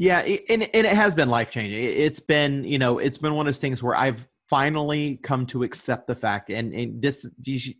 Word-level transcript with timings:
Yeah, 0.00 0.20
and, 0.20 0.62
and 0.62 0.86
it 0.86 0.94
has 0.94 1.14
been 1.14 1.28
life 1.28 1.50
changing. 1.50 1.78
It's 1.78 2.20
been, 2.20 2.64
you 2.64 2.78
know, 2.78 3.00
it's 3.00 3.18
been 3.18 3.34
one 3.34 3.46
of 3.46 3.52
those 3.52 3.60
things 3.60 3.82
where 3.82 3.94
I've 3.94 4.26
finally 4.48 5.20
come 5.22 5.44
to 5.44 5.62
accept 5.62 6.06
the 6.06 6.14
fact 6.14 6.48
and, 6.48 6.72
and 6.72 7.00
this 7.00 7.30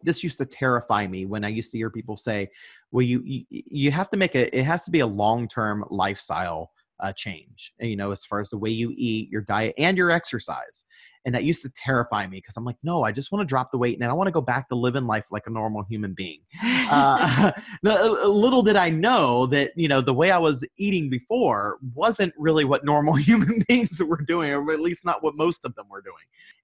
this 0.04 0.22
used 0.22 0.38
to 0.38 0.46
terrify 0.46 1.04
me 1.04 1.27
when 1.27 1.45
i 1.45 1.48
used 1.48 1.72
to 1.72 1.77
hear 1.77 1.91
people 1.91 2.17
say 2.17 2.48
well 2.93 3.03
you 3.03 3.21
you, 3.25 3.45
you 3.51 3.91
have 3.91 4.09
to 4.09 4.17
make 4.17 4.37
a 4.37 4.56
it 4.56 4.62
has 4.62 4.85
to 4.85 4.91
be 4.93 5.01
a 5.01 5.06
long-term 5.06 5.85
lifestyle 5.91 6.71
uh, 7.03 7.13
change 7.13 7.73
you 7.80 7.96
know 7.96 8.11
as 8.11 8.25
far 8.25 8.41
as 8.41 8.51
the 8.51 8.59
way 8.59 8.71
you 8.71 8.93
eat 8.96 9.30
your 9.30 9.43
diet 9.43 9.75
and 9.79 9.96
your 9.96 10.11
exercise 10.11 10.85
and 11.25 11.34
that 11.34 11.45
used 11.45 11.62
to 11.62 11.71
terrify 11.71 12.27
me 12.27 12.39
because 12.39 12.57
I'm 12.57 12.65
like, 12.65 12.79
no, 12.83 13.05
I 13.05 13.12
just 13.12 13.30
want 13.30 13.43
to 13.43 13.46
drop 13.46 13.71
the 13.71 13.79
weight 13.79 13.98
and 13.98 14.09
I 14.09 14.12
want 14.12 14.29
to 14.29 14.33
go 14.33 14.41
back 14.41 14.69
to 14.69 14.75
living 14.75 15.07
life 15.07 15.27
like 15.30 15.43
a 15.47 15.51
normal 15.51 15.83
human 15.83 16.15
being. 16.15 16.41
uh, 16.91 17.52
little 17.83 18.62
did 18.62 18.77
I 18.77 18.89
know 18.89 19.47
that, 19.47 19.73
you 19.77 19.89
know, 19.89 20.01
the 20.01 20.15
way 20.15 20.30
I 20.30 20.39
was 20.39 20.65
eating 20.79 21.11
before 21.11 21.79
wasn't 21.95 22.33
really 22.39 22.65
what 22.65 22.84
normal 22.84 23.14
human 23.17 23.62
beings 23.69 24.02
were 24.02 24.23
doing, 24.23 24.51
or 24.52 24.73
at 24.73 24.80
least 24.80 25.05
not 25.05 25.23
what 25.23 25.37
most 25.37 25.65
of 25.65 25.74
them 25.74 25.87
were 25.91 26.02
doing. 26.02 26.15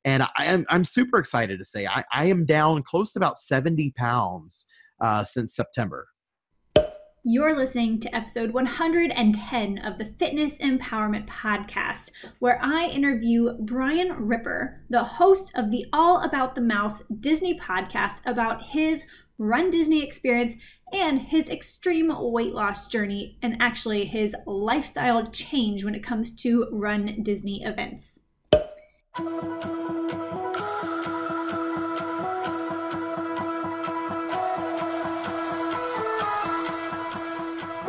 And 0.05 0.23
I 0.23 0.47
am, 0.47 0.65
I'm 0.71 0.85
super 0.85 1.19
excited 1.19 1.59
to 1.59 1.65
say 1.65 1.87
I, 1.87 2.05
I 2.13 2.27
am 2.27 2.47
down 2.47 2.83
close 2.83 3.13
to 3.13 3.19
about 3.19 3.39
70 3.39 3.93
pounds 3.93 4.67
uh, 5.01 5.25
since 5.25 5.55
September. 5.55 6.09
You're 7.29 7.57
listening 7.57 7.99
to 7.99 8.15
episode 8.15 8.53
110 8.53 9.79
of 9.79 9.99
the 9.99 10.05
Fitness 10.05 10.59
Empowerment 10.59 11.27
Podcast, 11.27 12.13
where 12.39 12.61
I 12.63 12.87
interview 12.87 13.55
Brian 13.63 14.13
Ripper, 14.13 14.85
the 14.91 15.03
host 15.03 15.51
of 15.57 15.73
the 15.73 15.87
All 15.93 16.23
About 16.23 16.55
the 16.55 16.61
Mouse 16.61 17.03
Disney 17.19 17.59
podcast, 17.59 18.21
about 18.27 18.63
his 18.63 19.03
Run 19.39 19.71
Disney 19.71 20.05
experience 20.05 20.53
and 20.93 21.21
his 21.21 21.49
extreme 21.49 22.13
weight 22.17 22.55
loss 22.55 22.87
journey, 22.87 23.39
and 23.43 23.57
actually 23.59 24.05
his 24.05 24.33
lifestyle 24.47 25.29
change 25.33 25.85
when 25.85 25.97
it 25.97 26.05
comes 26.05 26.33
to 26.37 26.69
Run 26.71 27.25
Disney 27.25 27.65
events. 27.65 28.21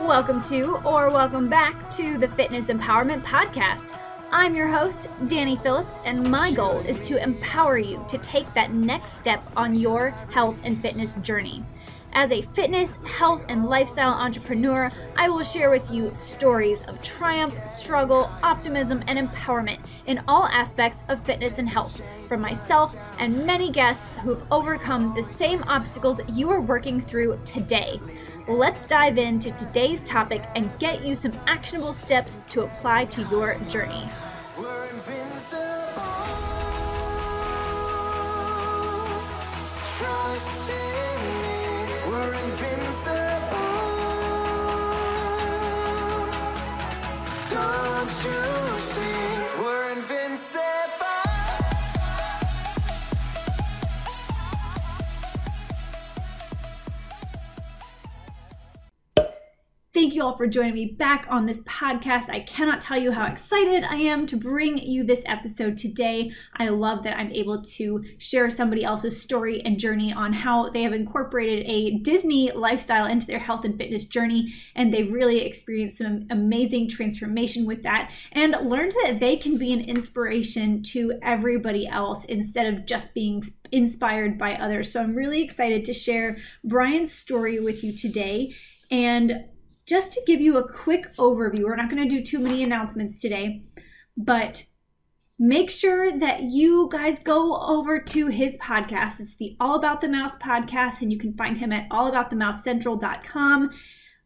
Welcome 0.07 0.41
to, 0.43 0.77
or 0.85 1.09
welcome 1.09 1.49
back 1.49 1.91
to 1.97 2.17
the 2.17 2.29
Fitness 2.29 2.67
Empowerment 2.67 3.23
Podcast. 3.23 3.99
I'm 4.31 4.55
your 4.55 4.69
host, 4.69 5.09
Danny 5.27 5.57
Phillips, 5.57 5.95
and 6.05 6.31
my 6.31 6.53
goal 6.53 6.79
is 6.79 7.05
to 7.09 7.21
empower 7.21 7.77
you 7.77 8.01
to 8.07 8.17
take 8.19 8.51
that 8.53 8.71
next 8.71 9.17
step 9.17 9.43
on 9.57 9.75
your 9.75 10.11
health 10.31 10.61
and 10.63 10.81
fitness 10.81 11.15
journey. 11.15 11.61
As 12.13 12.31
a 12.31 12.41
fitness, 12.41 12.93
health, 13.05 13.43
and 13.49 13.65
lifestyle 13.65 14.13
entrepreneur, 14.13 14.89
I 15.17 15.27
will 15.27 15.43
share 15.43 15.69
with 15.69 15.91
you 15.91 16.15
stories 16.15 16.87
of 16.87 17.01
triumph, 17.01 17.67
struggle, 17.67 18.31
optimism, 18.43 19.03
and 19.07 19.19
empowerment 19.19 19.79
in 20.05 20.23
all 20.25 20.45
aspects 20.45 21.03
of 21.09 21.21
fitness 21.25 21.59
and 21.59 21.67
health 21.67 22.01
from 22.29 22.39
myself 22.39 22.95
and 23.19 23.45
many 23.45 23.73
guests 23.73 24.17
who've 24.19 24.41
overcome 24.53 25.13
the 25.15 25.23
same 25.23 25.63
obstacles 25.63 26.21
you 26.29 26.49
are 26.49 26.61
working 26.61 27.01
through 27.01 27.37
today 27.43 27.99
let's 28.47 28.85
dive 28.85 29.17
into 29.17 29.51
today's 29.57 30.01
topic 30.03 30.41
and 30.55 30.69
get 30.79 31.03
you 31.03 31.15
some 31.15 31.33
actionable 31.47 31.93
steps 31.93 32.39
to 32.49 32.63
apply 32.63 33.05
to 33.05 33.21
your 33.23 33.55
journey. 33.69 34.07
Don't 47.49 48.09
you 48.23 48.79
see 48.79 49.59
we're 49.59 49.91
invincible? 49.93 50.76
Thank 59.97 60.13
you 60.13 60.21
all 60.21 60.37
for 60.37 60.45
joining 60.45 60.75
me 60.75 60.85
back 60.85 61.25
on 61.27 61.47
this 61.47 61.61
podcast. 61.61 62.29
I 62.29 62.41
cannot 62.41 62.81
tell 62.81 62.99
you 62.99 63.11
how 63.11 63.25
excited 63.25 63.83
I 63.83 63.95
am 63.95 64.27
to 64.27 64.37
bring 64.37 64.77
you 64.77 65.03
this 65.03 65.23
episode 65.25 65.75
today. 65.75 66.33
I 66.55 66.69
love 66.69 67.01
that 67.01 67.17
I'm 67.17 67.31
able 67.31 67.63
to 67.63 68.05
share 68.19 68.51
somebody 68.51 68.83
else's 68.83 69.19
story 69.19 69.59
and 69.65 69.79
journey 69.79 70.13
on 70.13 70.33
how 70.33 70.69
they 70.69 70.83
have 70.83 70.93
incorporated 70.93 71.65
a 71.65 71.97
Disney 71.97 72.51
lifestyle 72.51 73.07
into 73.07 73.25
their 73.25 73.39
health 73.39 73.65
and 73.65 73.75
fitness 73.75 74.05
journey, 74.05 74.53
and 74.75 74.93
they've 74.93 75.11
really 75.11 75.39
experienced 75.39 75.97
some 75.97 76.27
amazing 76.29 76.89
transformation 76.89 77.65
with 77.65 77.81
that 77.81 78.11
and 78.33 78.55
learned 78.69 78.93
that 79.03 79.19
they 79.19 79.35
can 79.35 79.57
be 79.57 79.73
an 79.73 79.81
inspiration 79.81 80.83
to 80.83 81.17
everybody 81.23 81.87
else 81.87 82.23
instead 82.25 82.71
of 82.71 82.85
just 82.85 83.15
being 83.15 83.43
inspired 83.71 84.37
by 84.37 84.53
others. 84.53 84.91
So 84.91 85.01
I'm 85.01 85.15
really 85.15 85.41
excited 85.41 85.83
to 85.85 85.93
share 85.95 86.37
Brian's 86.63 87.11
story 87.11 87.59
with 87.59 87.83
you 87.83 87.93
today. 87.93 88.53
And 88.91 89.45
just 89.87 90.11
to 90.11 90.21
give 90.27 90.41
you 90.41 90.57
a 90.57 90.67
quick 90.67 91.15
overview, 91.15 91.63
we're 91.63 91.77
not 91.77 91.89
going 91.89 92.03
to 92.03 92.09
do 92.09 92.21
too 92.21 92.39
many 92.39 92.61
announcements 92.61 93.21
today, 93.21 93.63
but 94.17 94.65
make 95.39 95.71
sure 95.71 96.11
that 96.19 96.43
you 96.43 96.89
guys 96.91 97.19
go 97.19 97.55
over 97.61 97.99
to 97.99 98.27
his 98.27 98.57
podcast. 98.57 99.21
It's 99.21 99.37
the 99.37 99.55
All 99.61 99.75
About 99.75 100.01
the 100.01 100.09
Mouse 100.09 100.35
podcast, 100.37 101.01
and 101.01 101.11
you 101.11 101.17
can 101.17 101.33
find 101.35 101.57
him 101.57 101.71
at 101.71 101.89
allaboutthemousecentral.com. 101.89 103.69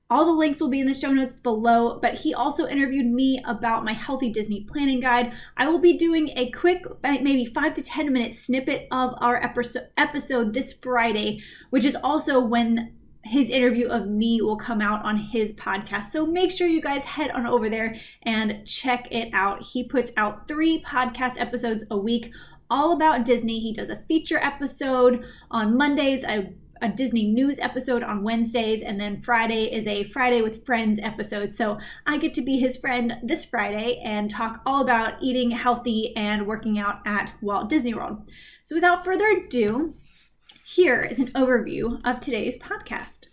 All 0.09 0.25
the 0.25 0.31
links 0.31 0.59
will 0.59 0.69
be 0.69 0.81
in 0.81 0.87
the 0.87 0.93
show 0.93 1.13
notes 1.13 1.39
below, 1.39 1.99
but 2.01 2.15
he 2.15 2.33
also 2.33 2.67
interviewed 2.67 3.05
me 3.05 3.41
about 3.45 3.85
my 3.85 3.93
Healthy 3.93 4.31
Disney 4.31 4.65
Planning 4.65 4.99
Guide. 4.99 5.31
I 5.55 5.69
will 5.69 5.79
be 5.79 5.93
doing 5.93 6.31
a 6.35 6.49
quick, 6.51 6.83
maybe 7.03 7.45
five 7.45 7.75
to 7.75 7.83
10 7.83 8.11
minute 8.11 8.33
snippet 8.33 8.87
of 8.91 9.13
our 9.21 9.41
episode 9.97 10.53
this 10.53 10.73
Friday, 10.73 11.41
which 11.69 11.85
is 11.85 11.95
also 12.03 12.41
when 12.41 12.93
his 13.23 13.49
interview 13.49 13.87
of 13.87 14.07
me 14.07 14.41
will 14.41 14.57
come 14.57 14.81
out 14.81 15.03
on 15.05 15.15
his 15.17 15.53
podcast. 15.53 16.05
So 16.05 16.25
make 16.25 16.51
sure 16.51 16.67
you 16.67 16.81
guys 16.81 17.03
head 17.03 17.31
on 17.31 17.45
over 17.45 17.69
there 17.69 17.95
and 18.23 18.65
check 18.65 19.07
it 19.11 19.29
out. 19.33 19.63
He 19.63 19.83
puts 19.83 20.11
out 20.17 20.47
three 20.47 20.81
podcast 20.83 21.39
episodes 21.39 21.83
a 21.91 21.97
week 21.97 22.31
all 22.69 22.93
about 22.93 23.25
Disney. 23.25 23.59
He 23.59 23.73
does 23.73 23.89
a 23.89 24.01
feature 24.07 24.39
episode 24.39 25.23
on 25.51 25.77
Mondays, 25.77 26.23
a, 26.23 26.53
a 26.81 26.89
Disney 26.89 27.27
news 27.27 27.59
episode 27.59 28.01
on 28.01 28.23
Wednesdays, 28.23 28.81
and 28.81 28.99
then 28.99 29.21
Friday 29.21 29.65
is 29.65 29.85
a 29.85 30.05
Friday 30.05 30.41
with 30.41 30.65
Friends 30.65 30.99
episode. 31.03 31.51
So 31.51 31.77
I 32.07 32.17
get 32.17 32.33
to 32.35 32.41
be 32.41 32.57
his 32.57 32.77
friend 32.77 33.17
this 33.21 33.45
Friday 33.45 34.01
and 34.03 34.29
talk 34.29 34.61
all 34.65 34.81
about 34.81 35.21
eating 35.21 35.51
healthy 35.51 36.15
and 36.15 36.47
working 36.47 36.79
out 36.79 37.01
at 37.05 37.33
Walt 37.41 37.69
Disney 37.69 37.93
World. 37.93 38.31
So 38.63 38.75
without 38.75 39.03
further 39.03 39.27
ado, 39.27 39.93
here 40.73 41.01
is 41.01 41.19
an 41.19 41.27
overview 41.33 41.99
of 42.05 42.21
today's 42.21 42.57
podcast. 42.57 43.27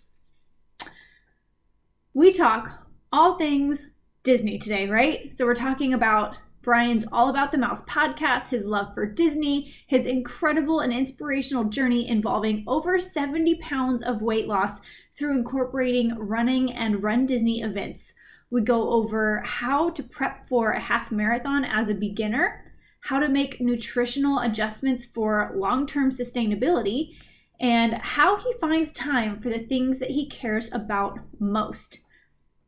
We 2.13 2.33
talk 2.33 2.85
all 3.13 3.39
things 3.39 3.87
Disney 4.25 4.59
today, 4.59 4.89
right? 4.89 5.33
So 5.33 5.47
we're 5.47 5.55
talking 5.55 5.95
about 5.95 6.37
Brian's 6.63 7.07
All 7.13 7.31
About 7.31 7.53
the 7.53 7.59
Mouse 7.59 7.83
podcast, 7.85 8.49
his 8.49 8.65
love 8.65 8.93
for 8.93 9.07
Disney, 9.07 9.73
his 9.87 10.05
incredible 10.05 10.81
and 10.81 10.93
inspirational 10.93 11.63
journey 11.63 12.09
involving 12.09 12.65
over 12.67 12.99
70 12.99 13.55
pounds 13.57 14.03
of 14.03 14.21
weight 14.21 14.49
loss 14.49 14.81
through 15.17 15.39
incorporating 15.39 16.19
running 16.19 16.73
and 16.73 17.05
Run 17.05 17.25
Disney 17.25 17.63
events. 17.63 18.15
We 18.51 18.63
go 18.63 18.91
over 18.91 19.43
how 19.47 19.91
to 19.91 20.03
prep 20.03 20.49
for 20.49 20.73
a 20.73 20.81
half 20.81 21.13
marathon 21.13 21.65
as 21.65 21.89
a 21.89 21.95
beginner, 21.95 22.65
how 22.99 23.21
to 23.21 23.29
make 23.29 23.61
nutritional 23.61 24.41
adjustments 24.41 25.05
for 25.05 25.53
long 25.55 25.87
term 25.87 26.11
sustainability, 26.11 27.15
and 27.61 27.95
how 27.95 28.37
he 28.37 28.53
finds 28.61 28.93
time 28.93 29.41
for 29.41 29.51
the 29.51 29.59
things 29.59 29.99
that 29.99 30.11
he 30.11 30.29
cares 30.29 30.73
about 30.73 31.19
most. 31.41 32.01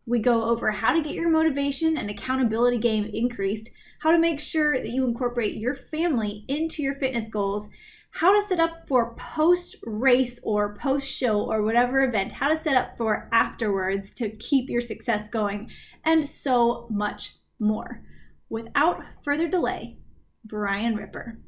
We 0.07 0.19
go 0.19 0.45
over 0.45 0.71
how 0.73 0.93
to 0.93 1.03
get 1.03 1.15
your 1.15 1.29
motivation 1.29 1.97
and 1.97 2.11
accountability 2.11 2.79
game 2.79 3.09
increased, 3.13 3.71
how 4.01 4.11
to 4.11 4.19
make 4.19 4.41
sure 4.41 4.79
that 4.79 4.91
you 4.91 5.05
incorporate 5.05 5.57
your 5.57 5.77
family 5.77 6.45
into 6.49 6.83
your 6.83 6.97
fitness 6.97 7.29
goals, 7.29 7.69
how 8.11 8.35
to 8.35 8.47
set 8.47 8.59
up 8.59 8.89
for 8.89 9.15
post 9.15 9.77
race 9.85 10.41
or 10.43 10.75
post 10.77 11.09
show 11.09 11.43
or 11.43 11.63
whatever 11.63 12.03
event, 12.03 12.33
how 12.33 12.53
to 12.53 12.61
set 12.63 12.77
up 12.77 12.97
for 12.97 13.29
afterwards 13.33 14.13
to 14.15 14.31
keep 14.31 14.69
your 14.69 14.81
success 14.81 15.29
going, 15.29 15.71
and 16.05 16.25
so 16.25 16.89
much 16.91 17.35
more. 17.61 18.03
Without 18.49 19.01
further 19.23 19.47
delay, 19.47 19.97
Brian 20.45 20.97
Ripper. 20.97 21.39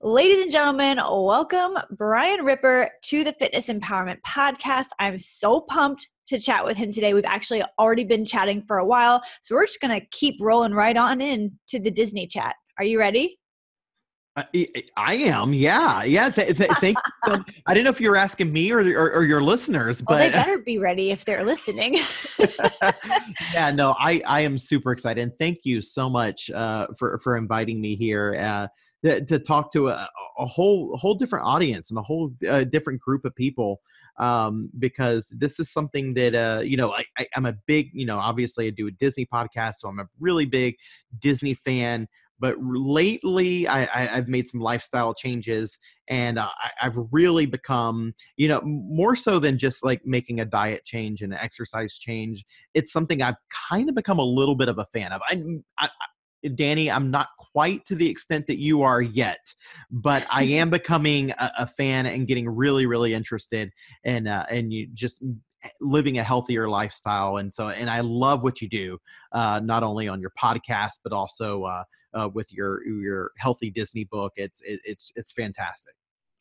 Ladies 0.00 0.42
and 0.42 0.50
gentlemen, 0.50 0.98
welcome 0.98 1.78
Brian 1.90 2.44
Ripper 2.44 2.90
to 3.02 3.24
the 3.24 3.32
Fitness 3.32 3.68
Empowerment 3.68 4.20
Podcast. 4.26 4.86
I'm 4.98 5.18
so 5.18 5.60
pumped 5.60 6.08
to 6.26 6.38
chat 6.38 6.64
with 6.64 6.76
him 6.76 6.92
today. 6.92 7.14
We've 7.14 7.24
actually 7.24 7.62
already 7.78 8.04
been 8.04 8.24
chatting 8.24 8.62
for 8.66 8.78
a 8.78 8.86
while, 8.86 9.22
so 9.42 9.54
we're 9.54 9.66
just 9.66 9.80
going 9.80 10.00
to 10.00 10.06
keep 10.12 10.36
rolling 10.40 10.72
right 10.72 10.96
on 10.96 11.20
in 11.20 11.58
to 11.68 11.80
the 11.80 11.90
Disney 11.90 12.26
chat. 12.26 12.54
Are 12.78 12.84
you 12.84 12.98
ready? 12.98 13.38
I, 14.54 14.66
I 14.96 15.14
am, 15.14 15.52
yeah, 15.52 16.02
yeah. 16.04 16.30
Th- 16.30 16.56
th- 16.56 16.70
thank 16.80 16.96
you. 17.26 17.44
I 17.66 17.74
didn't 17.74 17.84
know 17.84 17.90
if 17.90 18.00
you 18.00 18.10
were 18.10 18.16
asking 18.16 18.52
me 18.52 18.70
or, 18.70 18.80
or, 18.80 19.12
or 19.12 19.24
your 19.24 19.42
listeners, 19.42 20.00
but 20.00 20.10
well, 20.10 20.18
they 20.18 20.30
better 20.32 20.58
be 20.58 20.78
ready 20.78 21.10
if 21.10 21.24
they're 21.24 21.44
listening. 21.44 22.00
yeah, 23.52 23.70
no, 23.70 23.94
I 23.98 24.22
I 24.26 24.40
am 24.40 24.58
super 24.58 24.92
excited, 24.92 25.20
and 25.20 25.32
thank 25.38 25.60
you 25.64 25.82
so 25.82 26.08
much 26.08 26.50
uh, 26.50 26.88
for 26.98 27.18
for 27.18 27.36
inviting 27.36 27.80
me 27.80 27.96
here 27.96 28.36
uh, 28.40 28.68
to, 29.04 29.24
to, 29.24 29.38
talk 29.38 29.72
to 29.72 29.88
a, 29.88 30.08
a, 30.38 30.46
whole 30.46 30.96
whole 30.96 31.14
different 31.14 31.46
audience 31.46 31.90
and 31.90 31.98
a 31.98 32.02
whole 32.02 32.32
uh, 32.48 32.64
different 32.64 33.00
group 33.00 33.24
of 33.24 33.34
people 33.34 33.80
um, 34.18 34.70
because 34.78 35.28
this 35.28 35.60
is 35.60 35.70
something 35.70 36.14
that 36.14 36.34
uh, 36.34 36.60
you 36.62 36.76
know 36.76 36.92
I, 36.92 37.04
I, 37.18 37.26
I'm 37.36 37.46
a 37.46 37.54
big 37.66 37.90
you 37.92 38.06
know 38.06 38.18
obviously 38.18 38.66
I 38.66 38.70
do 38.70 38.88
a 38.88 38.90
Disney 38.92 39.26
podcast, 39.26 39.76
so 39.76 39.88
I'm 39.88 40.00
a 40.00 40.08
really 40.18 40.46
big 40.46 40.76
Disney 41.20 41.54
fan 41.54 42.08
but 42.40 42.56
lately 42.60 43.66
I, 43.66 43.84
have 43.84 44.28
made 44.28 44.48
some 44.48 44.60
lifestyle 44.60 45.14
changes 45.14 45.78
and 46.08 46.38
I, 46.38 46.50
have 46.78 46.96
really 47.12 47.46
become 47.46 48.14
you 48.36 48.48
know 48.48 48.60
more 48.64 49.16
so 49.16 49.38
than 49.38 49.58
just 49.58 49.84
like 49.84 50.00
making 50.04 50.40
a 50.40 50.44
diet 50.44 50.84
change 50.84 51.22
and 51.22 51.32
an 51.32 51.38
exercise 51.40 51.98
change 51.98 52.44
it's 52.74 52.92
something 52.92 53.22
i've 53.22 53.36
kind 53.70 53.88
of 53.88 53.94
become 53.94 54.18
a 54.18 54.24
little 54.24 54.56
bit 54.56 54.68
of 54.68 54.78
a 54.78 54.86
fan 54.92 55.12
of. 55.12 55.20
I, 55.28 55.42
I, 55.78 55.88
danny 56.54 56.88
i'm 56.90 57.10
not 57.10 57.28
quite 57.52 57.84
to 57.86 57.96
the 57.96 58.08
extent 58.08 58.46
that 58.46 58.58
you 58.58 58.82
are 58.82 59.02
yet 59.02 59.40
but 59.90 60.24
i 60.30 60.44
am 60.44 60.70
becoming 60.70 61.30
a, 61.32 61.52
a 61.60 61.66
fan 61.66 62.06
and 62.06 62.28
getting 62.28 62.48
really 62.48 62.86
really 62.86 63.12
interested 63.12 63.70
in 64.04 64.26
uh, 64.28 64.46
and 64.50 64.72
you 64.72 64.86
just 64.94 65.22
living 65.80 66.18
a 66.18 66.24
healthier 66.24 66.68
lifestyle 66.68 67.38
and 67.38 67.52
so 67.52 67.68
and 67.68 67.90
i 67.90 68.00
love 68.00 68.44
what 68.44 68.60
you 68.60 68.68
do 68.68 68.96
uh, 69.32 69.60
not 69.62 69.82
only 69.82 70.06
on 70.06 70.20
your 70.20 70.32
podcast 70.40 71.00
but 71.02 71.12
also 71.12 71.64
uh, 71.64 71.82
uh, 72.14 72.28
with 72.32 72.52
your 72.52 72.86
your 72.86 73.32
healthy 73.38 73.70
Disney 73.70 74.04
book. 74.04 74.32
It's 74.36 74.60
it, 74.62 74.80
it's 74.84 75.12
it's 75.16 75.32
fantastic. 75.32 75.94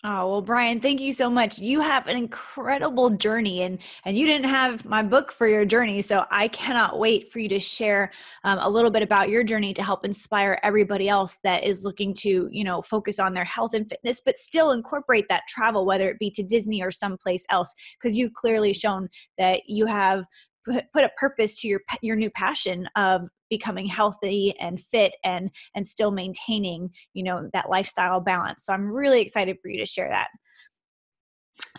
Oh, 0.03 0.29
well, 0.29 0.41
Brian, 0.43 0.79
thank 0.79 1.01
you 1.01 1.11
so 1.11 1.27
much. 1.27 1.57
You 1.57 1.81
have 1.81 2.05
an 2.05 2.15
incredible 2.15 3.09
journey 3.09 3.63
and 3.63 3.79
and 4.05 4.15
you 4.15 4.27
didn't 4.27 4.45
have 4.47 4.85
my 4.85 5.01
book 5.01 5.31
for 5.31 5.47
your 5.47 5.65
journey, 5.65 6.03
so 6.03 6.23
I 6.29 6.49
cannot 6.49 6.99
wait 6.99 7.31
for 7.31 7.39
you 7.39 7.49
to 7.49 7.59
share 7.59 8.11
um, 8.43 8.59
a 8.59 8.69
little 8.69 8.91
bit 8.91 9.01
about 9.01 9.29
your 9.29 9.43
journey 9.43 9.73
to 9.73 9.81
help 9.81 10.05
inspire 10.05 10.59
everybody 10.61 11.09
else 11.09 11.39
that 11.43 11.63
is 11.63 11.83
looking 11.83 12.13
to, 12.19 12.47
you 12.51 12.63
know, 12.63 12.79
focus 12.83 13.17
on 13.17 13.33
their 13.33 13.43
health 13.43 13.73
and 13.73 13.89
fitness 13.89 14.21
but 14.23 14.37
still 14.37 14.69
incorporate 14.69 15.25
that 15.29 15.41
travel 15.49 15.83
whether 15.83 16.11
it 16.11 16.19
be 16.19 16.29
to 16.29 16.43
Disney 16.43 16.83
or 16.83 16.91
someplace 16.91 17.47
else 17.49 17.73
because 17.99 18.15
you've 18.15 18.33
clearly 18.33 18.73
shown 18.73 19.09
that 19.39 19.61
you 19.67 19.87
have 19.87 20.25
put, 20.63 20.85
put 20.93 21.05
a 21.05 21.09
purpose 21.17 21.59
to 21.61 21.67
your 21.67 21.81
your 22.03 22.15
new 22.15 22.29
passion 22.29 22.87
of 22.95 23.21
becoming 23.49 23.85
healthy 23.85 24.55
and 24.59 24.79
fit 24.79 25.15
and 25.23 25.49
and 25.75 25.85
still 25.85 26.11
maintaining 26.11 26.89
you 27.13 27.23
know 27.23 27.49
that 27.53 27.69
lifestyle 27.69 28.19
balance. 28.19 28.65
So 28.65 28.73
i'm 28.73 28.91
really 28.91 29.21
excited 29.21 29.57
for 29.61 29.69
you 29.69 29.79
to 29.79 29.85
share 29.85 30.09
that. 30.09 30.27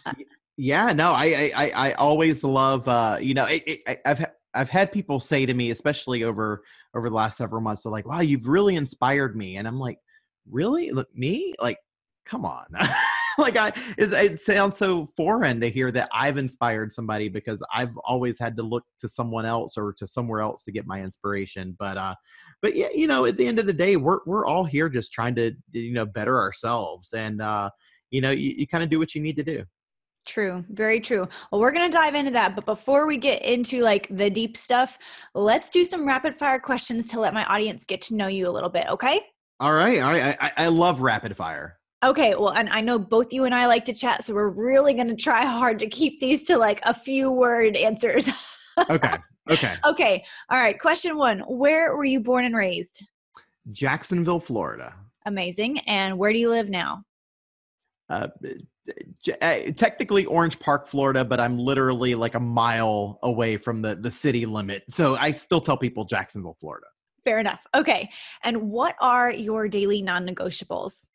Uh, 0.05 0.13
yeah 0.57 0.93
no 0.93 1.13
i 1.13 1.53
i 1.55 1.71
i 1.71 1.93
always 1.93 2.43
love 2.43 2.89
uh 2.89 3.17
you 3.21 3.33
know 3.33 3.45
it, 3.45 3.63
it, 3.65 4.01
i've 4.05 4.25
i've 4.55 4.69
had 4.69 4.91
people 4.91 5.21
say 5.21 5.47
to 5.47 5.55
me 5.55 5.71
especially 5.71 6.25
over 6.25 6.65
over 6.97 7.09
the 7.09 7.15
last 7.15 7.39
several 7.39 7.61
months 7.61 7.85
they're 7.85 7.93
like 7.93 8.07
wow 8.07 8.21
you've 8.21 8.49
really 8.49 8.75
inspired 8.75 9.37
me. 9.37 9.57
And 9.57 9.69
i'm 9.69 9.79
like 9.79 9.99
really? 10.51 10.91
Look 10.91 11.15
me? 11.15 11.55
Like 11.61 11.79
come 12.27 12.45
on 12.45 12.67
like 13.43 13.57
I, 13.57 13.69
it, 13.97 14.13
it, 14.13 14.41
sounds 14.41 14.77
so 14.77 15.07
foreign 15.17 15.61
to 15.61 15.71
hear 15.71 15.93
that 15.93 16.09
I've 16.13 16.39
inspired 16.39 16.93
somebody 16.93 17.29
because 17.29 17.63
I've 17.73 17.97
always 17.99 18.39
had 18.39 18.57
to 18.57 18.63
look 18.63 18.85
to 18.99 19.09
someone 19.09 19.47
else 19.47 19.79
or 19.79 19.93
to 19.99 20.07
somewhere 20.09 20.41
else 20.41 20.65
to 20.65 20.73
get 20.73 20.87
my 20.87 21.01
inspiration. 21.01 21.77
But, 21.79 21.97
uh, 21.97 22.17
but 22.63 22.75
yeah, 22.75 22.89
you 22.93 23.07
know, 23.07 23.27
at 23.27 23.37
the 23.37 23.47
end 23.47 23.61
of 23.61 23.67
the 23.67 23.73
day, 23.73 23.97
we're 23.97 24.19
we're 24.27 24.45
all 24.45 24.65
here 24.65 24.89
just 24.89 25.13
trying 25.13 25.37
to 25.37 25.53
you 25.71 25.93
know 25.93 26.05
better 26.05 26.39
ourselves, 26.39 27.13
and 27.13 27.41
uh, 27.41 27.71
you 28.11 28.21
know, 28.21 28.33
you, 28.33 28.55
you 28.57 28.67
kind 28.67 28.83
of 28.83 28.91
do 28.91 28.99
what 28.99 29.15
you 29.15 29.23
need 29.23 29.37
to 29.37 29.45
do. 29.45 29.65
True, 30.27 30.65
very 30.69 31.01
true. 31.01 31.27
Well, 31.51 31.61
we're 31.61 31.73
going 31.73 31.91
to 31.91 31.97
dive 31.97 32.15
into 32.15 32.33
that, 32.33 32.55
but 32.55 32.67
before 32.67 33.07
we 33.07 33.17
get 33.17 33.43
into 33.43 33.83
like 33.83 34.09
the 34.11 34.29
deep 34.29 34.57
stuff, 34.57 34.99
let's 35.35 35.71
do 35.71 35.85
some 35.85 36.07
rapid 36.07 36.39
fire 36.39 36.59
questions 36.59 37.07
to 37.09 37.21
let 37.21 37.33
my 37.33 37.45
audience 37.47 37.87
get 37.87 38.03
to 38.03 38.17
know 38.17 38.27
you 38.27 38.47
a 38.47 38.51
little 38.51 38.69
bit, 38.69 38.87
okay? 38.89 39.23
All 39.61 39.73
right, 39.73 40.01
all 40.01 40.13
right. 40.13 40.37
I, 40.39 40.53
I 40.57 40.67
love 40.67 41.01
rapid 41.01 41.35
fire. 41.37 41.78
Okay, 42.05 42.35
well, 42.37 42.51
and 42.51 42.69
I 42.69 42.81
know 42.81 42.99
both 42.99 43.33
you 43.33 43.45
and 43.45 43.55
I 43.55 43.67
like 43.67 43.85
to 43.87 43.93
chat, 43.93 44.25
so 44.25 44.35
we're 44.35 44.49
really 44.49 44.95
going 44.95 45.09
to 45.09 45.17
try 45.17 45.45
hard 45.45 45.81
to 45.81 45.89
keep 45.89 46.21
these 46.21 46.45
to 46.45 46.57
like 46.57 46.81
a 46.85 46.95
few 46.95 47.31
word 47.31 47.77
answers. 47.77 48.31
okay. 48.91 49.17
Okay. 49.51 49.75
Okay. 49.87 50.25
All 50.51 50.59
right. 50.59 50.79
Question 50.79 51.17
one 51.17 51.41
Where 51.41 51.97
were 51.97 52.05
you 52.05 52.21
born 52.21 52.45
and 52.45 52.55
raised? 52.55 53.03
Jacksonville, 53.73 54.41
Florida. 54.41 54.95
Amazing. 55.25 55.79
And 55.81 56.19
where 56.19 56.33
do 56.33 56.39
you 56.39 56.51
live 56.51 56.69
now? 56.69 57.03
Uh, 58.11 58.29
eh, 59.41 59.71
technically 59.73 60.25
Orange 60.27 60.59
Park, 60.59 60.87
Florida, 60.87 61.25
but 61.25 61.41
I'm 61.41 61.59
literally 61.59 62.15
like 62.15 62.35
a 62.35 62.41
mile 62.41 63.19
away 63.23 63.57
from 63.57 63.83
the, 63.83 63.95
the 63.95 64.11
city 64.11 64.47
limit. 64.47 64.85
So 64.91 65.17
I 65.17 65.33
still 65.33 65.61
tell 65.61 65.77
people 65.77 66.05
Jacksonville, 66.05 66.57
Florida. 66.61 66.87
Fair 67.25 67.39
enough. 67.39 67.67
Okay. 67.75 68.09
And 68.43 68.71
what 68.71 68.95
are 69.01 69.31
your 69.31 69.69
daily 69.69 70.01
non 70.01 70.27
negotiables? 70.27 71.08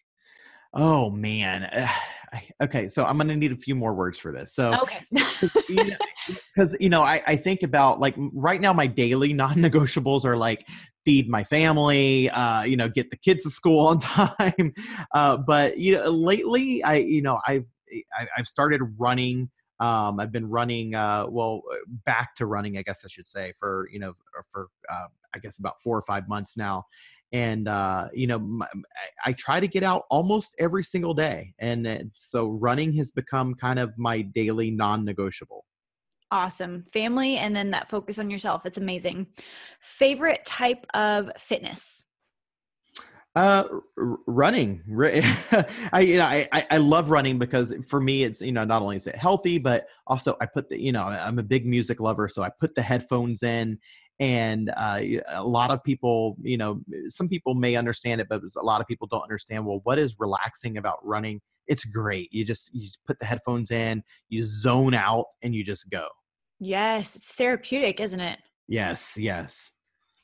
Oh 0.74 1.10
man. 1.10 1.90
okay, 2.62 2.88
so 2.88 3.06
I'm 3.06 3.18
gonna 3.18 3.36
need 3.36 3.52
a 3.52 3.58
few 3.58 3.76
more 3.76 3.94
words 3.94 4.18
for 4.18 4.32
this. 4.32 4.54
So, 4.54 4.74
okay, 4.82 5.02
because 6.56 6.76
you, 6.80 6.90
know, 6.90 7.04
I, 7.04 7.22
I 7.28 7.36
think 7.36 7.64
about 7.64 8.00
like 8.00 8.16
right 8.18 8.60
now, 8.60 8.74
my 8.74 8.88
daily 8.88 9.34
non-negotiables 9.34 10.26
are 10.26 10.38
like 10.38 10.68
feed 11.06 11.30
my 11.30 11.44
family, 11.44 12.30
uh, 12.30 12.64
you 12.64 12.78
know, 12.78 12.90
get 12.90 13.12
the 13.12 13.18
kids 13.18 13.44
to 13.44 13.50
school 13.50 13.88
on 13.88 14.00
time. 14.00 14.74
Uh, 15.14 15.38
but 15.38 15.78
you 15.78 15.96
know, 15.96 16.10
lately, 16.10 16.84
I 16.84 16.96
you 16.96 17.22
know, 17.22 17.40
I've 17.48 17.66
I've 18.38 18.48
started 18.48 18.82
running. 18.98 19.50
Um, 19.80 20.20
I've 20.20 20.32
been 20.32 20.50
running, 20.50 20.96
uh, 20.96 21.26
well, 21.28 21.64
back 22.06 22.36
to 22.36 22.46
running, 22.46 22.78
I 22.78 22.84
guess 22.84 23.04
I 23.04 23.10
should 23.10 23.28
say, 23.28 23.54
for 23.60 23.90
you 23.92 24.00
know, 24.00 24.14
for 24.52 24.70
uh, 24.90 25.08
I 25.36 25.40
guess 25.40 25.60
about 25.60 25.82
four 25.84 25.98
or 25.98 26.04
five 26.04 26.30
months 26.30 26.56
now, 26.56 26.86
and 27.34 27.68
uh, 27.68 28.08
you 28.14 28.28
know 28.28 28.40
my, 28.40 28.68
I, 29.26 29.34
try 29.34 29.60
to 29.60 29.68
get 29.68 29.84
out 29.84 30.04
almost 30.10 30.56
every 30.60 30.84
single 30.84 31.16
day 31.16 31.54
and 31.60 32.12
so 32.16 32.48
running 32.48 32.94
has 32.94 33.12
become 33.12 33.56
kind 33.56 33.80
of 33.80 33.92
my 33.98 34.22
daily 34.22 34.72
non-negotiable. 34.72 35.66
Awesome. 36.32 36.84
Family 36.92 37.38
and 37.38 37.56
then 37.56 37.72
that 37.72 37.90
focus 37.90 38.18
on 38.18 38.30
yourself. 38.30 38.66
It's 38.66 38.78
amazing. 38.78 39.28
Favorite 39.80 40.44
type 40.46 40.86
of 40.94 41.30
fitness? 41.38 42.06
Uh 43.36 43.64
r- 43.98 44.18
running. 44.28 44.84
I 45.92 46.00
you 46.02 46.18
know 46.18 46.26
I, 46.26 46.48
I 46.70 46.78
love 46.78 47.10
running 47.10 47.40
because 47.40 47.74
for 47.88 48.00
me 48.00 48.24
it's 48.24 48.42
you 48.42 48.52
know 48.52 48.64
not 48.64 48.82
only 48.84 48.98
is 48.98 49.08
it 49.08 49.16
healthy 49.16 49.58
but 49.58 49.88
also 50.06 50.38
i 50.40 50.46
put 50.46 50.70
the 50.70 50.80
you 50.80 50.92
know 50.92 51.04
i'm 51.04 51.40
a 51.40 51.44
big 51.44 51.66
music 51.66 52.00
lover 52.00 52.30
so 52.30 52.44
i 52.44 52.50
put 52.60 52.76
the 52.76 52.82
headphones 52.84 53.42
in 53.42 53.80
and 54.24 54.72
uh, 54.78 55.02
a 55.28 55.44
lot 55.44 55.70
of 55.70 55.84
people 55.84 56.38
you 56.42 56.58
know 56.58 56.80
some 57.10 57.28
people 57.28 57.54
may 57.54 57.76
understand 57.76 58.22
it 58.22 58.28
but 58.30 58.42
a 58.56 58.64
lot 58.64 58.80
of 58.80 58.88
people 58.88 59.06
don't 59.12 59.22
understand 59.22 59.66
well 59.66 59.82
what 59.84 60.00
is 60.00 60.16
relaxing 60.18 60.78
about 60.78 60.98
running? 61.04 61.42
It's 61.68 61.84
great. 61.84 62.32
You 62.32 62.46
just 62.46 62.74
you 62.74 62.88
put 63.06 63.20
the 63.20 63.26
headphones 63.26 63.70
in 63.70 64.02
you 64.30 64.42
zone 64.44 64.94
out 64.94 65.26
and 65.42 65.54
you 65.54 65.64
just 65.66 65.90
go. 65.90 66.08
Yes 66.60 67.18
it's 67.18 67.34
therapeutic 67.34 68.00
isn't 68.00 68.22
it? 68.22 68.40
Yes 68.70 69.18
yes. 69.18 69.72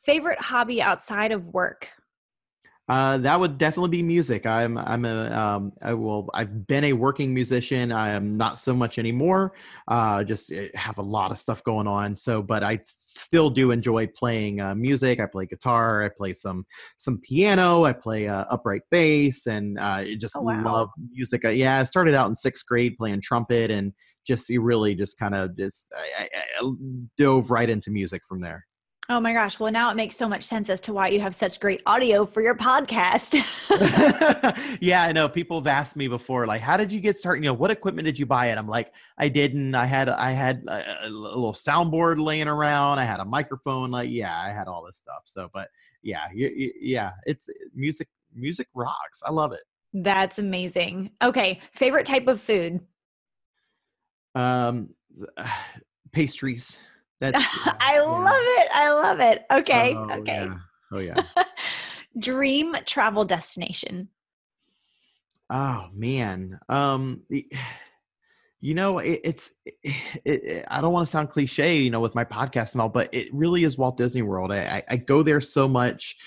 Favorite 0.03 0.39
hobby 0.39 0.81
outside 0.81 1.33
of 1.33 1.45
work 1.47 1.89
uh, 2.89 3.19
that 3.19 3.39
would 3.39 3.59
definitely 3.59 3.91
be 3.91 4.01
music. 4.01 4.47
I'm 4.47 4.75
I'm 4.75 5.05
a 5.05 5.29
um, 5.29 5.73
I 5.81 5.93
will 5.93 6.27
I've 6.33 6.65
been 6.65 6.85
a 6.85 6.93
working 6.93 7.35
musician. 7.35 7.91
I 7.91 8.09
am 8.09 8.35
not 8.35 8.57
so 8.57 8.73
much 8.73 8.97
anymore. 8.97 9.53
Uh, 9.87 10.23
just 10.23 10.51
eh, 10.51 10.69
have 10.73 10.97
a 10.97 11.01
lot 11.03 11.29
of 11.29 11.37
stuff 11.37 11.63
going 11.63 11.85
on. 11.85 12.17
So, 12.17 12.41
but 12.41 12.63
I 12.63 12.79
still 12.85 13.51
do 13.51 13.69
enjoy 13.69 14.07
playing 14.07 14.59
uh, 14.59 14.73
music. 14.73 15.19
I 15.19 15.27
play 15.27 15.45
guitar. 15.45 16.03
I 16.03 16.09
play 16.09 16.33
some 16.33 16.65
some 16.97 17.19
piano. 17.19 17.85
I 17.85 17.93
play 17.93 18.27
uh, 18.27 18.45
upright 18.49 18.81
bass, 18.89 19.45
and 19.45 19.77
uh, 19.77 20.05
just 20.17 20.35
oh, 20.35 20.41
wow. 20.41 20.63
love 20.65 20.89
music. 21.11 21.45
Uh, 21.45 21.49
yeah, 21.49 21.79
I 21.79 21.83
started 21.83 22.15
out 22.15 22.27
in 22.27 22.33
sixth 22.33 22.65
grade 22.65 22.97
playing 22.97 23.21
trumpet, 23.21 23.69
and 23.69 23.93
just 24.25 24.49
you 24.49 24.61
really 24.61 24.95
just 24.95 25.19
kind 25.19 25.35
of 25.35 25.55
just 25.55 25.93
I, 25.95 26.23
I, 26.23 26.29
I 26.59 26.71
dove 27.19 27.51
right 27.51 27.69
into 27.69 27.91
music 27.91 28.23
from 28.27 28.41
there. 28.41 28.65
Oh 29.11 29.19
my 29.19 29.33
gosh. 29.33 29.59
Well, 29.59 29.71
now 29.71 29.89
it 29.89 29.95
makes 29.95 30.15
so 30.15 30.29
much 30.29 30.43
sense 30.43 30.69
as 30.69 30.79
to 30.81 30.93
why 30.93 31.07
you 31.07 31.19
have 31.19 31.33
such 31.33 31.59
great 31.59 31.81
audio 31.87 32.27
for 32.27 32.43
your 32.43 32.53
podcast. 32.53 33.33
yeah, 34.81 35.01
I 35.01 35.11
know. 35.11 35.27
People 35.27 35.59
have 35.59 35.65
asked 35.65 35.95
me 35.95 36.07
before, 36.07 36.45
like, 36.45 36.61
how 36.61 36.77
did 36.77 36.91
you 36.91 36.99
get 36.99 37.17
started? 37.17 37.43
You 37.43 37.49
know, 37.49 37.55
what 37.55 37.71
equipment 37.71 38.05
did 38.05 38.19
you 38.19 38.27
buy? 38.27 38.47
And 38.47 38.59
I'm 38.59 38.67
like, 38.67 38.93
I 39.17 39.27
didn't. 39.27 39.73
I 39.73 39.87
had 39.87 40.09
I 40.09 40.29
had 40.29 40.63
a, 40.67 41.07
a 41.07 41.09
little 41.09 41.53
soundboard 41.53 42.23
laying 42.23 42.47
around. 42.47 42.99
I 42.99 43.05
had 43.05 43.19
a 43.19 43.25
microphone. 43.25 43.89
Like, 43.89 44.11
yeah, 44.11 44.39
I 44.39 44.49
had 44.49 44.67
all 44.67 44.85
this 44.85 44.99
stuff. 44.99 45.23
So, 45.25 45.49
but 45.51 45.69
yeah, 46.03 46.25
yeah, 46.31 47.11
it's 47.25 47.49
music. 47.73 48.07
Music 48.35 48.67
rocks. 48.75 49.23
I 49.25 49.31
love 49.31 49.53
it. 49.53 49.61
That's 49.91 50.37
amazing. 50.37 51.09
Okay, 51.23 51.61
favorite 51.73 52.05
type 52.05 52.27
of 52.27 52.39
food? 52.39 52.79
Um, 54.35 54.89
pastries. 56.11 56.77
That's 57.19 57.37
I 57.79 57.95
yeah. 57.95 58.01
love 58.01 58.33
it. 58.41 58.67
I 58.73 58.91
love 58.91 59.19
it. 59.19 59.45
Okay. 59.51 59.95
Oh, 59.95 60.11
okay. 60.19 60.45
Yeah. 60.45 60.55
Oh 60.91 60.99
yeah. 60.99 61.15
Dream 62.17 62.75
travel 62.85 63.25
destination. 63.25 64.09
Oh 65.49 65.87
man. 65.93 66.59
Um 66.69 67.23
you 68.61 68.73
know 68.73 68.99
it, 68.99 69.21
it's 69.23 69.51
it, 69.65 69.93
it, 70.25 70.65
i 70.69 70.81
don't 70.81 70.93
want 70.93 71.05
to 71.05 71.09
sound 71.09 71.29
cliche 71.29 71.77
you 71.77 71.89
know 71.89 71.99
with 71.99 72.15
my 72.15 72.25
podcast 72.25 72.73
and 72.73 72.81
all 72.81 72.89
but 72.89 73.07
it 73.13 73.33
really 73.33 73.63
is 73.63 73.77
walt 73.77 73.97
disney 73.97 74.21
world 74.21 74.51
i, 74.51 74.83
I 74.89 74.97
go 74.97 75.23
there 75.23 75.41
so 75.41 75.67
much 75.67 76.17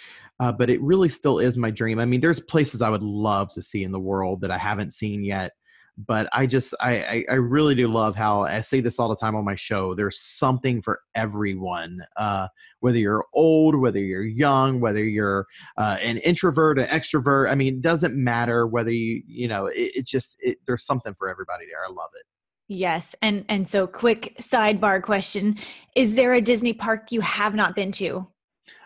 uh, 0.41 0.51
but 0.51 0.71
it 0.71 0.81
really 0.81 1.09
still 1.09 1.39
is 1.39 1.59
my 1.59 1.71
dream 1.71 1.99
i 1.99 2.07
mean 2.07 2.21
there's 2.21 2.41
places 2.41 2.83
i 2.83 2.89
would 2.89 3.03
love 3.03 3.53
to 3.55 3.63
see 3.63 3.85
in 3.85 3.93
the 3.93 4.01
world 4.01 4.41
that 4.41 4.51
i 4.51 4.59
haven't 4.59 4.93
seen 4.93 5.23
yet 5.23 5.53
but 5.99 6.29
i 6.33 6.47
just 6.47 6.75
I, 6.81 7.25
I, 7.31 7.35
really 7.35 7.75
do 7.75 7.87
love 7.87 8.15
how 8.15 8.43
i 8.43 8.61
say 8.61 8.81
this 8.81 8.99
all 8.99 9.09
the 9.09 9.17
time 9.17 9.37
on 9.37 9.45
my 9.45 9.55
show 9.55 9.95
there's 9.95 10.19
something 10.19 10.81
for 10.81 11.01
everyone 11.15 12.05
uh, 12.17 12.49
whether 12.81 12.99
you're 12.99 13.27
old 13.35 13.77
whether 13.77 13.99
you're 13.99 14.25
young 14.25 14.81
whether 14.81 15.05
you're 15.05 15.47
uh, 15.77 15.99
an 16.01 16.19
introvert 16.19 16.79
an 16.79 16.89
extrovert 16.89 17.51
i 17.51 17.55
mean 17.55 17.75
it 17.75 17.83
doesn't 17.83 18.15
matter 18.15 18.67
whether 18.67 18.91
you 18.91 19.23
you 19.27 19.49
know 19.49 19.67
it, 19.67 19.93
it 19.95 20.07
just 20.07 20.37
it, 20.41 20.59
there's 20.67 20.85
something 20.85 21.15
for 21.15 21.29
everybody 21.29 21.67
there 21.67 21.85
i 21.87 21.93
love 21.93 22.11
it. 22.19 22.25
Yes 22.69 23.15
and 23.21 23.45
and 23.51 23.69
so 23.69 23.87
quick 23.87 24.35
sidebar 24.41 25.03
question 25.03 25.59
is 25.95 26.15
there 26.15 26.33
a 26.33 26.41
disney 26.41 26.73
park 26.73 27.13
you 27.13 27.21
have 27.21 27.55
not 27.55 27.75
been 27.75 27.93
to 27.93 28.27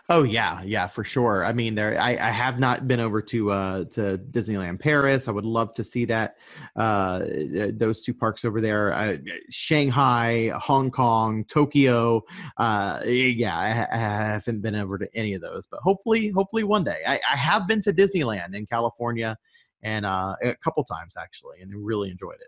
Oh 0.09 0.23
yeah, 0.23 0.61
yeah, 0.63 0.87
for 0.87 1.03
sure. 1.03 1.43
I 1.43 1.51
mean, 1.51 1.75
there. 1.75 1.99
I, 1.99 2.11
I 2.11 2.31
have 2.31 2.59
not 2.59 2.87
been 2.87 3.01
over 3.01 3.21
to 3.23 3.51
uh, 3.51 3.83
to 3.91 4.17
Disneyland 4.17 4.79
Paris. 4.79 5.27
I 5.27 5.31
would 5.31 5.43
love 5.43 5.73
to 5.73 5.83
see 5.83 6.05
that. 6.05 6.37
Uh, 6.77 7.25
those 7.73 8.01
two 8.01 8.13
parks 8.13 8.45
over 8.45 8.61
there, 8.61 8.93
uh, 8.93 9.17
Shanghai, 9.49 10.53
Hong 10.55 10.91
Kong, 10.91 11.43
Tokyo. 11.45 12.23
Uh, 12.55 13.01
yeah, 13.05 13.57
I, 13.57 13.95
I, 13.95 13.97
haven't 13.97 14.61
been 14.61 14.75
over 14.75 14.97
to 14.97 15.09
any 15.13 15.33
of 15.33 15.41
those, 15.41 15.67
but 15.67 15.81
hopefully, 15.81 16.29
hopefully 16.29 16.63
one 16.63 16.85
day. 16.85 16.99
I, 17.05 17.19
I 17.29 17.35
have 17.35 17.67
been 17.67 17.81
to 17.81 17.91
Disneyland 17.91 18.55
in 18.55 18.65
California, 18.65 19.37
and 19.83 20.05
uh, 20.05 20.35
a 20.41 20.55
couple 20.55 20.85
times 20.85 21.15
actually, 21.19 21.59
and 21.59 21.69
really 21.75 22.11
enjoyed 22.11 22.39
it. 22.39 22.47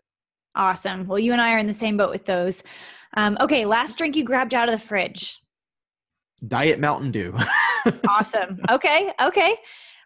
Awesome. 0.55 1.07
Well, 1.07 1.19
you 1.19 1.33
and 1.33 1.41
I 1.41 1.51
are 1.51 1.59
in 1.59 1.67
the 1.67 1.73
same 1.73 1.97
boat 1.97 2.09
with 2.09 2.23
those. 2.23 2.63
Um, 3.15 3.37
okay, 3.41 3.65
last 3.65 3.97
drink 3.97 4.15
you 4.15 4.23
grabbed 4.23 4.53
out 4.53 4.69
of 4.69 4.79
the 4.79 4.85
fridge. 4.85 5.41
Diet 6.47 6.79
Mountain 6.79 7.11
Dew. 7.11 7.35
awesome. 8.09 8.59
Okay. 8.69 9.11
Okay. 9.21 9.55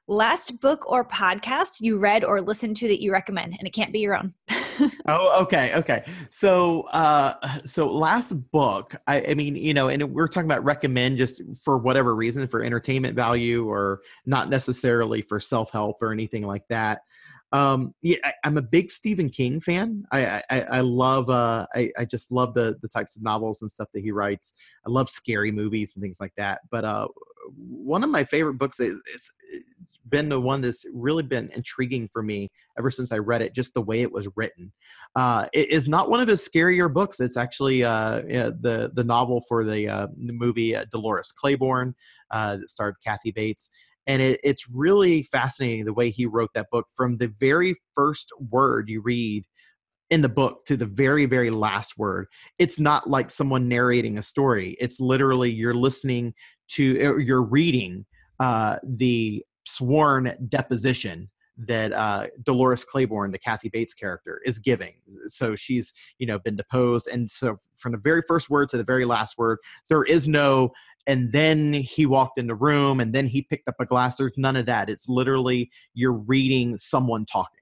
Last 0.08 0.60
book 0.60 0.90
or 0.92 1.06
podcast 1.06 1.80
you 1.80 1.98
read 1.98 2.25
or 2.25 2.42
listened 2.42 2.75
to 2.78 2.90
that 2.90 3.02
you 3.02 3.13
recommend, 3.13 3.56
and 3.58 3.66
it 3.66 3.72
can't 3.72 3.94
be 3.94 4.00
your 4.00 4.18
own. 4.18 4.34
oh, 5.08 5.42
okay, 5.44 5.74
okay. 5.75 6.04
So, 6.30 6.82
uh, 6.88 7.60
so 7.66 7.90
last 7.90 8.34
book, 8.52 8.98
I, 9.08 9.28
I 9.28 9.34
mean, 9.34 9.56
you 9.56 9.74
know, 9.74 9.88
and 9.88 10.13
we're 10.13 10.28
talking 10.28 10.48
about 10.50 10.63
recommend 10.66 11.20
just 11.20 11.42
for 11.63 11.78
whatever 11.78 12.18
reason, 12.18 12.46
for 12.50 12.66
entertainment 12.66 13.16
value, 13.16 13.66
or 13.70 14.02
not 14.25 14.50
necessarily 14.50 15.22
for 15.22 15.40
self 15.40 15.72
help 15.72 16.02
or 16.02 16.12
anything 16.12 16.46
like 16.46 16.68
that. 16.68 17.04
Um, 17.53 17.93
yeah, 18.01 18.17
I, 18.24 18.33
am 18.43 18.57
a 18.57 18.62
big 18.62 18.89
Stephen 18.89 19.29
King 19.29 19.62
fan. 19.62 20.05
I 20.12 20.41
I, 20.50 20.62
I 20.62 20.79
love 20.81 21.29
uh, 21.29 21.67
I, 21.75 21.91
I 21.98 22.05
just 22.05 22.31
love 22.31 22.55
the 22.55 22.77
the 22.81 22.88
types 22.88 23.15
of 23.15 23.22
novels 23.22 23.62
and 23.62 23.69
stuff 23.69 23.89
that 23.93 24.01
he 24.01 24.12
writes. 24.12 24.53
I 24.86 24.89
love 24.89 25.07
scary 25.07 25.51
movies 25.51 25.93
and 25.95 26.01
things 26.01 26.17
like 26.19 26.33
that. 26.36 26.62
But 26.72 26.83
uh, 26.83 27.07
one 27.55 28.03
of 28.03 28.10
my 28.10 28.24
favorite 28.24 28.55
books 28.55 28.79
is, 28.79 29.00
is 29.13 29.31
been 30.10 30.29
the 30.29 30.39
one 30.39 30.62
that's 30.62 30.86
really 30.93 31.24
been 31.24 31.50
intriguing 31.55 32.10
for 32.12 32.22
me 32.22 32.50
ever 32.77 32.91
since 32.91 33.12
I 33.12 33.17
read 33.17 33.41
it. 33.41 33.53
Just 33.53 33.74
the 33.74 33.81
way 33.81 34.01
it 34.01 34.12
was 34.12 34.27
written. 34.36 34.72
Uh, 35.15 35.48
it 35.53 35.69
is 35.69 35.88
not 35.88 36.10
one 36.10 36.19
of 36.19 36.27
his 36.27 36.48
scarier 36.48 36.91
books. 36.91 37.19
It's 37.19 37.38
actually 37.38 37.83
uh, 37.83 38.22
the 38.22 38.91
the 38.93 39.03
novel 39.03 39.43
for 39.48 39.63
the, 39.63 39.88
uh, 39.88 40.07
the 40.17 40.33
movie 40.33 40.75
uh, 40.75 40.86
Dolores 40.91 41.31
Claiborne 41.31 41.95
uh, 42.31 42.57
that 42.57 42.69
starred 42.69 42.95
Kathy 43.03 43.31
Bates 43.31 43.72
and 44.07 44.22
it, 44.22 44.39
it's 44.43 44.69
really 44.69 45.24
fascinating 45.24 45.86
the 45.86 45.93
way 45.93 46.10
he 46.10 46.25
wrote 46.25 46.53
that 46.53 46.69
book 46.72 46.88
from 46.93 47.17
the 47.17 47.31
very 47.39 47.75
first 47.95 48.29
word 48.50 48.89
you 48.89 49.01
read 49.01 49.45
in 50.10 50.22
the 50.22 50.29
book 50.29 50.65
to 50.65 50.77
the 50.77 50.86
very 50.86 51.25
very 51.25 51.50
last 51.50 51.98
word 51.98 52.27
it's 52.60 52.79
not 52.79 53.10
like 53.10 53.31
someone 53.31 53.67
narrating 53.67 54.17
a 54.17 54.24
story 54.24 54.75
it's 54.79 55.00
literally 55.00 55.50
you're 55.50 55.74
listening 55.74 56.33
to 56.67 57.00
or 57.03 57.19
you're 57.19 57.43
reading 57.43 58.05
uh, 58.39 58.77
the 58.83 59.43
sworn 59.65 60.36
deposition 60.50 61.29
that 61.55 61.93
uh, 61.93 62.27
Dolores 62.41 62.83
Claiborne, 62.83 63.31
the 63.31 63.39
Kathy 63.39 63.69
Bates 63.69 63.93
character, 63.93 64.41
is 64.45 64.60
giving. 64.60 64.93
So 65.27 65.55
she's, 65.55 65.93
you 66.17 66.25
know, 66.25 66.39
been 66.39 66.55
deposed, 66.55 67.07
and 67.07 67.29
so 67.29 67.57
from 67.77 67.91
the 67.91 67.98
very 67.98 68.22
first 68.27 68.50
word 68.50 68.69
to 68.69 68.77
the 68.77 68.83
very 68.83 69.05
last 69.05 69.38
word, 69.38 69.60
there 69.89 70.03
is 70.03 70.27
no 70.27 70.72
and 71.07 71.31
then 71.31 71.74
he 71.74 72.05
walked 72.05 72.39
in 72.39 72.48
the 72.48 72.55
room 72.55 73.00
and 73.00 73.13
then 73.13 73.27
he 73.27 73.41
picked 73.41 73.67
up 73.67 73.75
a 73.79 73.86
glass. 73.86 74.17
There's 74.17 74.38
none 74.38 74.55
of 74.55 74.65
that. 74.67 74.89
It's 74.89 75.10
literally 75.10 75.69
you're 75.93 76.13
reading 76.13 76.77
someone 76.77 77.25
talking. 77.25 77.60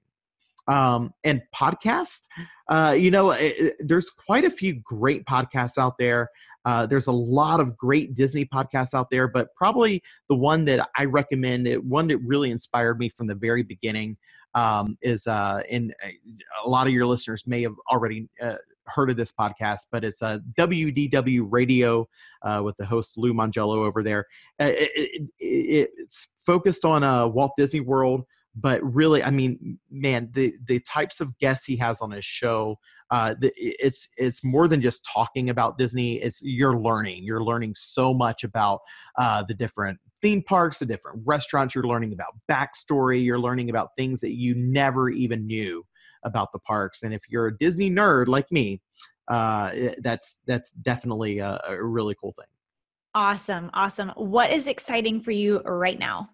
Um, 0.68 1.12
and 1.24 1.42
podcast 1.52 2.20
uh, 2.68 2.94
you 2.96 3.10
know 3.10 3.32
it, 3.32 3.54
it, 3.58 3.74
there's 3.80 4.10
quite 4.10 4.44
a 4.44 4.50
few 4.50 4.74
great 4.74 5.24
podcasts 5.24 5.76
out 5.76 5.94
there. 5.98 6.28
Uh, 6.64 6.86
there's 6.86 7.08
a 7.08 7.12
lot 7.12 7.58
of 7.58 7.76
great 7.76 8.14
disney 8.14 8.44
podcasts 8.44 8.94
out 8.94 9.08
there 9.10 9.26
but 9.26 9.52
probably 9.56 10.00
the 10.28 10.36
one 10.36 10.64
that 10.64 10.88
i 10.96 11.04
recommend 11.04 11.66
it, 11.66 11.82
one 11.84 12.06
that 12.06 12.18
really 12.18 12.52
inspired 12.52 13.00
me 13.00 13.08
from 13.08 13.26
the 13.26 13.34
very 13.34 13.64
beginning 13.64 14.16
um, 14.54 14.96
is 15.02 15.26
uh, 15.26 15.62
in 15.68 15.92
a 16.64 16.68
lot 16.68 16.86
of 16.86 16.92
your 16.92 17.06
listeners 17.06 17.44
may 17.46 17.62
have 17.62 17.74
already 17.90 18.28
uh, 18.40 18.54
heard 18.86 19.10
of 19.10 19.16
this 19.16 19.32
podcast, 19.32 19.86
but 19.90 20.04
it's 20.04 20.22
a 20.22 20.40
WDW 20.58 21.46
Radio 21.48 22.08
uh, 22.42 22.62
with 22.64 22.76
the 22.76 22.86
host 22.86 23.16
Lou 23.16 23.32
Mongello 23.32 23.78
over 23.78 24.02
there. 24.02 24.26
Uh, 24.60 24.72
it, 24.74 25.22
it, 25.38 25.90
it's 25.96 26.28
focused 26.44 26.84
on 26.84 27.02
uh, 27.04 27.26
Walt 27.26 27.52
Disney 27.56 27.80
World, 27.80 28.24
but 28.54 28.82
really, 28.82 29.22
I 29.22 29.30
mean, 29.30 29.78
man, 29.90 30.30
the 30.34 30.54
the 30.66 30.80
types 30.80 31.20
of 31.20 31.36
guests 31.38 31.64
he 31.64 31.76
has 31.76 32.00
on 32.02 32.10
his 32.10 32.24
show, 32.24 32.78
uh, 33.10 33.34
the, 33.40 33.52
it's 33.56 34.08
it's 34.18 34.44
more 34.44 34.68
than 34.68 34.82
just 34.82 35.08
talking 35.10 35.48
about 35.48 35.78
Disney. 35.78 36.16
It's 36.16 36.40
you're 36.42 36.78
learning. 36.78 37.24
You're 37.24 37.42
learning 37.42 37.74
so 37.76 38.12
much 38.12 38.44
about 38.44 38.80
uh, 39.18 39.42
the 39.48 39.54
different 39.54 39.98
theme 40.20 40.42
parks, 40.42 40.80
the 40.80 40.86
different 40.86 41.22
restaurants. 41.24 41.74
You're 41.74 41.86
learning 41.86 42.12
about 42.12 42.34
backstory. 42.50 43.24
You're 43.24 43.40
learning 43.40 43.70
about 43.70 43.90
things 43.96 44.20
that 44.20 44.32
you 44.32 44.54
never 44.54 45.08
even 45.08 45.46
knew 45.46 45.84
about 46.24 46.52
the 46.52 46.58
parks. 46.60 47.02
And 47.02 47.12
if 47.12 47.22
you're 47.28 47.48
a 47.48 47.58
Disney 47.58 47.90
nerd 47.90 48.28
like 48.28 48.50
me, 48.50 48.80
uh, 49.28 49.72
that's 50.02 50.38
that's 50.46 50.72
definitely 50.72 51.38
a, 51.38 51.60
a 51.68 51.82
really 51.82 52.14
cool 52.20 52.34
thing. 52.38 52.46
Awesome, 53.14 53.70
awesome. 53.74 54.10
What 54.16 54.50
is 54.50 54.66
exciting 54.66 55.20
for 55.20 55.32
you 55.32 55.60
right 55.60 55.98
now? 55.98 56.30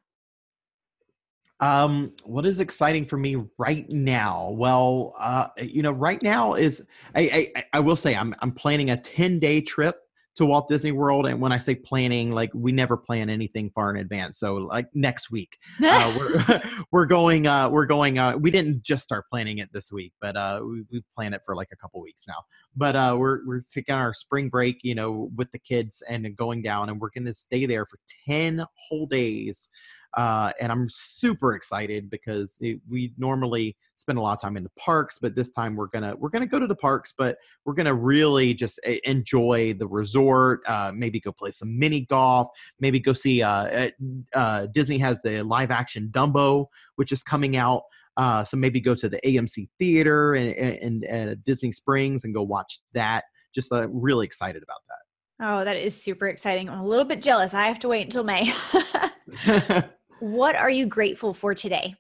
Um, 1.61 2.13
what 2.23 2.47
is 2.47 2.61
exciting 2.61 3.05
for 3.05 3.17
me 3.17 3.45
right 3.59 3.89
now? 3.91 4.51
Well, 4.51 5.17
uh, 5.19 5.49
you 5.61 5.83
know, 5.83 5.91
right 5.91 6.23
now 6.23 6.55
is 6.55 6.87
I, 7.17 7.53
I 7.57 7.65
I 7.75 7.81
will 7.81 7.97
say 7.97 8.15
I'm 8.15 8.35
I'm 8.41 8.53
planning 8.53 8.91
a 8.91 8.97
10 8.97 9.41
day 9.41 9.61
trip 9.61 10.08
to 10.39 10.47
Walt 10.47 10.69
Disney 10.69 10.93
World. 10.93 11.27
And 11.27 11.41
when 11.41 11.53
I 11.53 11.59
say 11.59 11.75
planning, 11.75 12.31
like 12.31 12.51
we 12.55 12.73
never 12.73 12.97
plan 12.97 13.29
anything 13.29 13.71
far 13.75 13.91
in 13.91 14.01
advance. 14.01 14.39
So 14.39 14.55
like 14.55 14.87
next 14.95 15.31
week, 15.31 15.59
uh, 15.85 16.15
we're 16.17 16.63
we're 16.93 17.07
going 17.07 17.47
uh, 17.47 17.69
we're 17.69 17.87
going. 17.87 18.19
Uh, 18.19 18.37
we 18.39 18.51
didn't 18.51 18.83
just 18.83 19.05
start 19.05 19.27
planning 19.31 19.59
it 19.59 19.69
this 19.73 19.93
week, 19.93 20.13
but 20.21 20.37
uh, 20.37 20.61
we 20.63 20.85
we 20.91 21.03
plan 21.15 21.35
it 21.35 21.43
for 21.45 21.55
like 21.55 21.69
a 21.73 21.77
couple 21.77 22.01
weeks 22.01 22.25
now. 22.27 22.43
But 22.77 22.97
uh, 22.97 23.17
we're 23.19 23.41
we're 23.47 23.63
taking 23.73 23.95
our 23.95 24.15
spring 24.15 24.49
break, 24.49 24.79
you 24.83 24.95
know, 24.95 25.31
with 25.37 25.51
the 25.53 25.59
kids 25.59 26.03
and 26.09 26.37
going 26.37 26.63
down, 26.63 26.89
and 26.89 27.01
we're 27.01 27.11
going 27.11 27.27
to 27.27 27.35
stay 27.35 27.67
there 27.67 27.85
for 27.85 27.99
ten 28.27 28.65
whole 28.89 29.07
days 29.07 29.69
uh, 30.19 30.51
and 30.61 30.73
I'm 30.73 30.89
super 30.91 31.55
excited 31.55 32.11
because 32.11 32.57
it, 32.61 32.81
we 32.91 33.13
normally 33.19 33.77
spend 33.95 34.19
a 34.19 34.21
lot 34.21 34.33
of 34.33 34.41
time 34.41 34.57
in 34.57 34.65
the 34.65 34.71
parks, 34.71 35.21
but 35.23 35.37
this 35.37 35.53
time 35.53 35.77
we're 35.77 35.87
gonna 35.87 36.17
we're 36.17 36.29
gonna 36.29 36.45
go 36.45 36.59
to 36.59 36.67
the 36.67 36.75
parks, 36.75 37.15
but 37.17 37.39
we're 37.65 37.75
gonna 37.75 37.95
really 37.95 38.53
just 38.53 38.81
enjoy 39.05 39.75
the 39.75 39.87
resort. 39.87 40.63
Uh, 40.67 40.91
maybe 40.93 41.21
go 41.21 41.31
play 41.31 41.53
some 41.53 41.79
mini 41.79 42.01
golf. 42.01 42.49
Maybe 42.81 42.99
go 42.99 43.13
see. 43.13 43.45
Uh, 43.45 43.91
uh, 44.35 44.67
Disney 44.75 44.99
has 44.99 45.23
the 45.23 45.43
live 45.45 45.71
action 45.71 46.09
Dumbo, 46.11 46.67
which 46.97 47.13
is 47.13 47.23
coming 47.23 47.57
out. 47.57 47.83
Uh, 48.17 48.43
so 48.43 48.57
maybe 48.57 48.81
go 48.81 48.97
to 48.97 49.09
the 49.09 49.21
AMC 49.25 49.69
theater 49.79 50.35
and, 50.35 50.51
and, 50.53 51.05
and 51.05 51.45
Disney 51.45 51.71
Springs 51.71 52.25
and 52.25 52.35
go 52.35 52.43
watch 52.43 52.81
that. 52.93 53.23
Just 53.55 53.73
uh, 53.73 53.89
really 53.91 54.27
excited 54.27 54.65
about 54.65 54.81
that. 54.89 55.47
Oh, 55.47 55.65
that 55.65 55.77
is 55.77 55.95
super 55.95 56.27
exciting. 56.27 56.69
I'm 56.69 56.81
a 56.81 56.87
little 56.87 57.05
bit 57.05 57.23
jealous. 57.23 57.55
I 57.55 57.69
have 57.69 57.79
to 57.81 57.89
wait 57.89 58.03
until 58.03 58.25
May. 58.25 58.53
what 60.21 60.57
are 60.57 60.71
you 60.71 60.87
grateful 60.87 61.35
for 61.35 61.55
today? 61.55 61.95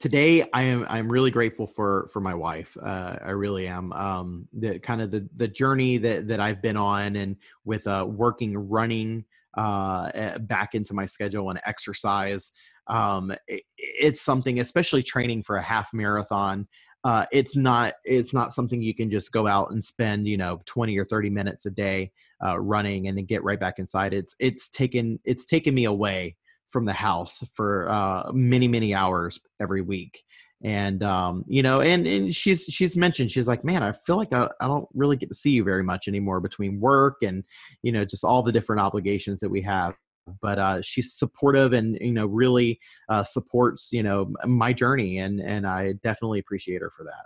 Today, 0.00 0.48
I 0.52 0.62
am 0.62 0.86
I'm 0.88 1.10
really 1.10 1.32
grateful 1.32 1.66
for 1.66 2.08
for 2.12 2.20
my 2.20 2.34
wife. 2.34 2.76
Uh, 2.80 3.16
I 3.24 3.30
really 3.30 3.66
am. 3.66 3.92
Um, 3.92 4.48
the 4.52 4.78
kind 4.78 5.02
of 5.02 5.10
the 5.10 5.28
the 5.34 5.48
journey 5.48 5.98
that 5.98 6.28
that 6.28 6.38
I've 6.38 6.62
been 6.62 6.76
on, 6.76 7.16
and 7.16 7.36
with 7.64 7.86
uh, 7.88 8.06
working 8.08 8.56
running 8.56 9.24
uh, 9.56 10.10
eh, 10.14 10.38
back 10.38 10.74
into 10.76 10.94
my 10.94 11.04
schedule 11.04 11.50
and 11.50 11.60
exercise. 11.66 12.52
Um, 12.86 13.34
it, 13.48 13.64
it's 13.76 14.22
something, 14.22 14.60
especially 14.60 15.02
training 15.02 15.42
for 15.42 15.56
a 15.56 15.62
half 15.62 15.92
marathon. 15.92 16.68
Uh, 17.02 17.26
it's 17.32 17.56
not 17.56 17.94
it's 18.04 18.32
not 18.32 18.52
something 18.52 18.80
you 18.80 18.94
can 18.94 19.10
just 19.10 19.32
go 19.32 19.48
out 19.48 19.72
and 19.72 19.82
spend 19.82 20.28
you 20.28 20.36
know 20.36 20.60
20 20.66 20.96
or 20.96 21.04
30 21.04 21.28
minutes 21.30 21.66
a 21.66 21.70
day 21.70 22.12
uh, 22.44 22.58
running 22.58 23.08
and 23.08 23.18
then 23.18 23.24
get 23.24 23.42
right 23.42 23.58
back 23.58 23.80
inside. 23.80 24.14
It's 24.14 24.36
it's 24.38 24.68
taken 24.68 25.18
it's 25.24 25.44
taken 25.44 25.74
me 25.74 25.86
away 25.86 26.36
from 26.70 26.84
the 26.84 26.92
house 26.92 27.42
for 27.54 27.90
uh, 27.90 28.30
many 28.32 28.68
many 28.68 28.94
hours 28.94 29.40
every 29.60 29.82
week. 29.82 30.22
And 30.64 31.04
um, 31.04 31.44
you 31.46 31.62
know, 31.62 31.80
and 31.80 32.06
and 32.06 32.34
she's 32.34 32.64
she's 32.64 32.96
mentioned 32.96 33.30
she's 33.30 33.46
like, 33.46 33.64
man, 33.64 33.82
I 33.82 33.92
feel 33.92 34.16
like 34.16 34.32
I, 34.32 34.48
I 34.60 34.66
don't 34.66 34.88
really 34.92 35.16
get 35.16 35.28
to 35.28 35.34
see 35.34 35.50
you 35.50 35.62
very 35.62 35.84
much 35.84 36.08
anymore 36.08 36.40
between 36.40 36.80
work 36.80 37.18
and 37.22 37.44
you 37.82 37.92
know 37.92 38.04
just 38.04 38.24
all 38.24 38.42
the 38.42 38.52
different 38.52 38.80
obligations 38.80 39.40
that 39.40 39.50
we 39.50 39.62
have. 39.62 39.94
But 40.42 40.58
uh, 40.58 40.82
she's 40.82 41.14
supportive 41.14 41.72
and 41.72 41.96
you 42.00 42.12
know 42.12 42.26
really 42.26 42.80
uh, 43.08 43.22
supports 43.22 43.90
you 43.92 44.02
know 44.02 44.32
my 44.44 44.72
journey 44.72 45.18
and 45.18 45.40
and 45.40 45.66
i 45.66 45.92
definitely 46.02 46.40
appreciate 46.40 46.82
her 46.82 46.90
for 46.90 47.04
that. 47.04 47.24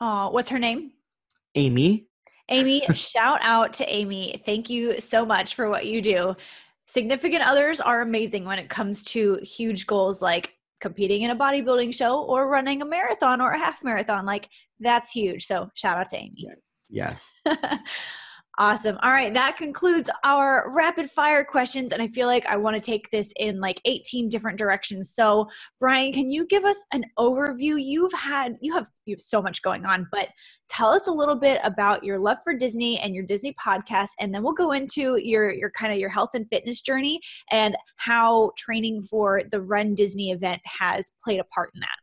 Oh 0.00 0.30
what's 0.30 0.50
her 0.50 0.58
name? 0.58 0.90
Amy. 1.54 2.08
Amy 2.48 2.84
shout 2.94 3.38
out 3.42 3.74
to 3.74 3.88
amy. 3.88 4.42
Thank 4.44 4.68
you 4.68 4.98
so 4.98 5.24
much 5.24 5.54
for 5.54 5.70
what 5.70 5.86
you 5.86 6.02
do 6.02 6.34
significant 6.92 7.42
others 7.42 7.80
are 7.80 8.02
amazing 8.02 8.44
when 8.44 8.58
it 8.58 8.68
comes 8.68 9.02
to 9.02 9.38
huge 9.42 9.86
goals 9.86 10.20
like 10.20 10.52
competing 10.78 11.22
in 11.22 11.30
a 11.30 11.36
bodybuilding 11.36 11.94
show 11.94 12.20
or 12.24 12.48
running 12.48 12.82
a 12.82 12.84
marathon 12.84 13.40
or 13.40 13.52
a 13.52 13.58
half 13.58 13.82
marathon. 13.82 14.26
Like 14.26 14.50
that's 14.78 15.10
huge. 15.10 15.46
So 15.46 15.70
shout 15.74 15.96
out 15.96 16.10
to 16.10 16.18
Amy. 16.18 16.34
Yes. 16.90 17.34
Yes. 17.46 17.80
Awesome. 18.58 18.98
All 19.02 19.12
right. 19.12 19.32
That 19.32 19.56
concludes 19.56 20.10
our 20.24 20.70
rapid 20.74 21.10
fire 21.10 21.42
questions. 21.42 21.90
And 21.90 22.02
I 22.02 22.08
feel 22.08 22.26
like 22.26 22.44
I 22.46 22.56
want 22.56 22.74
to 22.74 22.80
take 22.80 23.10
this 23.10 23.32
in 23.36 23.60
like 23.60 23.80
18 23.86 24.28
different 24.28 24.58
directions. 24.58 25.14
So, 25.14 25.48
Brian, 25.80 26.12
can 26.12 26.30
you 26.30 26.46
give 26.46 26.66
us 26.66 26.84
an 26.92 27.04
overview? 27.18 27.82
You've 27.82 28.12
had, 28.12 28.56
you 28.60 28.74
have, 28.74 28.90
you 29.06 29.14
have 29.14 29.20
so 29.20 29.40
much 29.40 29.62
going 29.62 29.86
on, 29.86 30.06
but 30.12 30.28
tell 30.68 30.90
us 30.90 31.06
a 31.06 31.12
little 31.12 31.34
bit 31.34 31.60
about 31.64 32.04
your 32.04 32.18
love 32.18 32.36
for 32.44 32.52
Disney 32.52 33.00
and 33.00 33.14
your 33.14 33.24
Disney 33.24 33.54
podcast. 33.54 34.10
And 34.20 34.34
then 34.34 34.42
we'll 34.42 34.52
go 34.52 34.72
into 34.72 35.16
your, 35.16 35.50
your 35.50 35.70
kind 35.70 35.90
of 35.90 35.98
your 35.98 36.10
health 36.10 36.30
and 36.34 36.46
fitness 36.50 36.82
journey 36.82 37.20
and 37.50 37.74
how 37.96 38.52
training 38.58 39.04
for 39.04 39.42
the 39.50 39.62
Run 39.62 39.94
Disney 39.94 40.30
event 40.30 40.60
has 40.66 41.10
played 41.24 41.40
a 41.40 41.44
part 41.44 41.70
in 41.74 41.80
that. 41.80 42.01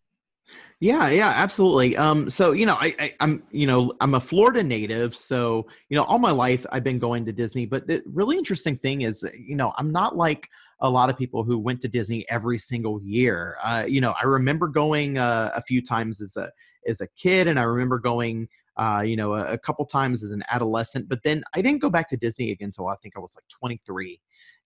Yeah, 0.81 1.09
yeah, 1.09 1.33
absolutely. 1.35 1.97
Um, 1.97 2.29
so 2.29 2.53
you 2.53 2.65
know, 2.65 2.75
I, 2.75 2.95
I, 2.99 3.13
am 3.19 3.43
you 3.51 3.67
know, 3.67 3.91
I'm 3.99 4.13
a 4.13 4.19
Florida 4.19 4.63
native, 4.63 5.13
so 5.15 5.67
you 5.89 5.97
know, 5.97 6.03
all 6.03 6.19
my 6.19 6.31
life 6.31 6.65
I've 6.71 6.85
been 6.85 6.99
going 6.99 7.25
to 7.25 7.33
Disney. 7.33 7.65
But 7.65 7.85
the 7.85 8.01
really 8.05 8.37
interesting 8.37 8.77
thing 8.77 9.01
is, 9.01 9.25
you 9.37 9.57
know, 9.57 9.73
I'm 9.77 9.91
not 9.91 10.15
like 10.15 10.47
a 10.79 10.89
lot 10.89 11.09
of 11.09 11.17
people 11.17 11.43
who 11.43 11.59
went 11.59 11.81
to 11.81 11.89
Disney 11.89 12.25
every 12.29 12.57
single 12.59 13.01
year. 13.03 13.57
Uh, 13.61 13.83
you 13.89 13.99
know, 13.99 14.13
I 14.21 14.25
remember 14.25 14.69
going 14.69 15.17
uh, 15.17 15.51
a 15.53 15.61
few 15.61 15.81
times 15.81 16.21
as 16.21 16.37
a 16.37 16.49
as 16.87 17.01
a 17.01 17.07
kid, 17.07 17.47
and 17.47 17.59
I 17.59 17.63
remember 17.63 17.99
going, 17.99 18.47
uh, 18.77 19.03
you 19.05 19.17
know, 19.17 19.33
a, 19.33 19.53
a 19.53 19.57
couple 19.57 19.85
times 19.85 20.23
as 20.23 20.31
an 20.31 20.43
adolescent. 20.49 21.09
But 21.09 21.23
then 21.23 21.43
I 21.53 21.61
didn't 21.61 21.81
go 21.81 21.89
back 21.89 22.07
to 22.11 22.17
Disney 22.17 22.51
again 22.51 22.67
until 22.67 22.87
I 22.87 22.95
think 23.03 23.17
I 23.17 23.19
was 23.19 23.35
like 23.35 23.45
23 23.49 24.21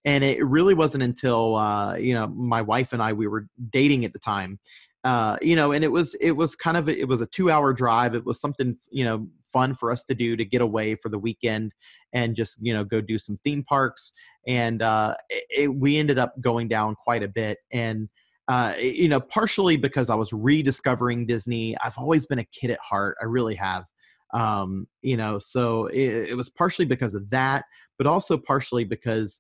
and 0.06 0.24
it 0.24 0.46
really 0.46 0.74
wasn't 0.74 1.04
until 1.04 1.56
uh, 1.56 1.96
you 1.96 2.14
know 2.14 2.28
my 2.28 2.62
wife 2.62 2.94
and 2.94 3.02
I 3.02 3.14
we 3.14 3.28
were 3.28 3.48
dating 3.72 4.06
at 4.06 4.14
the 4.14 4.20
time 4.20 4.60
uh, 5.04 5.38
you 5.42 5.56
know, 5.56 5.72
and 5.72 5.84
it 5.84 5.92
was 5.92 6.16
it 6.16 6.32
was 6.32 6.56
kind 6.56 6.78
of 6.78 6.88
it 6.88 7.08
was 7.08 7.22
a 7.22 7.26
two 7.28 7.52
hour 7.52 7.74
drive. 7.74 8.16
It 8.16 8.26
was 8.26 8.40
something 8.40 8.78
you 8.90 9.04
know 9.04 9.28
fun 9.52 9.76
for 9.76 9.92
us 9.92 10.04
to 10.06 10.16
do 10.16 10.36
to 10.36 10.46
get 10.46 10.62
away 10.62 10.96
for 10.96 11.10
the 11.10 11.20
weekend 11.20 11.74
and 12.14 12.36
just 12.36 12.58
you 12.62 12.74
know 12.74 12.84
go 12.84 13.02
do 13.02 13.20
some 13.20 13.38
theme 13.44 13.64
parks. 13.64 14.14
And 14.48 14.82
uh, 14.82 15.16
it, 15.30 15.74
we 15.74 15.98
ended 15.98 16.20
up 16.20 16.34
going 16.42 16.68
down 16.68 16.96
quite 16.96 17.24
a 17.24 17.28
bit 17.28 17.60
and. 17.72 18.10
Uh, 18.50 18.74
you 18.78 19.08
know, 19.08 19.22
partially 19.22 19.78
because 19.78 20.10
I 20.10 20.16
was 20.16 20.34
rediscovering 20.34 21.26
Disney. 21.26 21.78
I've 21.82 21.98
always 21.98 22.26
been 22.26 22.40
a 22.40 22.44
kid 22.44 22.72
at 22.72 22.80
heart. 22.82 23.16
I 23.22 23.24
really 23.24 23.56
have. 23.56 23.86
Um, 24.34 24.86
you 25.02 25.16
know, 25.16 25.40
so 25.40 25.86
it, 25.86 26.32
it 26.32 26.36
was 26.36 26.50
partially 26.50 26.84
because 26.84 27.14
of 27.14 27.30
that, 27.30 27.64
but 27.98 28.06
also 28.06 28.38
partially 28.38 28.84
because 28.84 29.40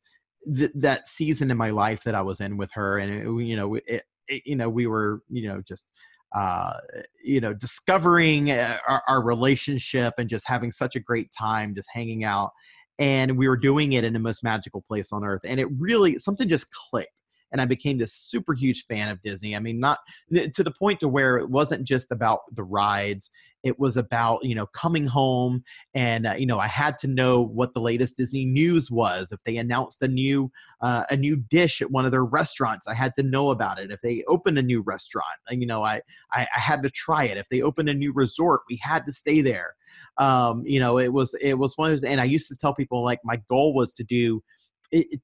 th- 0.55 0.71
that 0.75 1.09
season 1.09 1.51
in 1.51 1.57
my 1.57 1.71
life 1.71 2.03
that 2.03 2.15
I 2.15 2.21
was 2.21 2.39
in 2.39 2.55
with 2.55 2.71
her, 2.75 2.97
and 2.97 3.13
it, 3.13 3.45
you 3.45 3.57
know, 3.57 3.75
it, 3.75 4.03
you 4.27 4.55
know 4.55 4.69
we 4.69 4.87
were 4.87 5.21
you 5.29 5.47
know 5.47 5.61
just 5.67 5.85
uh, 6.35 6.73
you 7.23 7.39
know 7.39 7.53
discovering 7.53 8.51
uh, 8.51 8.77
our, 8.87 9.03
our, 9.07 9.23
relationship 9.23 10.15
and 10.17 10.29
just 10.29 10.47
having 10.47 10.71
such 10.71 10.95
a 10.95 10.99
great 10.99 11.29
time 11.37 11.75
just 11.75 11.87
hanging 11.93 12.23
out 12.23 12.49
and 12.97 13.37
we 13.37 13.47
were 13.47 13.57
doing 13.57 13.93
it 13.93 14.03
in 14.03 14.13
the 14.13 14.19
most 14.19 14.43
magical 14.43 14.83
place 14.87 15.11
on 15.11 15.23
earth 15.23 15.41
and 15.45 15.59
it 15.59 15.67
really 15.77 16.17
something 16.17 16.49
just 16.49 16.65
clicked 16.71 17.21
and 17.53 17.61
I 17.61 17.65
became 17.65 17.99
this 17.99 18.15
super 18.15 18.53
huge 18.53 18.85
fan 18.85 19.09
of 19.09 19.21
Disney. 19.21 19.55
I 19.55 19.59
mean, 19.59 19.79
not 19.79 19.99
to 20.33 20.63
the 20.63 20.71
point 20.71 20.99
to 20.99 21.07
where 21.07 21.37
it 21.37 21.49
wasn't 21.49 21.83
just 21.83 22.11
about 22.11 22.39
the 22.51 22.63
rides. 22.63 23.29
It 23.63 23.79
was 23.79 23.97
about 23.97 24.43
you 24.43 24.55
know 24.55 24.65
coming 24.67 25.07
home 25.07 25.63
and 25.93 26.27
uh, 26.27 26.33
you 26.33 26.45
know 26.45 26.59
I 26.59 26.67
had 26.67 26.99
to 26.99 27.07
know 27.07 27.41
what 27.41 27.73
the 27.73 27.79
latest 27.79 28.17
Disney 28.17 28.45
news 28.45 28.91
was. 28.91 29.31
If 29.31 29.39
they 29.45 29.57
announced 29.57 30.01
a 30.01 30.07
new 30.07 30.51
uh, 30.81 31.03
a 31.09 31.15
new 31.15 31.37
dish 31.37 31.81
at 31.81 31.91
one 31.91 32.05
of 32.05 32.11
their 32.11 32.25
restaurants, 32.25 32.87
I 32.87 32.93
had 32.93 33.15
to 33.17 33.23
know 33.23 33.51
about 33.51 33.79
it. 33.79 33.91
If 33.91 34.01
they 34.01 34.23
opened 34.27 34.57
a 34.57 34.63
new 34.63 34.81
restaurant, 34.81 35.25
you 35.49 35.65
know 35.65 35.83
I 35.83 36.01
I, 36.31 36.47
I 36.55 36.59
had 36.59 36.83
to 36.83 36.89
try 36.89 37.25
it. 37.25 37.37
If 37.37 37.49
they 37.49 37.61
opened 37.61 37.89
a 37.89 37.93
new 37.93 38.11
resort, 38.13 38.61
we 38.69 38.77
had 38.77 39.05
to 39.05 39.13
stay 39.13 39.41
there. 39.41 39.75
Um, 40.17 40.63
you 40.65 40.79
know, 40.79 40.99
it 40.99 41.11
was 41.11 41.35
it 41.41 41.55
was 41.55 41.77
one 41.77 41.91
of 41.91 41.93
those, 41.93 42.03
and 42.03 42.21
I 42.21 42.25
used 42.25 42.47
to 42.49 42.55
tell 42.55 42.73
people 42.73 43.03
like 43.03 43.19
my 43.23 43.41
goal 43.49 43.73
was 43.73 43.93
to 43.93 44.03
do 44.03 44.43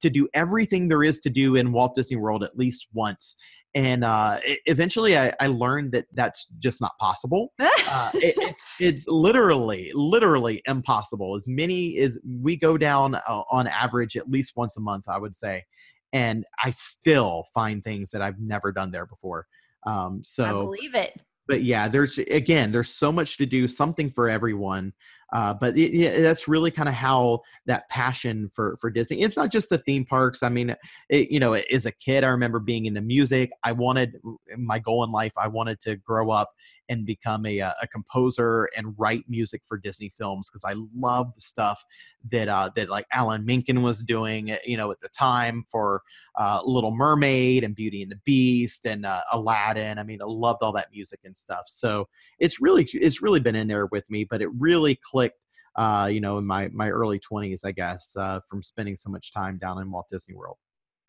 to 0.01 0.09
do 0.09 0.27
everything 0.33 0.87
there 0.87 1.03
is 1.03 1.19
to 1.19 1.29
do 1.29 1.55
in 1.55 1.71
Walt 1.71 1.95
Disney 1.95 2.17
World 2.17 2.43
at 2.43 2.57
least 2.57 2.87
once. 2.93 3.35
And 3.75 4.03
uh, 4.03 4.39
eventually, 4.65 5.15
I, 5.17 5.31
I, 5.39 5.45
learned 5.45 5.91
that 5.91 6.05
that's 6.13 6.47
just 6.57 6.81
not 6.81 6.97
possible. 6.99 7.53
uh, 7.59 8.09
it, 8.15 8.33
it's 8.37 8.65
it's 8.79 9.07
literally 9.07 9.91
literally 9.93 10.63
impossible. 10.65 11.35
As 11.35 11.45
many 11.47 11.99
as 11.99 12.17
we 12.27 12.55
go 12.55 12.79
down 12.79 13.13
uh, 13.13 13.43
on 13.51 13.67
average 13.67 14.17
at 14.17 14.27
least 14.27 14.53
once 14.55 14.75
a 14.75 14.79
month, 14.79 15.05
I 15.07 15.19
would 15.19 15.35
say, 15.35 15.65
and 16.11 16.45
I 16.63 16.71
still 16.71 17.45
find 17.53 17.83
things 17.83 18.09
that 18.09 18.23
I've 18.23 18.39
never 18.39 18.71
done 18.71 18.89
there 18.89 19.05
before. 19.05 19.45
Um, 19.85 20.21
so 20.23 20.45
I 20.45 20.51
believe 20.51 20.95
it 20.95 21.21
but 21.49 21.63
yeah, 21.63 21.87
there's 21.87 22.19
again, 22.19 22.71
there's 22.71 22.91
so 22.91 23.11
much 23.11 23.37
to 23.37 23.45
do, 23.45 23.67
something 23.67 24.11
for 24.11 24.29
everyone. 24.29 24.93
Uh, 25.33 25.53
but 25.53 25.77
it, 25.77 25.95
it, 25.95 26.21
that's 26.21 26.47
really 26.47 26.71
kind 26.71 26.87
of 26.87 26.95
how 26.95 27.41
that 27.65 27.89
passion 27.89 28.49
for 28.53 28.77
for 28.77 28.89
Disney. 28.89 29.21
It's 29.21 29.35
not 29.35 29.51
just 29.51 29.69
the 29.69 29.79
theme 29.79 30.05
parks. 30.05 30.43
I 30.43 30.49
mean, 30.49 30.75
it, 31.09 31.29
you 31.31 31.39
know, 31.39 31.53
as 31.53 31.87
a 31.87 31.91
kid, 31.91 32.23
I 32.23 32.27
remember 32.27 32.59
being 32.59 32.85
into 32.85 33.01
music. 33.01 33.49
I 33.63 33.71
wanted 33.71 34.13
my 34.57 34.79
goal 34.79 35.03
in 35.03 35.11
life. 35.11 35.33
I 35.37 35.47
wanted 35.47 35.81
to 35.81 35.95
grow 35.97 36.29
up 36.29 36.51
and 36.89 37.05
become 37.05 37.45
a, 37.45 37.61
uh, 37.61 37.73
a 37.81 37.87
composer 37.87 38.69
and 38.75 38.95
write 38.97 39.23
music 39.29 39.61
for 39.67 39.77
Disney 39.77 40.09
films 40.09 40.49
because 40.49 40.63
I 40.65 40.73
love 40.95 41.33
the 41.35 41.41
stuff 41.41 41.83
that 42.31 42.49
uh, 42.49 42.71
that 42.75 42.89
like 42.89 43.05
Alan 43.13 43.45
Menken 43.45 43.81
was 43.81 44.01
doing, 44.01 44.57
you 44.65 44.75
know, 44.75 44.91
at 44.91 44.99
the 44.99 45.09
time 45.09 45.65
for 45.71 46.01
uh, 46.37 46.61
Little 46.63 46.91
Mermaid 46.91 47.63
and 47.63 47.75
Beauty 47.75 48.01
and 48.01 48.11
the 48.11 48.19
Beast 48.25 48.85
and 48.85 49.05
uh, 49.05 49.21
Aladdin. 49.31 49.99
I 49.99 50.03
mean, 50.03 50.21
I 50.21 50.25
loved 50.25 50.61
all 50.61 50.73
that 50.73 50.87
music 50.91 51.19
and 51.23 51.37
stuff. 51.37 51.63
So 51.67 52.07
it's 52.39 52.59
really 52.59 52.89
it's 52.93 53.21
really 53.21 53.39
been 53.39 53.55
in 53.55 53.67
there 53.67 53.85
with 53.87 54.09
me, 54.09 54.25
but 54.25 54.41
it 54.41 54.49
really 54.57 54.99
clicked. 55.01 55.37
Uh, 55.75 56.09
you 56.11 56.19
know, 56.19 56.39
in 56.39 56.45
my 56.45 56.67
my 56.73 56.89
early 56.89 57.19
20s, 57.19 57.61
I 57.63 57.71
guess, 57.71 58.13
uh, 58.17 58.39
from 58.49 58.63
spending 58.63 58.97
so 58.97 59.09
much 59.09 59.31
time 59.31 59.57
down 59.57 59.79
in 59.79 59.89
Walt 59.89 60.07
Disney 60.11 60.35
World. 60.35 60.57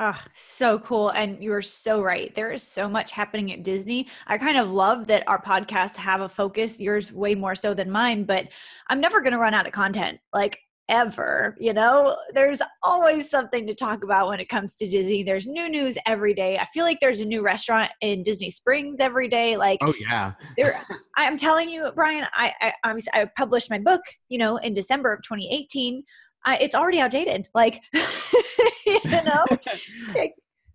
Oh, 0.02 0.18
so 0.32 0.78
cool. 0.78 1.10
And 1.10 1.44
you 1.44 1.52
are 1.52 1.60
so 1.60 2.02
right. 2.02 2.34
There 2.34 2.52
is 2.52 2.62
so 2.62 2.88
much 2.88 3.12
happening 3.12 3.52
at 3.52 3.62
Disney. 3.62 4.08
I 4.26 4.38
kind 4.38 4.56
of 4.56 4.70
love 4.70 5.06
that 5.08 5.24
our 5.28 5.40
podcasts 5.40 5.96
have 5.96 6.22
a 6.22 6.28
focus, 6.28 6.80
yours 6.80 7.12
way 7.12 7.34
more 7.34 7.54
so 7.54 7.74
than 7.74 7.90
mine, 7.90 8.24
but 8.24 8.48
I'm 8.88 9.00
never 9.00 9.20
going 9.20 9.34
to 9.34 9.38
run 9.38 9.52
out 9.52 9.66
of 9.66 9.74
content. 9.74 10.18
Like, 10.32 10.58
ever. 10.90 11.56
You 11.58 11.72
know, 11.72 12.16
there's 12.34 12.60
always 12.82 13.30
something 13.30 13.66
to 13.66 13.74
talk 13.74 14.04
about 14.04 14.28
when 14.28 14.40
it 14.40 14.48
comes 14.48 14.74
to 14.76 14.88
Disney. 14.88 15.22
There's 15.22 15.46
new 15.46 15.68
news 15.68 15.96
every 16.04 16.34
day. 16.34 16.58
I 16.58 16.66
feel 16.66 16.84
like 16.84 16.98
there's 17.00 17.20
a 17.20 17.24
new 17.24 17.42
restaurant 17.42 17.92
in 18.02 18.22
Disney 18.22 18.50
Springs 18.50 19.00
every 19.00 19.28
day. 19.28 19.56
Like, 19.56 19.78
oh 19.82 19.94
yeah, 20.00 20.32
there. 20.56 20.82
I'm 21.16 21.38
telling 21.38 21.68
you, 21.68 21.92
Brian. 21.94 22.26
I, 22.34 22.72
I 22.84 22.98
I 23.14 23.26
published 23.36 23.70
my 23.70 23.78
book, 23.78 24.02
you 24.28 24.38
know, 24.38 24.56
in 24.56 24.74
December 24.74 25.12
of 25.12 25.22
2018. 25.22 26.02
I, 26.44 26.56
it's 26.58 26.74
already 26.74 27.00
outdated. 27.00 27.48
Like, 27.54 27.80
you 27.92 29.00
know, 29.10 29.44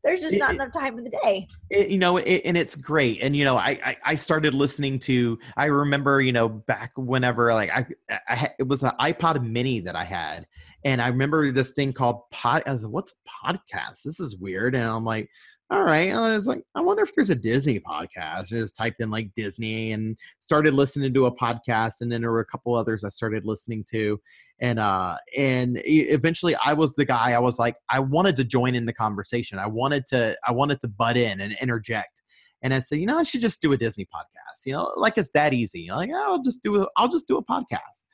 there's 0.04 0.22
just 0.22 0.38
not 0.38 0.52
it, 0.52 0.56
enough 0.56 0.72
time 0.72 0.98
in 0.98 1.04
the 1.04 1.10
day. 1.10 1.48
It, 1.72 1.90
you 1.90 1.98
know, 1.98 2.18
it, 2.18 2.44
and 2.46 2.56
it's 2.56 2.76
great. 2.76 3.22
And 3.22 3.36
you 3.36 3.44
know, 3.44 3.58
I, 3.58 3.80
I, 3.84 3.98
I 4.06 4.16
started 4.16 4.54
listening 4.54 5.00
to. 5.00 5.38
I 5.58 5.66
remember, 5.66 6.22
you 6.22 6.32
know, 6.32 6.48
back 6.48 6.92
whenever 6.96 7.54
like 7.54 7.72
I, 7.72 7.88
I 8.28 8.52
it 8.60 8.68
was 8.68 8.84
an 8.84 8.92
iPod 9.00 9.44
Mini 9.44 9.80
that 9.82 9.96
I 9.96 10.06
had, 10.06 10.46
and 10.84 11.02
I 11.02 11.08
remember 11.08 11.52
this 11.52 11.72
thing 11.72 11.92
called 11.92 12.30
pod. 12.32 12.64
I 12.68 12.74
was 12.74 12.84
like, 12.84 12.94
"What's 12.94 13.14
podcast? 13.44 14.04
This 14.06 14.20
is 14.20 14.38
weird." 14.38 14.76
And 14.76 14.84
I'm 14.84 15.04
like, 15.04 15.30
all 15.72 15.84
right. 15.84 16.14
I 16.14 16.38
was 16.38 16.46
like, 16.46 16.64
I 16.76 16.82
wonder 16.82 17.02
if 17.02 17.16
there's 17.16 17.32
a 17.32 17.36
Disney 17.36 17.80
podcast. 17.80 18.38
I 18.38 18.44
just 18.44 18.76
typed 18.76 19.02
in 19.02 19.10
like 19.10 19.34
Disney 19.36 19.94
and 19.94 20.16
started 20.40 20.76
listening 20.76 21.12
to 21.16 21.26
a 21.26 21.36
podcast, 21.36 22.02
and 22.02 22.12
then 22.12 22.22
there 22.22 22.32
were 22.32 22.42
a 22.42 22.46
couple 22.46 22.76
others 22.76 23.04
I 23.04 23.10
started 23.10 23.46
listening 23.46 23.84
to, 23.90 24.22
and 24.60 24.78
uh, 24.78 25.18
and 25.36 25.82
eventually 25.86 26.56
I 26.64 26.74
was 26.74 26.94
the 26.94 27.06
guy. 27.06 27.32
I 27.32 27.40
was 27.40 27.58
like, 27.58 27.78
I 27.90 28.00
wanted 28.00 28.36
to 28.38 28.44
join 28.44 28.76
in 28.76 28.86
the 28.86 28.94
conversation. 28.94 29.58
I 29.58 29.66
wanted 29.66 30.06
to, 30.08 30.38
I 30.48 30.52
wanted 30.52 30.82
to 30.82 30.88
butt 30.88 31.18
in 31.18 31.42
and 31.42 31.56
interject. 31.60 32.22
And 32.62 32.74
I 32.74 32.80
said, 32.80 33.00
you 33.00 33.08
know, 33.08 33.18
I 33.18 33.24
should 33.24 33.42
just 33.42 33.62
do 33.62 33.74
a 33.74 33.78
Disney 33.78 34.06
podcast. 34.06 34.66
You 34.68 34.74
know, 34.74 34.94
like 34.96 35.18
it's 35.18 35.32
that 35.32 35.54
easy. 35.54 35.90
Like, 35.90 36.12
oh, 36.14 36.34
I'll 36.34 36.44
just 36.44 36.62
do 36.64 36.84
a, 36.84 36.88
I'll 36.96 37.10
just 37.10 37.28
do 37.28 37.38
a 37.38 37.44
podcast. 37.44 38.06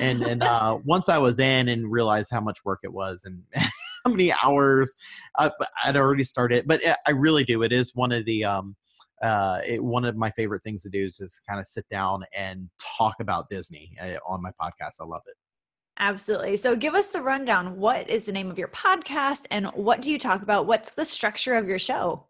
And 0.00 0.20
then 0.20 0.42
uh, 0.42 0.76
once 0.84 1.08
I 1.08 1.18
was 1.18 1.40
in 1.40 1.68
and 1.68 1.90
realized 1.90 2.30
how 2.30 2.40
much 2.40 2.64
work 2.64 2.80
it 2.84 2.92
was, 2.92 3.24
and 3.24 3.42
many 4.08 4.32
hours 4.32 4.96
uh, 5.38 5.50
I'd 5.84 5.96
already 5.96 6.24
started. 6.24 6.66
But 6.66 6.80
I 7.06 7.10
really 7.10 7.44
do. 7.44 7.62
It 7.62 7.72
is 7.72 7.94
one 7.94 8.12
of 8.12 8.24
the 8.24 8.44
um, 8.44 8.76
uh, 9.22 9.60
it, 9.66 9.82
one 9.82 10.04
of 10.04 10.16
my 10.16 10.30
favorite 10.30 10.62
things 10.62 10.82
to 10.82 10.88
do 10.88 11.06
is 11.06 11.16
just 11.18 11.40
kind 11.46 11.60
of 11.60 11.68
sit 11.68 11.86
down 11.90 12.24
and 12.34 12.68
talk 12.98 13.16
about 13.20 13.48
Disney 13.50 13.96
uh, 14.00 14.16
on 14.26 14.42
my 14.42 14.50
podcast. 14.60 14.96
I 15.00 15.04
love 15.04 15.22
it. 15.26 15.36
Absolutely. 15.98 16.56
So 16.56 16.74
give 16.74 16.94
us 16.94 17.08
the 17.08 17.20
rundown. 17.20 17.78
What 17.78 18.08
is 18.08 18.24
the 18.24 18.32
name 18.32 18.50
of 18.50 18.58
your 18.58 18.68
podcast 18.68 19.44
and 19.50 19.66
what 19.68 20.00
do 20.00 20.10
you 20.10 20.18
talk 20.18 20.42
about? 20.42 20.66
What's 20.66 20.92
the 20.92 21.04
structure 21.04 21.56
of 21.56 21.68
your 21.68 21.78
show? 21.78 22.26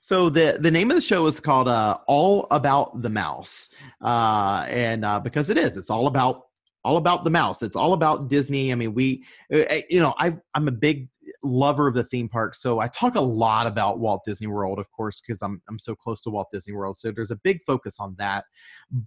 So 0.00 0.28
the 0.30 0.58
the 0.60 0.70
name 0.70 0.90
of 0.90 0.96
the 0.96 1.00
show 1.00 1.26
is 1.26 1.40
called 1.40 1.68
uh, 1.68 1.98
"All 2.06 2.46
About 2.50 3.00
the 3.02 3.08
Mouse," 3.08 3.70
uh, 4.02 4.64
and 4.68 5.04
uh, 5.04 5.20
because 5.20 5.50
it 5.50 5.58
is, 5.58 5.76
it's 5.76 5.90
all 5.90 6.06
about 6.06 6.47
all 6.88 6.96
about 6.96 7.22
the 7.22 7.28
mouse. 7.30 7.62
It's 7.62 7.76
all 7.76 7.92
about 7.92 8.30
Disney. 8.30 8.72
I 8.72 8.74
mean, 8.74 8.94
we, 8.94 9.22
uh, 9.52 9.62
you 9.90 10.00
know, 10.00 10.14
I 10.18 10.34
I'm 10.54 10.68
a 10.68 10.72
big 10.72 11.10
lover 11.42 11.86
of 11.86 11.94
the 11.94 12.04
theme 12.04 12.30
park, 12.30 12.54
so 12.54 12.80
I 12.80 12.88
talk 12.88 13.14
a 13.14 13.20
lot 13.20 13.66
about 13.66 13.98
Walt 13.98 14.22
Disney 14.26 14.46
World, 14.46 14.78
of 14.78 14.90
course, 14.90 15.20
because 15.20 15.42
I'm 15.42 15.60
I'm 15.68 15.78
so 15.78 15.94
close 15.94 16.22
to 16.22 16.30
Walt 16.30 16.48
Disney 16.50 16.72
World. 16.72 16.96
So 16.96 17.12
there's 17.12 17.30
a 17.30 17.36
big 17.36 17.60
focus 17.66 18.00
on 18.00 18.14
that. 18.18 18.46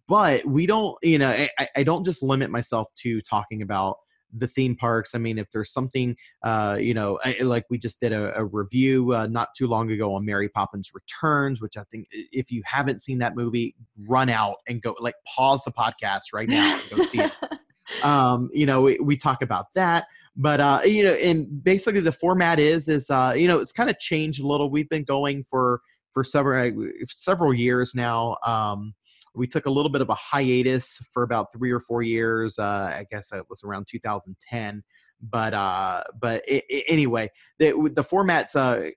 But 0.08 0.46
we 0.46 0.68
don't, 0.68 0.96
you 1.02 1.18
know, 1.18 1.32
I, 1.58 1.68
I 1.76 1.84
don't 1.84 2.06
just 2.06 2.22
limit 2.22 2.52
myself 2.52 2.88
to 2.98 3.20
talking 3.22 3.64
about 3.64 3.98
the 4.38 4.48
theme 4.48 4.76
parks. 4.76 5.16
I 5.16 5.18
mean, 5.18 5.38
if 5.38 5.50
there's 5.52 5.74
something, 5.74 6.16
uh, 6.44 6.78
you 6.80 6.94
know, 6.94 7.20
I, 7.24 7.38
like 7.42 7.66
we 7.70 7.78
just 7.78 8.00
did 8.00 8.14
a, 8.14 8.38
a 8.38 8.46
review 8.46 9.14
uh, 9.14 9.28
not 9.28 9.50
too 9.58 9.68
long 9.68 9.92
ago 9.92 10.14
on 10.14 10.26
Mary 10.26 10.50
Poppins 10.50 10.92
Returns, 10.94 11.62
which 11.62 11.78
I 11.78 11.84
think 11.92 12.08
if 12.12 12.52
you 12.52 12.62
haven't 12.66 13.02
seen 13.02 13.18
that 13.20 13.36
movie, 13.36 13.76
run 14.08 14.30
out 14.30 14.58
and 14.68 14.82
go 14.82 14.96
like 15.00 15.16
pause 15.26 15.64
the 15.64 15.72
podcast 15.72 16.34
right 16.34 16.48
now 16.48 16.80
and 16.80 16.98
go 16.98 17.04
see 17.06 17.22
it. 17.22 17.32
Um, 18.04 18.50
you 18.54 18.66
know, 18.66 18.82
we, 18.82 19.00
we, 19.00 19.18
talk 19.18 19.42
about 19.42 19.68
that, 19.76 20.08
but 20.36 20.60
uh, 20.60 20.82
you 20.86 21.04
know, 21.04 21.14
and 21.14 21.64
basically 21.64 22.02
the 22.02 22.12
format 22.12 22.60
is 22.60 22.88
is 22.88 23.10
uh, 23.10 23.34
you 23.36 23.48
know 23.48 23.60
it's 23.60 23.72
kind 23.72 23.90
of 23.90 24.00
changed 24.00 24.42
a 24.42 24.48
little. 24.48 24.70
We've 24.70 24.90
been 24.90 25.04
going 25.04 25.44
for 25.44 25.82
for 26.12 26.24
several 26.24 26.68
uh, 26.68 27.06
several 27.08 27.54
years 27.54 27.94
now. 27.96 28.38
Um, 28.46 28.94
we 29.34 29.48
took 29.48 29.66
a 29.66 29.70
little 29.70 29.92
bit 29.92 30.02
of 30.02 30.10
a 30.10 30.16
hiatus 30.16 31.00
for 31.12 31.24
about 31.24 31.52
three 31.54 31.72
or 31.72 31.80
four 31.80 32.02
years. 32.02 32.60
Uh, 32.60 32.94
I 32.98 33.06
guess 33.10 33.32
it 33.32 33.46
was 33.50 33.64
around 33.64 33.88
2010. 33.90 34.84
But 35.24 35.54
uh, 35.54 36.04
but 36.20 36.44
it, 36.48 36.66
it, 36.68 36.84
anyway, 36.88 37.30
the 37.60 37.74
the 37.94 38.04
formats 38.04 38.56
uh, 38.56 38.90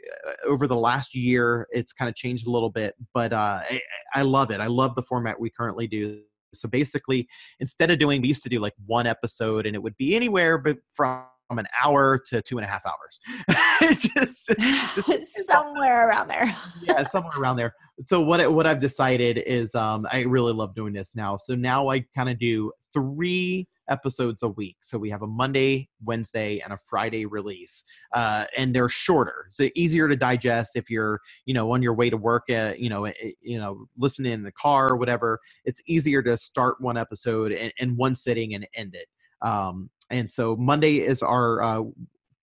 over 0.46 0.66
the 0.66 0.76
last 0.76 1.14
year 1.14 1.66
it's 1.70 1.92
kind 1.92 2.08
of 2.08 2.14
changed 2.14 2.46
a 2.46 2.50
little 2.50 2.70
bit. 2.70 2.94
But 3.12 3.34
uh, 3.34 3.60
I, 3.70 3.82
I 4.14 4.22
love 4.22 4.50
it. 4.50 4.60
I 4.60 4.66
love 4.66 4.94
the 4.94 5.02
format 5.02 5.38
we 5.38 5.50
currently 5.50 5.86
do. 5.86 6.22
So 6.54 6.68
basically, 6.68 7.28
instead 7.60 7.90
of 7.90 7.98
doing, 7.98 8.22
we 8.22 8.28
used 8.28 8.42
to 8.44 8.48
do 8.48 8.60
like 8.60 8.74
one 8.86 9.06
episode, 9.06 9.66
and 9.66 9.74
it 9.74 9.82
would 9.82 9.96
be 9.96 10.14
anywhere 10.14 10.58
but 10.58 10.76
from 10.92 11.24
an 11.50 11.66
hour 11.82 12.20
to 12.30 12.42
two 12.42 12.58
and 12.58 12.64
a 12.64 12.68
half 12.68 12.82
hours. 12.86 14.00
just, 14.14 14.50
just 14.94 15.46
somewhere 15.46 16.08
around 16.08 16.28
there. 16.28 16.56
yeah, 16.82 17.04
somewhere 17.04 17.38
around 17.38 17.56
there. 17.56 17.74
So 18.06 18.20
what 18.20 18.52
what 18.52 18.66
I've 18.66 18.80
decided 18.80 19.38
is 19.38 19.74
um, 19.74 20.06
I 20.10 20.20
really 20.20 20.52
love 20.52 20.74
doing 20.74 20.92
this 20.92 21.14
now. 21.14 21.36
So 21.36 21.54
now 21.54 21.88
I 21.88 22.00
kind 22.14 22.28
of 22.28 22.38
do 22.38 22.72
three 22.92 23.68
episodes 23.88 24.42
a 24.42 24.48
week. 24.48 24.76
So 24.82 24.98
we 24.98 25.10
have 25.10 25.22
a 25.22 25.26
Monday, 25.26 25.88
Wednesday, 26.04 26.60
and 26.60 26.72
a 26.72 26.78
Friday 26.78 27.26
release, 27.26 27.84
uh, 28.14 28.44
and 28.56 28.74
they're 28.74 28.88
shorter, 28.88 29.46
so 29.50 29.68
easier 29.74 30.08
to 30.08 30.16
digest 30.16 30.76
if 30.76 30.90
you're, 30.90 31.20
you 31.46 31.54
know, 31.54 31.72
on 31.72 31.82
your 31.82 31.94
way 31.94 32.10
to 32.10 32.16
work, 32.16 32.44
uh, 32.50 32.72
you 32.76 32.88
know, 32.88 33.10
you 33.40 33.58
know, 33.58 33.86
listening 33.96 34.32
in 34.32 34.42
the 34.42 34.52
car 34.52 34.90
or 34.90 34.96
whatever. 34.96 35.38
It's 35.64 35.82
easier 35.86 36.22
to 36.22 36.38
start 36.38 36.80
one 36.80 36.96
episode 36.96 37.52
in, 37.52 37.70
in 37.78 37.96
one 37.96 38.16
sitting 38.16 38.54
and 38.54 38.66
end 38.74 38.94
it. 38.94 39.08
Um, 39.46 39.90
and 40.10 40.30
so 40.30 40.56
Monday 40.56 40.98
is 40.98 41.22
our 41.22 41.62
uh, 41.62 41.82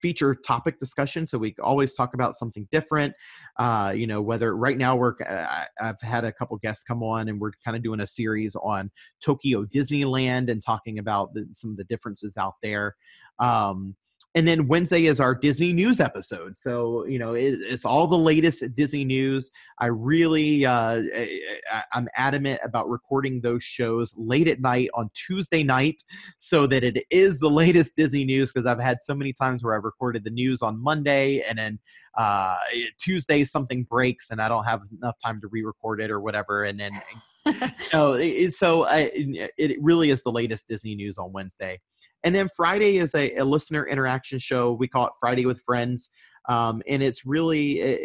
feature 0.02 0.36
topic 0.36 0.80
discussion 0.80 1.28
so 1.28 1.38
we 1.38 1.56
always 1.62 1.94
talk 1.94 2.14
about 2.14 2.36
something 2.36 2.68
different. 2.72 3.14
Uh, 3.58 3.94
you 3.96 4.08
know 4.08 4.22
whether 4.22 4.56
right 4.56 4.78
now 4.78 4.96
we're 4.96 5.14
uh, 5.28 5.66
i've 5.82 6.02
had 6.02 6.24
a 6.24 6.32
couple 6.32 6.58
guests 6.58 6.84
come 6.84 7.04
on 7.04 7.28
and 7.30 7.40
we're 7.40 7.52
kind 7.64 7.76
of 7.78 7.84
doing 7.84 8.00
a 8.00 8.08
series 8.08 8.56
on 8.56 8.90
tokyo 9.24 9.66
disneyland 9.66 10.50
and 10.50 10.64
talking 10.64 11.00
about 11.00 11.34
the, 11.34 11.48
some 11.54 11.72
of 11.72 11.78
the 11.78 11.84
differences 11.86 12.38
out 12.38 12.56
there. 12.62 12.96
Um, 13.40 13.96
and 14.34 14.48
then 14.48 14.68
Wednesday 14.68 15.06
is 15.06 15.20
our 15.20 15.36
Disney 15.36 15.74
news 15.74 16.00
episode. 16.00 16.58
So 16.58 17.06
you 17.06 17.20
know 17.20 17.34
it, 17.34 17.60
it's 17.62 17.86
all 17.86 18.08
the 18.08 18.18
latest 18.18 18.64
Disney 18.76 19.04
news. 19.04 19.52
I 19.80 19.88
really 19.88 20.66
uh, 20.66 21.02
I, 21.16 21.84
I'm 21.94 22.08
adamant 22.16 22.62
about 22.64 22.90
recording 22.90 23.42
those 23.42 23.64
shows 23.64 24.14
late 24.16 24.48
at 24.48 24.62
night 24.62 24.90
on 24.94 25.10
Tuesday 25.14 25.64
night, 25.64 26.02
so 26.38 26.66
that 26.68 26.84
it 26.84 27.06
is 27.10 27.40
the 27.40 27.50
latest 27.62 27.96
Disney 27.98 28.24
news. 28.24 28.52
Because 28.52 28.66
I've 28.66 28.80
had 28.80 29.02
so 29.02 29.14
many 29.14 29.34
times 29.34 29.64
where 29.64 29.76
I've 29.76 29.84
recorded 29.84 30.24
the 30.24 30.30
news 30.30 30.62
on 30.62 30.82
Monday 30.82 31.42
and 31.42 31.58
then 31.58 31.80
uh, 32.18 32.56
Tuesday 33.00 33.44
something 33.44 33.84
breaks 33.84 34.32
and 34.32 34.42
I 34.42 34.48
don't 34.48 34.66
have 34.66 34.82
enough 34.98 35.16
time 35.24 35.42
to 35.42 35.48
re-record 35.48 36.02
it 36.02 36.12
or 36.12 36.20
whatever, 36.20 36.64
and 36.64 36.80
then. 36.80 37.02
you 37.48 37.54
know, 37.92 38.14
it, 38.14 38.54
so 38.54 38.86
I, 38.86 39.10
it 39.16 39.82
really 39.82 40.12
is 40.12 40.22
the 40.22 40.32
latest 40.32 40.68
Disney 40.68 40.94
news 40.94 41.18
on 41.18 41.34
Wednesday. 41.34 41.80
And 42.24 42.34
then 42.36 42.50
Friday 42.56 42.98
is 42.98 43.16
a, 43.16 43.36
a 43.36 43.44
listener 43.44 43.88
interaction 43.88 44.40
show. 44.40 44.74
We 44.74 44.88
call 44.88 45.08
it 45.08 45.14
Friday 45.20 45.46
with 45.46 45.62
Friends. 45.62 46.12
Um, 46.50 46.82
and 46.88 47.04
it's 47.04 47.26
really, 47.26 47.80
it, 47.80 48.00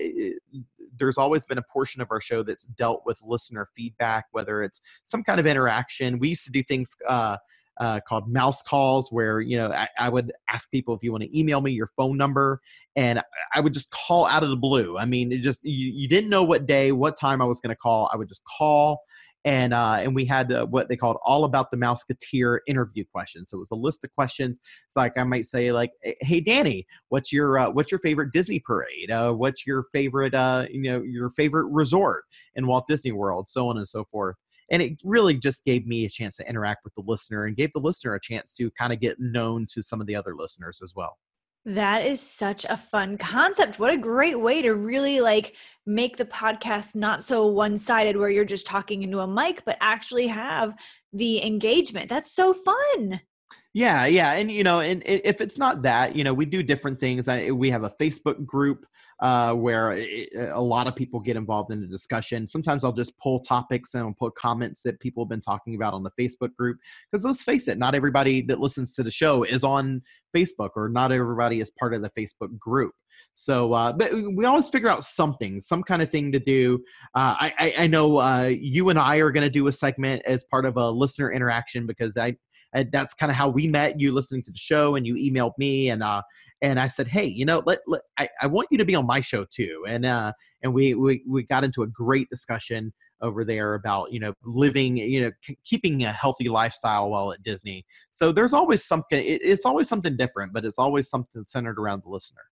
it, 0.52 0.62
there's 0.98 1.18
always 1.18 1.44
been 1.44 1.58
a 1.58 1.62
portion 1.62 2.00
of 2.00 2.08
our 2.10 2.20
show 2.20 2.42
that's 2.42 2.64
dealt 2.64 3.02
with 3.06 3.20
listener 3.22 3.68
feedback, 3.76 4.26
whether 4.32 4.62
it's 4.62 4.80
some 5.04 5.22
kind 5.22 5.40
of 5.40 5.46
interaction. 5.46 6.18
We 6.18 6.30
used 6.30 6.44
to 6.44 6.50
do 6.50 6.62
things 6.62 6.94
uh, 7.08 7.36
uh, 7.78 8.00
called 8.08 8.30
mouse 8.30 8.62
calls, 8.62 9.12
where 9.12 9.40
you 9.40 9.56
know 9.56 9.70
I, 9.70 9.88
I, 9.98 10.08
would 10.08 10.32
ask 10.48 10.70
people 10.70 10.94
if 10.94 11.02
you 11.02 11.12
want 11.12 11.24
to 11.24 11.38
email 11.38 11.60
me 11.60 11.72
your 11.72 11.90
phone 11.96 12.16
number, 12.16 12.60
and 12.94 13.20
I 13.54 13.60
would 13.60 13.74
just 13.74 13.90
call 13.90 14.26
out 14.26 14.42
of 14.42 14.48
the 14.48 14.56
blue. 14.56 14.96
I 14.96 15.04
mean, 15.04 15.30
it 15.30 15.42
just 15.42 15.62
you, 15.62 15.92
you 15.92 16.08
didn't 16.08 16.30
know 16.30 16.42
what 16.42 16.66
day, 16.66 16.92
what 16.92 17.18
time 17.18 17.42
I 17.42 17.44
was 17.44 17.60
going 17.60 17.74
to 17.74 17.76
call. 17.76 18.08
I 18.12 18.16
would 18.16 18.28
just 18.28 18.42
call 18.44 19.02
and 19.46 19.72
uh, 19.72 19.98
and 20.00 20.14
we 20.14 20.24
had 20.26 20.52
uh, 20.52 20.66
what 20.66 20.88
they 20.88 20.96
called 20.96 21.18
all 21.24 21.44
about 21.44 21.70
the 21.70 21.76
Mouseketeer 21.76 22.58
interview 22.66 23.04
questions. 23.10 23.48
So 23.48 23.56
it 23.56 23.60
was 23.60 23.70
a 23.70 23.76
list 23.76 24.02
of 24.04 24.12
questions. 24.12 24.58
It's 24.88 24.96
like 24.96 25.16
I 25.16 25.22
might 25.22 25.46
say 25.46 25.70
like, 25.70 25.92
"Hey 26.20 26.40
Danny, 26.40 26.84
what's 27.08 27.32
your 27.32 27.56
uh, 27.56 27.70
what's 27.70 27.92
your 27.92 28.00
favorite 28.00 28.32
Disney 28.32 28.58
parade? 28.58 29.10
Uh, 29.10 29.32
what's 29.32 29.64
your 29.64 29.84
favorite 29.92 30.34
uh, 30.34 30.66
you 30.70 30.82
know 30.82 31.00
your 31.00 31.30
favorite 31.30 31.68
resort 31.70 32.24
in 32.56 32.66
Walt 32.66 32.86
Disney 32.88 33.12
World? 33.12 33.48
So 33.48 33.68
on 33.68 33.78
and 33.78 33.88
so 33.88 34.04
forth." 34.10 34.36
And 34.68 34.82
it 34.82 35.00
really 35.04 35.36
just 35.36 35.64
gave 35.64 35.86
me 35.86 36.04
a 36.04 36.10
chance 36.10 36.36
to 36.38 36.48
interact 36.48 36.80
with 36.82 36.92
the 36.96 37.04
listener 37.06 37.44
and 37.44 37.56
gave 37.56 37.72
the 37.72 37.78
listener 37.78 38.16
a 38.16 38.20
chance 38.20 38.52
to 38.54 38.68
kind 38.72 38.92
of 38.92 38.98
get 38.98 39.20
known 39.20 39.66
to 39.70 39.80
some 39.80 40.00
of 40.00 40.08
the 40.08 40.16
other 40.16 40.34
listeners 40.34 40.80
as 40.82 40.92
well. 40.96 41.18
That 41.66 42.06
is 42.06 42.20
such 42.20 42.64
a 42.64 42.76
fun 42.76 43.18
concept. 43.18 43.80
What 43.80 43.92
a 43.92 43.98
great 43.98 44.40
way 44.40 44.62
to 44.62 44.72
really 44.74 45.20
like 45.20 45.56
make 45.84 46.16
the 46.16 46.24
podcast 46.24 46.94
not 46.94 47.24
so 47.24 47.48
one-sided 47.48 48.16
where 48.16 48.30
you're 48.30 48.44
just 48.44 48.66
talking 48.66 49.02
into 49.02 49.18
a 49.18 49.26
mic 49.26 49.64
but 49.64 49.76
actually 49.80 50.28
have 50.28 50.74
the 51.12 51.44
engagement. 51.44 52.08
That's 52.08 52.30
so 52.30 52.52
fun. 52.52 53.20
Yeah, 53.74 54.06
yeah, 54.06 54.32
and 54.32 54.50
you 54.50 54.62
know, 54.62 54.80
and 54.80 55.02
if 55.04 55.40
it's 55.40 55.58
not 55.58 55.82
that, 55.82 56.16
you 56.16 56.24
know, 56.24 56.32
we 56.32 56.46
do 56.46 56.62
different 56.62 56.98
things. 56.98 57.26
We 57.26 57.68
have 57.70 57.82
a 57.82 57.94
Facebook 58.00 58.46
group 58.46 58.86
uh, 59.20 59.54
where 59.54 59.92
it, 59.92 60.28
a 60.34 60.60
lot 60.60 60.86
of 60.86 60.94
people 60.94 61.20
get 61.20 61.36
involved 61.36 61.72
in 61.72 61.80
the 61.80 61.86
discussion. 61.86 62.46
Sometimes 62.46 62.84
I'll 62.84 62.92
just 62.92 63.18
pull 63.18 63.40
topics 63.40 63.94
and 63.94 64.04
I'll 64.04 64.14
put 64.18 64.34
comments 64.34 64.82
that 64.82 65.00
people 65.00 65.24
have 65.24 65.30
been 65.30 65.40
talking 65.40 65.74
about 65.74 65.94
on 65.94 66.02
the 66.02 66.10
Facebook 66.18 66.54
group. 66.54 66.78
Because 67.10 67.24
let's 67.24 67.42
face 67.42 67.68
it, 67.68 67.78
not 67.78 67.94
everybody 67.94 68.42
that 68.42 68.60
listens 68.60 68.94
to 68.94 69.02
the 69.02 69.10
show 69.10 69.42
is 69.42 69.64
on 69.64 70.02
Facebook, 70.34 70.70
or 70.76 70.88
not 70.88 71.12
everybody 71.12 71.60
is 71.60 71.70
part 71.78 71.94
of 71.94 72.02
the 72.02 72.10
Facebook 72.10 72.58
group. 72.58 72.92
So, 73.34 73.74
uh, 73.74 73.92
but 73.92 74.12
we 74.34 74.46
always 74.46 74.68
figure 74.68 74.88
out 74.88 75.04
something, 75.04 75.60
some 75.60 75.82
kind 75.82 76.00
of 76.00 76.10
thing 76.10 76.32
to 76.32 76.40
do. 76.40 76.82
Uh, 77.14 77.36
I, 77.38 77.74
I, 77.78 77.86
know 77.86 78.16
uh, 78.16 78.46
you 78.46 78.88
and 78.88 78.98
I 78.98 79.16
are 79.16 79.30
going 79.30 79.44
to 79.44 79.50
do 79.50 79.66
a 79.66 79.72
segment 79.72 80.22
as 80.26 80.44
part 80.44 80.64
of 80.64 80.78
a 80.78 80.90
listener 80.90 81.30
interaction 81.32 81.86
because 81.86 82.16
I, 82.16 82.34
I 82.74 82.86
that's 82.90 83.12
kind 83.12 83.30
of 83.30 83.36
how 83.36 83.50
we 83.50 83.66
met. 83.66 84.00
You 84.00 84.12
listening 84.12 84.42
to 84.44 84.50
the 84.50 84.58
show, 84.58 84.96
and 84.96 85.06
you 85.06 85.14
emailed 85.14 85.52
me, 85.58 85.90
and 85.90 86.02
uh, 86.02 86.22
and 86.62 86.80
I 86.80 86.88
said, 86.88 87.08
hey, 87.08 87.24
you 87.24 87.44
know, 87.44 87.62
let, 87.66 87.80
let 87.86 88.02
I, 88.18 88.28
I 88.40 88.46
want 88.46 88.68
you 88.70 88.78
to 88.78 88.84
be 88.84 88.94
on 88.94 89.06
my 89.06 89.20
show 89.20 89.44
too. 89.44 89.84
And 89.88 90.06
uh, 90.06 90.32
and 90.62 90.72
we, 90.72 90.94
we 90.94 91.22
we 91.28 91.42
got 91.44 91.64
into 91.64 91.82
a 91.82 91.86
great 91.86 92.28
discussion 92.30 92.92
over 93.22 93.44
there 93.44 93.74
about 93.74 94.12
you 94.12 94.20
know 94.20 94.34
living 94.44 94.94
you 94.96 95.22
know 95.22 95.30
c- 95.42 95.58
keeping 95.64 96.04
a 96.04 96.12
healthy 96.12 96.48
lifestyle 96.48 97.10
while 97.10 97.32
at 97.32 97.42
Disney. 97.42 97.84
So 98.10 98.32
there's 98.32 98.52
always 98.52 98.84
something. 98.84 99.24
It, 99.24 99.40
it's 99.42 99.66
always 99.66 99.88
something 99.88 100.16
different, 100.16 100.52
but 100.52 100.64
it's 100.64 100.78
always 100.78 101.08
something 101.08 101.44
centered 101.46 101.78
around 101.78 102.02
the 102.04 102.10
listener. 102.10 102.42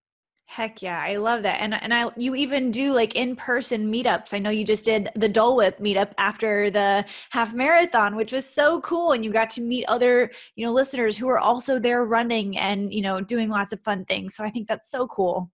Heck 0.47 0.81
yeah, 0.81 1.01
I 1.01 1.17
love 1.17 1.41
that. 1.43 1.59
And 1.59 1.73
and 1.73 1.93
I 1.93 2.09
you 2.17 2.35
even 2.35 2.69
do 2.69 2.93
like 2.93 3.15
in-person 3.15 3.91
meetups. 3.91 4.33
I 4.33 4.39
know 4.39 4.51
you 4.51 4.63
just 4.63 4.85
did 4.85 5.09
the 5.15 5.27
Dole 5.27 5.55
Whip 5.55 5.79
meetup 5.79 6.11
after 6.19 6.69
the 6.69 7.03
half 7.31 7.53
marathon, 7.53 8.15
which 8.15 8.31
was 8.31 8.47
so 8.47 8.79
cool 8.81 9.11
and 9.11 9.25
you 9.25 9.31
got 9.31 9.49
to 9.51 9.61
meet 9.61 9.85
other, 9.87 10.31
you 10.55 10.65
know, 10.65 10.71
listeners 10.71 11.17
who 11.17 11.27
are 11.27 11.39
also 11.39 11.79
there 11.79 12.05
running 12.05 12.57
and, 12.59 12.93
you 12.93 13.01
know, 13.01 13.19
doing 13.21 13.49
lots 13.49 13.73
of 13.73 13.81
fun 13.81 14.05
things. 14.05 14.35
So 14.35 14.43
I 14.43 14.51
think 14.51 14.67
that's 14.67 14.89
so 14.91 15.07
cool. 15.07 15.51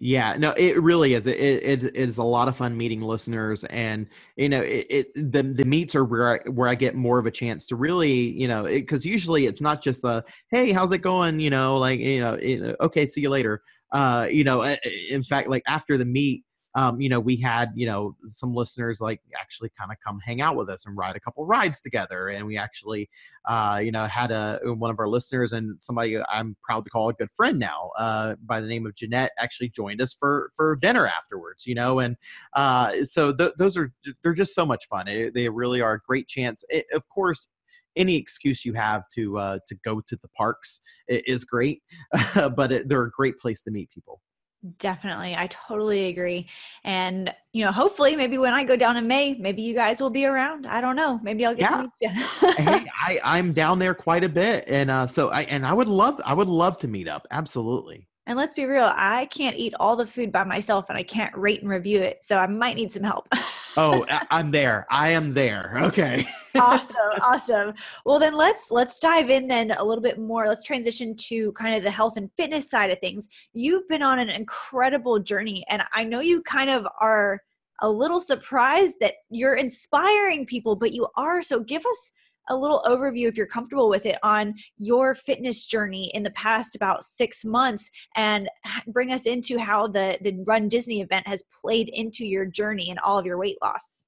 Yeah, 0.00 0.34
no, 0.38 0.52
it 0.56 0.80
really 0.82 1.14
is. 1.14 1.26
It, 1.26 1.38
it, 1.38 1.84
it 1.84 1.96
is 1.96 2.18
a 2.18 2.22
lot 2.22 2.48
of 2.48 2.56
fun 2.56 2.76
meeting 2.76 3.00
listeners, 3.00 3.64
and 3.64 4.06
you 4.36 4.48
know, 4.48 4.60
it, 4.60 4.86
it 4.90 5.32
the 5.32 5.42
the 5.42 5.64
meets 5.64 5.94
are 5.94 6.04
where 6.04 6.40
I, 6.40 6.48
where 6.50 6.68
I 6.68 6.74
get 6.74 6.94
more 6.94 7.18
of 7.18 7.26
a 7.26 7.30
chance 7.30 7.66
to 7.66 7.76
really, 7.76 8.12
you 8.12 8.46
know, 8.46 8.64
because 8.64 9.04
usually 9.04 9.46
it's 9.46 9.60
not 9.60 9.82
just 9.82 10.04
a 10.04 10.24
hey, 10.50 10.72
how's 10.72 10.92
it 10.92 10.98
going, 10.98 11.40
you 11.40 11.50
know, 11.50 11.78
like 11.78 11.98
you 11.98 12.20
know, 12.20 12.76
okay, 12.80 13.06
see 13.06 13.22
you 13.22 13.30
later 13.30 13.62
uh, 13.92 14.26
you 14.30 14.44
know, 14.44 14.76
in 15.10 15.24
fact, 15.24 15.48
like 15.48 15.62
after 15.66 15.96
the 15.96 16.04
meet, 16.04 16.44
um, 16.74 17.00
you 17.00 17.08
know, 17.08 17.18
we 17.18 17.36
had, 17.36 17.72
you 17.74 17.86
know, 17.86 18.14
some 18.26 18.54
listeners 18.54 19.00
like 19.00 19.20
actually 19.36 19.70
kind 19.76 19.90
of 19.90 19.96
come 20.06 20.20
hang 20.24 20.40
out 20.40 20.54
with 20.54 20.68
us 20.68 20.86
and 20.86 20.96
ride 20.96 21.16
a 21.16 21.20
couple 21.20 21.44
rides 21.46 21.80
together. 21.80 22.28
And 22.28 22.46
we 22.46 22.56
actually, 22.56 23.08
uh, 23.48 23.80
you 23.82 23.90
know, 23.90 24.06
had 24.06 24.30
a 24.30 24.60
one 24.64 24.90
of 24.90 24.98
our 25.00 25.08
listeners 25.08 25.52
and 25.52 25.82
somebody 25.82 26.18
I'm 26.28 26.56
proud 26.62 26.84
to 26.84 26.90
call 26.90 27.08
a 27.08 27.14
good 27.14 27.30
friend 27.34 27.58
now, 27.58 27.90
uh, 27.98 28.36
by 28.44 28.60
the 28.60 28.68
name 28.68 28.86
of 28.86 28.94
Jeanette, 28.94 29.32
actually 29.38 29.70
joined 29.70 30.00
us 30.00 30.12
for 30.12 30.52
for 30.56 30.76
dinner 30.76 31.08
afterwards. 31.08 31.66
You 31.66 31.74
know, 31.74 31.98
and 32.00 32.16
uh, 32.52 33.04
so 33.04 33.34
th- 33.34 33.54
those 33.58 33.76
are 33.76 33.92
they're 34.22 34.34
just 34.34 34.54
so 34.54 34.66
much 34.66 34.86
fun. 34.86 35.08
It, 35.08 35.34
they 35.34 35.48
really 35.48 35.80
are 35.80 35.94
a 35.94 36.00
great 36.06 36.28
chance. 36.28 36.64
It, 36.68 36.86
of 36.92 37.08
course, 37.08 37.48
any 37.98 38.16
excuse 38.16 38.64
you 38.64 38.72
have 38.74 39.02
to 39.14 39.38
uh, 39.38 39.58
to 39.66 39.74
go 39.84 40.00
to 40.00 40.16
the 40.16 40.28
parks 40.28 40.80
is 41.08 41.44
great, 41.44 41.82
but 42.34 42.72
it, 42.72 42.88
they're 42.88 43.04
a 43.04 43.10
great 43.10 43.38
place 43.38 43.62
to 43.62 43.70
meet 43.70 43.90
people. 43.90 44.20
Definitely. 44.78 45.36
I 45.36 45.46
totally 45.46 46.06
agree. 46.06 46.48
And, 46.82 47.32
you 47.52 47.64
know, 47.64 47.70
hopefully 47.70 48.16
maybe 48.16 48.38
when 48.38 48.54
I 48.54 48.64
go 48.64 48.74
down 48.74 48.96
in 48.96 49.06
May, 49.06 49.34
maybe 49.34 49.62
you 49.62 49.72
guys 49.72 50.00
will 50.00 50.10
be 50.10 50.26
around. 50.26 50.66
I 50.66 50.80
don't 50.80 50.96
know. 50.96 51.20
Maybe 51.22 51.46
I'll 51.46 51.54
get 51.54 51.70
yeah. 51.70 51.76
to 51.76 51.82
meet 51.82 51.92
you. 52.00 52.08
hey, 52.64 52.86
I, 53.00 53.20
I'm 53.22 53.52
down 53.52 53.78
there 53.78 53.94
quite 53.94 54.24
a 54.24 54.28
bit. 54.28 54.64
And 54.66 54.90
uh, 54.90 55.06
so 55.06 55.28
I, 55.28 55.42
and 55.42 55.64
I 55.64 55.72
would 55.72 55.86
love, 55.86 56.20
I 56.24 56.34
would 56.34 56.48
love 56.48 56.76
to 56.78 56.88
meet 56.88 57.06
up. 57.06 57.24
Absolutely. 57.30 58.08
And 58.26 58.36
let's 58.36 58.54
be 58.54 58.64
real, 58.64 58.92
I 58.94 59.26
can't 59.26 59.56
eat 59.56 59.74
all 59.78 59.94
the 59.94 60.06
food 60.06 60.32
by 60.32 60.44
myself 60.44 60.90
and 60.90 60.98
I 60.98 61.02
can't 61.04 61.34
rate 61.36 61.62
and 61.62 61.70
review 61.70 62.00
it. 62.00 62.18
So 62.22 62.36
I 62.36 62.46
might 62.48 62.76
need 62.76 62.92
some 62.92 63.04
help. 63.04 63.28
oh, 63.76 64.06
I'm 64.30 64.50
there. 64.50 64.86
I 64.90 65.10
am 65.10 65.34
there. 65.34 65.72
Okay. 65.82 66.26
awesome. 66.54 66.96
Awesome. 67.22 67.74
Well, 68.04 68.18
then 68.18 68.34
let's 68.34 68.70
let's 68.70 68.98
dive 69.00 69.30
in 69.30 69.46
then 69.46 69.70
a 69.72 69.84
little 69.84 70.02
bit 70.02 70.18
more. 70.18 70.48
Let's 70.48 70.62
transition 70.62 71.14
to 71.28 71.52
kind 71.52 71.74
of 71.74 71.82
the 71.82 71.90
health 71.90 72.16
and 72.16 72.30
fitness 72.36 72.70
side 72.70 72.90
of 72.90 72.98
things. 72.98 73.28
You've 73.52 73.88
been 73.88 74.02
on 74.02 74.18
an 74.18 74.30
incredible 74.30 75.18
journey 75.18 75.64
and 75.68 75.82
I 75.92 76.04
know 76.04 76.20
you 76.20 76.42
kind 76.42 76.70
of 76.70 76.86
are 77.00 77.40
a 77.80 77.90
little 77.90 78.20
surprised 78.20 78.96
that 79.00 79.14
you're 79.30 79.54
inspiring 79.54 80.46
people, 80.46 80.74
but 80.74 80.92
you 80.92 81.06
are. 81.16 81.42
So 81.42 81.60
give 81.60 81.84
us 81.86 82.12
a 82.48 82.56
little 82.56 82.82
overview, 82.86 83.28
if 83.28 83.36
you're 83.36 83.46
comfortable 83.46 83.88
with 83.88 84.06
it, 84.06 84.16
on 84.22 84.54
your 84.76 85.14
fitness 85.14 85.66
journey 85.66 86.10
in 86.14 86.22
the 86.22 86.30
past 86.30 86.74
about 86.74 87.04
six 87.04 87.44
months 87.44 87.90
and 88.16 88.48
bring 88.88 89.12
us 89.12 89.26
into 89.26 89.58
how 89.58 89.86
the, 89.86 90.18
the 90.22 90.42
Run 90.46 90.68
Disney 90.68 91.00
event 91.00 91.26
has 91.26 91.42
played 91.60 91.88
into 91.88 92.26
your 92.26 92.46
journey 92.46 92.90
and 92.90 92.98
all 93.00 93.18
of 93.18 93.26
your 93.26 93.38
weight 93.38 93.58
loss. 93.62 94.06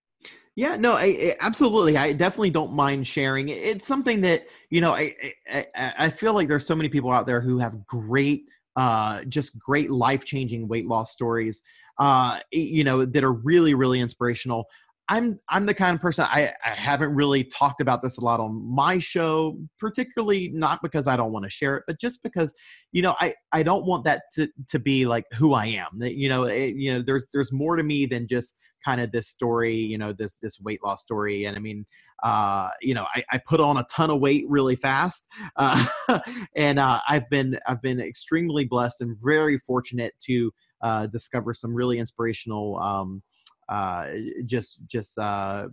Yeah, 0.56 0.76
no, 0.76 0.94
I, 0.94 1.04
I, 1.04 1.36
absolutely. 1.40 1.96
I 1.96 2.12
definitely 2.12 2.50
don't 2.50 2.72
mind 2.72 3.06
sharing. 3.06 3.48
It's 3.48 3.86
something 3.86 4.20
that 4.22 4.46
you 4.68 4.80
know. 4.80 4.92
I, 4.92 5.14
I 5.50 5.66
I 5.98 6.10
feel 6.10 6.34
like 6.34 6.48
there's 6.48 6.66
so 6.66 6.74
many 6.74 6.88
people 6.88 7.10
out 7.10 7.26
there 7.26 7.40
who 7.40 7.58
have 7.58 7.86
great, 7.86 8.42
uh, 8.76 9.22
just 9.24 9.58
great 9.58 9.90
life 9.90 10.24
changing 10.24 10.66
weight 10.66 10.86
loss 10.86 11.12
stories. 11.12 11.62
Uh, 11.98 12.40
you 12.50 12.82
know, 12.82 13.04
that 13.04 13.22
are 13.22 13.32
really 13.32 13.74
really 13.74 14.00
inspirational. 14.00 14.66
I'm 15.10 15.40
I'm 15.48 15.66
the 15.66 15.74
kind 15.74 15.94
of 15.96 16.00
person 16.00 16.24
I, 16.24 16.52
I 16.64 16.70
haven't 16.70 17.12
really 17.14 17.42
talked 17.42 17.80
about 17.80 18.00
this 18.00 18.16
a 18.16 18.20
lot 18.20 18.38
on 18.38 18.64
my 18.64 18.98
show, 18.98 19.58
particularly 19.78 20.50
not 20.54 20.80
because 20.82 21.08
I 21.08 21.16
don't 21.16 21.32
want 21.32 21.44
to 21.44 21.50
share 21.50 21.76
it, 21.76 21.82
but 21.88 22.00
just 22.00 22.22
because 22.22 22.54
you 22.92 23.02
know 23.02 23.16
I 23.20 23.34
I 23.52 23.64
don't 23.64 23.84
want 23.84 24.04
that 24.04 24.22
to 24.34 24.48
to 24.68 24.78
be 24.78 25.06
like 25.06 25.24
who 25.32 25.52
I 25.52 25.66
am. 25.66 26.00
You 26.00 26.28
know, 26.28 26.44
it, 26.44 26.76
you 26.76 26.94
know 26.94 27.02
there's 27.04 27.24
there's 27.32 27.52
more 27.52 27.74
to 27.74 27.82
me 27.82 28.06
than 28.06 28.28
just 28.28 28.54
kind 28.84 29.00
of 29.00 29.10
this 29.10 29.28
story, 29.28 29.76
you 29.76 29.98
know, 29.98 30.12
this 30.12 30.34
this 30.42 30.60
weight 30.60 30.80
loss 30.84 31.02
story. 31.02 31.44
And 31.44 31.56
I 31.56 31.58
mean, 31.58 31.86
uh, 32.22 32.68
you 32.80 32.94
know, 32.94 33.06
I, 33.12 33.24
I 33.32 33.38
put 33.38 33.58
on 33.58 33.78
a 33.78 33.86
ton 33.90 34.10
of 34.10 34.20
weight 34.20 34.44
really 34.48 34.76
fast, 34.76 35.26
uh, 35.56 35.86
and 36.56 36.78
uh, 36.78 37.00
I've 37.08 37.28
been 37.30 37.58
I've 37.66 37.82
been 37.82 38.00
extremely 38.00 38.64
blessed 38.64 39.00
and 39.00 39.16
very 39.20 39.58
fortunate 39.66 40.14
to 40.26 40.52
uh, 40.82 41.06
discover 41.08 41.52
some 41.52 41.74
really 41.74 41.98
inspirational. 41.98 42.78
Um, 42.78 43.22
uh, 43.70 44.08
just 44.46 44.80
just 44.88 45.16
uh, 45.16 45.68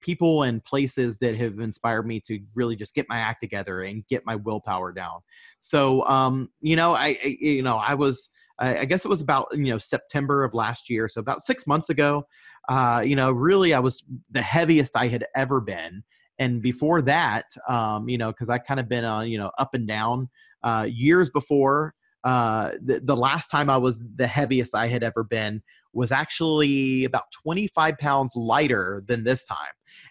people 0.00 0.42
and 0.42 0.64
places 0.64 1.18
that 1.18 1.36
have 1.36 1.60
inspired 1.60 2.06
me 2.06 2.18
to 2.18 2.40
really 2.54 2.74
just 2.74 2.94
get 2.94 3.06
my 3.10 3.18
act 3.18 3.42
together 3.42 3.82
and 3.82 4.06
get 4.08 4.24
my 4.24 4.34
willpower 4.34 4.90
down. 4.90 5.20
So 5.60 6.04
um, 6.06 6.48
you 6.62 6.76
know, 6.76 6.94
I, 6.94 7.18
I, 7.22 7.36
you 7.38 7.62
know 7.62 7.76
I 7.76 7.94
was 7.94 8.30
I 8.58 8.84
guess 8.84 9.04
it 9.04 9.08
was 9.08 9.20
about 9.20 9.48
you 9.52 9.70
know 9.70 9.78
September 9.78 10.44
of 10.44 10.54
last 10.54 10.88
year, 10.88 11.08
so 11.08 11.20
about 11.20 11.42
six 11.42 11.66
months 11.66 11.90
ago. 11.90 12.26
Uh, 12.68 13.02
you 13.04 13.16
know, 13.16 13.30
really, 13.30 13.74
I 13.74 13.80
was 13.80 14.02
the 14.30 14.42
heaviest 14.42 14.96
I 14.96 15.08
had 15.08 15.26
ever 15.36 15.60
been, 15.60 16.02
and 16.38 16.62
before 16.62 17.02
that, 17.02 17.46
um, 17.68 18.08
you 18.08 18.16
know, 18.16 18.28
because 18.28 18.48
I 18.48 18.58
kind 18.58 18.80
of 18.80 18.88
been 18.88 19.04
on 19.04 19.28
you 19.28 19.38
know 19.38 19.50
up 19.58 19.74
and 19.74 19.86
down 19.86 20.30
uh, 20.62 20.86
years 20.88 21.30
before. 21.30 21.94
Uh, 22.22 22.72
the, 22.82 23.00
the 23.00 23.14
last 23.14 23.50
time 23.50 23.68
I 23.68 23.76
was 23.76 24.00
the 24.16 24.26
heaviest 24.26 24.74
I 24.74 24.86
had 24.86 25.02
ever 25.02 25.24
been 25.24 25.62
was 25.94 26.12
actually 26.12 27.04
about 27.04 27.24
25 27.42 27.96
pounds 27.98 28.32
lighter 28.34 29.02
than 29.06 29.24
this 29.24 29.44
time. 29.44 29.58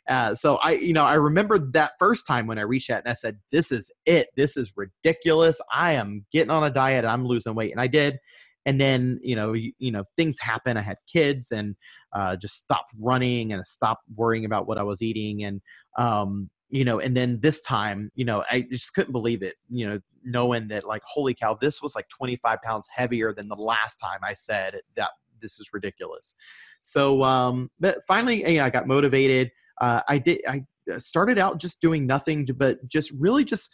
Uh, 0.07 0.33
so 0.35 0.55
I, 0.57 0.73
you 0.73 0.93
know, 0.93 1.03
I 1.03 1.15
remember 1.15 1.59
that 1.73 1.91
first 1.99 2.25
time 2.25 2.47
when 2.47 2.57
I 2.57 2.61
reached 2.61 2.87
that 2.87 3.03
and 3.03 3.11
I 3.11 3.13
said, 3.13 3.39
"This 3.51 3.71
is 3.71 3.91
it. 4.05 4.27
This 4.35 4.57
is 4.57 4.73
ridiculous. 4.75 5.59
I 5.73 5.93
am 5.93 6.25
getting 6.31 6.51
on 6.51 6.63
a 6.63 6.69
diet. 6.69 7.05
I'm 7.05 7.25
losing 7.25 7.55
weight," 7.55 7.71
and 7.71 7.81
I 7.81 7.87
did. 7.87 8.17
And 8.65 8.79
then, 8.79 9.19
you 9.21 9.35
know, 9.35 9.53
you, 9.53 9.73
you 9.77 9.91
know, 9.91 10.05
things 10.15 10.39
happen. 10.39 10.77
I 10.77 10.81
had 10.81 10.97
kids 11.11 11.51
and 11.51 11.75
uh, 12.13 12.35
just 12.37 12.55
stopped 12.55 12.93
running 12.97 13.51
and 13.51 13.67
stopped 13.67 14.03
worrying 14.15 14.45
about 14.45 14.67
what 14.67 14.77
I 14.77 14.83
was 14.83 15.01
eating. 15.01 15.43
And, 15.43 15.61
um, 15.97 16.49
you 16.69 16.85
know, 16.85 16.99
and 16.99 17.15
then 17.15 17.39
this 17.41 17.61
time, 17.61 18.09
you 18.15 18.25
know, 18.25 18.43
I 18.49 18.61
just 18.61 18.93
couldn't 18.93 19.11
believe 19.11 19.43
it, 19.43 19.55
you 19.69 19.87
know, 19.87 19.99
knowing 20.23 20.69
that 20.69 20.85
like, 20.85 21.01
holy 21.05 21.33
cow, 21.33 21.57
this 21.59 21.81
was 21.81 21.93
like 21.95 22.07
25 22.09 22.61
pounds 22.61 22.87
heavier 22.93 23.33
than 23.33 23.49
the 23.49 23.55
last 23.55 23.97
time 23.97 24.19
I 24.23 24.33
said 24.33 24.79
that 24.95 25.11
this 25.43 25.59
is 25.59 25.69
ridiculous. 25.71 26.33
So, 26.81 27.23
um, 27.23 27.69
but 27.79 27.99
finally, 28.07 28.49
you 28.49 28.57
know, 28.57 28.65
I 28.65 28.71
got 28.71 28.87
motivated. 28.87 29.51
Uh, 29.79 30.01
I 30.09 30.17
did. 30.17 30.41
I 30.47 30.63
started 30.97 31.37
out 31.37 31.59
just 31.59 31.81
doing 31.81 32.07
nothing, 32.07 32.47
but 32.57 32.85
just 32.87 33.11
really 33.11 33.45
just 33.45 33.69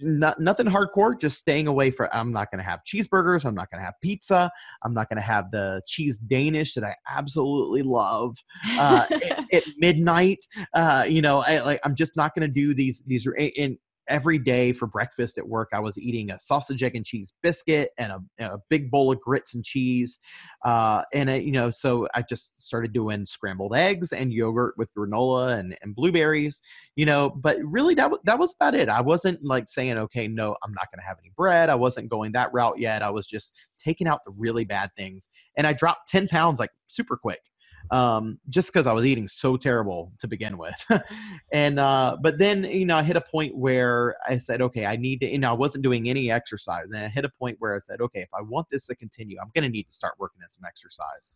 not, 0.00 0.40
nothing 0.40 0.66
hardcore. 0.66 1.18
Just 1.18 1.38
staying 1.38 1.66
away 1.66 1.90
from. 1.90 2.08
I'm 2.12 2.32
not 2.32 2.50
going 2.50 2.62
to 2.62 2.68
have 2.68 2.80
cheeseburgers. 2.86 3.44
I'm 3.44 3.54
not 3.54 3.70
going 3.70 3.80
to 3.80 3.84
have 3.84 3.94
pizza. 4.02 4.50
I'm 4.82 4.94
not 4.94 5.08
going 5.08 5.16
to 5.16 5.22
have 5.22 5.50
the 5.50 5.82
cheese 5.86 6.18
Danish 6.18 6.74
that 6.74 6.84
I 6.84 6.94
absolutely 7.08 7.82
love 7.82 8.36
uh, 8.78 9.06
at, 9.12 9.52
at, 9.52 9.64
midnight. 9.78 10.38
Uh, 10.74 11.04
you 11.08 11.22
know, 11.22 11.38
I, 11.38 11.60
like 11.60 11.80
I'm 11.84 11.94
just 11.94 12.16
not 12.16 12.34
going 12.34 12.46
to 12.48 12.52
do 12.52 12.74
these. 12.74 13.02
These 13.06 13.26
and 13.58 13.78
every 14.08 14.38
day 14.38 14.72
for 14.72 14.86
breakfast 14.86 15.38
at 15.38 15.48
work, 15.48 15.70
I 15.72 15.80
was 15.80 15.98
eating 15.98 16.30
a 16.30 16.40
sausage, 16.40 16.82
egg, 16.82 16.96
and 16.96 17.04
cheese 17.04 17.34
biscuit 17.42 17.90
and 17.98 18.12
a, 18.12 18.44
a 18.44 18.58
big 18.68 18.90
bowl 18.90 19.12
of 19.12 19.20
grits 19.20 19.54
and 19.54 19.64
cheese. 19.64 20.18
Uh, 20.64 21.02
and, 21.12 21.30
it, 21.30 21.44
you 21.44 21.52
know, 21.52 21.70
so 21.70 22.08
I 22.14 22.22
just 22.22 22.52
started 22.58 22.92
doing 22.92 23.26
scrambled 23.26 23.74
eggs 23.74 24.12
and 24.12 24.32
yogurt 24.32 24.74
with 24.76 24.88
granola 24.96 25.58
and, 25.58 25.76
and 25.82 25.94
blueberries, 25.94 26.60
you 26.96 27.06
know, 27.06 27.30
but 27.30 27.58
really 27.62 27.94
that, 27.94 28.10
that 28.24 28.38
was 28.38 28.54
about 28.54 28.74
it. 28.74 28.88
I 28.88 29.00
wasn't 29.00 29.44
like 29.44 29.68
saying, 29.68 29.98
okay, 29.98 30.28
no, 30.28 30.56
I'm 30.62 30.72
not 30.72 30.90
going 30.90 31.00
to 31.00 31.06
have 31.06 31.18
any 31.20 31.32
bread. 31.36 31.68
I 31.68 31.74
wasn't 31.74 32.08
going 32.08 32.32
that 32.32 32.52
route 32.52 32.78
yet. 32.78 33.02
I 33.02 33.10
was 33.10 33.26
just 33.26 33.52
taking 33.78 34.06
out 34.06 34.24
the 34.24 34.32
really 34.32 34.64
bad 34.64 34.90
things. 34.96 35.28
And 35.56 35.66
I 35.66 35.72
dropped 35.72 36.08
10 36.08 36.28
pounds 36.28 36.58
like 36.58 36.70
super 36.88 37.16
quick 37.16 37.40
um, 37.90 38.38
just 38.48 38.72
because 38.72 38.86
I 38.86 38.92
was 38.92 39.04
eating 39.04 39.28
so 39.28 39.56
terrible 39.56 40.12
to 40.18 40.28
begin 40.28 40.58
with. 40.58 40.74
and 41.52 41.78
uh, 41.78 42.16
but 42.20 42.38
then 42.38 42.64
you 42.64 42.86
know 42.86 42.96
I 42.96 43.02
hit 43.02 43.16
a 43.16 43.20
point 43.20 43.56
where 43.56 44.16
I 44.28 44.38
said, 44.38 44.62
okay, 44.62 44.86
I 44.86 44.96
need 44.96 45.20
to. 45.20 45.30
You 45.30 45.38
know, 45.38 45.50
I 45.50 45.54
wasn't 45.54 45.84
doing 45.84 46.08
any 46.08 46.30
exercise, 46.30 46.86
and 46.92 46.96
I 46.96 47.08
hit 47.08 47.24
a 47.24 47.30
point 47.38 47.56
where 47.60 47.74
I 47.74 47.78
said, 47.80 48.00
okay, 48.00 48.20
if 48.20 48.30
I 48.34 48.42
want 48.42 48.68
this 48.70 48.86
to 48.86 48.94
continue, 48.94 49.38
I'm 49.40 49.50
going 49.54 49.64
to 49.64 49.70
need 49.70 49.84
to 49.84 49.92
start 49.92 50.14
working 50.18 50.40
in 50.42 50.50
some 50.50 50.64
exercise. 50.66 51.34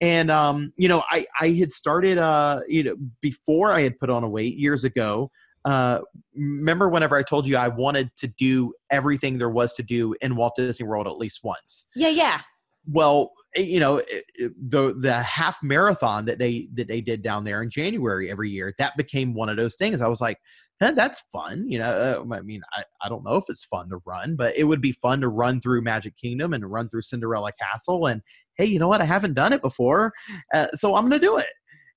And 0.00 0.30
um, 0.30 0.72
you 0.76 0.88
know, 0.88 1.02
I 1.10 1.26
I 1.40 1.50
had 1.50 1.72
started 1.72 2.18
uh, 2.18 2.60
you 2.68 2.84
know 2.84 2.96
before 3.20 3.72
I 3.72 3.82
had 3.82 3.98
put 3.98 4.10
on 4.10 4.24
a 4.24 4.28
weight 4.28 4.56
years 4.56 4.84
ago. 4.84 5.30
Uh, 5.64 6.00
remember 6.34 6.90
whenever 6.90 7.16
I 7.16 7.22
told 7.22 7.46
you 7.46 7.56
I 7.56 7.68
wanted 7.68 8.10
to 8.18 8.26
do 8.26 8.74
everything 8.90 9.38
there 9.38 9.48
was 9.48 9.72
to 9.74 9.82
do 9.82 10.14
in 10.20 10.36
Walt 10.36 10.52
Disney 10.56 10.84
World 10.84 11.06
at 11.06 11.16
least 11.16 11.40
once? 11.42 11.86
Yeah, 11.94 12.10
yeah. 12.10 12.40
Well, 12.86 13.32
you 13.56 13.80
know 13.80 13.98
eh, 13.98 14.48
the 14.60 14.94
the 15.00 15.22
half 15.22 15.62
marathon 15.62 16.24
that 16.24 16.38
they 16.38 16.68
that 16.74 16.88
they 16.88 17.00
did 17.00 17.22
down 17.22 17.44
there 17.44 17.62
in 17.62 17.70
January 17.70 18.30
every 18.30 18.50
year 18.50 18.74
that 18.78 18.96
became 18.96 19.34
one 19.34 19.48
of 19.48 19.56
those 19.56 19.76
things 19.76 20.00
I 20.00 20.08
was 20.08 20.20
like 20.20 20.38
eh, 20.80 20.92
that's 20.92 21.22
fun 21.32 21.68
you 21.68 21.78
know 21.78 22.24
uh, 22.30 22.34
I 22.34 22.42
mean 22.42 22.62
I, 22.72 22.84
I 23.02 23.08
don't 23.08 23.24
know 23.24 23.36
if 23.36 23.44
it's 23.48 23.64
fun 23.64 23.88
to 23.90 23.98
run 24.04 24.36
but 24.36 24.56
it 24.56 24.64
would 24.64 24.80
be 24.80 24.92
fun 24.92 25.20
to 25.20 25.28
run 25.28 25.60
through 25.60 25.82
Magic 25.82 26.16
Kingdom 26.16 26.54
and 26.54 26.70
run 26.70 26.88
through 26.88 27.02
Cinderella 27.02 27.52
Castle 27.60 28.06
and 28.06 28.22
hey 28.56 28.64
you 28.64 28.78
know 28.78 28.88
what 28.88 29.00
I 29.00 29.06
haven't 29.06 29.34
done 29.34 29.52
it 29.52 29.62
before 29.62 30.12
uh, 30.52 30.68
so 30.74 30.94
I'm 30.94 31.04
gonna 31.04 31.18
do 31.18 31.38
it 31.38 31.50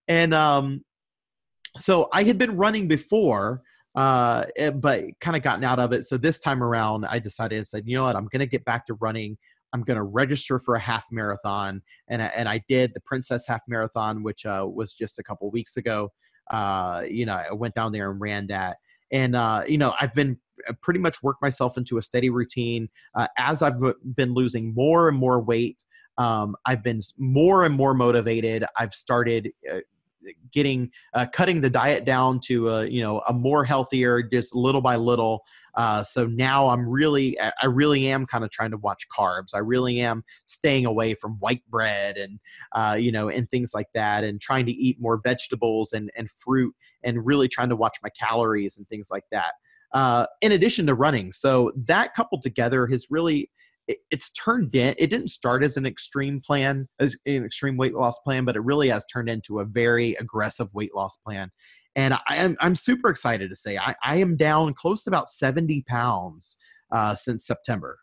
and 0.08 0.34
um 0.34 0.84
so 1.78 2.10
I 2.14 2.24
had 2.24 2.38
been 2.38 2.58
running 2.58 2.88
before 2.88 3.62
uh, 3.98 4.46
but 4.76 5.06
kind 5.20 5.36
of 5.36 5.42
gotten 5.42 5.64
out 5.64 5.80
of 5.80 5.92
it. 5.92 6.06
So 6.06 6.18
this 6.18 6.40
time 6.40 6.62
around, 6.62 7.06
I 7.06 7.18
decided, 7.18 7.60
I 7.60 7.64
said, 7.64 7.84
you 7.88 7.98
know 7.98 8.04
what, 8.04 8.16
I'm 8.16 8.28
going 8.28 8.42
to 8.42 8.46
get 8.46 8.64
back 8.64 8.86
to 8.88 8.94
running. 8.96 9.40
I'm 9.78 9.84
going 9.84 9.98
to 9.98 10.04
register 10.04 10.58
for 10.58 10.76
a 10.76 10.80
half 10.80 11.06
marathon, 11.12 11.84
and 12.08 12.22
I, 12.22 12.26
and 12.28 12.50
I 12.50 12.64
did 12.68 12.94
the 12.96 13.00
Princess 13.02 13.46
Half 13.46 13.62
Marathon, 13.68 14.24
which 14.24 14.46
uh, 14.46 14.66
was 14.68 14.94
just 14.94 15.20
a 15.20 15.24
couple 15.24 15.50
weeks 15.52 15.78
ago. 15.78 16.12
Uh, 16.50 17.04
you 17.08 17.26
know, 17.28 17.34
I 17.34 17.54
went 17.54 17.76
down 17.76 17.92
there 17.92 18.10
and 18.10 18.20
ran 18.20 18.48
that, 18.48 18.78
and 19.12 19.36
uh, 19.36 19.64
you 19.68 19.78
know, 19.78 19.94
I've 20.02 20.16
been 20.16 20.40
uh, 20.68 20.74
pretty 20.82 21.00
much 21.00 21.22
worked 21.22 21.44
myself 21.44 21.78
into 21.78 22.00
a 22.00 22.02
steady 22.02 22.32
routine. 22.32 22.90
Uh, 23.14 23.28
as 23.38 23.62
I've 23.62 23.80
been 24.16 24.34
losing 24.34 24.74
more 24.74 25.10
and 25.10 25.18
more 25.18 25.40
weight, 25.40 25.84
um, 26.18 26.56
I've 26.66 26.82
been 26.82 27.02
more 27.20 27.64
and 27.64 27.76
more 27.76 27.94
motivated. 27.94 28.66
I've 28.78 28.96
started 28.96 29.52
uh, 29.72 29.82
getting 30.52 30.92
uh, 31.14 31.28
cutting 31.32 31.62
the 31.62 31.70
diet 31.70 32.04
down 32.04 32.40
to 32.46 32.70
a 32.70 32.86
you 32.88 33.02
know 33.02 33.22
a 33.28 33.34
more 33.34 33.64
healthier 33.64 34.24
just 34.24 34.56
little 34.56 34.82
by 34.82 34.96
little 34.96 35.44
uh, 35.78 36.04
so 36.04 36.26
now 36.26 36.68
i'm 36.68 36.86
really 36.88 37.40
i 37.40 37.66
really 37.66 38.08
am 38.08 38.26
kind 38.26 38.44
of 38.44 38.52
trying 38.52 38.72
to 38.72 38.78
watch 38.78 39.08
carbs. 39.16 39.54
I 39.54 39.60
really 39.60 40.02
am 40.02 40.24
staying 40.46 40.86
away 40.86 41.14
from 41.14 41.34
white 41.40 41.64
bread 41.70 42.18
and 42.18 42.40
uh, 42.74 42.98
you 43.00 43.12
know 43.12 43.30
and 43.30 43.50
things 43.50 43.72
like 43.74 43.88
that 43.94 44.26
and 44.26 44.42
trying 44.42 44.66
to 44.66 44.74
eat 44.74 45.00
more 45.00 45.22
vegetables 45.24 45.94
and 45.94 46.12
and 46.18 46.30
fruit 46.30 46.76
and 47.04 47.26
really 47.26 47.48
trying 47.48 47.70
to 47.70 47.76
watch 47.76 47.98
my 48.04 48.10
calories 48.10 48.78
and 48.78 48.88
things 48.90 49.08
like 49.10 49.24
that 49.32 49.54
uh, 49.94 50.26
in 50.42 50.52
addition 50.52 50.86
to 50.88 50.94
running. 50.94 51.32
So 51.32 51.72
that 51.76 52.14
coupled 52.14 52.44
together 52.44 52.88
has 52.88 53.08
really 53.10 53.50
it, 53.88 54.00
it's 54.12 54.30
turned 54.32 54.76
in 54.76 54.96
it 54.98 55.08
didn't 55.08 55.30
start 55.30 55.64
as 55.64 55.78
an 55.78 55.86
extreme 55.86 56.42
plan 56.42 56.90
as 57.00 57.16
an 57.26 57.46
extreme 57.46 57.78
weight 57.78 57.94
loss 57.94 58.20
plan 58.20 58.44
but 58.44 58.58
it 58.58 58.64
really 58.64 58.90
has 58.90 59.06
turned 59.06 59.30
into 59.30 59.60
a 59.62 59.66
very 59.66 60.14
aggressive 60.16 60.68
weight 60.74 60.94
loss 60.94 61.16
plan 61.18 61.50
and 61.98 62.14
I 62.14 62.38
am 62.38 62.56
I'm 62.62 62.76
super 62.76 63.10
excited 63.10 63.50
to 63.50 63.56
say 63.56 63.78
I, 63.78 63.96
I 64.04 64.18
am 64.18 64.38
down 64.38 64.74
close 64.76 65.04
to 65.04 65.10
about 65.10 65.30
70 65.30 65.84
pounds 65.90 66.56
uh, 66.96 67.16
since 67.16 67.46
September. 67.46 67.98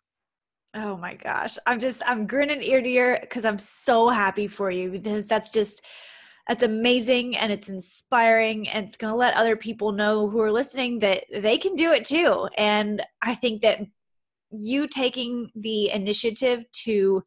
Oh 0.75 0.97
my 0.97 1.15
gosh. 1.15 1.57
I'm 1.67 1.79
just 1.79 2.03
I'm 2.05 2.27
grinning 2.27 2.63
ear 2.63 2.83
to 2.83 2.89
ear 2.89 3.19
because 3.21 3.45
I'm 3.45 3.61
so 3.61 4.09
happy 4.09 4.49
for 4.49 4.71
you 4.71 4.91
because 4.91 5.27
that's 5.27 5.51
just 5.51 5.81
that's 6.49 6.65
amazing 6.65 7.37
and 7.37 7.53
it's 7.53 7.69
inspiring 7.69 8.69
and 8.69 8.85
it's 8.85 8.97
going 8.97 9.13
to 9.13 9.17
let 9.17 9.35
other 9.35 9.57
people 9.57 9.93
know 9.93 10.29
who 10.29 10.41
are 10.41 10.53
listening 10.53 10.99
that 10.99 11.25
they 11.33 11.57
can 11.57 11.75
do 11.77 11.93
it 11.93 12.05
too. 12.05 12.49
And 12.59 13.01
I 13.23 13.35
think 13.35 13.63
that 13.63 13.81
you 14.51 14.89
taking 14.89 15.51
the 15.55 15.91
initiative 15.91 16.65
to 16.85 17.23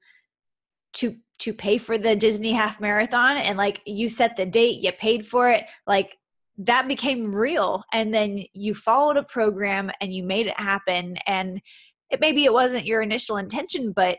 to 0.93 1.15
to 1.39 1.53
pay 1.53 1.77
for 1.77 1.97
the 1.97 2.15
Disney 2.15 2.51
half 2.51 2.81
marathon 2.81 3.37
and 3.37 3.57
like 3.57 3.81
you 3.85 4.09
set 4.09 4.35
the 4.35 4.45
date, 4.45 4.83
you 4.83 4.91
paid 4.91 5.25
for 5.25 5.49
it, 5.49 5.65
like 5.85 6.17
that 6.57 6.87
became 6.87 7.33
real 7.33 7.83
and 7.93 8.13
then 8.13 8.43
you 8.53 8.73
followed 8.73 9.17
a 9.17 9.23
program 9.23 9.91
and 10.01 10.13
you 10.13 10.23
made 10.23 10.47
it 10.47 10.59
happen 10.59 11.17
and 11.27 11.61
it 12.09 12.19
maybe 12.19 12.45
it 12.45 12.53
wasn't 12.53 12.85
your 12.85 13.01
initial 13.01 13.37
intention 13.37 13.91
but 13.91 14.17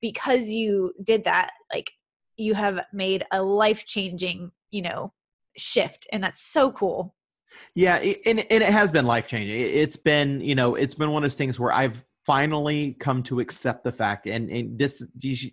because 0.00 0.48
you 0.48 0.92
did 1.02 1.24
that 1.24 1.50
like 1.72 1.90
you 2.36 2.54
have 2.54 2.80
made 2.92 3.24
a 3.32 3.42
life 3.42 3.84
changing 3.84 4.50
you 4.70 4.82
know 4.82 5.12
shift 5.56 6.06
and 6.12 6.22
that's 6.22 6.40
so 6.40 6.70
cool. 6.70 7.14
Yeah 7.74 7.96
and, 7.96 8.46
and 8.50 8.62
it 8.62 8.70
has 8.70 8.92
been 8.92 9.04
life 9.04 9.26
changing 9.26 9.60
it's 9.60 9.96
been 9.96 10.40
you 10.40 10.54
know 10.54 10.76
it's 10.76 10.94
been 10.94 11.10
one 11.10 11.24
of 11.24 11.30
those 11.30 11.36
things 11.36 11.58
where 11.58 11.72
i've 11.72 12.04
finally 12.26 12.96
come 13.00 13.22
to 13.22 13.40
accept 13.40 13.82
the 13.82 13.92
fact 13.92 14.26
and, 14.26 14.50
and 14.50 14.78
this 14.78 15.02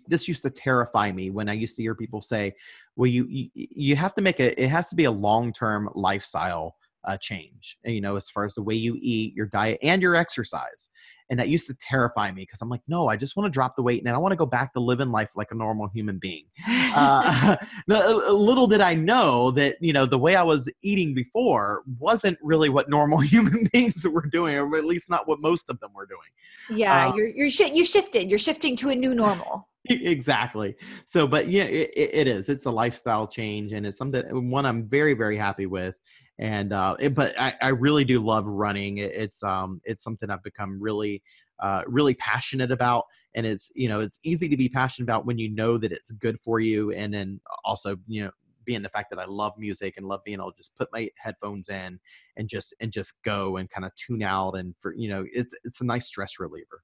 this 0.06 0.28
used 0.28 0.42
to 0.42 0.50
terrify 0.50 1.10
me 1.10 1.30
when 1.30 1.48
i 1.48 1.52
used 1.52 1.76
to 1.76 1.82
hear 1.82 1.94
people 1.94 2.20
say 2.20 2.54
well 2.96 3.06
you 3.06 3.26
you, 3.28 3.48
you 3.54 3.96
have 3.96 4.14
to 4.14 4.20
make 4.20 4.38
a 4.38 4.60
it 4.62 4.68
has 4.68 4.88
to 4.88 4.94
be 4.94 5.04
a 5.04 5.10
long-term 5.10 5.88
lifestyle 5.94 6.76
uh, 7.04 7.16
change 7.16 7.78
you 7.84 8.00
know 8.00 8.16
as 8.16 8.28
far 8.28 8.44
as 8.44 8.54
the 8.54 8.62
way 8.62 8.74
you 8.74 8.98
eat 9.00 9.34
your 9.34 9.46
diet 9.46 9.78
and 9.82 10.02
your 10.02 10.14
exercise 10.14 10.90
and 11.30 11.38
that 11.38 11.48
used 11.48 11.66
to 11.66 11.74
terrify 11.74 12.30
me 12.30 12.42
because 12.42 12.60
i'm 12.60 12.68
like 12.68 12.80
no 12.88 13.08
i 13.08 13.16
just 13.16 13.36
want 13.36 13.46
to 13.46 13.50
drop 13.50 13.76
the 13.76 13.82
weight 13.82 14.00
and 14.00 14.08
i 14.08 14.18
want 14.18 14.32
to 14.32 14.36
go 14.36 14.46
back 14.46 14.72
to 14.72 14.80
living 14.80 15.10
life 15.10 15.30
like 15.36 15.48
a 15.50 15.54
normal 15.54 15.88
human 15.88 16.18
being. 16.18 16.44
Uh, 16.66 17.56
little 17.86 18.66
did 18.66 18.80
i 18.80 18.94
know 18.94 19.50
that 19.50 19.76
you 19.80 19.92
know 19.92 20.06
the 20.06 20.18
way 20.18 20.36
i 20.36 20.42
was 20.42 20.68
eating 20.82 21.14
before 21.14 21.82
wasn't 21.98 22.38
really 22.42 22.68
what 22.68 22.88
normal 22.88 23.18
human 23.34 23.66
beings 23.72 24.06
were 24.06 24.26
doing 24.26 24.56
or 24.56 24.76
at 24.76 24.84
least 24.84 25.10
not 25.10 25.26
what 25.28 25.40
most 25.40 25.68
of 25.68 25.78
them 25.80 25.90
were 25.94 26.06
doing. 26.06 26.78
Yeah 26.78 27.08
uh, 27.08 27.14
you're 27.14 27.28
you're 27.28 27.50
sh- 27.50 27.72
you 27.72 27.84
shifted. 27.84 28.28
You're 28.28 28.38
shifting 28.38 28.76
to 28.76 28.90
a 28.90 28.94
new 28.94 29.14
normal. 29.14 29.68
Exactly. 29.90 30.76
So 31.06 31.26
but 31.26 31.48
yeah 31.48 31.64
it, 31.64 31.90
it 31.94 32.26
is. 32.28 32.50
It's 32.50 32.66
a 32.66 32.70
lifestyle 32.70 33.26
change 33.26 33.72
and 33.72 33.86
it's 33.86 33.96
something 33.96 34.50
one 34.50 34.66
i'm 34.66 34.86
very 34.86 35.14
very 35.14 35.36
happy 35.36 35.66
with 35.66 35.98
and 36.38 36.72
uh, 36.72 36.96
it, 37.00 37.14
but 37.14 37.38
I, 37.38 37.54
I, 37.60 37.68
really 37.68 38.04
do 38.04 38.20
love 38.20 38.46
running. 38.46 38.98
It, 38.98 39.12
it's 39.12 39.42
um, 39.42 39.80
it's 39.84 40.04
something 40.04 40.30
I've 40.30 40.42
become 40.42 40.80
really 40.80 41.22
uh, 41.60 41.82
really 41.86 42.14
passionate 42.14 42.70
about, 42.70 43.04
and 43.34 43.44
it's 43.44 43.70
you 43.74 43.88
know 43.88 44.00
it's 44.00 44.20
easy 44.22 44.48
to 44.48 44.56
be 44.56 44.68
passionate 44.68 45.04
about 45.04 45.26
when 45.26 45.38
you 45.38 45.50
know 45.50 45.78
that 45.78 45.92
it's 45.92 46.10
good 46.12 46.38
for 46.40 46.60
you, 46.60 46.92
and 46.92 47.12
then 47.12 47.40
also 47.64 47.96
you 48.06 48.24
know 48.24 48.30
being 48.64 48.82
the 48.82 48.88
fact 48.90 49.08
that 49.10 49.18
I 49.18 49.24
love 49.24 49.54
music 49.56 49.94
and 49.96 50.06
love 50.06 50.20
being 50.24 50.38
able 50.38 50.52
to 50.52 50.56
just 50.58 50.76
put 50.76 50.88
my 50.92 51.08
headphones 51.16 51.70
in 51.70 51.98
and 52.36 52.48
just 52.48 52.74
and 52.80 52.92
just 52.92 53.14
go 53.24 53.56
and 53.56 53.68
kind 53.70 53.84
of 53.86 53.92
tune 53.96 54.22
out 54.22 54.52
and 54.52 54.74
for 54.80 54.94
you 54.94 55.08
know 55.08 55.24
it's 55.32 55.54
it's 55.64 55.80
a 55.80 55.84
nice 55.84 56.06
stress 56.06 56.38
reliever. 56.38 56.82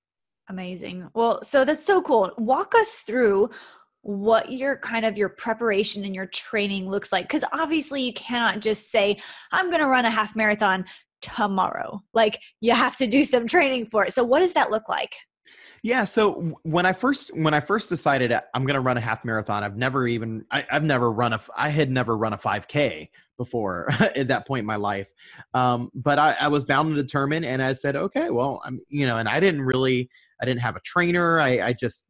Amazing. 0.48 1.08
Well, 1.14 1.42
so 1.42 1.64
that's 1.64 1.84
so 1.84 2.02
cool. 2.02 2.32
Walk 2.36 2.74
us 2.74 2.96
through 2.96 3.50
what 4.04 4.52
your 4.52 4.76
kind 4.76 5.04
of 5.04 5.16
your 5.16 5.30
preparation 5.30 6.04
and 6.04 6.14
your 6.14 6.26
training 6.26 6.90
looks 6.90 7.10
like 7.10 7.26
because 7.26 7.42
obviously 7.52 8.02
you 8.02 8.12
cannot 8.12 8.60
just 8.60 8.90
say 8.90 9.16
i'm 9.50 9.70
going 9.70 9.80
to 9.80 9.88
run 9.88 10.04
a 10.04 10.10
half 10.10 10.36
marathon 10.36 10.84
tomorrow. 11.24 12.02
Like 12.12 12.40
you 12.60 12.74
have 12.74 12.96
to 12.96 13.06
do 13.06 13.24
some 13.24 13.46
training 13.46 13.86
for 13.86 14.04
it. 14.04 14.12
So 14.12 14.22
what 14.22 14.40
does 14.40 14.52
that 14.52 14.70
look 14.70 14.88
like? 14.88 15.14
Yeah 15.82 16.06
so 16.06 16.56
when 16.62 16.86
i 16.86 16.94
first 16.94 17.30
when 17.36 17.52
i 17.52 17.60
first 17.60 17.90
decided 17.90 18.32
i'm 18.32 18.64
going 18.64 18.74
to 18.74 18.80
run 18.80 18.96
a 18.96 19.02
half 19.02 19.22
marathon 19.22 19.62
i've 19.62 19.76
never 19.76 20.08
even 20.08 20.42
I, 20.50 20.64
have 20.70 20.82
never 20.82 21.12
run 21.12 21.34
a 21.34 21.40
i 21.58 21.68
had 21.68 21.90
never 21.90 22.16
run 22.16 22.32
a 22.32 22.38
5k 22.38 23.10
before 23.36 23.90
at 24.00 24.28
that 24.28 24.46
point 24.46 24.60
in 24.60 24.66
my 24.66 24.76
life. 24.76 25.10
Um, 25.52 25.90
but 25.94 26.18
I, 26.18 26.36
I 26.40 26.48
was 26.48 26.64
bound 26.64 26.88
and 26.88 26.96
determined 26.96 27.44
and 27.44 27.62
i 27.62 27.74
said 27.74 27.96
okay 27.96 28.30
well 28.30 28.62
i'm 28.64 28.80
you 28.88 29.06
know 29.06 29.18
and 29.18 29.28
i 29.28 29.38
didn't 29.38 29.60
really 29.60 30.08
i 30.40 30.46
didn't 30.46 30.62
have 30.62 30.76
a 30.76 30.80
trainer. 30.80 31.38
I, 31.38 31.60
I 31.60 31.72
just 31.74 32.06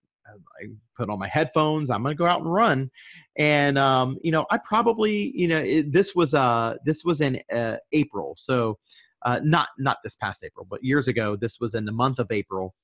I 0.61 0.66
put 0.96 1.11
on 1.11 1.18
my 1.18 1.28
headphones. 1.28 1.90
I'm 1.90 2.02
going 2.02 2.14
to 2.14 2.18
go 2.18 2.26
out 2.26 2.40
and 2.40 2.52
run. 2.52 2.90
And, 3.37 3.78
um, 3.78 4.18
you 4.22 4.30
know, 4.30 4.46
I 4.50 4.59
probably, 4.59 5.33
you 5.35 5.48
know, 5.48 5.59
it, 5.59 5.92
this 5.92 6.14
was, 6.14 6.35
uh, 6.35 6.74
this 6.85 7.04
was 7.04 7.20
in 7.20 7.40
uh, 7.52 7.76
April. 7.92 8.35
So, 8.37 8.78
uh, 9.22 9.40
not, 9.42 9.68
not 9.78 9.98
this 10.04 10.16
past 10.16 10.44
April, 10.44 10.66
but 10.68 10.85
years 10.85 11.09
ago, 11.09 11.37
this 11.37 11.59
was 11.61 11.74
in 11.74 11.85
the 11.85 11.92
month 11.92 12.18
of 12.18 12.28
April. 12.30 12.74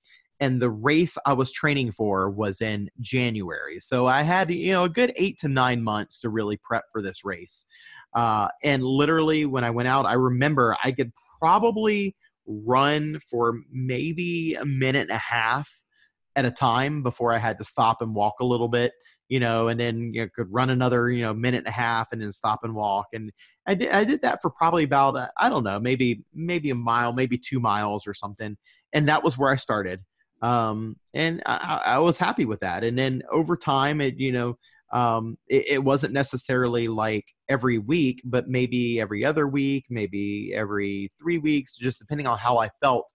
And 0.40 0.60
the 0.60 0.70
race 0.70 1.18
I 1.26 1.34
was 1.34 1.52
training 1.52 1.92
for 1.92 2.30
was 2.30 2.62
in 2.62 2.88
January. 3.00 3.78
So 3.80 4.06
I 4.06 4.22
had, 4.22 4.50
you 4.50 4.72
know, 4.72 4.84
a 4.84 4.88
good 4.88 5.12
eight 5.16 5.38
to 5.40 5.48
nine 5.48 5.82
months 5.82 6.18
to 6.20 6.30
really 6.30 6.58
prep 6.64 6.84
for 6.92 7.02
this 7.02 7.26
race. 7.26 7.66
Uh, 8.14 8.48
and 8.62 8.82
literally, 8.82 9.44
when 9.44 9.64
I 9.64 9.70
went 9.70 9.88
out, 9.88 10.06
I 10.06 10.14
remember 10.14 10.76
I 10.82 10.92
could 10.92 11.12
probably 11.38 12.16
run 12.46 13.20
for 13.30 13.60
maybe 13.70 14.54
a 14.54 14.64
minute 14.64 15.02
and 15.02 15.10
a 15.10 15.18
half 15.18 15.70
at 16.40 16.46
a 16.46 16.50
time 16.50 17.02
before 17.02 17.32
I 17.34 17.38
had 17.38 17.58
to 17.58 17.64
stop 17.64 18.00
and 18.00 18.14
walk 18.14 18.40
a 18.40 18.44
little 18.44 18.68
bit, 18.68 18.92
you 19.28 19.38
know, 19.38 19.68
and 19.68 19.78
then 19.78 20.12
you 20.14 20.22
know, 20.22 20.28
could 20.34 20.50
run 20.50 20.70
another, 20.70 21.10
you 21.10 21.22
know, 21.22 21.34
minute 21.34 21.58
and 21.58 21.66
a 21.68 21.70
half 21.70 22.08
and 22.12 22.20
then 22.20 22.32
stop 22.32 22.60
and 22.64 22.74
walk. 22.74 23.06
And 23.12 23.30
I 23.66 23.74
did, 23.74 23.90
I 23.90 24.04
did 24.04 24.22
that 24.22 24.40
for 24.40 24.50
probably 24.50 24.84
about, 24.84 25.16
uh, 25.16 25.28
I 25.36 25.48
don't 25.48 25.64
know, 25.64 25.78
maybe, 25.78 26.24
maybe 26.34 26.70
a 26.70 26.74
mile, 26.74 27.12
maybe 27.12 27.38
two 27.38 27.60
miles 27.60 28.06
or 28.06 28.14
something. 28.14 28.56
And 28.92 29.08
that 29.08 29.22
was 29.22 29.36
where 29.36 29.52
I 29.52 29.56
started. 29.56 30.00
Um, 30.42 30.96
and 31.12 31.42
I, 31.44 31.82
I 31.84 31.98
was 31.98 32.16
happy 32.16 32.46
with 32.46 32.60
that. 32.60 32.82
And 32.82 32.98
then 32.98 33.22
over 33.30 33.56
time, 33.56 34.00
it, 34.00 34.16
you 34.16 34.32
know, 34.32 34.58
um, 34.92 35.36
it, 35.46 35.66
it 35.66 35.84
wasn't 35.84 36.14
necessarily 36.14 36.88
like 36.88 37.26
every 37.48 37.78
week, 37.78 38.22
but 38.24 38.48
maybe 38.48 39.00
every 39.00 39.24
other 39.24 39.46
week, 39.46 39.84
maybe 39.90 40.52
every 40.54 41.12
three 41.20 41.38
weeks, 41.38 41.76
just 41.76 41.98
depending 41.98 42.26
on 42.26 42.38
how 42.38 42.58
I 42.58 42.70
felt 42.80 43.06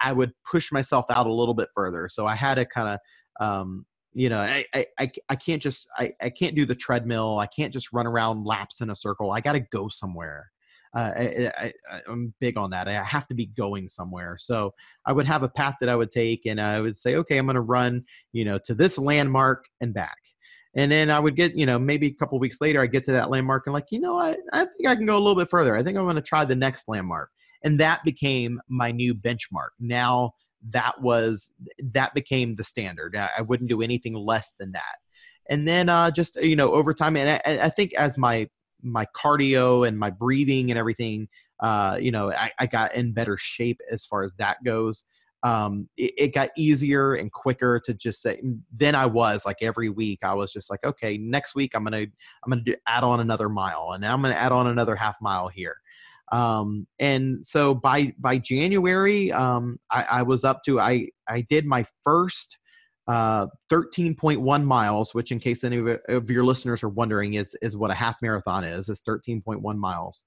I 0.00 0.12
would 0.12 0.32
push 0.50 0.72
myself 0.72 1.06
out 1.10 1.26
a 1.26 1.32
little 1.32 1.54
bit 1.54 1.68
further. 1.74 2.08
So 2.08 2.26
I 2.26 2.34
had 2.34 2.56
to 2.56 2.64
kind 2.66 2.88
of, 2.88 3.44
um, 3.44 3.86
you 4.12 4.28
know, 4.30 4.38
I, 4.38 4.64
I, 4.74 5.10
I 5.28 5.36
can't 5.36 5.62
just, 5.62 5.86
I, 5.98 6.12
I 6.22 6.30
can't 6.30 6.54
do 6.54 6.64
the 6.64 6.74
treadmill. 6.74 7.38
I 7.38 7.46
can't 7.46 7.72
just 7.72 7.92
run 7.92 8.06
around 8.06 8.44
laps 8.46 8.80
in 8.80 8.90
a 8.90 8.96
circle. 8.96 9.32
I 9.32 9.40
got 9.40 9.52
to 9.52 9.60
go 9.60 9.88
somewhere. 9.88 10.50
Uh, 10.96 11.12
I, 11.14 11.52
I, 11.58 11.72
I'm 12.08 12.32
big 12.40 12.56
on 12.56 12.70
that. 12.70 12.88
I 12.88 13.02
have 13.02 13.26
to 13.28 13.34
be 13.34 13.46
going 13.46 13.88
somewhere. 13.88 14.36
So 14.38 14.72
I 15.04 15.12
would 15.12 15.26
have 15.26 15.42
a 15.42 15.48
path 15.48 15.74
that 15.80 15.90
I 15.90 15.96
would 15.96 16.10
take 16.10 16.46
and 16.46 16.58
I 16.58 16.80
would 16.80 16.96
say, 16.96 17.16
okay, 17.16 17.36
I'm 17.36 17.44
going 17.44 17.56
to 17.56 17.60
run, 17.60 18.04
you 18.32 18.46
know, 18.46 18.58
to 18.64 18.74
this 18.74 18.96
landmark 18.96 19.66
and 19.82 19.92
back. 19.92 20.16
And 20.74 20.90
then 20.90 21.10
I 21.10 21.18
would 21.18 21.36
get, 21.36 21.54
you 21.54 21.66
know, 21.66 21.78
maybe 21.78 22.06
a 22.06 22.14
couple 22.14 22.38
weeks 22.38 22.60
later, 22.60 22.80
I 22.80 22.86
get 22.86 23.04
to 23.04 23.12
that 23.12 23.30
landmark 23.30 23.66
and 23.66 23.74
like, 23.74 23.86
you 23.90 24.00
know, 24.00 24.18
I, 24.18 24.36
I 24.52 24.64
think 24.64 24.86
I 24.86 24.94
can 24.94 25.06
go 25.06 25.16
a 25.16 25.20
little 25.20 25.34
bit 25.34 25.50
further. 25.50 25.76
I 25.76 25.82
think 25.82 25.98
I'm 25.98 26.04
going 26.04 26.16
to 26.16 26.22
try 26.22 26.44
the 26.44 26.54
next 26.54 26.88
landmark 26.88 27.30
and 27.66 27.80
that 27.80 28.04
became 28.04 28.60
my 28.68 28.92
new 28.92 29.12
benchmark. 29.12 29.70
Now 29.80 30.34
that 30.70 31.00
was 31.02 31.52
that 31.82 32.14
became 32.14 32.54
the 32.54 32.62
standard. 32.62 33.16
I, 33.16 33.42
wouldn't 33.42 33.68
do 33.68 33.82
anything 33.82 34.14
less 34.14 34.54
than 34.58 34.70
that. 34.72 34.98
And 35.50 35.66
then 35.66 35.88
uh, 35.88 36.12
just 36.12 36.36
you 36.36 36.54
know 36.54 36.72
over 36.72 36.94
time 36.94 37.16
and 37.16 37.42
I, 37.44 37.64
I, 37.64 37.68
think 37.68 37.92
as 37.94 38.16
my 38.16 38.48
my 38.82 39.04
cardio 39.16 39.86
and 39.86 39.98
my 39.98 40.10
breathing 40.10 40.70
and 40.70 40.78
everything 40.78 41.28
uh, 41.58 41.98
you 42.00 42.12
know 42.12 42.32
I, 42.32 42.52
I, 42.60 42.66
got 42.66 42.94
in 42.94 43.12
better 43.12 43.36
shape 43.36 43.80
as 43.90 44.06
far 44.06 44.22
as 44.22 44.32
that 44.38 44.62
goes. 44.64 45.04
Um, 45.42 45.88
it, 45.96 46.14
it, 46.16 46.34
got 46.34 46.50
easier 46.56 47.14
and 47.14 47.32
quicker 47.32 47.80
to 47.84 47.94
just 47.94 48.22
say 48.22 48.40
then 48.74 48.94
i 48.94 49.06
was 49.06 49.44
like 49.44 49.58
every 49.60 49.90
week. 49.90 50.20
I 50.22 50.34
was 50.34 50.52
just 50.52 50.70
like 50.70 50.82
okay 50.84 51.18
next 51.18 51.54
week 51.54 51.72
i'm 51.74 51.84
gonna 51.84 51.98
i'm 51.98 52.50
gonna 52.50 52.62
do, 52.62 52.74
add 52.88 53.04
on 53.04 53.20
another 53.20 53.48
mile 53.48 53.90
and 53.92 54.00
now 54.00 54.14
i'm 54.14 54.22
gonna 54.22 54.34
add 54.34 54.50
on 54.50 54.66
another 54.66 54.96
half 54.96 55.16
mile 55.20 55.48
here 55.48 55.76
um, 56.32 56.86
and 56.98 57.44
so 57.44 57.74
by 57.74 58.12
by 58.18 58.38
January, 58.38 59.30
um, 59.32 59.78
I, 59.90 60.02
I, 60.02 60.22
was 60.22 60.44
up 60.44 60.62
to 60.64 60.80
I 60.80 61.08
I 61.28 61.42
did 61.42 61.66
my 61.66 61.84
first 62.02 62.58
uh, 63.06 63.46
13.1 63.70 64.64
miles, 64.64 65.14
which, 65.14 65.30
in 65.30 65.38
case 65.38 65.62
any 65.62 65.78
of 66.08 66.30
your 66.30 66.44
listeners 66.44 66.82
are 66.82 66.88
wondering, 66.88 67.34
is 67.34 67.56
is 67.62 67.76
what 67.76 67.92
a 67.92 67.94
half 67.94 68.16
marathon 68.22 68.64
is. 68.64 68.88
Is 68.88 69.02
13.1 69.02 69.76
miles. 69.76 70.24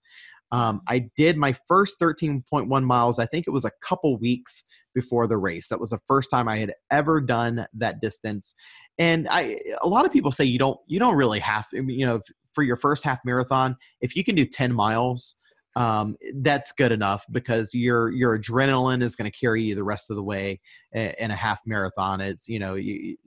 Um, 0.51 0.81
I 0.87 1.09
did 1.15 1.37
my 1.37 1.53
first 1.67 1.99
13.1 1.99 2.83
miles. 2.83 3.19
I 3.19 3.25
think 3.25 3.47
it 3.47 3.51
was 3.51 3.65
a 3.65 3.71
couple 3.83 4.17
weeks 4.17 4.63
before 4.95 5.27
the 5.27 5.37
race. 5.37 5.67
That 5.67 5.79
was 5.79 5.91
the 5.91 5.99
first 6.07 6.31
time 6.31 6.47
I 6.47 6.57
had 6.57 6.73
ever 6.91 7.21
done 7.21 7.67
that 7.75 8.01
distance. 8.01 8.55
And 8.97 9.27
I, 9.29 9.59
a 9.81 9.87
lot 9.87 10.05
of 10.05 10.11
people 10.11 10.31
say 10.31 10.45
you 10.45 10.57
don't, 10.57 10.79
you 10.87 10.97
don't 10.97 11.15
really 11.15 11.39
have, 11.39 11.67
you 11.71 12.05
know, 12.05 12.19
for 12.53 12.63
your 12.63 12.77
first 12.77 13.03
half 13.03 13.19
marathon, 13.23 13.77
if 14.01 14.15
you 14.15 14.23
can 14.23 14.35
do 14.35 14.45
10 14.45 14.73
miles, 14.73 15.35
um, 15.75 16.17
that's 16.35 16.71
good 16.71 16.91
enough 16.91 17.25
because 17.31 17.73
your 17.73 18.11
your 18.11 18.37
adrenaline 18.37 19.03
is 19.03 19.15
going 19.15 19.29
to 19.29 19.37
carry 19.37 19.63
you 19.63 19.75
the 19.75 19.83
rest 19.83 20.09
of 20.09 20.15
the 20.15 20.23
way 20.23 20.59
in 20.93 21.31
a 21.31 21.35
half 21.35 21.61
marathon. 21.65 22.21
It's 22.21 22.47
you 22.47 22.59
know 22.59 22.75
you, 22.75 23.17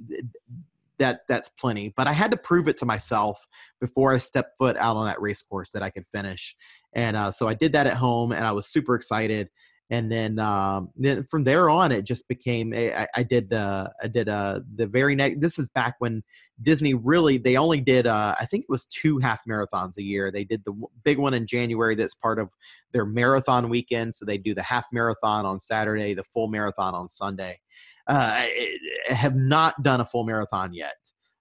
that 0.99 1.21
that's 1.29 1.49
plenty. 1.51 1.93
But 1.97 2.07
I 2.07 2.13
had 2.13 2.31
to 2.31 2.37
prove 2.37 2.69
it 2.69 2.77
to 2.79 2.87
myself 2.87 3.47
before 3.81 4.13
I 4.13 4.19
stepped 4.19 4.57
foot 4.59 4.77
out 4.77 4.97
on 4.97 5.07
that 5.07 5.21
race 5.21 5.43
course 5.43 5.71
that 5.73 5.83
I 5.83 5.91
could 5.91 6.05
finish. 6.13 6.57
And 6.95 7.17
uh, 7.17 7.33
so 7.33 7.49
I 7.49 7.55
did 7.55 7.73
that 7.73 7.87
at 7.87 7.97
home, 7.97 8.33
and 8.33 8.45
I 8.45 8.53
was 8.53 8.69
super 8.69 8.95
excited 8.95 9.49
and 9.93 10.11
then 10.11 10.39
um, 10.39 10.89
then 10.97 11.23
from 11.25 11.45
there 11.45 11.69
on 11.69 11.93
it 11.93 12.03
just 12.03 12.27
became 12.27 12.73
I, 12.75 13.07
I 13.15 13.23
did 13.23 13.51
the 13.51 13.93
I 14.03 14.09
did 14.09 14.29
uh 14.29 14.61
the 14.75 14.87
very 14.87 15.15
next 15.15 15.41
this 15.41 15.59
is 15.59 15.69
back 15.69 15.97
when 15.99 16.23
Disney 16.63 16.95
really 16.95 17.37
they 17.37 17.57
only 17.57 17.81
did 17.81 18.07
uh, 18.07 18.35
I 18.41 18.47
think 18.47 18.63
it 18.63 18.73
was 18.73 18.87
two 18.87 19.19
half 19.19 19.43
marathons 19.47 19.99
a 19.99 20.03
year. 20.03 20.33
They 20.33 20.45
did 20.45 20.63
the 20.65 20.73
big 21.05 21.19
one 21.19 21.35
in 21.35 21.47
January 21.47 21.95
that's 21.95 22.15
part 22.15 22.39
of 22.39 22.49
their 22.93 23.05
marathon 23.05 23.69
weekend 23.69 24.15
so 24.15 24.25
they 24.25 24.39
do 24.39 24.55
the 24.55 24.63
half 24.63 24.87
marathon 24.93 25.45
on 25.45 25.61
Saturday 25.61 26.15
the 26.15 26.25
full 26.25 26.49
marathon 26.49 26.95
on 26.95 27.11
Sunday. 27.11 27.61
Uh, 28.09 28.33
I, 28.33 28.77
I 29.11 29.13
have 29.13 29.37
not 29.37 29.81
done 29.83 30.01
a 30.01 30.07
full 30.07 30.25
marathon 30.25 30.73
yet 30.73 30.97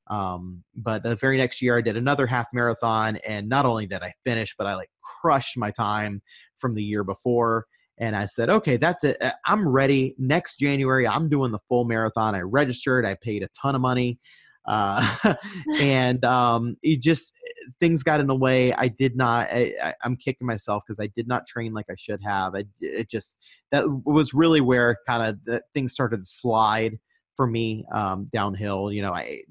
um, 0.08 0.62
but 0.76 1.04
the 1.04 1.16
very 1.16 1.38
next 1.38 1.62
year 1.62 1.78
I 1.78 1.82
did 1.82 1.95
another 1.95 2.28
half 2.28 2.47
marathon 2.54 3.16
and 3.26 3.47
not 3.47 3.66
only 3.66 3.88
did 3.88 4.04
I 4.04 4.14
finish 4.26 4.56
but 4.58 4.68
I 4.68 4.76
like 4.76 4.89
crushed 5.22 5.58
my 5.58 5.72
time 5.72 6.22
from 6.58 6.76
the 6.76 6.84
year 6.84 7.06
before 7.06 7.66
and 8.02 8.16
I 8.16 8.26
said, 8.26 8.49
okay, 8.49 8.78
that's 8.78 9.04
it. 9.04 9.22
Uh, 9.22 9.32
I'm 9.45 9.68
ready. 9.68 10.16
Next 10.18 10.58
January, 10.58 11.08
I'm 11.08 11.30
doing 11.30 11.52
the 11.52 11.60
full 11.70 11.86
marathon. 11.86 12.34
I 12.34 12.39
registered. 12.39 13.06
I 13.06 13.16
paid 13.22 13.43
a 13.43 13.47
ton 13.49 13.76
of 13.76 13.82
money, 13.82 14.20
uh, 14.68 15.16
and 15.80 16.26
um, 16.26 16.76
it 16.82 16.99
just 16.99 17.34
things 17.80 18.02
got 18.02 18.20
in 18.20 18.26
the 18.26 18.36
way. 18.36 18.74
I 18.74 18.88
did 18.88 19.16
not. 19.16 19.49
I, 19.52 19.93
am 20.04 20.18
kicking 20.18 20.47
myself 20.47 20.82
because 20.86 20.99
I 20.99 21.12
did 21.16 21.28
not 21.28 21.45
train 21.45 21.74
like 21.74 21.86
I 21.91 21.95
should 21.95 22.22
have. 22.24 22.56
I, 22.56 22.66
it 22.80 23.08
just 23.08 23.38
that 23.72 23.86
was 24.04 24.34
really 24.34 24.62
where 24.62 24.97
kind 25.08 25.39
of 25.47 25.62
things 25.76 25.93
started 25.93 26.18
to 26.18 26.26
slide 26.26 26.97
for 27.36 27.45
me 27.45 27.86
um, 27.93 28.30
downhill. 28.34 28.91
You 28.91 29.04
know, 29.04 29.14
I 29.14 29.43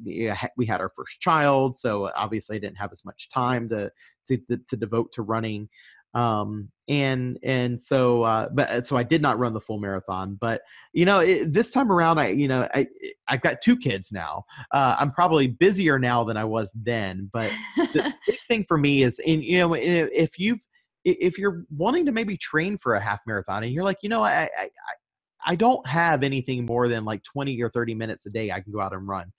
we 0.57 0.67
had 0.67 0.81
our 0.81 0.91
first 0.97 1.21
child, 1.21 1.79
so 1.79 2.11
obviously 2.17 2.57
I 2.57 2.59
didn't 2.59 2.79
have 2.79 2.91
as 2.93 3.05
much 3.05 3.31
time 3.31 3.69
to 3.69 3.93
to, 4.27 4.39
to 4.69 4.77
devote 4.77 5.13
to 5.13 5.23
running 5.23 5.69
um 6.15 6.69
and 6.89 7.39
and 7.45 7.81
so 7.81 8.23
uh 8.23 8.49
but 8.53 8.69
uh, 8.71 8.83
so 8.83 8.97
i 8.97 9.03
did 9.03 9.23
not 9.23 9.39
run 9.39 9.55
the 9.55 9.61
full 9.61 9.79
marathon 9.79 10.37
but 10.41 10.63
you 10.93 11.05
know 11.05 11.21
it, 11.21 11.53
this 11.53 11.71
time 11.71 11.91
around 11.93 12.19
i 12.19 12.29
you 12.29 12.49
know 12.49 12.69
i 12.75 12.87
i've 13.29 13.41
got 13.41 13.63
two 13.63 13.77
kids 13.77 14.11
now 14.11 14.43
uh 14.73 14.97
i'm 14.99 15.13
probably 15.13 15.47
busier 15.47 15.99
now 15.99 16.25
than 16.25 16.37
i 16.37 16.45
was 16.45 16.73
then 16.75 17.31
but 17.33 17.51
the 17.77 18.13
big 18.27 18.39
thing 18.49 18.65
for 18.67 18.77
me 18.77 19.03
is 19.05 19.19
in 19.21 19.41
you 19.43 19.59
know 19.59 19.75
if 19.75 20.39
you've 20.39 20.61
if 21.05 21.39
you're 21.39 21.65
wanting 21.71 22.05
to 22.05 22.13
maybe 22.13 22.37
train 22.37 22.77
for 22.77 22.95
a 22.95 23.01
half 23.01 23.21
marathon 23.27 23.63
and 23.63 23.73
you're 23.73 23.85
like 23.85 23.99
you 24.03 24.09
know 24.09 24.23
i 24.23 24.49
i 24.59 24.69
I 25.45 25.57
don't 25.57 25.87
have 25.87 26.23
anything 26.23 26.67
more 26.67 26.89
than 26.89 27.05
like 27.05 27.23
20 27.25 27.61
or 27.63 27.71
30 27.71 27.95
minutes 27.95 28.27
a 28.27 28.31
day 28.31 28.51
I 28.51 28.61
can 28.61 28.73
go 28.73 28.81
out 28.81 28.93
and 28.93 29.07
run. 29.09 29.33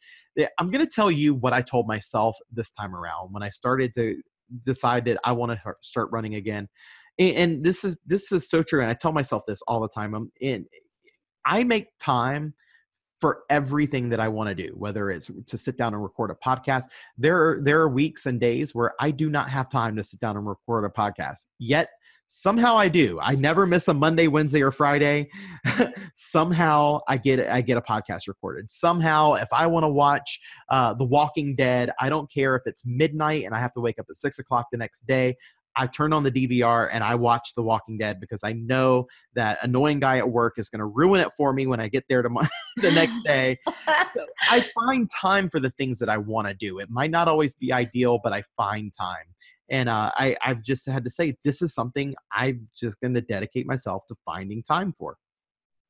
I'm 0.57 0.71
going 0.71 0.85
to 0.85 0.91
tell 0.91 1.11
you 1.11 1.35
what 1.35 1.53
I 1.53 1.61
told 1.61 1.87
myself 1.87 2.37
this 2.51 2.71
time 2.71 2.95
around 2.95 3.33
when 3.33 3.43
I 3.43 3.49
started 3.49 3.93
to 3.95 4.21
decided 4.65 5.17
I 5.23 5.31
want 5.33 5.51
to 5.51 5.73
start 5.81 6.09
running 6.11 6.35
again. 6.35 6.67
And, 7.19 7.35
and, 7.35 7.63
this 7.63 7.83
is 7.83 7.97
this 8.05 8.31
is 8.31 8.49
so 8.49 8.63
true. 8.63 8.81
And 8.81 8.89
I 8.89 8.93
tell 8.93 9.11
myself 9.11 9.43
this 9.47 9.61
all 9.67 9.81
the 9.81 9.89
time. 9.89 10.15
Um, 10.15 10.31
I'm 10.41 10.47
in. 10.47 10.65
I 11.45 11.63
make 11.63 11.87
time 11.99 12.53
for 13.19 13.43
everything 13.49 14.09
that 14.09 14.19
I 14.19 14.27
want 14.27 14.49
to 14.49 14.55
do, 14.55 14.73
whether 14.75 15.11
it's 15.11 15.29
to 15.47 15.57
sit 15.57 15.77
down 15.77 15.93
and 15.93 16.01
record 16.01 16.31
a 16.31 16.35
podcast. 16.35 16.85
There 17.17 17.37
are 17.37 17.61
there 17.61 17.79
are 17.81 17.89
weeks 17.89 18.25
and 18.25 18.39
days 18.39 18.73
where 18.73 18.93
I 18.99 19.11
do 19.11 19.29
not 19.29 19.49
have 19.49 19.69
time 19.69 19.95
to 19.97 20.03
sit 20.03 20.19
down 20.19 20.37
and 20.37 20.47
record 20.47 20.85
a 20.85 20.89
podcast. 20.89 21.45
Yet 21.59 21.89
somehow 22.33 22.77
i 22.77 22.87
do 22.87 23.19
i 23.21 23.35
never 23.35 23.65
miss 23.65 23.89
a 23.89 23.93
monday 23.93 24.25
wednesday 24.25 24.61
or 24.61 24.71
friday 24.71 25.29
somehow 26.15 26.97
i 27.09 27.17
get 27.17 27.45
i 27.49 27.59
get 27.59 27.75
a 27.75 27.81
podcast 27.81 28.21
recorded 28.29 28.71
somehow 28.71 29.33
if 29.33 29.49
i 29.51 29.67
want 29.67 29.83
to 29.83 29.89
watch 29.89 30.39
uh, 30.69 30.93
the 30.93 31.03
walking 31.03 31.53
dead 31.57 31.91
i 31.99 32.07
don't 32.07 32.31
care 32.31 32.55
if 32.55 32.61
it's 32.65 32.83
midnight 32.85 33.43
and 33.43 33.53
i 33.53 33.59
have 33.59 33.73
to 33.73 33.81
wake 33.81 33.99
up 33.99 34.05
at 34.09 34.15
six 34.15 34.39
o'clock 34.39 34.67
the 34.71 34.77
next 34.77 35.05
day 35.05 35.35
I 35.75 35.87
turn 35.87 36.11
on 36.11 36.23
the 36.23 36.31
DVR 36.31 36.89
and 36.91 37.01
I 37.01 37.15
watch 37.15 37.53
The 37.55 37.63
Walking 37.63 37.97
Dead 37.97 38.19
because 38.19 38.43
I 38.43 38.51
know 38.51 39.07
that 39.35 39.59
annoying 39.61 40.01
guy 40.01 40.17
at 40.17 40.29
work 40.29 40.55
is 40.57 40.67
going 40.67 40.79
to 40.79 40.85
ruin 40.85 41.21
it 41.21 41.29
for 41.37 41.53
me 41.53 41.65
when 41.65 41.79
I 41.79 41.87
get 41.87 42.03
there 42.09 42.21
tomorrow, 42.21 42.49
the 42.75 42.91
next 42.91 43.23
day. 43.23 43.57
so 43.85 44.25
I 44.49 44.65
find 44.75 45.09
time 45.09 45.49
for 45.49 45.61
the 45.61 45.69
things 45.69 45.97
that 45.99 46.09
I 46.09 46.17
want 46.17 46.49
to 46.49 46.53
do. 46.53 46.79
It 46.79 46.89
might 46.89 47.09
not 47.09 47.29
always 47.29 47.55
be 47.55 47.71
ideal, 47.71 48.19
but 48.21 48.33
I 48.33 48.43
find 48.57 48.93
time 48.93 49.27
and 49.71 49.87
uh, 49.87 50.11
I, 50.15 50.35
I've 50.43 50.61
just 50.61 50.85
had 50.85 51.05
to 51.05 51.09
say 51.09 51.37
this 51.45 51.61
is 51.61 51.73
something 51.73 52.13
I'm 52.31 52.67
just 52.77 52.99
going 52.99 53.13
to 53.13 53.21
dedicate 53.21 53.65
myself 53.65 54.03
to 54.09 54.15
finding 54.25 54.61
time 54.61 54.93
for. 54.97 55.15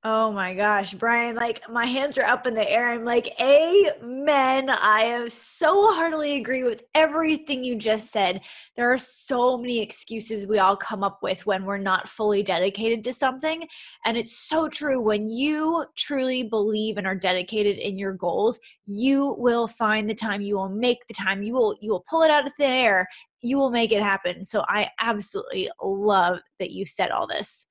Oh 0.04 0.32
my 0.32 0.56
gosh, 0.56 0.96
Brian, 0.96 1.36
like 1.36 1.70
my 1.70 1.86
hands 1.86 2.18
are 2.18 2.26
up 2.26 2.48
in 2.48 2.56
the 2.56 2.68
air. 2.68 2.90
I'm 2.90 3.06
like, 3.06 3.40
Amen. 3.40 4.68
I 4.68 5.28
so 5.28 5.94
heartily 5.94 6.38
agree 6.38 6.64
with 6.64 6.84
everything 6.96 7.64
you 7.64 7.76
just 7.76 8.12
said. 8.12 8.42
There 8.76 8.92
are 8.92 8.98
so 8.98 9.60
many 9.60 9.80
excuses 9.80 10.48
we 10.48 10.58
all 10.58 10.76
come 10.76 11.04
up 11.04 11.20
with 11.22 11.46
when 11.46 11.66
we're 11.66 11.78
not 11.78 12.10
fully 12.10 12.42
dedicated 12.42 13.04
to 13.04 13.14
something. 13.14 13.68
And 14.04 14.18
it's 14.18 14.36
so 14.36 14.68
true. 14.68 15.00
When 15.00 15.30
you 15.30 15.86
truly 15.96 16.42
believe 16.42 16.98
and 16.98 17.06
are 17.06 17.14
dedicated 17.14 17.78
in 17.78 18.00
your 18.00 18.14
goals, 18.14 18.60
you 18.88 19.36
will 19.38 19.68
find 19.68 20.10
the 20.10 20.16
time, 20.16 20.42
you 20.42 20.56
will 20.56 20.70
make 20.70 21.06
the 21.08 21.14
time, 21.14 21.44
you 21.44 21.54
will 21.54 21.78
you 21.80 21.92
will 21.92 22.06
pull 22.10 22.24
it 22.24 22.32
out 22.32 22.48
of 22.48 22.56
thin 22.56 22.72
air 22.72 23.08
you 23.44 23.58
will 23.58 23.72
make 23.72 23.92
it 23.92 24.04
happen. 24.04 24.46
So 24.46 24.64
I 24.68 24.92
absolutely 25.00 25.68
love 25.82 26.42
that 26.60 26.70
you 26.70 26.86
said 26.86 27.10
all 27.10 27.26
this. 27.26 27.66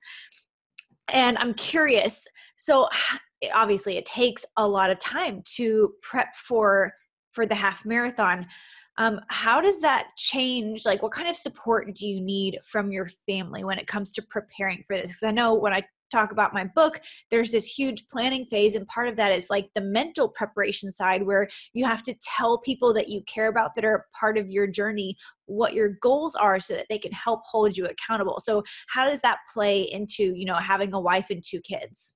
And 1.11 1.37
I'm 1.37 1.53
curious. 1.53 2.27
So 2.55 2.87
obviously 3.53 3.97
it 3.97 4.05
takes 4.05 4.45
a 4.57 4.67
lot 4.67 4.89
of 4.89 4.99
time 4.99 5.43
to 5.55 5.93
prep 6.01 6.35
for 6.35 6.93
for 7.31 7.45
the 7.45 7.55
half 7.55 7.85
marathon. 7.85 8.45
Um, 8.97 9.21
how 9.29 9.61
does 9.61 9.79
that 9.81 10.07
change? 10.17 10.85
Like, 10.85 11.01
what 11.01 11.13
kind 11.13 11.29
of 11.29 11.35
support 11.35 11.95
do 11.95 12.05
you 12.05 12.19
need 12.19 12.59
from 12.63 12.91
your 12.91 13.07
family 13.25 13.63
when 13.63 13.79
it 13.79 13.87
comes 13.87 14.11
to 14.13 14.21
preparing 14.21 14.83
for 14.85 14.97
this? 14.97 15.23
I 15.23 15.31
know 15.31 15.53
when 15.53 15.73
I 15.73 15.83
talk 16.11 16.31
about 16.31 16.53
my 16.53 16.65
book, 16.65 17.01
there's 17.29 17.51
this 17.51 17.65
huge 17.65 18.07
planning 18.09 18.45
phase. 18.45 18.75
And 18.75 18.87
part 18.87 19.07
of 19.07 19.15
that 19.17 19.31
is 19.31 19.49
like 19.49 19.69
the 19.75 19.81
mental 19.81 20.27
preparation 20.29 20.91
side 20.91 21.23
where 21.23 21.49
you 21.73 21.85
have 21.85 22.03
to 22.03 22.15
tell 22.37 22.59
people 22.59 22.93
that 22.93 23.09
you 23.09 23.23
care 23.23 23.47
about 23.47 23.75
that 23.75 23.85
are 23.85 24.05
part 24.19 24.37
of 24.37 24.49
your 24.49 24.67
journey 24.67 25.15
what 25.45 25.73
your 25.73 25.89
goals 26.01 26.35
are 26.35 26.59
so 26.59 26.73
that 26.73 26.85
they 26.89 26.97
can 26.97 27.11
help 27.11 27.41
hold 27.45 27.75
you 27.75 27.85
accountable. 27.85 28.39
So 28.39 28.63
how 28.87 29.05
does 29.05 29.21
that 29.21 29.39
play 29.53 29.81
into, 29.81 30.33
you 30.35 30.45
know, 30.45 30.55
having 30.55 30.93
a 30.93 30.99
wife 30.99 31.29
and 31.29 31.43
two 31.43 31.59
kids? 31.61 32.15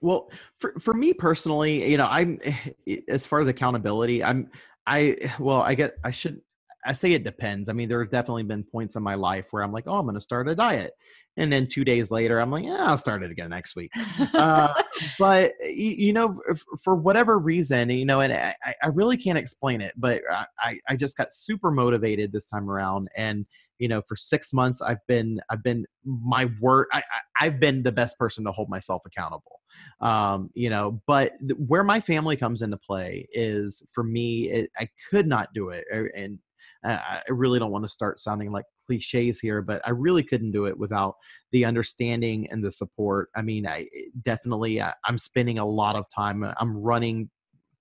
Well, 0.00 0.30
for 0.58 0.74
for 0.80 0.94
me 0.94 1.12
personally, 1.12 1.88
you 1.88 1.96
know, 1.96 2.06
I'm 2.06 2.40
as 3.08 3.26
far 3.26 3.40
as 3.40 3.48
accountability, 3.48 4.24
I'm 4.24 4.50
I 4.86 5.16
well, 5.38 5.60
I 5.60 5.74
get 5.74 5.94
I 6.04 6.10
should 6.10 6.40
I 6.84 6.92
say 6.92 7.12
it 7.12 7.24
depends. 7.24 7.68
I 7.68 7.72
mean, 7.72 7.88
there 7.88 8.02
have 8.02 8.10
definitely 8.10 8.42
been 8.42 8.64
points 8.64 8.96
in 8.96 9.02
my 9.02 9.14
life 9.14 9.48
where 9.50 9.62
I'm 9.62 9.72
like, 9.72 9.84
oh, 9.86 9.98
I'm 9.98 10.04
going 10.04 10.14
to 10.14 10.20
start 10.20 10.48
a 10.48 10.54
diet. 10.54 10.92
And 11.36 11.52
then 11.52 11.66
two 11.66 11.84
days 11.84 12.10
later, 12.10 12.38
I'm 12.38 12.50
like, 12.50 12.64
yeah, 12.64 12.84
I'll 12.84 12.98
start 12.98 13.22
it 13.22 13.32
again 13.32 13.50
next 13.50 13.74
week. 13.74 13.90
uh, 14.34 14.72
but, 15.18 15.52
you, 15.60 15.90
you, 15.90 16.12
know, 16.12 16.40
for 16.82 16.94
whatever 16.94 17.38
reason, 17.38 17.90
you 17.90 18.04
know, 18.04 18.20
and 18.20 18.32
I, 18.32 18.54
I 18.82 18.88
really 18.88 19.16
can't 19.16 19.38
explain 19.38 19.80
it, 19.80 19.94
but 19.96 20.22
I, 20.62 20.78
I 20.88 20.96
just 20.96 21.16
got 21.16 21.32
super 21.32 21.70
motivated 21.70 22.32
this 22.32 22.48
time 22.48 22.70
around. 22.70 23.08
And, 23.16 23.46
you 23.78 23.88
know, 23.88 24.00
for 24.02 24.14
six 24.14 24.52
months, 24.52 24.80
I've 24.80 25.04
been, 25.08 25.40
I've 25.50 25.62
been 25.62 25.86
my 26.04 26.48
word, 26.60 26.86
I, 26.92 26.98
I, 26.98 27.46
I've 27.46 27.58
been 27.58 27.82
the 27.82 27.92
best 27.92 28.16
person 28.16 28.44
to 28.44 28.52
hold 28.52 28.68
myself 28.68 29.02
accountable. 29.04 29.60
Um, 30.00 30.50
you 30.54 30.70
know, 30.70 31.00
but 31.06 31.32
where 31.56 31.84
my 31.84 32.00
family 32.00 32.36
comes 32.36 32.62
into 32.62 32.76
play 32.76 33.28
is 33.32 33.86
for 33.92 34.04
me, 34.04 34.50
it, 34.50 34.70
I 34.78 34.88
could 35.10 35.26
not 35.26 35.52
do 35.54 35.70
it. 35.70 35.84
Er, 35.92 36.10
and 36.16 36.38
I 36.84 37.22
really 37.30 37.58
don't 37.58 37.70
want 37.70 37.84
to 37.84 37.88
start 37.88 38.20
sounding 38.20 38.52
like 38.52 38.66
cliches 38.86 39.40
here, 39.40 39.62
but 39.62 39.80
I 39.86 39.90
really 39.90 40.22
couldn't 40.22 40.52
do 40.52 40.66
it 40.66 40.78
without 40.78 41.14
the 41.50 41.64
understanding 41.64 42.46
and 42.50 42.62
the 42.62 42.70
support. 42.70 43.30
I 43.34 43.42
mean, 43.42 43.66
I 43.66 43.88
eh, 43.94 44.08
definitely 44.22 44.82
I, 44.82 44.92
I'm 45.04 45.18
spending 45.18 45.58
a 45.58 45.64
lot 45.64 45.96
of 45.96 46.04
time. 46.14 46.44
I'm 46.58 46.76
running 46.76 47.30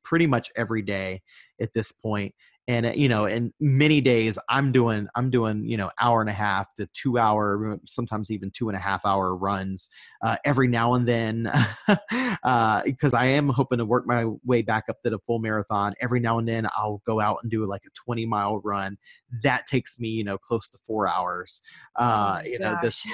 pretty 0.03 0.27
much 0.27 0.51
every 0.55 0.81
day 0.81 1.21
at 1.61 1.73
this 1.73 1.91
point 1.91 2.33
and 2.68 2.86
uh, 2.86 2.91
you 2.91 3.09
know 3.09 3.26
and 3.26 3.51
many 3.59 3.99
days 3.99 4.38
i'm 4.49 4.72
doing 4.72 5.07
i'm 5.16 5.30
doing 5.30 5.66
you 5.66 5.78
know 5.78 5.89
hour 5.99 6.22
and 6.22 6.30
a 6.30 6.34
half 6.34 6.68
to 6.76 6.88
two 6.93 7.18
hour 7.18 7.78
sometimes 7.86 8.32
even 8.32 8.51
two 8.51 8.70
and 8.70 8.78
a 8.78 8.82
half 8.82 9.05
hour 9.05 9.36
runs 9.36 9.89
uh, 10.24 10.38
every 10.45 10.68
now 10.68 10.93
and 10.93 11.07
then 11.07 11.43
because 12.86 13.14
uh, 13.14 13.18
i 13.18 13.26
am 13.26 13.49
hoping 13.49 13.78
to 13.78 13.86
work 13.86 14.05
my 14.07 14.26
way 14.45 14.61
back 14.61 14.86
up 14.89 15.01
to 15.03 15.09
the 15.09 15.20
full 15.28 15.39
marathon. 15.39 15.93
Every 16.01 16.20
now 16.20 16.39
and 16.39 16.47
then 16.47 16.68
i'll 16.78 17.01
go 17.05 17.20
out 17.20 17.39
and 17.43 17.51
do 17.51 17.66
like 17.66 17.82
a 17.86 17.89
20 18.05 18.26
mile 18.26 18.61
run. 18.64 18.97
That 19.43 19.66
takes 19.68 19.99
me 19.99 20.09
you 20.09 20.24
know 20.24 20.38
close 20.38 20.70
to 20.70 20.78
four 20.88 21.07
hours 21.07 21.61
uh 21.97 22.39
oh 22.39 22.47
you 22.47 22.59
know 22.59 22.78
gosh. 22.82 23.03
this 23.03 23.05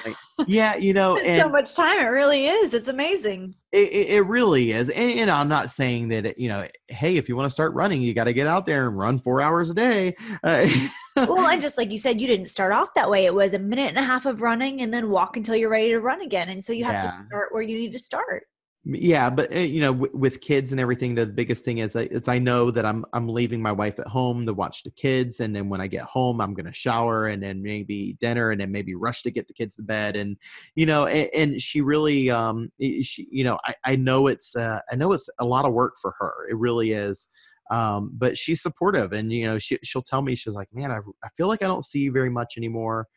yeah 0.47 0.75
you 0.75 0.93
know 0.99 1.17
and 1.17 1.41
so 1.41 1.49
much 1.49 1.73
time 1.73 1.99
it 1.99 2.03
really 2.03 2.47
is 2.47 2.73
it's 2.73 2.87
amazing 2.87 3.55
it, 3.71 4.07
it 4.09 4.21
really 4.21 4.71
is 4.71 4.89
and, 4.89 5.19
and, 5.19 5.31
i'm 5.31 5.47
not 5.47 5.69
saying 5.69 6.07
that 6.07 6.37
you 6.39 6.49
know 6.49 6.67
hey 6.87 7.17
if 7.17 7.29
you 7.29 7.35
want 7.35 7.45
to 7.45 7.51
start 7.51 7.73
running 7.73 8.01
you 8.01 8.13
got 8.13 8.23
to 8.23 8.33
get 8.33 8.47
out 8.47 8.65
there 8.65 8.87
and 8.87 8.97
run 8.97 9.19
four 9.19 9.41
hours 9.41 9.69
a 9.69 9.73
day 9.73 10.15
uh, 10.43 10.67
well 11.15 11.47
and 11.49 11.61
just 11.61 11.77
like 11.77 11.91
you 11.91 11.97
said 11.97 12.19
you 12.19 12.27
didn't 12.27 12.47
start 12.47 12.71
off 12.71 12.93
that 12.95 13.09
way 13.09 13.25
it 13.25 13.33
was 13.33 13.53
a 13.53 13.59
minute 13.59 13.89
and 13.89 13.97
a 13.97 14.03
half 14.03 14.25
of 14.25 14.41
running 14.41 14.81
and 14.81 14.93
then 14.93 15.09
walk 15.09 15.37
until 15.37 15.55
you're 15.55 15.69
ready 15.69 15.89
to 15.89 15.99
run 15.99 16.21
again 16.21 16.49
and 16.49 16.63
so 16.63 16.73
you 16.73 16.83
have 16.83 16.95
yeah. 16.95 17.01
to 17.01 17.09
start 17.09 17.49
where 17.51 17.61
you 17.61 17.77
need 17.77 17.91
to 17.91 17.99
start 17.99 18.43
yeah 18.85 19.29
but 19.29 19.53
uh, 19.53 19.59
you 19.59 19.81
know 19.81 19.93
w- 19.93 20.17
with 20.17 20.39
kids 20.39 20.71
and 20.71 20.79
everything 20.79 21.13
the 21.13 21.25
biggest 21.25 21.65
thing 21.65 21.79
is 21.79 21.95
it's 21.97 22.29
i 22.29 22.39
know 22.39 22.71
that 22.71 22.85
i'm 22.85 23.05
i'm 23.11 23.27
leaving 23.27 23.61
my 23.61 23.71
wife 23.71 23.99
at 23.99 24.07
home 24.07 24.45
to 24.45 24.53
watch 24.53 24.83
the 24.83 24.91
kids 24.91 25.41
and 25.41 25.53
then 25.53 25.67
when 25.67 25.81
i 25.81 25.87
get 25.87 26.03
home 26.03 26.39
i'm 26.39 26.53
going 26.53 26.65
to 26.65 26.73
shower 26.73 27.27
and 27.27 27.43
then 27.43 27.61
maybe 27.61 28.17
dinner 28.21 28.51
and 28.51 28.61
then 28.61 28.71
maybe 28.71 28.95
rush 28.95 29.21
to 29.21 29.31
get 29.31 29.47
the 29.47 29.53
kids 29.53 29.75
to 29.75 29.81
bed 29.81 30.15
and 30.15 30.37
you 30.75 30.85
know 30.85 31.07
and, 31.07 31.29
and 31.33 31.61
she 31.61 31.81
really 31.81 32.29
um 32.29 32.71
she 32.79 33.27
you 33.29 33.43
know 33.43 33.59
i 33.65 33.75
i 33.85 33.95
know 33.97 34.27
it's 34.27 34.55
uh, 34.55 34.79
i 34.89 34.95
know 34.95 35.11
it's 35.11 35.29
a 35.39 35.45
lot 35.45 35.65
of 35.65 35.73
work 35.73 35.95
for 36.01 36.15
her 36.17 36.47
it 36.49 36.55
really 36.55 36.93
is 36.93 37.27
um 37.71 38.09
but 38.13 38.37
she's 38.37 38.61
supportive 38.61 39.11
and 39.11 39.31
you 39.31 39.45
know 39.45 39.59
she, 39.59 39.77
she'll 39.83 40.01
tell 40.01 40.21
me 40.21 40.35
she's 40.35 40.53
like 40.53 40.69
man 40.71 40.89
I, 40.89 40.99
I 41.21 41.29
feel 41.35 41.47
like 41.47 41.61
i 41.61 41.67
don't 41.67 41.83
see 41.83 41.99
you 41.99 42.13
very 42.13 42.29
much 42.29 42.53
anymore 42.55 43.07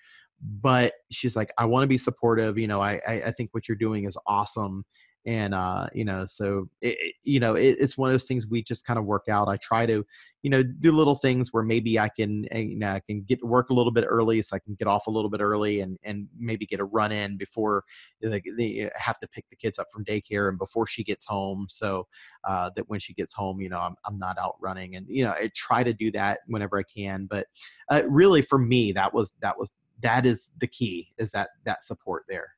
but 0.61 0.95
she's 1.13 1.37
like 1.37 1.53
i 1.57 1.65
want 1.65 1.85
to 1.85 1.89
be 1.89 1.99
supportive 1.99 2.59
you 2.59 2.67
know 2.67 2.81
I, 2.81 3.01
I 3.07 3.13
i 3.27 3.31
think 3.31 3.51
what 3.55 3.69
you're 3.69 3.77
doing 3.77 4.07
is 4.07 4.19
awesome 4.27 4.85
and 5.27 5.55
uh 5.55 5.87
you 5.95 6.05
know 6.05 6.27
so 6.27 6.69
it, 6.81 6.97
you 7.23 7.39
know 7.39 7.55
it, 7.55 7.77
it's 7.79 7.97
one 7.97 8.09
of 8.09 8.15
those 8.15 8.25
things 8.25 8.47
we 8.47 8.63
just 8.63 8.85
kind 8.85 8.99
of 8.99 9.05
work 9.05 9.29
out. 9.29 9.49
I 9.49 9.57
try 9.59 9.87
to 9.87 10.05
you 10.43 10.51
know 10.51 10.63
do 10.63 10.91
little 10.91 11.15
things 11.15 11.53
where 11.53 11.63
maybe 11.63 12.01
i 12.01 12.09
can 12.09 12.49
eh, 12.51 12.59
you 12.59 12.77
know 12.77 12.89
i 12.89 12.99
can 12.99 13.23
get 13.23 13.39
to 13.39 13.47
work 13.47 13.71
a 13.71 13.73
little 13.73 13.93
bit 13.93 14.05
early 14.09 14.43
so 14.43 14.57
i 14.57 14.59
can 14.59 14.75
get 14.75 14.89
off 14.89 15.07
a 15.07 15.11
little 15.11 15.31
bit 15.31 15.41
early 15.41 15.83
and 15.83 15.97
and 16.03 16.27
maybe 16.37 16.67
get 16.67 16.81
a 16.81 16.85
run 16.85 17.13
in 17.13 17.37
before 17.37 17.85
like 18.25 18.45
they 18.59 18.91
have 18.97 19.21
to 19.21 19.29
pick 19.29 19.49
the 19.51 19.55
kids 19.55 19.79
up 19.79 19.87
from 19.93 20.05
daycare 20.05 20.49
and 20.49 20.59
before 20.59 20.85
she 20.85 21.05
gets 21.05 21.25
home 21.25 21.69
so 21.71 22.09
uh 22.43 22.69
that 22.75 22.89
when 22.89 22.99
she 22.99 23.15
gets 23.15 23.33
home 23.33 23.61
you 23.61 23.69
know 23.69 23.79
i'm, 23.79 23.95
I'm 24.05 24.19
not 24.19 24.37
out 24.37 24.57
running 24.59 24.97
and 24.97 25.07
you 25.09 25.25
know 25.25 25.31
i 25.31 25.49
try 25.55 25.85
to 25.85 25.95
do 25.95 26.11
that 26.11 26.41
whenever 26.49 26.77
i 26.77 26.83
can 26.83 27.27
but 27.27 27.47
uh, 27.89 28.03
really 28.09 28.43
for 28.43 28.59
me 28.59 28.91
that 28.91 29.15
was 29.15 29.35
that 29.43 29.57
was 29.57 29.71
that 30.03 30.27
is 30.27 30.51
the 30.59 30.67
key 30.67 31.09
is 31.17 31.31
that 31.31 31.51
that 31.65 31.85
support 31.85 32.25
there. 32.29 32.55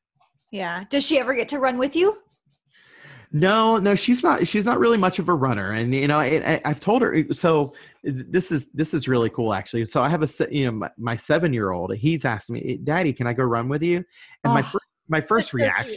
Yeah. 0.51 0.85
Does 0.89 1.07
she 1.07 1.19
ever 1.19 1.35
get 1.35 1.49
to 1.49 1.59
run 1.59 1.79
with 1.79 1.95
you 1.95 2.19
no, 3.35 3.79
no, 3.79 3.97
she's 3.97 4.23
not. 4.23 4.47
She's 4.47 4.65
not 4.65 4.79
really 4.79 4.97
much 4.97 5.19
of 5.19 5.29
a 5.29 5.35
runner, 5.35 5.73
and 5.73 5.93
you 5.93 6.07
know, 6.07 6.21
I, 6.21 6.61
have 6.65 6.79
told 6.79 7.03
her. 7.03 7.25
So 7.33 7.75
this 8.05 8.53
is 8.53 8.71
this 8.71 8.95
is 8.95 9.09
really 9.09 9.29
cool, 9.29 9.53
actually. 9.53 9.87
So 9.87 10.03
I 10.03 10.09
have 10.09 10.23
a 10.23 10.29
you 10.55 10.67
know 10.67 10.71
my, 10.71 10.91
my 10.97 11.17
seven 11.17 11.53
year 11.53 11.73
old. 11.73 11.93
He's 11.97 12.25
asked 12.25 12.49
me, 12.49 12.79
"Daddy, 12.85 13.13
can 13.13 13.27
I 13.27 13.33
go 13.33 13.43
run 13.43 13.69
with 13.69 13.83
you?" 13.83 13.97
And 13.97 14.05
oh, 14.45 14.55
my 14.55 14.63
first 14.63 14.85
my 15.09 15.21
first 15.21 15.53
reaction, 15.53 15.97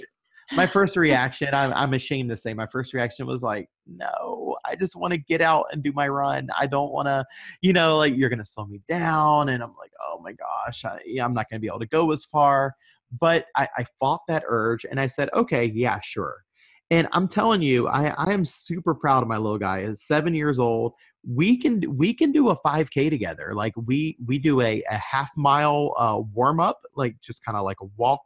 so 0.50 0.56
my 0.56 0.66
first 0.66 0.98
reaction, 0.98 1.50
I'm, 1.54 1.72
I'm 1.74 1.94
ashamed 1.94 2.32
to 2.32 2.38
say, 2.38 2.56
my 2.56 2.66
first 2.66 2.92
reaction 2.92 3.28
was 3.28 3.44
like, 3.44 3.70
"No, 3.86 4.58
I 4.66 4.76
just 4.76 4.96
want 4.96 5.14
to 5.14 5.20
get 5.20 5.40
out 5.40 5.68
and 5.72 5.84
do 5.84 5.92
my 5.92 6.08
run. 6.08 6.50
I 6.58 6.66
don't 6.66 6.92
want 6.92 7.06
to, 7.06 7.24
you 7.62 7.72
know, 7.72 7.98
like 7.98 8.16
you're 8.16 8.30
gonna 8.30 8.46
slow 8.46 8.66
me 8.66 8.82
down." 8.90 9.50
And 9.50 9.62
I'm 9.62 9.76
like, 9.80 9.92
"Oh 10.02 10.20
my 10.24 10.34
gosh, 10.34 10.86
I, 10.86 10.98
yeah, 11.06 11.24
I'm 11.24 11.36
not 11.36 11.52
gonna 11.52 11.60
be 11.60 11.68
able 11.68 11.82
to 11.82 11.86
go 11.86 12.12
as 12.12 12.26
far." 12.26 12.74
But 13.22 13.46
I, 13.56 13.70
I 13.78 13.86
fought 14.00 14.22
that 14.28 14.42
urge, 14.48 14.88
and 14.90 15.00
I 15.00 15.06
said, 15.06 15.30
"Okay, 15.36 15.66
yeah, 15.66 16.00
sure." 16.00 16.47
And 16.90 17.08
I'm 17.12 17.28
telling 17.28 17.62
you, 17.62 17.88
I, 17.88 18.08
I 18.18 18.32
am 18.32 18.46
super 18.46 18.96
proud 18.96 19.22
of 19.22 19.28
my 19.28 19.38
little 19.38 19.58
guy. 19.58 19.86
He's 19.86 20.04
seven 20.04 20.34
years 20.34 20.58
old. 20.58 20.94
We 21.28 21.58
can 21.58 21.84
we 21.98 22.14
can 22.14 22.32
do 22.32 22.50
a 22.50 22.58
5K 22.62 23.10
together. 23.10 23.54
Like 23.54 23.74
we 23.76 24.18
we 24.26 24.40
do 24.40 24.62
a, 24.62 24.82
a 24.90 24.98
half 24.98 25.30
mile 25.36 25.94
uh, 25.98 26.22
warm 26.34 26.60
up, 26.62 26.80
like 26.96 27.20
just 27.22 27.44
kind 27.44 27.58
of 27.58 27.66
like 27.66 27.78
a 27.82 27.88
walk, 27.98 28.22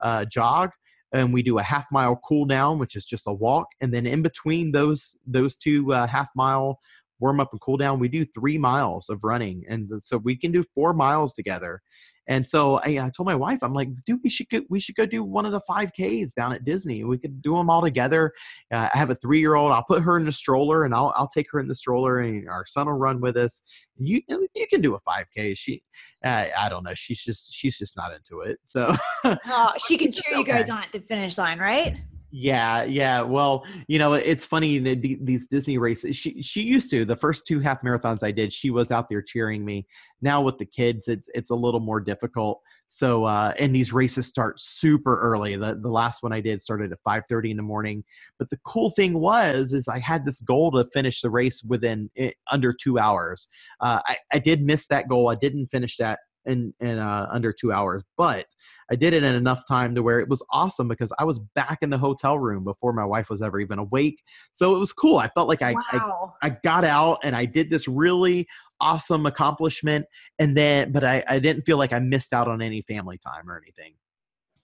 uh, 0.00 0.24
jog, 0.26 0.70
and 1.12 1.34
we 1.34 1.42
do 1.42 1.58
a 1.58 1.62
half 1.62 1.86
mile 1.90 2.20
cool 2.24 2.44
down, 2.44 2.78
which 2.78 2.94
is 2.94 3.04
just 3.04 3.26
a 3.26 3.32
walk. 3.32 3.66
And 3.80 3.92
then 3.92 4.06
in 4.06 4.22
between 4.22 4.70
those 4.70 5.16
those 5.26 5.56
two 5.56 5.92
uh, 5.92 6.06
half 6.06 6.28
mile 6.36 6.78
warm 7.18 7.40
up 7.40 7.50
and 7.50 7.60
cool 7.60 7.76
down, 7.76 7.98
we 7.98 8.08
do 8.08 8.24
three 8.24 8.58
miles 8.58 9.08
of 9.08 9.24
running, 9.24 9.64
and 9.68 9.90
so 10.00 10.18
we 10.18 10.36
can 10.36 10.52
do 10.52 10.64
four 10.74 10.94
miles 10.94 11.32
together. 11.32 11.82
And 12.26 12.46
so 12.46 12.76
I, 12.78 12.98
I, 13.00 13.10
told 13.14 13.26
my 13.26 13.34
wife, 13.34 13.58
I'm 13.62 13.74
like, 13.74 13.88
dude, 14.06 14.20
we 14.24 14.30
should 14.30 14.48
go, 14.48 14.60
we 14.70 14.80
should 14.80 14.94
go 14.94 15.04
do 15.04 15.22
one 15.22 15.44
of 15.44 15.52
the 15.52 15.60
5Ks 15.68 16.34
down 16.34 16.52
at 16.52 16.64
Disney. 16.64 17.04
We 17.04 17.18
could 17.18 17.42
do 17.42 17.54
them 17.54 17.68
all 17.68 17.82
together. 17.82 18.32
Uh, 18.72 18.88
I 18.92 18.98
have 18.98 19.10
a 19.10 19.14
three 19.16 19.40
year 19.40 19.54
old. 19.54 19.72
I'll 19.72 19.84
put 19.84 20.02
her 20.02 20.16
in 20.16 20.24
the 20.24 20.32
stroller 20.32 20.84
and 20.84 20.94
I'll 20.94 21.12
I'll 21.16 21.28
take 21.28 21.46
her 21.52 21.60
in 21.60 21.68
the 21.68 21.74
stroller 21.74 22.20
and 22.20 22.48
our 22.48 22.64
son 22.66 22.86
will 22.86 22.94
run 22.94 23.20
with 23.20 23.36
us. 23.36 23.62
You 23.98 24.22
you 24.28 24.66
can 24.68 24.80
do 24.80 24.94
a 24.94 25.00
5K. 25.00 25.56
She, 25.56 25.82
uh, 26.24 26.46
I 26.58 26.68
don't 26.68 26.84
know. 26.84 26.94
She's 26.94 27.22
just 27.22 27.52
she's 27.52 27.78
just 27.78 27.96
not 27.96 28.12
into 28.12 28.40
it. 28.40 28.58
So 28.64 28.94
oh, 29.24 29.72
she 29.86 29.98
can 29.98 30.10
cheer 30.10 30.38
you 30.38 30.44
guys 30.44 30.70
on 30.70 30.82
at 30.82 30.92
the 30.92 31.00
finish 31.00 31.36
line, 31.38 31.58
right? 31.58 31.96
Yeah, 32.36 32.82
yeah. 32.82 33.22
Well, 33.22 33.64
you 33.86 34.00
know, 34.00 34.14
it's 34.14 34.44
funny 34.44 34.80
these 34.80 35.46
Disney 35.46 35.78
races. 35.78 36.16
She 36.16 36.42
she 36.42 36.62
used 36.62 36.90
to 36.90 37.04
the 37.04 37.14
first 37.14 37.46
two 37.46 37.60
half 37.60 37.80
marathons 37.82 38.24
I 38.24 38.32
did. 38.32 38.52
She 38.52 38.70
was 38.70 38.90
out 38.90 39.08
there 39.08 39.22
cheering 39.22 39.64
me. 39.64 39.86
Now 40.20 40.42
with 40.42 40.58
the 40.58 40.66
kids, 40.66 41.06
it's 41.06 41.28
it's 41.32 41.50
a 41.50 41.54
little 41.54 41.78
more 41.78 42.00
difficult. 42.00 42.60
So 42.88 43.22
uh, 43.22 43.52
and 43.56 43.72
these 43.72 43.92
races 43.92 44.26
start 44.26 44.58
super 44.58 45.20
early. 45.20 45.54
The 45.54 45.78
the 45.80 45.88
last 45.88 46.24
one 46.24 46.32
I 46.32 46.40
did 46.40 46.60
started 46.60 46.90
at 46.90 46.98
five 47.04 47.22
thirty 47.28 47.52
in 47.52 47.56
the 47.56 47.62
morning. 47.62 48.02
But 48.36 48.50
the 48.50 48.58
cool 48.64 48.90
thing 48.90 49.20
was 49.20 49.72
is 49.72 49.86
I 49.86 50.00
had 50.00 50.24
this 50.24 50.40
goal 50.40 50.72
to 50.72 50.84
finish 50.92 51.20
the 51.20 51.30
race 51.30 51.62
within 51.62 52.10
eh, 52.16 52.30
under 52.50 52.72
two 52.72 52.98
hours. 52.98 53.46
Uh, 53.80 54.00
I 54.06 54.16
I 54.32 54.40
did 54.40 54.60
miss 54.60 54.88
that 54.88 55.08
goal. 55.08 55.28
I 55.28 55.36
didn't 55.36 55.68
finish 55.68 55.98
that 55.98 56.18
in 56.46 56.74
in 56.80 56.98
uh, 56.98 57.28
under 57.30 57.52
two 57.52 57.72
hours, 57.72 58.02
but 58.16 58.46
I 58.90 58.96
did 58.96 59.14
it 59.14 59.22
in 59.22 59.34
enough 59.34 59.66
time 59.66 59.94
to 59.94 60.02
where 60.02 60.20
it 60.20 60.28
was 60.28 60.42
awesome 60.50 60.88
because 60.88 61.12
I 61.18 61.24
was 61.24 61.38
back 61.38 61.78
in 61.82 61.90
the 61.90 61.98
hotel 61.98 62.38
room 62.38 62.64
before 62.64 62.92
my 62.92 63.04
wife 63.04 63.30
was 63.30 63.42
ever 63.42 63.60
even 63.60 63.78
awake. 63.78 64.22
So 64.52 64.74
it 64.74 64.78
was 64.78 64.92
cool. 64.92 65.18
I 65.18 65.28
felt 65.28 65.48
like 65.48 65.62
I 65.62 65.72
wow. 65.72 66.34
I, 66.42 66.48
I, 66.48 66.50
got 66.62 66.84
out 66.84 67.20
and 67.22 67.34
I 67.34 67.46
did 67.46 67.70
this 67.70 67.88
really 67.88 68.46
awesome 68.80 69.26
accomplishment, 69.26 70.06
and 70.38 70.56
then 70.56 70.92
but 70.92 71.04
I 71.04 71.24
I 71.28 71.38
didn't 71.38 71.62
feel 71.62 71.78
like 71.78 71.92
I 71.92 71.98
missed 71.98 72.32
out 72.32 72.48
on 72.48 72.60
any 72.62 72.82
family 72.82 73.18
time 73.18 73.48
or 73.48 73.56
anything. 73.56 73.94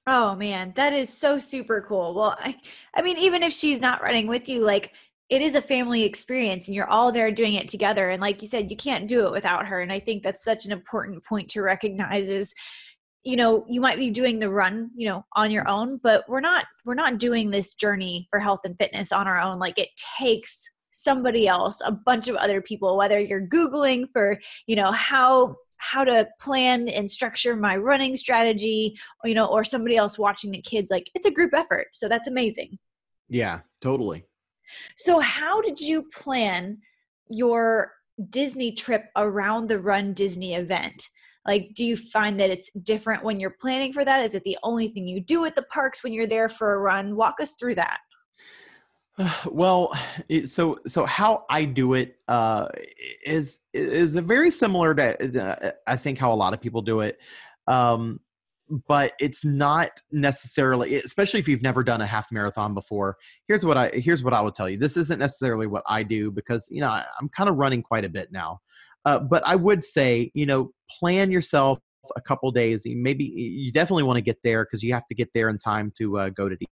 Oh 0.06 0.34
man, 0.34 0.72
that 0.76 0.92
is 0.92 1.08
so 1.08 1.38
super 1.38 1.80
cool. 1.80 2.14
Well, 2.14 2.36
I 2.38 2.56
I 2.94 3.02
mean 3.02 3.18
even 3.18 3.42
if 3.42 3.52
she's 3.52 3.80
not 3.80 4.02
running 4.02 4.26
with 4.26 4.48
you 4.48 4.64
like 4.64 4.92
it 5.30 5.40
is 5.40 5.54
a 5.54 5.62
family 5.62 6.02
experience 6.02 6.66
and 6.66 6.74
you're 6.74 6.90
all 6.90 7.12
there 7.12 7.30
doing 7.30 7.54
it 7.54 7.68
together. 7.68 8.10
And 8.10 8.20
like 8.20 8.42
you 8.42 8.48
said 8.48 8.70
you 8.70 8.76
can't 8.76 9.08
do 9.08 9.24
it 9.26 9.32
without 9.32 9.66
her. 9.66 9.80
And 9.80 9.92
i 9.92 10.00
think 10.00 10.22
that's 10.22 10.44
such 10.44 10.66
an 10.66 10.72
important 10.72 11.24
point 11.24 11.48
to 11.50 11.62
recognize 11.62 12.28
is 12.28 12.52
you 13.22 13.36
know 13.36 13.64
you 13.68 13.80
might 13.80 13.98
be 13.98 14.10
doing 14.10 14.38
the 14.38 14.48
run 14.48 14.90
you 14.96 15.06
know 15.06 15.22
on 15.36 15.50
your 15.50 15.68
own 15.68 16.00
but 16.02 16.24
we're 16.26 16.40
not 16.40 16.64
we're 16.86 16.94
not 16.94 17.18
doing 17.18 17.50
this 17.50 17.74
journey 17.74 18.26
for 18.30 18.38
health 18.38 18.60
and 18.64 18.76
fitness 18.78 19.12
on 19.12 19.28
our 19.28 19.40
own. 19.40 19.58
Like 19.58 19.78
it 19.78 19.90
takes 20.18 20.68
somebody 20.92 21.46
else 21.46 21.80
a 21.84 21.92
bunch 21.92 22.28
of 22.28 22.36
other 22.36 22.60
people 22.60 22.96
whether 22.96 23.18
you're 23.20 23.46
googling 23.46 24.06
for 24.12 24.38
you 24.66 24.76
know 24.76 24.90
how 24.90 25.54
how 25.76 26.04
to 26.04 26.28
plan 26.40 26.88
and 26.88 27.10
structure 27.10 27.56
my 27.56 27.74
running 27.76 28.16
strategy 28.16 28.94
you 29.24 29.34
know 29.34 29.46
or 29.46 29.64
somebody 29.64 29.96
else 29.96 30.18
watching 30.18 30.50
the 30.50 30.60
kids 30.60 30.90
like 30.90 31.08
it's 31.14 31.26
a 31.26 31.30
group 31.30 31.54
effort. 31.54 31.88
So 31.92 32.08
that's 32.08 32.28
amazing. 32.28 32.78
Yeah 33.28 33.60
totally 33.80 34.24
so, 34.96 35.20
how 35.20 35.60
did 35.60 35.80
you 35.80 36.02
plan 36.02 36.78
your 37.28 37.92
Disney 38.28 38.72
trip 38.72 39.06
around 39.16 39.68
the 39.68 39.78
Run 39.78 40.12
Disney 40.12 40.54
event? 40.54 41.08
Like, 41.46 41.70
do 41.74 41.84
you 41.84 41.96
find 41.96 42.38
that 42.38 42.50
it's 42.50 42.70
different 42.82 43.24
when 43.24 43.40
you're 43.40 43.56
planning 43.60 43.92
for 43.92 44.04
that? 44.04 44.24
Is 44.24 44.34
it 44.34 44.44
the 44.44 44.58
only 44.62 44.88
thing 44.88 45.08
you 45.08 45.20
do 45.20 45.44
at 45.46 45.56
the 45.56 45.62
parks 45.62 46.04
when 46.04 46.12
you're 46.12 46.26
there 46.26 46.48
for 46.48 46.74
a 46.74 46.78
run? 46.78 47.16
Walk 47.16 47.40
us 47.40 47.52
through 47.52 47.76
that. 47.76 47.98
Well, 49.50 49.92
so 50.46 50.78
so 50.86 51.04
how 51.04 51.44
I 51.50 51.64
do 51.64 51.94
it 51.94 52.16
uh, 52.28 52.68
is 53.24 53.58
is 53.72 54.14
very 54.14 54.50
similar 54.50 54.94
to 54.94 55.44
uh, 55.44 55.72
I 55.86 55.96
think 55.96 56.18
how 56.18 56.32
a 56.32 56.34
lot 56.34 56.54
of 56.54 56.60
people 56.60 56.80
do 56.80 57.00
it. 57.00 57.18
Um, 57.66 58.20
but 58.86 59.12
it's 59.20 59.44
not 59.44 59.90
necessarily 60.12 60.96
especially 61.02 61.40
if 61.40 61.48
you've 61.48 61.62
never 61.62 61.82
done 61.82 62.00
a 62.00 62.06
half 62.06 62.30
marathon 62.30 62.74
before 62.74 63.16
here's 63.48 63.64
what 63.64 63.76
i 63.76 63.88
here's 63.90 64.22
what 64.22 64.32
i 64.32 64.40
would 64.40 64.54
tell 64.54 64.68
you. 64.68 64.78
This 64.78 64.96
isn't 64.96 65.18
necessarily 65.18 65.66
what 65.66 65.82
i 65.86 66.02
do 66.02 66.30
because 66.30 66.68
you 66.70 66.80
know 66.80 66.88
I, 66.88 67.04
am 67.20 67.28
kind 67.28 67.48
of 67.48 67.56
running 67.56 67.82
quite 67.82 68.04
a 68.04 68.08
bit 68.08 68.30
now. 68.32 68.60
Uh, 69.04 69.18
but 69.18 69.42
i 69.46 69.56
would 69.56 69.82
say 69.82 70.30
you 70.34 70.46
know 70.46 70.72
plan 70.98 71.30
yourself 71.30 71.78
a 72.16 72.20
couple 72.20 72.50
days. 72.50 72.82
Maybe 72.86 73.24
you 73.24 73.72
definitely 73.72 74.04
want 74.04 74.16
to 74.16 74.22
get 74.22 74.38
there 74.42 74.64
because 74.64 74.82
you 74.82 74.92
have 74.92 75.06
to 75.08 75.14
get 75.14 75.28
there 75.34 75.48
in 75.48 75.58
time 75.58 75.92
to 75.98 76.18
uh, 76.18 76.28
go 76.30 76.48
to 76.48 76.56
the 76.56 76.66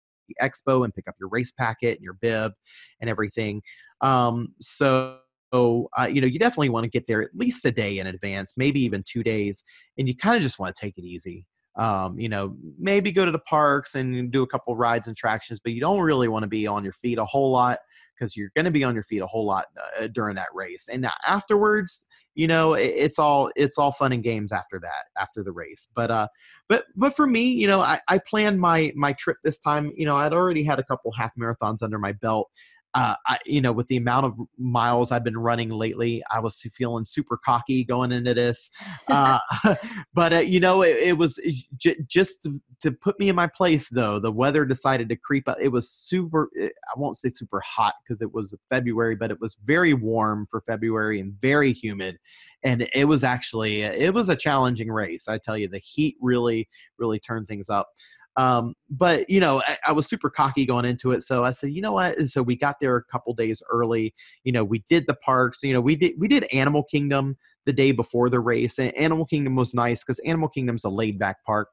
expo 0.43 0.85
and 0.85 0.95
pick 0.95 1.09
up 1.09 1.15
your 1.19 1.29
race 1.29 1.53
packet 1.53 1.97
and 1.97 2.03
your 2.03 2.15
bib 2.15 2.53
and 3.01 3.11
everything. 3.11 3.63
Um, 4.01 4.55
so 4.61 5.19
uh, 5.53 6.09
you 6.11 6.21
know, 6.21 6.27
you 6.27 6.39
definitely 6.39 6.69
want 6.69 6.85
to 6.85 6.91
get 6.91 7.07
there 7.07 7.23
at 7.23 7.31
least 7.35 7.65
a 7.65 7.71
day 7.71 7.99
in 7.99 8.07
advance, 8.07 8.55
maybe 8.57 8.81
even 8.83 9.03
two 9.07 9.23
days, 9.23 9.65
and 9.97 10.09
you 10.09 10.17
kind 10.17 10.37
of 10.37 10.43
just 10.43 10.59
want 10.59 10.75
to 10.75 10.81
take 10.81 10.99
it 10.99 11.05
easy. 11.05 11.47
Um, 11.77 12.19
you 12.19 12.29
know, 12.29 12.57
maybe 12.79 13.13
go 13.13 13.25
to 13.27 13.31
the 13.31 13.39
parks 13.41 13.97
and 13.97 14.33
do 14.33 14.43
a 14.43 14.47
couple 14.47 14.75
rides 14.77 15.09
and 15.09 15.13
attractions, 15.13 15.61
but 15.63 15.73
you 15.73 15.81
don't 15.81 16.01
really 16.01 16.29
want 16.29 16.43
to 16.43 16.49
be 16.49 16.67
on 16.67 16.83
your 16.83 16.95
feet 16.95 17.19
a 17.19 17.25
whole 17.25 17.53
lot 17.53 17.79
because 18.17 18.37
you're 18.37 18.51
going 18.57 18.65
to 18.65 18.71
be 18.71 18.85
on 18.85 18.95
your 18.95 19.05
feet 19.05 19.21
a 19.21 19.27
whole 19.27 19.47
lot 19.47 19.67
uh, 20.01 20.07
during 20.09 20.35
that 20.37 20.49
race. 20.55 20.89
And 20.91 21.07
afterwards, 21.27 22.07
you 22.35 22.47
know, 22.47 22.75
it, 22.75 22.93
it's 22.97 23.19
all 23.19 23.51
it's 23.57 23.79
all 23.79 23.93
fun 23.93 24.13
and 24.13 24.23
games 24.23 24.53
after 24.53 24.79
that, 24.81 25.21
after 25.21 25.43
the 25.43 25.53
race. 25.53 25.89
But 25.95 26.11
uh, 26.11 26.29
but 26.69 26.85
but 26.95 27.17
for 27.17 27.27
me, 27.27 27.51
you 27.51 27.67
know, 27.67 27.81
I, 27.81 28.01
I 28.09 28.19
planned 28.19 28.61
my 28.61 28.93
my 28.95 29.13
trip 29.15 29.39
this 29.45 29.59
time. 29.59 29.93
You 29.97 30.07
know, 30.07 30.17
I'd 30.17 30.33
already 30.33 30.63
had 30.63 30.79
a 30.79 30.85
couple 30.85 31.13
half 31.13 31.33
marathons 31.39 31.83
under 31.83 31.99
my 31.99 32.13
belt, 32.13 32.51
uh, 32.97 33.15
I, 33.27 33.39
you 33.45 33.61
know, 33.61 33.73
with 33.73 33.89
the 33.89 33.99
amount 33.99 34.25
of 34.25 34.41
miles 34.57 35.13
I've 35.13 35.23
been 35.23 35.37
running 35.37 35.69
lately, 35.69 36.23
I 36.31 36.41
was 36.41 36.59
feeling 36.75 37.05
super 37.05 37.37
cocky 37.37 37.85
going 37.85 38.11
into 38.11 38.35
this. 38.35 38.71
Uh, 39.09 39.39
but 40.15 40.33
uh, 40.33 40.39
you 40.39 40.59
know, 40.59 40.83
it, 40.83 40.97
it 40.97 41.17
was 41.17 41.39
j- 41.77 41.97
just 42.09 42.43
to, 42.43 42.61
to, 42.81 42.91
put 42.91 43.19
me 43.21 43.29
in 43.29 43.37
my 43.37 43.47
place. 43.47 43.89
Though 43.89 44.19
the 44.19 44.33
weather 44.33 44.65
decided 44.65 45.09
to 45.11 45.17
creep 45.17 45.49
up. 45.49 45.59
It 45.61 45.69
was 45.69 45.91
super. 45.91 46.51
Eh, 46.61 46.67
I 46.67 46.99
won't 46.99 47.17
say 47.17 47.31
super 47.31 47.61
hot 47.61 47.95
because 48.03 48.21
it 48.21 48.35
was 48.35 48.55
February, 48.69 49.15
but 49.15 49.31
it 49.31 49.41
was 49.41 49.57
very 49.65 49.95
warm 49.95 50.47
for 50.51 50.61
February 50.63 51.21
and 51.21 51.35
very 51.41 51.73
humid. 51.73 52.19
And 52.65 52.89
it 52.95 53.05
was 53.05 53.23
actually 53.23 53.83
it 53.83 54.13
was 54.13 54.29
a 54.29 54.37
challenging 54.37 54.91
race. 54.91 55.29
I 55.29 55.39
tell 55.39 55.57
you, 55.57 55.69
the 55.69 55.79
heat 55.79 56.17
really 56.21 56.69
really 56.99 57.21
turned 57.21 57.47
things 57.47 57.71
up. 57.71 57.91
Um, 58.37 58.75
but 58.91 59.29
you 59.31 59.41
know, 59.41 59.63
I, 59.67 59.79
I, 59.89 59.93
was 59.93 60.07
super 60.07 60.29
cocky 60.29 60.67
going 60.67 60.85
into 60.85 61.13
it, 61.13 61.23
so 61.23 61.45
I 61.45 61.53
said, 61.53 61.71
you 61.71 61.81
know 61.81 61.93
what? 61.93 62.19
And 62.19 62.31
so 62.31 62.43
we 62.43 62.55
got 62.55 62.77
there 62.81 62.97
a 62.97 63.05
couple 63.05 63.33
days 63.33 63.63
early. 63.71 64.15
You 64.45 64.53
know, 64.53 64.63
we 64.63 64.85
did 64.91 65.07
the 65.07 65.15
parks. 65.15 65.63
You 65.63 65.73
know, 65.73 65.81
we 65.81 65.97
did 65.97 66.15
we 66.19 66.29
did 66.29 66.45
Animal 66.53 66.85
Kingdom 66.85 67.37
the 67.65 67.73
day 67.73 67.93
before 67.93 68.29
the 68.29 68.41
race, 68.41 68.79
and 68.79 68.95
Animal 68.95 69.25
Kingdom 69.25 69.57
was 69.57 69.73
nice 69.73 70.05
because 70.05 70.19
Animal 70.21 70.49
Kingdom's 70.49 70.85
a 70.85 70.91
laid 70.91 71.19
back 71.19 71.43
park. 71.45 71.69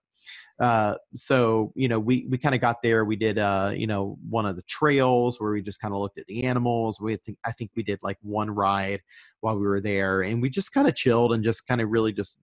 Uh, 0.60 0.96
so 1.16 1.74
you 1.76 1.90
know, 1.90 2.00
we 2.00 2.28
we 2.30 2.38
kind 2.38 2.56
of 2.56 2.62
got 2.62 2.78
there. 2.82 3.04
We 3.04 3.18
did 3.18 3.40
uh, 3.40 3.72
you 3.76 3.88
know 3.88 4.18
one 4.30 4.46
of 4.46 4.56
the 4.56 4.62
trails 4.64 5.42
where 5.42 5.52
we 5.52 5.62
just 5.62 5.82
kind 5.82 5.94
of 5.94 6.00
looked 6.00 6.18
at 6.18 6.28
the 6.28 6.46
animals. 6.46 7.02
We 7.02 7.18
think 7.18 7.38
I 7.44 7.52
think 7.52 7.72
we 7.76 7.84
did 7.84 8.00
like 8.02 8.18
one 8.22 8.50
ride 8.50 9.02
while 9.42 9.58
we 9.58 9.66
were 9.66 9.82
there, 9.82 10.22
and 10.22 10.42
we 10.42 10.50
just 10.50 10.72
kind 10.72 10.88
of 10.88 10.96
chilled 10.96 11.34
and 11.34 11.44
just 11.44 11.68
kind 11.68 11.82
of 11.82 11.90
really 11.90 12.14
just 12.14 12.40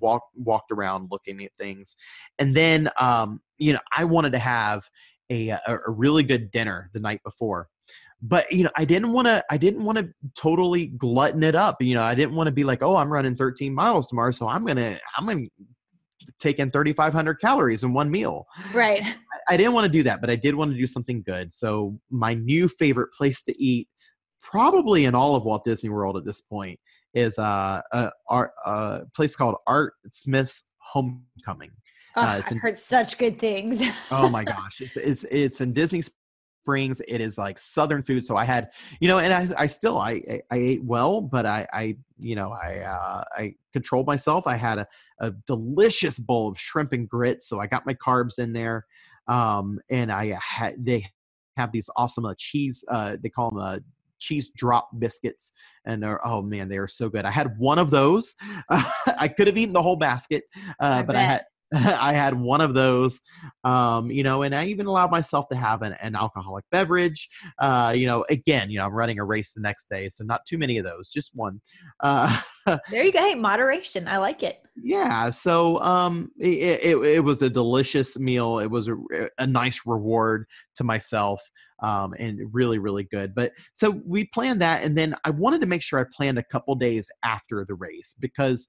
walked 0.00 0.36
walked 0.36 0.72
around 0.72 1.08
looking 1.10 1.42
at 1.44 1.52
things. 1.58 1.96
And 2.38 2.56
then 2.56 2.90
um 2.98 3.40
you 3.58 3.72
know 3.72 3.80
i 3.96 4.04
wanted 4.04 4.32
to 4.32 4.38
have 4.38 4.88
a 5.30 5.50
a, 5.50 5.60
a 5.86 5.90
really 5.90 6.22
good 6.22 6.50
dinner 6.50 6.90
the 6.92 7.00
night 7.00 7.22
before. 7.24 7.68
But 8.20 8.52
you 8.52 8.62
know 8.64 8.70
i 8.76 8.84
didn't 8.84 9.12
want 9.12 9.26
to 9.26 9.44
i 9.50 9.56
didn't 9.56 9.84
want 9.84 9.98
to 9.98 10.08
totally 10.36 10.86
glutton 10.86 11.42
it 11.42 11.56
up 11.56 11.82
you 11.82 11.94
know 11.94 12.02
i 12.02 12.14
didn't 12.14 12.36
want 12.36 12.46
to 12.46 12.52
be 12.52 12.62
like 12.62 12.80
oh 12.80 12.96
i'm 12.96 13.12
running 13.12 13.34
13 13.34 13.74
miles 13.74 14.06
tomorrow 14.06 14.30
so 14.30 14.46
i'm 14.46 14.64
gonna 14.64 14.96
i'm 15.18 15.26
gonna 15.26 15.46
take 16.38 16.58
in 16.58 16.70
3500 16.70 17.40
calories 17.40 17.82
in 17.82 17.92
one 17.92 18.10
meal. 18.10 18.46
Right. 18.72 19.02
I, 19.02 19.54
I 19.54 19.56
didn't 19.56 19.72
want 19.72 19.86
to 19.86 19.92
do 19.92 20.02
that 20.04 20.20
but 20.20 20.30
i 20.30 20.36
did 20.36 20.54
want 20.54 20.70
to 20.72 20.76
do 20.76 20.86
something 20.86 21.22
good. 21.22 21.52
So 21.52 21.98
my 22.10 22.34
new 22.34 22.68
favorite 22.68 23.12
place 23.12 23.42
to 23.44 23.62
eat 23.62 23.88
probably 24.40 25.04
in 25.04 25.14
all 25.14 25.36
of 25.36 25.44
walt 25.44 25.64
disney 25.64 25.90
world 25.90 26.16
at 26.16 26.24
this 26.24 26.40
point 26.40 26.78
is 27.14 27.38
uh, 27.38 27.80
a, 27.92 28.10
a 28.66 29.00
place 29.14 29.36
called 29.36 29.56
Art 29.66 29.94
Smith's 30.10 30.64
Homecoming. 30.78 31.70
Oh, 32.16 32.22
uh, 32.22 32.42
I've 32.44 32.52
in, 32.52 32.58
heard 32.58 32.76
such 32.76 33.18
good 33.18 33.38
things. 33.38 33.82
oh 34.10 34.28
my 34.28 34.44
gosh, 34.54 34.80
it's 34.80 34.96
it's 34.96 35.24
it's 35.30 35.60
in 35.60 35.72
Disney 35.72 36.02
Springs. 36.02 37.00
It 37.08 37.20
is 37.20 37.38
like 37.38 37.58
Southern 37.58 38.02
food. 38.02 38.24
So 38.24 38.36
I 38.36 38.44
had, 38.44 38.70
you 39.00 39.08
know, 39.08 39.18
and 39.18 39.32
I 39.32 39.62
I 39.62 39.66
still 39.66 39.98
I 39.98 40.42
I, 40.50 40.56
ate 40.56 40.84
well, 40.84 41.20
but 41.20 41.46
I 41.46 41.66
I 41.72 41.96
you 42.18 42.36
know 42.36 42.52
I 42.52 42.80
uh, 42.80 43.24
I 43.36 43.54
controlled 43.72 44.06
myself. 44.06 44.46
I 44.46 44.56
had 44.56 44.78
a, 44.78 44.86
a 45.20 45.30
delicious 45.46 46.18
bowl 46.18 46.48
of 46.48 46.58
shrimp 46.58 46.92
and 46.92 47.08
grits, 47.08 47.48
so 47.48 47.60
I 47.60 47.66
got 47.66 47.86
my 47.86 47.94
carbs 47.94 48.38
in 48.38 48.52
there. 48.52 48.86
Um, 49.28 49.80
and 49.88 50.12
I 50.12 50.38
had 50.46 50.84
they 50.84 51.06
have 51.56 51.72
these 51.72 51.88
awesome 51.96 52.26
uh, 52.26 52.34
cheese. 52.36 52.84
Uh, 52.88 53.16
they 53.22 53.28
call 53.28 53.50
them 53.50 53.58
uh, 53.58 53.78
cheese 54.22 54.50
drop 54.56 54.88
biscuits 54.98 55.52
and 55.84 56.04
oh 56.24 56.40
man 56.40 56.68
they 56.68 56.78
are 56.78 56.88
so 56.88 57.08
good 57.08 57.24
i 57.24 57.30
had 57.30 57.58
one 57.58 57.78
of 57.78 57.90
those 57.90 58.34
i 58.70 59.28
could 59.28 59.46
have 59.48 59.58
eaten 59.58 59.72
the 59.72 59.82
whole 59.82 59.96
basket 59.96 60.44
uh, 60.80 60.84
I 60.84 61.02
but 61.02 61.14
bet. 61.14 61.16
i 61.16 61.24
had 61.24 61.44
I 61.74 62.12
had 62.12 62.34
one 62.34 62.60
of 62.60 62.74
those, 62.74 63.22
um, 63.64 64.10
you 64.10 64.22
know, 64.22 64.42
and 64.42 64.54
I 64.54 64.66
even 64.66 64.86
allowed 64.86 65.10
myself 65.10 65.48
to 65.50 65.56
have 65.56 65.82
an, 65.82 65.94
an 66.02 66.16
alcoholic 66.16 66.64
beverage. 66.70 67.28
Uh, 67.58 67.92
you 67.96 68.06
know, 68.06 68.24
again, 68.28 68.70
you 68.70 68.78
know, 68.78 68.86
I'm 68.86 68.92
running 68.92 69.18
a 69.18 69.24
race 69.24 69.52
the 69.52 69.60
next 69.60 69.88
day, 69.88 70.08
so 70.08 70.24
not 70.24 70.40
too 70.46 70.58
many 70.58 70.78
of 70.78 70.84
those, 70.84 71.08
just 71.08 71.30
one. 71.34 71.60
Uh, 72.00 72.40
there 72.90 73.02
you 73.02 73.12
go. 73.12 73.20
Hey, 73.20 73.34
moderation. 73.34 74.08
I 74.08 74.18
like 74.18 74.42
it. 74.42 74.62
Yeah. 74.82 75.30
So 75.30 75.78
um, 75.80 76.30
it, 76.38 76.80
it, 76.82 76.96
it 76.96 77.24
was 77.24 77.42
a 77.42 77.50
delicious 77.50 78.18
meal. 78.18 78.58
It 78.58 78.68
was 78.68 78.88
a, 78.88 78.96
a 79.38 79.46
nice 79.46 79.82
reward 79.86 80.46
to 80.76 80.84
myself 80.84 81.42
um, 81.82 82.14
and 82.18 82.40
really, 82.52 82.78
really 82.78 83.04
good. 83.04 83.34
But 83.34 83.52
so 83.74 83.90
we 84.06 84.24
planned 84.32 84.60
that. 84.62 84.82
And 84.82 84.96
then 84.96 85.14
I 85.24 85.30
wanted 85.30 85.60
to 85.60 85.66
make 85.66 85.82
sure 85.82 85.98
I 85.98 86.04
planned 86.14 86.38
a 86.38 86.44
couple 86.44 86.74
days 86.74 87.10
after 87.24 87.64
the 87.66 87.74
race 87.74 88.14
because 88.18 88.68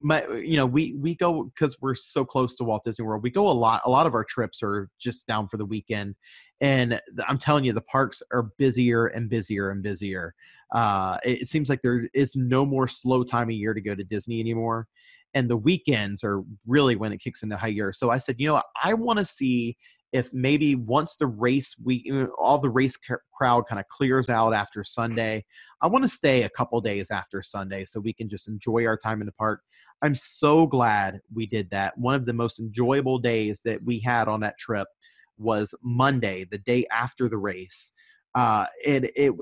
my 0.00 0.26
you 0.28 0.56
know 0.56 0.66
we 0.66 0.94
we 0.94 1.14
go 1.14 1.44
because 1.44 1.76
we're 1.80 1.94
so 1.94 2.24
close 2.24 2.54
to 2.56 2.64
Walt 2.64 2.84
Disney 2.84 3.04
World. 3.04 3.22
We 3.22 3.30
go 3.30 3.48
a 3.48 3.52
lot. 3.52 3.82
A 3.84 3.90
lot 3.90 4.06
of 4.06 4.14
our 4.14 4.24
trips 4.24 4.62
are 4.62 4.88
just 4.98 5.26
down 5.26 5.48
for 5.48 5.56
the 5.56 5.64
weekend, 5.64 6.14
and 6.60 7.00
I'm 7.26 7.38
telling 7.38 7.64
you, 7.64 7.72
the 7.72 7.80
parks 7.80 8.22
are 8.32 8.50
busier 8.58 9.06
and 9.06 9.28
busier 9.28 9.70
and 9.70 9.82
busier. 9.82 10.34
Uh, 10.74 11.18
it, 11.24 11.42
it 11.42 11.48
seems 11.48 11.68
like 11.68 11.82
there 11.82 12.08
is 12.14 12.36
no 12.36 12.64
more 12.64 12.86
slow 12.88 13.24
time 13.24 13.48
of 13.48 13.54
year 13.54 13.74
to 13.74 13.80
go 13.80 13.94
to 13.94 14.04
Disney 14.04 14.40
anymore, 14.40 14.86
and 15.34 15.48
the 15.48 15.56
weekends 15.56 16.22
are 16.22 16.42
really 16.66 16.94
when 16.94 17.12
it 17.12 17.18
kicks 17.18 17.42
into 17.42 17.56
high 17.56 17.72
gear. 17.72 17.92
So 17.92 18.10
I 18.10 18.18
said, 18.18 18.36
you 18.38 18.46
know, 18.46 18.62
I 18.82 18.94
want 18.94 19.18
to 19.18 19.24
see 19.24 19.76
if 20.12 20.32
maybe 20.32 20.74
once 20.74 21.16
the 21.16 21.26
race 21.26 21.74
we 21.84 22.10
all 22.38 22.58
the 22.58 22.70
race 22.70 22.96
crowd 23.36 23.64
kind 23.68 23.78
of 23.78 23.86
clears 23.88 24.28
out 24.28 24.54
after 24.54 24.82
Sunday, 24.84 25.44
I 25.82 25.86
want 25.86 26.04
to 26.04 26.08
stay 26.08 26.42
a 26.42 26.48
couple 26.48 26.80
days 26.80 27.10
after 27.10 27.42
Sunday 27.42 27.84
so 27.84 28.00
we 28.00 28.12
can 28.12 28.28
just 28.28 28.48
enjoy 28.48 28.86
our 28.86 28.96
time 28.96 29.20
in 29.20 29.26
the 29.26 29.32
park. 29.32 29.60
I'm 30.02 30.14
so 30.14 30.66
glad 30.66 31.20
we 31.34 31.46
did 31.46 31.70
that. 31.70 31.98
One 31.98 32.14
of 32.14 32.24
the 32.26 32.32
most 32.32 32.60
enjoyable 32.60 33.18
days 33.18 33.60
that 33.64 33.82
we 33.82 34.00
had 34.00 34.28
on 34.28 34.40
that 34.40 34.58
trip 34.58 34.88
was 35.36 35.74
Monday, 35.82 36.46
the 36.50 36.58
day 36.58 36.86
after 36.92 37.28
the 37.28 37.38
race. 37.38 37.92
Uh, 38.34 38.66
it, 38.84 39.10
it, 39.16 39.34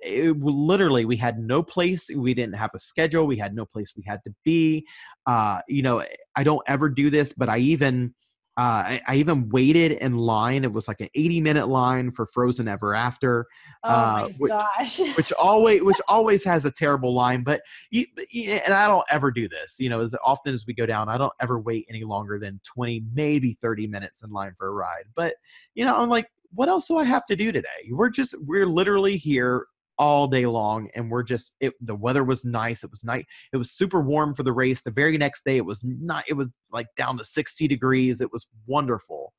it 0.00 0.40
literally, 0.40 1.04
we 1.04 1.16
had 1.16 1.38
no 1.38 1.62
place. 1.62 2.08
We 2.14 2.32
didn't 2.32 2.54
have 2.54 2.70
a 2.74 2.80
schedule. 2.80 3.26
We 3.26 3.36
had 3.36 3.54
no 3.54 3.66
place 3.66 3.92
we 3.96 4.04
had 4.06 4.20
to 4.26 4.34
be. 4.44 4.86
Uh, 5.26 5.60
you 5.68 5.82
know, 5.82 6.04
I 6.36 6.44
don't 6.44 6.62
ever 6.66 6.88
do 6.88 7.10
this, 7.10 7.32
but 7.32 7.48
I 7.48 7.58
even, 7.58 8.14
uh, 8.58 8.60
I, 8.60 9.00
I, 9.06 9.14
even 9.14 9.48
waited 9.50 9.92
in 9.92 10.16
line. 10.16 10.64
It 10.64 10.72
was 10.72 10.88
like 10.88 11.00
an 11.00 11.08
80 11.14 11.40
minute 11.40 11.68
line 11.68 12.10
for 12.10 12.26
Frozen 12.26 12.66
Ever 12.66 12.92
After. 12.92 13.46
Oh 13.84 13.88
uh, 13.88 14.26
my 14.26 14.32
which, 14.38 14.50
gosh! 14.50 14.98
which 15.16 15.32
always, 15.34 15.80
which 15.82 16.00
always 16.08 16.42
has 16.42 16.64
a 16.64 16.70
terrible 16.72 17.14
line. 17.14 17.44
But 17.44 17.62
you, 17.90 18.06
and 18.32 18.74
I 18.74 18.88
don't 18.88 19.06
ever 19.12 19.30
do 19.30 19.48
this. 19.48 19.78
You 19.78 19.90
know, 19.90 20.00
as 20.00 20.12
often 20.24 20.54
as 20.54 20.66
we 20.66 20.74
go 20.74 20.86
down, 20.86 21.08
I 21.08 21.16
don't 21.16 21.32
ever 21.40 21.60
wait 21.60 21.86
any 21.88 22.02
longer 22.02 22.40
than 22.40 22.60
20, 22.64 23.04
maybe 23.14 23.52
30 23.52 23.86
minutes 23.86 24.24
in 24.24 24.30
line 24.30 24.54
for 24.58 24.66
a 24.66 24.72
ride. 24.72 25.04
But 25.14 25.36
you 25.74 25.84
know, 25.84 25.96
I'm 25.96 26.08
like, 26.08 26.28
what 26.52 26.68
else 26.68 26.88
do 26.88 26.96
I 26.96 27.04
have 27.04 27.26
to 27.26 27.36
do 27.36 27.52
today? 27.52 27.68
We're 27.92 28.10
just, 28.10 28.34
we're 28.44 28.66
literally 28.66 29.18
here 29.18 29.66
all 29.98 30.28
day 30.28 30.46
long 30.46 30.88
and 30.94 31.10
we're 31.10 31.22
just 31.22 31.52
it 31.60 31.74
the 31.80 31.94
weather 31.94 32.22
was 32.22 32.44
nice 32.44 32.84
it 32.84 32.90
was 32.90 33.02
night 33.02 33.26
it 33.52 33.56
was 33.56 33.70
super 33.70 34.00
warm 34.00 34.34
for 34.34 34.42
the 34.42 34.52
race. 34.52 34.82
The 34.82 34.90
very 34.90 35.18
next 35.18 35.44
day 35.44 35.56
it 35.56 35.64
was 35.64 35.82
not 35.84 36.24
it 36.28 36.34
was 36.34 36.48
like 36.72 36.86
down 36.96 37.18
to 37.18 37.24
60 37.24 37.66
degrees 37.68 38.20
it 38.20 38.32
was 38.32 38.46
wonderful. 38.66 39.32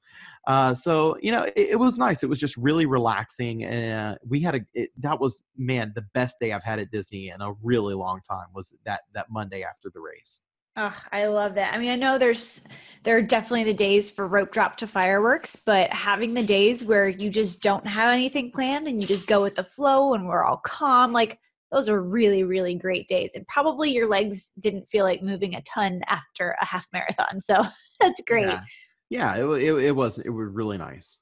Uh, 0.47 0.74
so 0.74 1.18
you 1.22 1.32
know 1.32 1.43
it, 1.43 1.53
it, 1.55 1.80
was 1.80 1.97
nice 1.97 2.24
it 2.24 2.30
was 2.30 2.39
just 2.39 2.57
really 2.57 2.86
relaxing 2.86 3.64
and 3.64 4.16
uh, 4.16 4.18
we 4.28 4.41
had 4.41 4.55
a 4.55 4.62
it, 4.74 4.89
that 4.97 5.20
was 5.20 5.41
man 5.57 5.91
the 5.95 6.05
best 6.14 6.38
day 6.41 6.51
i've 6.51 6.64
had 6.64 6.80
at 6.80 6.89
disney 6.91 7.30
in 7.30 7.39
a 7.41 7.53
really 7.62 7.93
long 7.93 8.20
time 8.28 8.47
was 8.53 8.74
that 8.86 9.01
that 9.14 9.28
monday 9.30 9.64
after 9.64 9.89
the 9.93 9.99
race 9.99 10.41
Oh, 10.82 10.95
I 11.11 11.25
love 11.25 11.55
that. 11.55 11.73
I 11.73 11.77
mean, 11.77 11.91
I 11.91 11.97
know 11.97 12.17
there's 12.17 12.63
there 13.03 13.17
are 13.17 13.21
definitely 13.21 13.65
the 13.65 13.73
days 13.73 14.09
for 14.09 14.27
rope 14.27 14.51
drop 14.51 14.77
to 14.77 14.88
fireworks, 14.88 15.57
but 15.57 15.91
having 15.91 16.34
the 16.34 16.43
days 16.43 16.86
where 16.86 17.09
you 17.09 17.30
just 17.30 17.61
don't 17.61 17.86
have 17.86 18.13
anything 18.13 18.49
planned 18.49 18.88
and 18.88 19.01
you 19.01 19.05
just 19.07 19.27
go 19.27 19.41
with 19.41 19.55
the 19.55 19.63
flow 19.63 20.13
and 20.13 20.25
we're 20.25 20.45
all 20.45 20.61
calm, 20.63 21.11
like 21.11 21.38
those 21.69 21.89
are 21.89 22.01
really 22.01 22.45
really 22.45 22.75
great 22.75 23.09
days. 23.09 23.32
And 23.36 23.45
probably 23.47 23.91
your 23.91 24.07
legs 24.07 24.51
didn't 24.57 24.88
feel 24.88 25.03
like 25.03 25.21
moving 25.21 25.53
a 25.55 25.61
ton 25.63 26.01
after 26.07 26.55
a 26.61 26.65
half 26.65 26.88
marathon. 26.93 27.41
So 27.41 27.65
that's 27.99 28.21
great. 28.25 28.47
Yeah, 28.47 28.61
yeah 29.09 29.36
it, 29.36 29.63
it, 29.63 29.84
it 29.84 29.95
was 29.95 30.19
it 30.19 30.30
was 30.30 30.47
really 30.49 30.77
nice. 30.77 31.19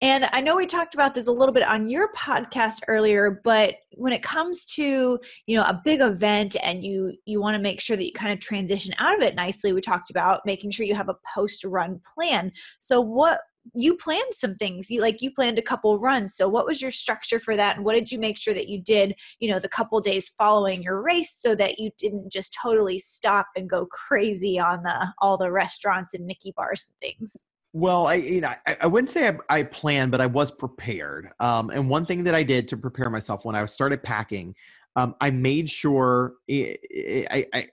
And 0.00 0.28
I 0.32 0.40
know 0.40 0.56
we 0.56 0.66
talked 0.66 0.94
about 0.94 1.14
this 1.14 1.26
a 1.26 1.32
little 1.32 1.52
bit 1.52 1.62
on 1.62 1.88
your 1.88 2.12
podcast 2.12 2.80
earlier, 2.88 3.40
but 3.44 3.76
when 3.92 4.12
it 4.12 4.22
comes 4.22 4.64
to, 4.76 5.18
you 5.46 5.56
know, 5.56 5.64
a 5.64 5.80
big 5.84 6.00
event 6.00 6.56
and 6.62 6.84
you 6.84 7.14
you 7.24 7.40
want 7.40 7.54
to 7.54 7.62
make 7.62 7.80
sure 7.80 7.96
that 7.96 8.04
you 8.04 8.12
kind 8.12 8.32
of 8.32 8.40
transition 8.40 8.94
out 8.98 9.16
of 9.16 9.22
it 9.22 9.34
nicely, 9.34 9.72
we 9.72 9.80
talked 9.80 10.10
about 10.10 10.44
making 10.44 10.70
sure 10.70 10.86
you 10.86 10.94
have 10.94 11.08
a 11.08 11.16
post-run 11.34 12.00
plan. 12.14 12.52
So 12.80 13.00
what 13.00 13.40
you 13.74 13.96
planned 13.96 14.32
some 14.32 14.54
things 14.54 14.90
you 14.90 15.00
like 15.00 15.20
you 15.20 15.30
planned 15.30 15.58
a 15.58 15.62
couple 15.62 15.98
runs 15.98 16.34
so 16.34 16.48
what 16.48 16.66
was 16.66 16.80
your 16.80 16.90
structure 16.90 17.38
for 17.38 17.56
that 17.56 17.76
and 17.76 17.84
what 17.84 17.94
did 17.94 18.12
you 18.12 18.18
make 18.18 18.38
sure 18.38 18.54
that 18.54 18.68
you 18.68 18.80
did 18.80 19.14
you 19.40 19.50
know 19.50 19.58
the 19.58 19.68
couple 19.68 20.00
days 20.00 20.30
following 20.38 20.82
your 20.82 21.02
race 21.02 21.34
so 21.36 21.54
that 21.54 21.78
you 21.78 21.90
didn't 21.98 22.30
just 22.30 22.56
totally 22.60 22.98
stop 22.98 23.48
and 23.56 23.68
go 23.68 23.86
crazy 23.86 24.58
on 24.58 24.82
the 24.82 25.08
all 25.18 25.36
the 25.36 25.50
restaurants 25.50 26.14
and 26.14 26.26
mickey 26.26 26.52
bars 26.56 26.86
and 26.86 26.96
things 27.00 27.36
well, 27.76 28.06
I 28.06 28.14
you 28.14 28.40
know 28.40 28.54
I, 28.66 28.76
I 28.80 28.86
wouldn't 28.86 29.10
say 29.10 29.28
I, 29.28 29.36
I, 29.50 29.62
planned, 29.64 30.10
but 30.10 30.22
I 30.22 30.26
was 30.26 30.50
prepared. 30.50 31.28
Um, 31.40 31.68
and 31.68 31.90
one 31.90 32.06
thing 32.06 32.24
that 32.24 32.34
I 32.34 32.42
did 32.42 32.68
to 32.68 32.76
prepare 32.76 33.10
myself 33.10 33.44
when 33.44 33.54
I 33.54 33.66
started 33.66 34.02
packing, 34.02 34.54
um, 34.96 35.14
I 35.20 35.30
made 35.30 35.68
sure 35.68 36.32
I, 36.50 37.46
I, 37.52 37.66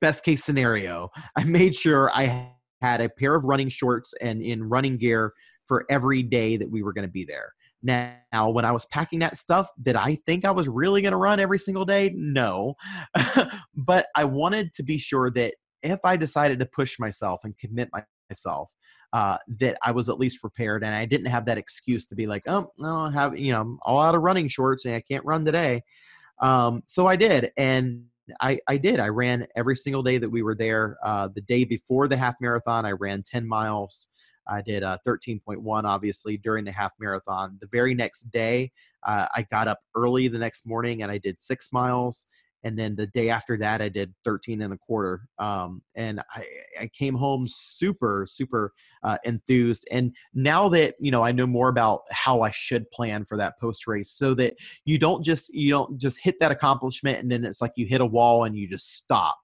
best 0.00 0.24
case 0.24 0.42
scenario, 0.42 1.08
I 1.36 1.44
made 1.44 1.76
sure 1.76 2.10
I 2.12 2.50
had 2.80 3.00
a 3.00 3.08
pair 3.08 3.36
of 3.36 3.44
running 3.44 3.68
shorts 3.68 4.12
and 4.20 4.42
in 4.42 4.64
running 4.64 4.98
gear 4.98 5.32
for 5.68 5.86
every 5.88 6.24
day 6.24 6.56
that 6.56 6.68
we 6.68 6.82
were 6.82 6.92
going 6.92 7.06
to 7.06 7.12
be 7.12 7.24
there. 7.24 7.52
Now, 7.84 8.50
when 8.50 8.64
I 8.64 8.72
was 8.72 8.86
packing 8.86 9.20
that 9.20 9.38
stuff, 9.38 9.68
did 9.80 9.94
I 9.94 10.18
think 10.26 10.44
I 10.44 10.50
was 10.50 10.68
really 10.68 11.00
going 11.00 11.12
to 11.12 11.16
run 11.16 11.38
every 11.38 11.60
single 11.60 11.84
day? 11.84 12.10
No. 12.14 12.74
but 13.76 14.06
I 14.16 14.24
wanted 14.24 14.74
to 14.74 14.82
be 14.82 14.98
sure 14.98 15.30
that 15.32 15.54
if 15.82 16.00
I 16.04 16.16
decided 16.16 16.58
to 16.58 16.66
push 16.66 16.98
myself 16.98 17.42
and 17.44 17.56
commit 17.58 17.88
myself, 18.32 18.70
uh, 19.12 19.36
that 19.60 19.76
I 19.84 19.92
was 19.92 20.08
at 20.08 20.18
least 20.18 20.40
prepared 20.40 20.82
and 20.82 20.94
I 20.94 21.04
didn't 21.04 21.26
have 21.26 21.44
that 21.44 21.58
excuse 21.58 22.06
to 22.06 22.14
be 22.14 22.26
like, 22.26 22.44
oh, 22.46 22.72
no, 22.78 23.00
I 23.00 23.10
have, 23.12 23.38
you 23.38 23.52
know, 23.52 23.60
I'm 23.60 23.78
all 23.82 24.00
out 24.00 24.14
of 24.14 24.22
running 24.22 24.48
shorts 24.48 24.84
and 24.86 24.94
I 24.94 25.00
can't 25.00 25.24
run 25.24 25.44
today. 25.44 25.82
Um, 26.40 26.82
so 26.86 27.06
I 27.06 27.16
did. 27.16 27.52
And 27.56 28.04
I, 28.40 28.58
I 28.68 28.78
did. 28.78 29.00
I 29.00 29.08
ran 29.08 29.46
every 29.54 29.76
single 29.76 30.02
day 30.02 30.16
that 30.16 30.30
we 30.30 30.42
were 30.42 30.54
there. 30.54 30.96
Uh, 31.04 31.28
the 31.34 31.42
day 31.42 31.64
before 31.64 32.08
the 32.08 32.16
half 32.16 32.36
marathon, 32.40 32.86
I 32.86 32.92
ran 32.92 33.22
10 33.22 33.46
miles. 33.46 34.08
I 34.48 34.62
did 34.62 34.82
uh, 34.82 34.98
13.1, 35.06 35.84
obviously, 35.84 36.38
during 36.38 36.64
the 36.64 36.72
half 36.72 36.92
marathon. 36.98 37.58
The 37.60 37.68
very 37.70 37.94
next 37.94 38.32
day, 38.32 38.72
uh, 39.06 39.26
I 39.34 39.46
got 39.50 39.68
up 39.68 39.80
early 39.94 40.28
the 40.28 40.38
next 40.38 40.66
morning 40.66 41.02
and 41.02 41.12
I 41.12 41.18
did 41.18 41.40
six 41.40 41.72
miles 41.72 42.26
and 42.64 42.78
then 42.78 42.94
the 42.94 43.06
day 43.08 43.28
after 43.28 43.56
that 43.56 43.80
i 43.80 43.88
did 43.88 44.12
13 44.24 44.62
and 44.62 44.72
a 44.72 44.78
quarter 44.78 45.28
um, 45.38 45.82
and 45.94 46.20
I, 46.34 46.44
I 46.82 46.86
came 46.88 47.14
home 47.14 47.46
super 47.48 48.26
super 48.28 48.72
uh, 49.02 49.18
enthused 49.24 49.86
and 49.90 50.14
now 50.34 50.68
that 50.70 50.94
you 50.98 51.10
know 51.10 51.22
i 51.22 51.32
know 51.32 51.46
more 51.46 51.68
about 51.68 52.02
how 52.10 52.42
i 52.42 52.50
should 52.50 52.90
plan 52.90 53.24
for 53.24 53.36
that 53.36 53.58
post 53.60 53.86
race 53.86 54.10
so 54.10 54.34
that 54.34 54.54
you 54.84 54.98
don't 54.98 55.24
just 55.24 55.52
you 55.54 55.70
don't 55.70 55.98
just 55.98 56.18
hit 56.20 56.36
that 56.40 56.52
accomplishment 56.52 57.18
and 57.18 57.30
then 57.30 57.44
it's 57.44 57.60
like 57.60 57.72
you 57.76 57.86
hit 57.86 58.00
a 58.00 58.06
wall 58.06 58.44
and 58.44 58.56
you 58.56 58.68
just 58.68 58.94
stop 58.96 59.36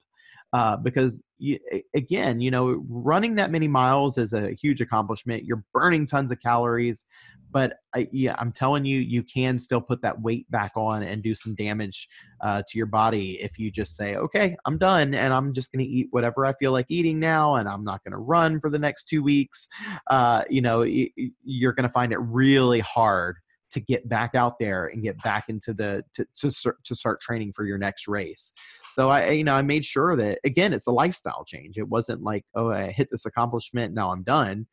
uh, 0.52 0.76
because 0.76 1.22
you, 1.38 1.58
again, 1.94 2.40
you 2.40 2.50
know, 2.50 2.82
running 2.88 3.34
that 3.34 3.50
many 3.50 3.68
miles 3.68 4.18
is 4.18 4.32
a 4.32 4.52
huge 4.52 4.80
accomplishment. 4.80 5.44
You're 5.44 5.62
burning 5.74 6.06
tons 6.06 6.32
of 6.32 6.40
calories, 6.40 7.06
but 7.50 7.74
I, 7.94 8.08
yeah, 8.12 8.34
I'm 8.38 8.52
telling 8.52 8.84
you, 8.84 8.98
you 9.00 9.22
can 9.22 9.58
still 9.58 9.80
put 9.80 10.02
that 10.02 10.20
weight 10.20 10.50
back 10.50 10.72
on 10.76 11.02
and 11.02 11.22
do 11.22 11.34
some 11.34 11.54
damage 11.54 12.08
uh, 12.42 12.62
to 12.68 12.78
your 12.78 12.86
body 12.86 13.38
if 13.40 13.58
you 13.58 13.70
just 13.70 13.96
say, 13.96 14.16
okay, 14.16 14.56
I'm 14.66 14.78
done 14.78 15.14
and 15.14 15.32
I'm 15.32 15.52
just 15.52 15.72
going 15.72 15.84
to 15.84 15.90
eat 15.90 16.08
whatever 16.10 16.44
I 16.44 16.52
feel 16.54 16.72
like 16.72 16.86
eating 16.88 17.18
now, 17.18 17.56
and 17.56 17.68
I'm 17.68 17.84
not 17.84 18.04
going 18.04 18.12
to 18.12 18.18
run 18.18 18.60
for 18.60 18.70
the 18.70 18.78
next 18.78 19.08
two 19.08 19.22
weeks. 19.22 19.68
Uh, 20.08 20.44
you 20.50 20.60
know, 20.60 20.82
you're 20.82 21.72
going 21.72 21.88
to 21.88 21.92
find 21.92 22.12
it 22.12 22.18
really 22.18 22.80
hard 22.80 23.36
to 23.70 23.80
get 23.80 24.08
back 24.08 24.34
out 24.34 24.58
there 24.58 24.86
and 24.86 25.02
get 25.02 25.22
back 25.22 25.48
into 25.48 25.74
the 25.74 26.02
to 26.14 26.26
to 26.38 26.50
start, 26.50 26.82
to 26.84 26.94
start 26.94 27.20
training 27.20 27.52
for 27.54 27.64
your 27.64 27.78
next 27.78 28.08
race. 28.08 28.52
So 28.92 29.10
I 29.10 29.30
you 29.30 29.44
know 29.44 29.54
I 29.54 29.62
made 29.62 29.84
sure 29.84 30.16
that 30.16 30.38
again 30.44 30.72
it's 30.72 30.86
a 30.86 30.92
lifestyle 30.92 31.44
change. 31.46 31.76
It 31.76 31.88
wasn't 31.88 32.22
like 32.22 32.44
oh 32.54 32.70
I 32.70 32.90
hit 32.90 33.08
this 33.10 33.26
accomplishment 33.26 33.94
now 33.94 34.10
I'm 34.10 34.22
done 34.22 34.66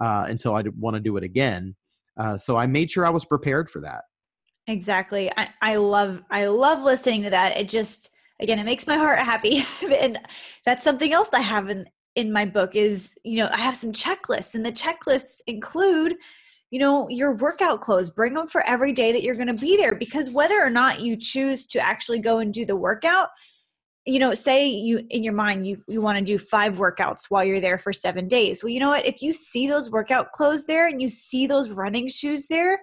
uh, 0.00 0.26
until 0.28 0.54
I 0.54 0.64
want 0.78 0.94
to 0.94 1.00
do 1.00 1.16
it 1.16 1.24
again. 1.24 1.74
Uh, 2.16 2.38
so 2.38 2.56
I 2.56 2.66
made 2.66 2.90
sure 2.90 3.06
I 3.06 3.10
was 3.10 3.24
prepared 3.24 3.70
for 3.70 3.80
that. 3.80 4.04
Exactly. 4.66 5.30
I, 5.36 5.48
I 5.60 5.76
love 5.76 6.22
I 6.30 6.46
love 6.46 6.82
listening 6.82 7.22
to 7.24 7.30
that. 7.30 7.56
It 7.56 7.68
just 7.68 8.10
again 8.40 8.58
it 8.58 8.64
makes 8.64 8.86
my 8.86 8.96
heart 8.96 9.18
happy 9.18 9.64
and 10.00 10.18
that's 10.64 10.84
something 10.84 11.12
else 11.12 11.30
I 11.32 11.40
have 11.40 11.68
in 11.68 11.86
in 12.14 12.32
my 12.32 12.44
book 12.44 12.76
is 12.76 13.16
you 13.24 13.38
know 13.38 13.48
I 13.52 13.58
have 13.58 13.76
some 13.76 13.92
checklists 13.92 14.54
and 14.54 14.64
the 14.64 14.72
checklists 14.72 15.40
include 15.46 16.16
you 16.72 16.78
know, 16.78 17.06
your 17.10 17.32
workout 17.32 17.82
clothes, 17.82 18.08
bring 18.08 18.32
them 18.32 18.46
for 18.46 18.66
every 18.66 18.92
day 18.92 19.12
that 19.12 19.22
you're 19.22 19.34
going 19.34 19.46
to 19.46 19.52
be 19.52 19.76
there 19.76 19.94
because 19.94 20.30
whether 20.30 20.58
or 20.58 20.70
not 20.70 21.00
you 21.00 21.18
choose 21.18 21.66
to 21.66 21.78
actually 21.78 22.18
go 22.18 22.38
and 22.38 22.52
do 22.52 22.64
the 22.64 22.74
workout, 22.74 23.28
you 24.04 24.18
know, 24.18 24.34
say 24.34 24.66
you 24.66 25.06
in 25.10 25.22
your 25.22 25.32
mind 25.32 25.66
you 25.66 25.82
you 25.86 26.00
want 26.00 26.18
to 26.18 26.24
do 26.24 26.38
5 26.38 26.76
workouts 26.76 27.26
while 27.28 27.44
you're 27.44 27.60
there 27.60 27.78
for 27.78 27.92
7 27.92 28.26
days. 28.26 28.62
Well, 28.62 28.70
you 28.70 28.80
know 28.80 28.88
what? 28.88 29.06
If 29.06 29.22
you 29.22 29.32
see 29.32 29.68
those 29.68 29.90
workout 29.90 30.32
clothes 30.32 30.66
there 30.66 30.88
and 30.88 31.00
you 31.00 31.08
see 31.08 31.46
those 31.46 31.70
running 31.70 32.08
shoes 32.08 32.46
there, 32.48 32.80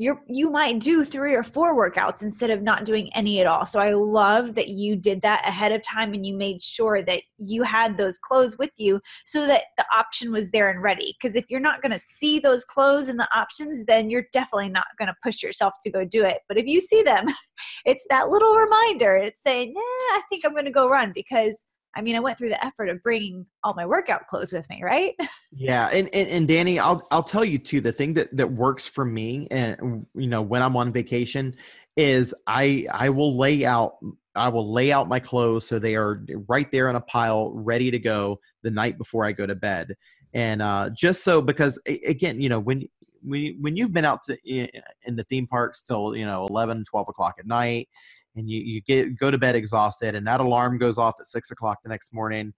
you're 0.00 0.22
you 0.26 0.50
might 0.50 0.78
do 0.78 1.04
three 1.04 1.34
or 1.34 1.42
four 1.42 1.76
workouts 1.76 2.22
instead 2.22 2.48
of 2.48 2.62
not 2.62 2.86
doing 2.86 3.10
any 3.14 3.38
at 3.38 3.46
all. 3.46 3.66
So 3.66 3.78
i 3.78 3.92
love 3.92 4.54
that 4.54 4.68
you 4.68 4.96
did 4.96 5.20
that 5.20 5.46
ahead 5.46 5.72
of 5.72 5.82
time 5.82 6.14
and 6.14 6.24
you 6.24 6.34
made 6.34 6.62
sure 6.62 7.02
that 7.02 7.20
you 7.36 7.62
had 7.64 7.98
those 7.98 8.16
clothes 8.16 8.56
with 8.56 8.70
you 8.78 9.02
so 9.26 9.46
that 9.46 9.64
the 9.76 9.84
option 9.94 10.32
was 10.32 10.52
there 10.52 10.70
and 10.70 10.82
ready. 10.82 11.14
Because 11.20 11.36
if 11.36 11.44
you're 11.50 11.60
not 11.60 11.82
going 11.82 11.92
to 11.92 11.98
see 11.98 12.38
those 12.38 12.64
clothes 12.64 13.10
and 13.10 13.20
the 13.20 13.28
options 13.36 13.84
then 13.84 14.08
you're 14.08 14.24
definitely 14.32 14.70
not 14.70 14.86
going 14.98 15.08
to 15.08 15.14
push 15.22 15.42
yourself 15.42 15.74
to 15.82 15.90
go 15.90 16.02
do 16.02 16.24
it. 16.24 16.38
But 16.48 16.56
if 16.56 16.66
you 16.66 16.80
see 16.80 17.02
them 17.02 17.26
it's 17.84 18.06
that 18.08 18.30
little 18.30 18.56
reminder. 18.56 19.16
It's 19.16 19.42
saying 19.42 19.74
yeah 19.76 20.16
i 20.16 20.22
think 20.30 20.44
i'm 20.46 20.52
going 20.52 20.64
to 20.64 20.70
go 20.70 20.88
run 20.88 21.12
because 21.14 21.66
I 21.94 22.02
mean, 22.02 22.14
I 22.14 22.20
went 22.20 22.38
through 22.38 22.50
the 22.50 22.64
effort 22.64 22.88
of 22.88 23.02
bringing 23.02 23.46
all 23.64 23.74
my 23.74 23.84
workout 23.84 24.28
clothes 24.28 24.52
with 24.52 24.68
me, 24.70 24.82
right? 24.82 25.14
Yeah, 25.52 25.88
and, 25.88 26.08
and 26.14 26.28
and 26.28 26.48
Danny, 26.48 26.78
I'll 26.78 27.06
I'll 27.10 27.24
tell 27.24 27.44
you 27.44 27.58
too. 27.58 27.80
The 27.80 27.92
thing 27.92 28.14
that 28.14 28.34
that 28.36 28.50
works 28.50 28.86
for 28.86 29.04
me, 29.04 29.48
and 29.50 30.06
you 30.14 30.28
know, 30.28 30.42
when 30.42 30.62
I'm 30.62 30.76
on 30.76 30.92
vacation, 30.92 31.56
is 31.96 32.32
I 32.46 32.86
I 32.92 33.10
will 33.10 33.36
lay 33.36 33.64
out 33.64 33.94
I 34.36 34.48
will 34.48 34.72
lay 34.72 34.92
out 34.92 35.08
my 35.08 35.18
clothes 35.18 35.66
so 35.66 35.78
they 35.78 35.96
are 35.96 36.24
right 36.48 36.70
there 36.70 36.88
in 36.88 36.96
a 36.96 37.00
pile, 37.00 37.50
ready 37.52 37.90
to 37.90 37.98
go 37.98 38.38
the 38.62 38.70
night 38.70 38.96
before 38.96 39.24
I 39.24 39.32
go 39.32 39.44
to 39.44 39.56
bed, 39.56 39.96
and 40.32 40.62
uh, 40.62 40.90
just 40.94 41.24
so 41.24 41.42
because 41.42 41.80
again, 41.86 42.40
you 42.40 42.48
know, 42.48 42.60
when 42.60 42.88
when 43.22 43.58
when 43.60 43.76
you've 43.76 43.92
been 43.92 44.04
out 44.04 44.22
to, 44.24 44.38
in 44.46 45.16
the 45.16 45.24
theme 45.24 45.46
parks 45.48 45.82
till 45.82 46.14
you 46.14 46.24
know 46.24 46.46
11, 46.46 46.84
12 46.88 47.08
o'clock 47.08 47.34
at 47.38 47.46
night 47.46 47.88
and 48.36 48.48
you, 48.48 48.60
you 48.60 48.80
get 48.82 49.18
go 49.18 49.30
to 49.30 49.38
bed 49.38 49.54
exhausted 49.54 50.14
and 50.14 50.26
that 50.26 50.40
alarm 50.40 50.78
goes 50.78 50.98
off 50.98 51.14
at 51.20 51.26
six 51.26 51.50
o'clock 51.50 51.78
the 51.82 51.88
next 51.88 52.12
morning 52.12 52.52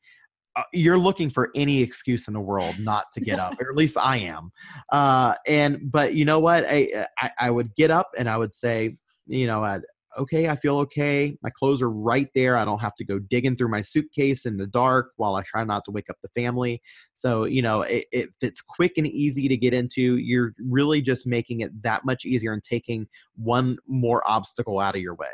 uh, 0.54 0.62
you're 0.72 0.98
looking 0.98 1.30
for 1.30 1.50
any 1.54 1.80
excuse 1.80 2.28
in 2.28 2.34
the 2.34 2.40
world 2.40 2.78
not 2.78 3.06
to 3.14 3.20
get 3.20 3.38
up 3.38 3.58
or 3.60 3.70
at 3.70 3.76
least 3.76 3.96
i 3.96 4.18
am. 4.18 4.50
Uh, 4.90 5.34
and 5.46 5.90
but 5.90 6.14
you 6.14 6.24
know 6.24 6.40
what? 6.40 6.64
I, 6.68 7.06
I, 7.18 7.30
I 7.38 7.50
would 7.50 7.74
get 7.74 7.90
up 7.90 8.10
and 8.18 8.28
i 8.28 8.36
would 8.36 8.52
say 8.52 8.96
you 9.26 9.46
know 9.46 9.62
I'd, 9.62 9.82
okay 10.18 10.48
i 10.48 10.56
feel 10.56 10.76
okay. 10.80 11.38
My 11.42 11.48
clothes 11.48 11.80
are 11.80 11.90
right 11.90 12.28
there. 12.34 12.58
I 12.58 12.66
don't 12.66 12.80
have 12.80 12.94
to 12.96 13.04
go 13.04 13.18
digging 13.18 13.56
through 13.56 13.70
my 13.70 13.80
suitcase 13.80 14.44
in 14.44 14.58
the 14.58 14.66
dark 14.66 15.12
while 15.16 15.36
i 15.36 15.42
try 15.42 15.64
not 15.64 15.84
to 15.86 15.90
wake 15.90 16.10
up 16.10 16.16
the 16.22 16.28
family. 16.40 16.82
So 17.14 17.44
you 17.44 17.62
know 17.62 17.82
it, 17.82 18.06
if 18.12 18.28
it's 18.42 18.60
quick 18.60 18.98
and 18.98 19.06
easy 19.06 19.48
to 19.48 19.56
get 19.56 19.72
into 19.72 20.18
you're 20.18 20.52
really 20.58 21.00
just 21.00 21.26
making 21.26 21.60
it 21.60 21.82
that 21.82 22.04
much 22.04 22.26
easier 22.26 22.52
and 22.52 22.62
taking 22.62 23.06
one 23.36 23.78
more 23.86 24.22
obstacle 24.30 24.80
out 24.80 24.96
of 24.96 25.00
your 25.00 25.14
way 25.14 25.28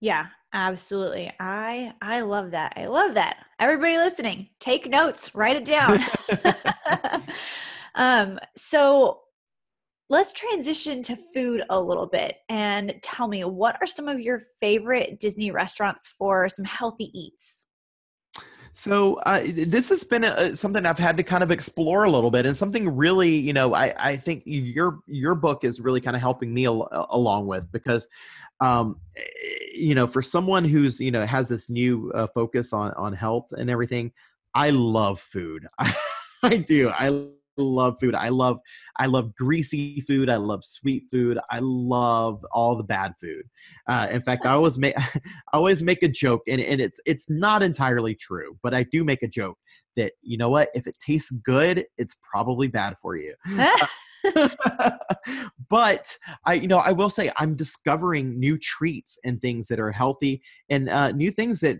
yeah, 0.00 0.26
absolutely. 0.52 1.32
I 1.40 1.92
I 2.02 2.20
love 2.20 2.50
that. 2.52 2.74
I 2.76 2.86
love 2.86 3.14
that. 3.14 3.38
Everybody 3.58 3.96
listening, 3.96 4.48
take 4.60 4.88
notes, 4.88 5.34
write 5.34 5.56
it 5.56 5.64
down. 5.64 6.00
um 7.94 8.38
so 8.56 9.20
let's 10.08 10.32
transition 10.32 11.02
to 11.02 11.16
food 11.16 11.62
a 11.70 11.80
little 11.80 12.06
bit 12.06 12.36
and 12.48 12.94
tell 13.02 13.26
me 13.26 13.44
what 13.44 13.76
are 13.80 13.86
some 13.86 14.06
of 14.08 14.20
your 14.20 14.40
favorite 14.60 15.18
Disney 15.18 15.50
restaurants 15.50 16.06
for 16.06 16.48
some 16.48 16.64
healthy 16.64 17.10
eats? 17.12 17.66
So 18.78 19.14
uh, 19.24 19.42
this 19.54 19.88
has 19.88 20.04
been 20.04 20.24
a, 20.24 20.54
something 20.54 20.84
I've 20.84 20.98
had 20.98 21.16
to 21.16 21.22
kind 21.22 21.42
of 21.42 21.50
explore 21.50 22.04
a 22.04 22.10
little 22.10 22.30
bit, 22.30 22.44
and 22.44 22.54
something 22.54 22.94
really, 22.94 23.34
you 23.34 23.54
know, 23.54 23.74
I, 23.74 23.94
I 23.98 24.16
think 24.16 24.42
your 24.44 25.00
your 25.06 25.34
book 25.34 25.64
is 25.64 25.80
really 25.80 26.02
kind 26.02 26.14
of 26.14 26.20
helping 26.20 26.52
me 26.52 26.66
al- 26.66 27.08
along 27.08 27.46
with 27.46 27.72
because 27.72 28.06
um, 28.60 29.00
you 29.74 29.94
know, 29.94 30.06
for 30.06 30.20
someone 30.20 30.62
who's 30.62 31.00
you 31.00 31.10
know 31.10 31.24
has 31.24 31.48
this 31.48 31.70
new 31.70 32.12
uh, 32.14 32.26
focus 32.34 32.74
on 32.74 32.92
on 32.98 33.14
health 33.14 33.46
and 33.52 33.70
everything, 33.70 34.12
I 34.54 34.68
love 34.70 35.20
food. 35.20 35.66
I, 36.42 36.58
do. 36.58 36.90
I 36.90 37.28
love 37.64 37.96
food. 38.00 38.14
I 38.14 38.28
love 38.28 38.58
I 38.98 39.06
love 39.06 39.34
greasy 39.34 40.00
food. 40.00 40.28
I 40.28 40.36
love 40.36 40.64
sweet 40.64 41.04
food. 41.10 41.38
I 41.50 41.58
love 41.60 42.44
all 42.52 42.76
the 42.76 42.84
bad 42.84 43.14
food. 43.20 43.44
Uh, 43.88 44.08
in 44.10 44.22
fact, 44.22 44.46
I 44.46 44.52
always 44.52 44.78
make 44.78 44.94
I 44.98 45.20
always 45.52 45.82
make 45.82 46.02
a 46.02 46.08
joke, 46.08 46.42
and, 46.48 46.60
and 46.60 46.80
it's 46.80 47.00
it's 47.06 47.30
not 47.30 47.62
entirely 47.62 48.14
true, 48.14 48.58
but 48.62 48.74
I 48.74 48.84
do 48.84 49.04
make 49.04 49.22
a 49.22 49.28
joke 49.28 49.58
that 49.96 50.12
you 50.22 50.36
know 50.36 50.50
what 50.50 50.70
if 50.74 50.86
it 50.86 50.98
tastes 50.98 51.30
good, 51.30 51.86
it's 51.98 52.16
probably 52.22 52.68
bad 52.68 52.96
for 53.00 53.16
you. 53.16 53.34
but 55.68 56.16
I, 56.44 56.54
you 56.54 56.68
know, 56.68 56.78
I 56.78 56.92
will 56.92 57.10
say 57.10 57.30
I'm 57.36 57.56
discovering 57.56 58.38
new 58.38 58.58
treats 58.58 59.18
and 59.24 59.40
things 59.40 59.68
that 59.68 59.80
are 59.80 59.92
healthy 59.92 60.42
and 60.68 60.88
uh, 60.88 61.12
new 61.12 61.30
things 61.30 61.60
that 61.60 61.78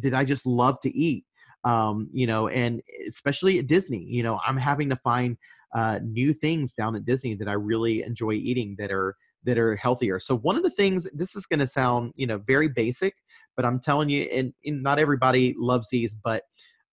that 0.00 0.14
I 0.14 0.24
just 0.24 0.46
love 0.46 0.80
to 0.80 0.96
eat. 0.96 1.24
Um, 1.64 2.08
you 2.12 2.26
know, 2.26 2.48
and 2.48 2.82
especially 3.08 3.58
at 3.58 3.68
Disney, 3.68 4.02
you 4.02 4.22
know, 4.22 4.40
I'm 4.44 4.56
having 4.56 4.88
to 4.90 4.96
find 4.96 5.36
uh, 5.74 6.00
new 6.02 6.32
things 6.32 6.74
down 6.74 6.96
at 6.96 7.04
Disney 7.04 7.34
that 7.36 7.48
I 7.48 7.52
really 7.52 8.02
enjoy 8.02 8.32
eating 8.32 8.76
that 8.78 8.90
are 8.90 9.16
that 9.44 9.58
are 9.58 9.74
healthier. 9.76 10.20
So 10.20 10.36
one 10.36 10.56
of 10.56 10.62
the 10.62 10.70
things 10.70 11.06
this 11.12 11.34
is 11.34 11.46
going 11.46 11.60
to 11.60 11.66
sound 11.66 12.12
you 12.16 12.26
know 12.26 12.38
very 12.38 12.68
basic, 12.68 13.14
but 13.56 13.64
I'm 13.64 13.80
telling 13.80 14.08
you, 14.08 14.22
and, 14.24 14.52
and 14.64 14.82
not 14.82 14.98
everybody 14.98 15.54
loves 15.58 15.88
these, 15.90 16.14
but 16.14 16.42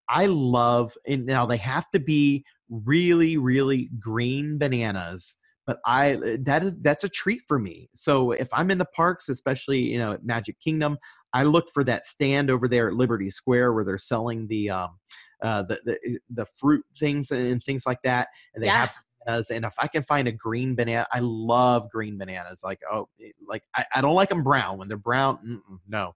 I 0.07 0.25
love 0.25 0.93
and 1.07 1.25
now 1.25 1.45
they 1.45 1.57
have 1.57 1.89
to 1.91 1.99
be 1.99 2.43
really 2.69 3.37
really 3.37 3.89
green 3.99 4.57
bananas 4.57 5.35
but 5.69 5.79
I 5.85 6.15
uh, 6.15 6.37
that 6.39 6.63
is 6.63 6.73
that's 6.81 7.03
a 7.03 7.09
treat 7.09 7.43
for 7.47 7.59
me. 7.59 7.91
So 7.93 8.31
if 8.31 8.47
I'm 8.51 8.71
in 8.71 8.79
the 8.79 8.85
parks, 8.85 9.29
especially 9.29 9.77
you 9.77 9.99
know 9.99 10.13
at 10.13 10.25
Magic 10.25 10.59
Kingdom, 10.59 10.97
I 11.31 11.43
look 11.43 11.69
for 11.71 11.83
that 11.83 12.07
stand 12.07 12.49
over 12.49 12.67
there 12.67 12.87
at 12.87 12.95
Liberty 12.95 13.29
Square 13.29 13.73
where 13.73 13.85
they're 13.85 13.99
selling 13.99 14.47
the 14.47 14.71
um, 14.71 14.97
uh, 15.43 15.61
the, 15.61 15.79
the 15.85 15.99
eh, 16.07 16.17
the 16.31 16.47
fruit 16.47 16.83
things 16.99 17.29
and 17.29 17.63
things 17.63 17.83
like 17.85 18.01
that, 18.01 18.29
and 18.55 18.63
they 18.63 18.67
yeah. 18.67 18.79
have 18.79 18.91
bananas. 19.23 19.51
And 19.51 19.63
if 19.63 19.75
I 19.77 19.87
can 19.87 20.01
find 20.01 20.27
a 20.27 20.31
green 20.31 20.73
banana, 20.73 21.05
I 21.13 21.19
love 21.19 21.91
green 21.91 22.17
bananas. 22.17 22.61
Like 22.63 22.79
oh, 22.91 23.07
eh, 23.23 23.29
like 23.47 23.61
I, 23.75 23.85
I 23.93 24.01
don't 24.01 24.15
like 24.15 24.29
them 24.29 24.41
brown. 24.41 24.79
When 24.79 24.87
they're 24.87 24.97
brown, 24.97 25.61
no. 25.87 26.15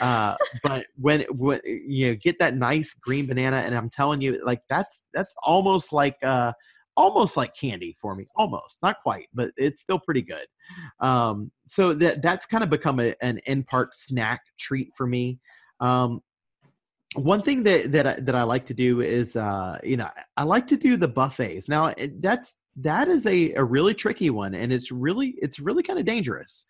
Uh, 0.00 0.36
but 0.62 0.86
when 0.94 1.22
when 1.22 1.58
eh, 1.66 1.78
you 1.88 2.10
know, 2.10 2.14
get 2.14 2.38
that 2.38 2.54
nice 2.54 2.94
green 2.94 3.26
banana, 3.26 3.56
and 3.66 3.74
I'm 3.74 3.90
telling 3.90 4.20
you, 4.20 4.40
like 4.46 4.62
that's 4.68 5.06
that's 5.12 5.34
almost 5.42 5.92
like 5.92 6.18
uh 6.22 6.52
almost 6.96 7.36
like 7.36 7.56
candy 7.56 7.96
for 8.00 8.14
me 8.14 8.26
almost 8.36 8.82
not 8.82 8.96
quite 9.02 9.26
but 9.32 9.50
it's 9.56 9.80
still 9.80 9.98
pretty 9.98 10.22
good. 10.22 10.46
Um, 11.00 11.50
so 11.66 11.92
that 11.94 12.22
that's 12.22 12.46
kind 12.46 12.62
of 12.62 12.70
become 12.70 13.00
a, 13.00 13.14
an 13.22 13.38
in 13.46 13.64
part 13.64 13.94
snack 13.94 14.42
treat 14.58 14.90
for 14.96 15.06
me. 15.06 15.38
Um, 15.80 16.22
one 17.14 17.42
thing 17.42 17.62
that 17.64 17.92
that 17.92 18.06
I, 18.06 18.14
that 18.20 18.34
I 18.34 18.42
like 18.42 18.66
to 18.66 18.74
do 18.74 19.00
is 19.00 19.36
uh, 19.36 19.78
you 19.82 19.96
know 19.96 20.08
I 20.36 20.44
like 20.44 20.66
to 20.68 20.76
do 20.76 20.96
the 20.96 21.08
buffets. 21.08 21.68
Now 21.68 21.94
that's 22.20 22.56
that 22.76 23.08
is 23.08 23.26
a, 23.26 23.52
a 23.52 23.64
really 23.64 23.94
tricky 23.94 24.30
one 24.30 24.54
and 24.54 24.72
it's 24.72 24.90
really 24.90 25.34
it's 25.42 25.58
really 25.58 25.82
kind 25.82 25.98
of 25.98 26.06
dangerous 26.06 26.64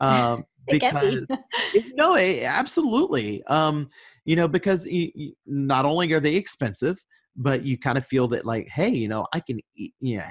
um, 0.00 0.44
because 0.68 1.26
be. 1.74 1.92
no 1.94 2.16
absolutely. 2.16 3.44
Um, 3.44 3.88
you 4.24 4.36
know 4.36 4.48
because 4.48 4.86
you, 4.86 5.10
you, 5.14 5.32
not 5.46 5.84
only 5.84 6.12
are 6.12 6.20
they 6.20 6.34
expensive 6.34 6.98
but 7.36 7.64
you 7.64 7.78
kind 7.78 7.98
of 7.98 8.06
feel 8.06 8.28
that 8.28 8.44
like 8.44 8.68
hey 8.68 8.88
you 8.88 9.08
know 9.08 9.26
i 9.32 9.40
can 9.40 9.58
eat 9.76 9.94
you 10.00 10.18
know, 10.18 10.24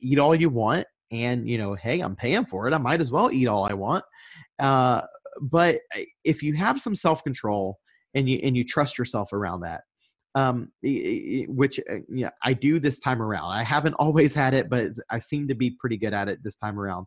eat 0.00 0.18
all 0.18 0.34
you 0.34 0.48
want 0.48 0.86
and 1.12 1.48
you 1.48 1.58
know 1.58 1.74
hey 1.74 2.00
i'm 2.00 2.16
paying 2.16 2.44
for 2.44 2.66
it 2.66 2.74
i 2.74 2.78
might 2.78 3.00
as 3.00 3.10
well 3.10 3.30
eat 3.30 3.46
all 3.46 3.64
i 3.64 3.74
want. 3.74 4.04
Uh, 4.58 5.00
but 5.42 5.78
eh, 5.96 6.04
if 6.24 6.42
you 6.42 6.54
have 6.54 6.80
some 6.80 6.94
self-control 6.94 7.78
and 8.14 8.28
you 8.28 8.40
and 8.42 8.56
you 8.56 8.64
trust 8.64 8.98
yourself 8.98 9.32
around 9.32 9.60
that 9.60 9.82
um, 10.34 10.70
which 11.48 11.80
uh, 11.90 11.96
yeah 12.08 12.30
i 12.44 12.52
do 12.52 12.78
this 12.78 12.98
time 13.00 13.22
around 13.22 13.50
i 13.50 13.62
haven't 13.62 13.94
always 13.98 14.34
had 14.34 14.54
it 14.54 14.68
but 14.68 14.88
i 15.10 15.18
seem 15.18 15.48
to 15.48 15.54
be 15.54 15.76
pretty 15.80 15.96
good 15.96 16.14
at 16.14 16.28
it 16.28 16.38
this 16.42 16.56
time 16.56 16.78
around. 16.78 17.06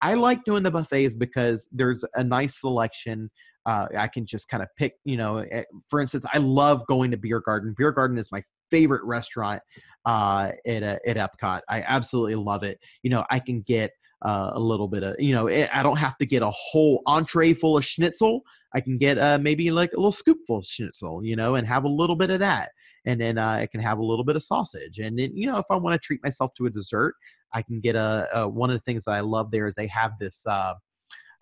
I 0.00 0.14
like 0.14 0.44
doing 0.44 0.62
the 0.62 0.70
buffets 0.70 1.14
because 1.14 1.68
there's 1.72 2.04
a 2.14 2.22
nice 2.22 2.60
selection 2.60 3.30
uh, 3.68 3.86
I 3.98 4.08
can 4.08 4.24
just 4.24 4.48
kind 4.48 4.62
of 4.62 4.70
pick, 4.78 4.94
you 5.04 5.18
know, 5.18 5.38
eh, 5.38 5.64
for 5.88 6.00
instance, 6.00 6.24
I 6.32 6.38
love 6.38 6.86
going 6.86 7.10
to 7.10 7.18
Biergarten. 7.18 7.74
Beer 7.76 7.92
Garden 7.92 8.16
is 8.16 8.32
my 8.32 8.42
favorite 8.70 9.04
restaurant 9.04 9.60
uh, 10.06 10.52
at 10.66 10.82
uh, 10.82 10.96
at 11.06 11.16
Epcot. 11.16 11.60
I 11.68 11.82
absolutely 11.82 12.36
love 12.36 12.62
it. 12.62 12.78
You 13.02 13.10
know, 13.10 13.26
I 13.30 13.40
can 13.40 13.60
get 13.60 13.92
uh, 14.22 14.52
a 14.54 14.60
little 14.60 14.88
bit 14.88 15.04
of 15.04 15.14
you 15.20 15.32
know 15.32 15.46
it, 15.46 15.70
i 15.72 15.80
don't 15.80 15.96
have 15.96 16.18
to 16.18 16.26
get 16.26 16.42
a 16.42 16.50
whole 16.50 17.02
entree 17.06 17.54
full 17.54 17.76
of 17.76 17.84
schnitzel 17.84 18.40
i 18.74 18.80
can 18.80 18.98
get 18.98 19.16
uh, 19.16 19.38
maybe 19.38 19.70
like 19.70 19.92
a 19.92 19.96
little 19.96 20.10
scoopful 20.10 20.58
of 20.58 20.66
schnitzel 20.66 21.22
you 21.22 21.36
know 21.36 21.54
and 21.54 21.68
have 21.68 21.84
a 21.84 21.88
little 21.88 22.16
bit 22.16 22.28
of 22.28 22.40
that 22.40 22.70
and 23.06 23.20
then 23.20 23.38
uh, 23.38 23.50
i 23.50 23.68
can 23.70 23.80
have 23.80 23.98
a 23.98 24.04
little 24.04 24.24
bit 24.24 24.34
of 24.34 24.42
sausage 24.42 24.98
and 24.98 25.16
then 25.16 25.30
you 25.36 25.46
know 25.46 25.56
if 25.58 25.66
i 25.70 25.76
want 25.76 25.94
to 25.94 26.04
treat 26.04 26.20
myself 26.24 26.50
to 26.56 26.66
a 26.66 26.70
dessert 26.70 27.14
i 27.54 27.62
can 27.62 27.78
get 27.78 27.94
a, 27.94 28.26
a, 28.34 28.48
one 28.48 28.70
of 28.70 28.74
the 28.74 28.82
things 28.82 29.04
that 29.04 29.12
i 29.12 29.20
love 29.20 29.52
there 29.52 29.68
is 29.68 29.76
they 29.76 29.86
have 29.86 30.10
this 30.18 30.44
uh, 30.48 30.74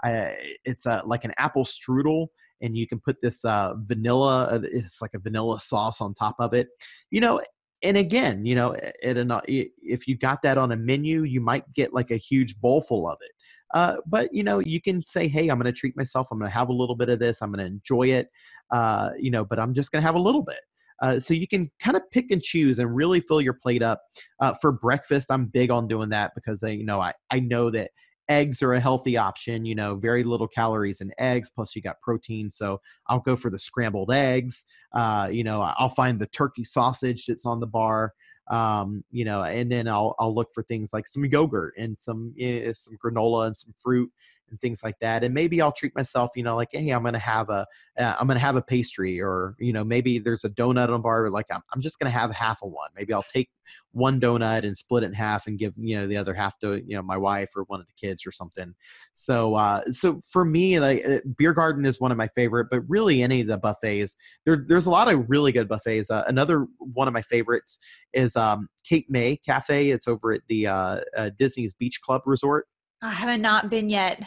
It's 0.04 0.86
a, 0.86 1.02
like 1.04 1.24
an 1.24 1.32
apple 1.38 1.64
strudel 1.64 2.28
and 2.62 2.76
you 2.76 2.86
can 2.86 2.98
put 2.98 3.16
this 3.20 3.44
uh, 3.44 3.74
vanilla 3.84 4.44
uh, 4.44 4.60
it's 4.62 5.02
like 5.02 5.12
a 5.14 5.18
vanilla 5.18 5.60
sauce 5.60 6.00
on 6.00 6.14
top 6.14 6.36
of 6.38 6.54
it. 6.54 6.68
You 7.10 7.20
know 7.20 7.40
and 7.82 7.96
again 7.96 8.46
you 8.46 8.54
know 8.54 8.74
uh, 8.74 9.40
if 9.46 10.08
you 10.08 10.16
got 10.16 10.42
that 10.42 10.58
on 10.58 10.72
a 10.72 10.76
menu 10.76 11.22
you 11.24 11.40
might 11.40 11.70
get 11.74 11.92
like 11.92 12.10
a 12.10 12.16
huge 12.16 12.58
bowl 12.60 12.80
full 12.80 13.08
of 13.08 13.18
it. 13.20 13.30
Uh, 13.74 13.96
but 14.06 14.32
you 14.32 14.42
know 14.42 14.60
you 14.60 14.80
can 14.80 15.04
say 15.04 15.26
hey 15.28 15.48
i'm 15.48 15.58
going 15.58 15.72
to 15.72 15.78
treat 15.78 15.96
myself 15.96 16.28
i'm 16.30 16.38
going 16.38 16.50
to 16.50 16.56
have 16.56 16.68
a 16.68 16.72
little 16.72 16.94
bit 16.94 17.08
of 17.08 17.18
this 17.18 17.42
i'm 17.42 17.50
going 17.50 17.58
to 17.58 17.66
enjoy 17.66 18.04
it 18.04 18.28
uh, 18.70 19.10
you 19.18 19.30
know 19.30 19.44
but 19.44 19.58
i'm 19.58 19.74
just 19.74 19.90
going 19.92 20.00
to 20.00 20.06
have 20.06 20.14
a 20.14 20.20
little 20.20 20.42
bit. 20.42 20.60
Uh, 21.02 21.20
so 21.20 21.34
you 21.34 21.46
can 21.46 21.70
kind 21.78 21.94
of 21.94 22.02
pick 22.10 22.30
and 22.30 22.42
choose 22.42 22.78
and 22.78 22.96
really 22.96 23.20
fill 23.20 23.42
your 23.42 23.52
plate 23.52 23.82
up. 23.82 24.00
Uh, 24.40 24.54
for 24.62 24.72
breakfast 24.72 25.30
i'm 25.30 25.46
big 25.46 25.70
on 25.70 25.86
doing 25.86 26.08
that 26.08 26.32
because 26.34 26.62
uh, 26.62 26.68
you 26.68 26.84
know 26.84 27.00
I, 27.00 27.12
I 27.30 27.40
know 27.40 27.70
that 27.70 27.90
eggs 28.28 28.62
are 28.62 28.74
a 28.74 28.80
healthy 28.80 29.16
option 29.16 29.64
you 29.64 29.74
know 29.74 29.94
very 29.94 30.24
little 30.24 30.48
calories 30.48 31.00
in 31.00 31.12
eggs 31.18 31.50
plus 31.54 31.76
you 31.76 31.82
got 31.82 32.00
protein 32.00 32.50
so 32.50 32.80
i'll 33.08 33.20
go 33.20 33.36
for 33.36 33.50
the 33.50 33.58
scrambled 33.58 34.12
eggs 34.12 34.64
uh, 34.94 35.28
you 35.30 35.44
know 35.44 35.60
i'll 35.78 35.88
find 35.88 36.18
the 36.18 36.26
turkey 36.26 36.64
sausage 36.64 37.26
that's 37.26 37.46
on 37.46 37.60
the 37.60 37.66
bar 37.66 38.12
um, 38.50 39.04
you 39.10 39.24
know 39.24 39.42
and 39.42 39.70
then 39.70 39.88
i'll 39.88 40.14
i'll 40.18 40.34
look 40.34 40.52
for 40.54 40.62
things 40.64 40.90
like 40.92 41.08
some 41.08 41.24
yogurt 41.24 41.74
and 41.78 41.98
some 41.98 42.34
know, 42.38 42.72
some 42.74 42.96
granola 43.02 43.46
and 43.46 43.56
some 43.56 43.74
fruit 43.78 44.10
and 44.50 44.60
things 44.60 44.82
like 44.82 44.98
that 45.00 45.24
and 45.24 45.34
maybe 45.34 45.60
i'll 45.60 45.72
treat 45.72 45.94
myself 45.94 46.30
you 46.36 46.42
know 46.42 46.56
like 46.56 46.68
hey 46.72 46.90
i'm 46.90 47.02
gonna 47.02 47.18
have 47.18 47.50
a 47.50 47.66
am 47.98 48.14
uh, 48.20 48.24
gonna 48.24 48.38
have 48.38 48.56
a 48.56 48.62
pastry 48.62 49.20
or 49.20 49.54
you 49.58 49.72
know 49.72 49.84
maybe 49.84 50.18
there's 50.18 50.44
a 50.44 50.50
donut 50.50 50.88
on 50.88 51.02
bar 51.02 51.30
like 51.30 51.46
I'm, 51.50 51.62
I'm 51.72 51.80
just 51.80 51.98
gonna 51.98 52.10
have 52.10 52.30
half 52.30 52.62
of 52.62 52.70
one. 52.70 52.90
Maybe 52.94 53.12
i'll 53.12 53.22
take 53.22 53.50
one 53.92 54.20
donut 54.20 54.64
and 54.64 54.76
split 54.76 55.02
it 55.02 55.06
in 55.06 55.12
half 55.12 55.46
and 55.46 55.58
give 55.58 55.74
you 55.76 55.98
know 55.98 56.06
the 56.06 56.16
other 56.16 56.34
half 56.34 56.58
to 56.60 56.82
you 56.86 56.96
know 56.96 57.02
my 57.02 57.16
wife 57.16 57.50
or 57.56 57.64
one 57.64 57.80
of 57.80 57.86
the 57.86 58.06
kids 58.06 58.26
or 58.26 58.32
something. 58.32 58.74
So 59.14 59.54
uh 59.54 59.82
so 59.90 60.20
for 60.28 60.44
me 60.44 60.78
like 60.78 61.04
uh, 61.06 61.18
biergarten 61.38 61.84
is 61.86 62.00
one 62.00 62.12
of 62.12 62.18
my 62.18 62.28
favorite 62.28 62.68
but 62.70 62.80
really 62.88 63.22
any 63.22 63.40
of 63.40 63.46
the 63.46 63.58
buffets 63.58 64.16
there, 64.44 64.64
there's 64.68 64.86
a 64.86 64.90
lot 64.90 65.12
of 65.12 65.28
really 65.28 65.52
good 65.52 65.68
buffets 65.68 66.10
uh, 66.10 66.24
another 66.26 66.66
one 66.78 67.08
of 67.08 67.14
my 67.14 67.22
favorites 67.22 67.78
is 68.12 68.36
um 68.36 68.68
cape 68.84 69.06
may 69.10 69.36
cafe. 69.36 69.90
It's 69.90 70.06
over 70.06 70.32
at 70.32 70.42
the 70.48 70.66
uh, 70.66 71.00
uh 71.16 71.30
disney's 71.38 71.74
beach 71.74 72.00
club 72.00 72.22
resort 72.24 72.66
I 73.02 73.10
haven't 73.10 73.42
not 73.42 73.70
been 73.70 73.88
yet. 73.88 74.22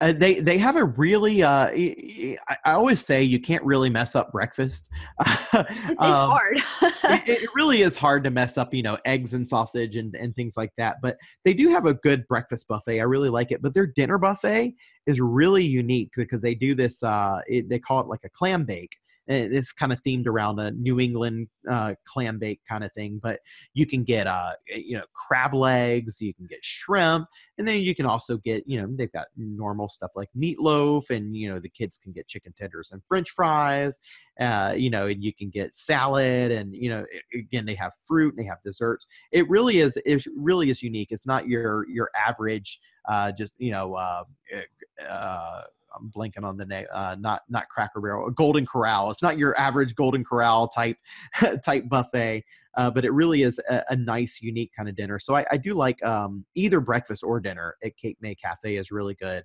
Uh, 0.00 0.12
they 0.12 0.40
they 0.40 0.56
have 0.56 0.76
a 0.76 0.84
really 0.84 1.42
uh, 1.42 1.68
I, 1.68 2.38
I, 2.64 2.72
always 2.72 3.04
say 3.04 3.22
you 3.22 3.38
can't 3.38 3.62
really 3.64 3.90
mess 3.90 4.16
up 4.16 4.32
breakfast. 4.32 4.88
it's, 5.26 5.54
um, 5.54 6.30
hard. 6.30 6.56
it, 6.82 7.28
it, 7.28 7.50
really 7.54 7.82
is 7.82 7.94
hard 7.94 8.24
to 8.24 8.30
mess 8.30 8.56
up, 8.56 8.72
you 8.72 8.82
know, 8.82 8.96
eggs 9.04 9.34
and 9.34 9.46
sausage 9.46 9.96
and, 9.96 10.14
and 10.14 10.34
things 10.34 10.56
like 10.56 10.72
that. 10.78 10.96
But 11.02 11.18
they 11.44 11.52
do 11.52 11.68
have 11.68 11.84
a 11.84 11.94
good 11.94 12.26
breakfast 12.28 12.66
buffet. 12.66 12.98
I 12.98 13.04
really 13.04 13.28
like 13.28 13.52
it. 13.52 13.60
But 13.60 13.74
their 13.74 13.86
dinner 13.86 14.16
buffet 14.16 14.74
is 15.06 15.20
really 15.20 15.64
unique 15.64 16.12
because 16.16 16.40
they 16.40 16.54
do 16.54 16.74
this. 16.74 17.02
Uh, 17.02 17.42
it, 17.46 17.68
they 17.68 17.78
call 17.78 18.00
it 18.00 18.06
like 18.06 18.24
a 18.24 18.30
clam 18.30 18.64
bake, 18.64 18.96
it's 19.26 19.72
kind 19.72 19.92
of 19.92 20.02
themed 20.02 20.26
around 20.26 20.58
a 20.58 20.70
New 20.72 21.00
England 21.00 21.48
uh, 21.70 21.94
clam 22.06 22.38
bake 22.38 22.60
kind 22.68 22.84
of 22.84 22.92
thing. 22.92 23.20
But 23.22 23.40
you 23.72 23.86
can 23.86 24.04
get, 24.04 24.26
uh, 24.26 24.52
eh, 24.70 24.82
you 24.84 24.96
know, 24.96 25.04
crab 25.14 25.54
legs, 25.54 26.20
you 26.20 26.34
can 26.34 26.46
get 26.46 26.62
shrimp, 26.62 27.26
and 27.58 27.66
then 27.66 27.80
you 27.80 27.94
can 27.94 28.06
also 28.06 28.36
get, 28.38 28.64
you 28.66 28.80
know, 28.80 28.88
they've 28.90 29.12
got 29.12 29.26
normal 29.36 29.88
stuff 29.88 30.10
like 30.14 30.28
meatloaf, 30.36 31.10
and 31.10 31.34
you 31.36 31.48
know, 31.48 31.58
the 31.58 31.68
kids 31.68 31.96
can 31.96 32.12
get 32.12 32.28
chicken 32.28 32.52
tenders 32.56 32.90
and 32.92 33.02
French 33.08 33.30
fries, 33.30 33.98
uh, 34.40 34.74
you 34.76 34.90
know, 34.90 35.06
and 35.06 35.22
you 35.22 35.32
can 35.32 35.48
get 35.48 35.74
salad, 35.74 36.50
and 36.50 36.74
you 36.74 36.90
know, 36.90 37.04
again, 37.34 37.64
they 37.64 37.74
have 37.74 37.92
fruit 38.06 38.34
and 38.34 38.44
they 38.44 38.48
have 38.48 38.62
desserts. 38.62 39.06
It 39.32 39.48
really 39.48 39.80
is, 39.80 39.96
it 40.04 40.24
really 40.36 40.70
is 40.70 40.82
unique. 40.82 41.08
It's 41.10 41.26
not 41.26 41.48
your 41.48 41.88
your 41.88 42.10
average, 42.14 42.78
uh, 43.08 43.32
just 43.32 43.54
you 43.58 43.70
know. 43.70 43.94
Uh, 43.94 44.24
eh, 44.52 45.04
uh, 45.04 45.62
I'm 45.96 46.10
blanking 46.14 46.44
on 46.44 46.56
the 46.56 46.66
name. 46.66 46.86
Uh, 46.92 47.16
not 47.18 47.42
not 47.48 47.68
Cracker 47.68 48.00
Barrel, 48.00 48.30
Golden 48.30 48.66
Corral. 48.66 49.10
It's 49.10 49.22
not 49.22 49.38
your 49.38 49.58
average 49.58 49.94
Golden 49.94 50.24
Corral 50.24 50.68
type 50.68 50.96
type 51.64 51.88
buffet, 51.88 52.44
uh, 52.76 52.90
but 52.90 53.04
it 53.04 53.12
really 53.12 53.42
is 53.42 53.60
a, 53.68 53.82
a, 53.90 53.96
nice, 53.96 54.40
unique 54.40 54.72
kind 54.76 54.88
of 54.88 54.96
dinner. 54.96 55.18
So 55.18 55.34
I, 55.36 55.46
I 55.50 55.56
do 55.56 55.74
like 55.74 56.04
um, 56.04 56.44
either 56.54 56.80
breakfast 56.80 57.22
or 57.22 57.40
dinner 57.40 57.76
at 57.84 57.96
Cape 57.96 58.18
May 58.20 58.34
Cafe 58.34 58.76
is 58.76 58.90
really 58.90 59.14
good. 59.14 59.44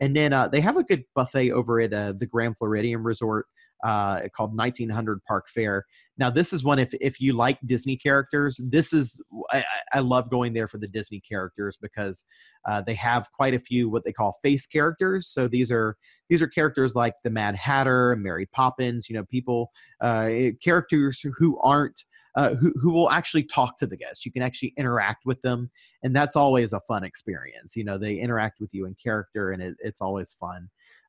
And 0.00 0.14
then 0.14 0.32
uh, 0.32 0.48
they 0.48 0.60
have 0.60 0.76
a 0.76 0.84
good 0.84 1.04
buffet 1.14 1.50
over 1.50 1.80
at 1.80 1.92
uh, 1.92 2.12
the 2.16 2.26
Grand 2.26 2.56
Floridian 2.56 3.02
Resort 3.02 3.46
uh, 3.84 4.22
called 4.34 4.56
1900 4.56 5.22
Park 5.24 5.48
Fair. 5.48 5.86
Now, 6.18 6.30
this 6.30 6.52
is 6.52 6.64
one 6.64 6.78
if 6.78 6.92
if 7.00 7.20
you 7.20 7.32
like 7.32 7.58
Disney 7.64 7.96
characters, 7.96 8.60
this 8.62 8.92
is 8.92 9.22
I, 9.50 9.64
I 9.92 10.00
love 10.00 10.30
going 10.30 10.52
there 10.52 10.66
for 10.66 10.78
the 10.78 10.88
Disney 10.88 11.20
characters 11.20 11.78
because 11.80 12.24
uh, 12.68 12.82
they 12.82 12.94
have 12.94 13.30
quite 13.32 13.54
a 13.54 13.60
few 13.60 13.88
what 13.88 14.04
they 14.04 14.12
call 14.12 14.38
face 14.42 14.66
characters. 14.66 15.28
So 15.28 15.46
these 15.46 15.70
are 15.70 15.96
these 16.28 16.42
are 16.42 16.48
characters 16.48 16.94
like 16.94 17.14
the 17.22 17.30
Mad 17.30 17.54
Hatter, 17.54 18.16
Mary 18.16 18.46
Poppins. 18.46 19.08
You 19.08 19.16
know, 19.16 19.24
people 19.24 19.70
uh, 20.00 20.30
characters 20.62 21.20
who 21.38 21.58
aren't. 21.60 22.04
Uh, 22.36 22.54
who, 22.54 22.72
who 22.80 22.92
will 22.92 23.10
actually 23.10 23.42
talk 23.42 23.78
to 23.78 23.86
the 23.86 23.96
guests. 23.96 24.24
You 24.24 24.30
can 24.30 24.42
actually 24.42 24.72
interact 24.76 25.26
with 25.26 25.40
them, 25.40 25.70
and 26.04 26.14
that's 26.14 26.36
always 26.36 26.72
a 26.72 26.80
fun 26.86 27.02
experience. 27.02 27.74
You 27.74 27.82
know, 27.82 27.98
they 27.98 28.14
interact 28.14 28.60
with 28.60 28.72
you 28.72 28.86
in 28.86 28.94
character, 28.94 29.50
and 29.50 29.60
it, 29.60 29.74
it's 29.80 30.00
always 30.00 30.36
fun. 30.38 30.68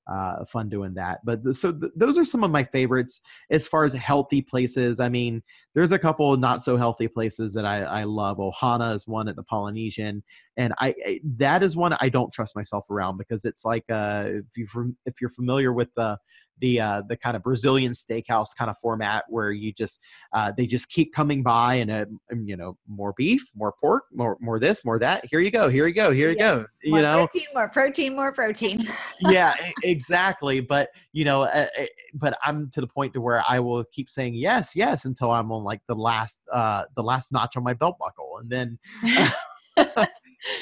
Uh, 0.09 0.45
fun 0.45 0.69
doing 0.69 0.93
that. 0.95 1.19
But 1.23 1.43
so 1.55 1.71
th- 1.71 1.91
those 1.95 2.17
are 2.17 2.25
some 2.25 2.43
of 2.43 2.51
my 2.51 2.63
favorites 2.63 3.21
as 3.51 3.67
far 3.67 3.85
as 3.85 3.93
healthy 3.93 4.41
places. 4.41 4.99
I 4.99 5.09
mean, 5.09 5.43
there's 5.75 5.91
a 5.91 5.99
couple 5.99 6.35
not 6.37 6.63
so 6.63 6.77
healthy 6.77 7.07
places 7.07 7.53
that 7.53 7.65
I, 7.65 7.81
I 7.83 8.03
love. 8.05 8.37
Ohana 8.37 8.93
is 8.95 9.07
one 9.07 9.27
at 9.27 9.35
the 9.35 9.43
Polynesian, 9.43 10.23
and 10.57 10.73
I, 10.79 10.95
I, 11.05 11.19
that 11.37 11.63
is 11.63 11.75
one 11.75 11.95
I 11.99 12.09
don't 12.09 12.33
trust 12.33 12.55
myself 12.55 12.89
around 12.89 13.17
because 13.17 13.45
it's 13.45 13.63
like 13.63 13.83
uh, 13.89 14.25
if 14.27 14.45
you 14.57 14.95
if 15.05 15.21
you're 15.21 15.29
familiar 15.29 15.73
with 15.73 15.93
the 15.95 16.17
the 16.59 16.79
uh, 16.79 17.01
the 17.07 17.17
kind 17.17 17.35
of 17.35 17.43
Brazilian 17.43 17.93
steakhouse 17.93 18.55
kind 18.57 18.69
of 18.69 18.77
format 18.77 19.25
where 19.29 19.51
you 19.51 19.71
just 19.71 19.99
uh, 20.33 20.51
they 20.55 20.65
just 20.65 20.89
keep 20.89 21.13
coming 21.13 21.43
by 21.43 21.75
and 21.75 21.91
uh, 21.91 22.05
you 22.43 22.57
know 22.57 22.77
more 22.87 23.13
beef, 23.17 23.45
more 23.55 23.73
pork, 23.79 24.05
more 24.13 24.37
more 24.39 24.59
this, 24.59 24.83
more 24.85 24.99
that. 24.99 25.25
Here 25.25 25.39
you 25.39 25.51
go, 25.51 25.69
here 25.69 25.87
you 25.87 25.93
go, 25.93 26.11
here 26.11 26.31
you 26.31 26.37
go. 26.37 26.65
You 26.83 26.91
more 26.91 27.01
know, 27.01 27.17
protein, 27.17 27.45
more 27.53 27.69
protein, 27.69 28.15
more 28.15 28.31
protein. 28.31 28.87
yeah, 29.21 29.55
exactly. 29.83 30.59
But 30.59 30.89
you 31.13 31.25
know, 31.25 31.43
uh, 31.43 31.67
uh, 31.77 31.85
but 32.13 32.37
I'm 32.43 32.69
to 32.71 32.81
the 32.81 32.87
point 32.87 33.13
to 33.13 33.21
where 33.21 33.43
I 33.47 33.59
will 33.59 33.83
keep 33.91 34.09
saying 34.09 34.35
yes, 34.35 34.75
yes 34.75 35.05
until 35.05 35.31
I'm 35.31 35.51
on 35.51 35.63
like 35.63 35.81
the 35.87 35.95
last 35.95 36.41
uh 36.51 36.85
the 36.95 37.03
last 37.03 37.31
notch 37.31 37.57
on 37.57 37.63
my 37.63 37.73
belt 37.73 37.97
buckle, 37.99 38.39
and 38.41 38.49
then. 38.49 38.79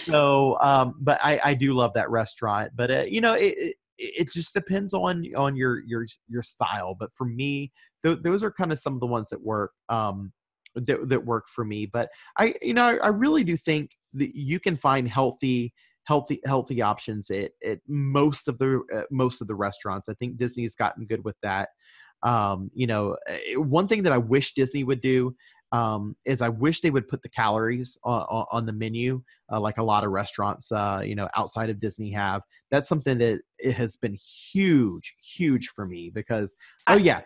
so 0.03 0.57
um 0.59 0.95
but 0.99 1.19
i 1.23 1.39
i 1.43 1.53
do 1.53 1.73
love 1.73 1.93
that 1.93 2.09
restaurant 2.09 2.71
but 2.75 2.91
uh, 2.91 3.03
you 3.07 3.21
know 3.21 3.33
it, 3.33 3.75
it 3.97 4.31
just 4.31 4.53
depends 4.53 4.93
on 4.93 5.25
on 5.35 5.55
your 5.55 5.81
your 5.85 6.05
your 6.27 6.43
style 6.43 6.95
but 6.99 7.13
for 7.13 7.25
me 7.25 7.71
th- 8.03 8.19
those 8.21 8.43
are 8.43 8.51
kind 8.51 8.71
of 8.71 8.79
some 8.79 8.93
of 8.93 8.99
the 8.99 9.07
ones 9.07 9.29
that 9.29 9.41
work 9.41 9.71
um 9.89 10.31
that, 10.75 11.09
that 11.09 11.25
work 11.25 11.45
for 11.49 11.65
me 11.65 11.85
but 11.85 12.09
i 12.37 12.53
you 12.61 12.73
know 12.73 12.83
I, 12.83 12.95
I 12.97 13.07
really 13.07 13.43
do 13.43 13.57
think 13.57 13.91
that 14.13 14.35
you 14.35 14.59
can 14.59 14.77
find 14.77 15.07
healthy 15.07 15.73
healthy 16.07 16.39
healthy 16.45 16.81
options 16.81 17.29
at, 17.29 17.51
at 17.65 17.79
most 17.87 18.47
of 18.47 18.57
the 18.57 18.81
uh, 18.95 19.01
most 19.11 19.41
of 19.41 19.47
the 19.47 19.55
restaurants. 19.55 20.07
I 20.07 20.13
think 20.13 20.37
disney's 20.37 20.75
gotten 20.75 21.05
good 21.05 21.23
with 21.23 21.35
that. 21.43 21.69
Um 22.23 22.71
you 22.73 22.87
know 22.87 23.17
eh, 23.27 23.55
one 23.55 23.87
thing 23.87 24.01
that 24.03 24.11
i 24.13 24.17
wish 24.17 24.55
disney 24.55 24.83
would 24.83 25.01
do 25.01 25.35
um, 25.72 26.15
is 26.26 26.41
I 26.41 26.49
wish 26.49 26.82
they 26.82 26.89
would 26.89 27.07
put 27.07 27.22
the 27.22 27.30
calories 27.30 27.97
on, 28.03 28.45
on 28.51 28.65
the 28.65 28.72
menu, 28.72 29.22
uh, 29.51 29.59
like 29.59 29.78
a 29.78 29.84
lot 29.84 30.03
of 30.03 30.11
restaurants, 30.11 30.72
uh, 30.72 31.01
you 31.03 31.15
know, 31.15 31.28
outside 31.36 31.70
of 31.70 31.80
Disney 31.80 32.11
have. 32.11 32.41
That's 32.72 32.88
something 32.88 33.18
that 33.18 33.41
it 33.59 33.74
has 33.74 33.97
been 33.97 34.18
huge, 34.51 35.15
huge 35.22 35.70
for 35.70 35.86
me 35.86 36.09
because, 36.13 36.55
oh 36.88 36.97
yeah. 36.97 37.22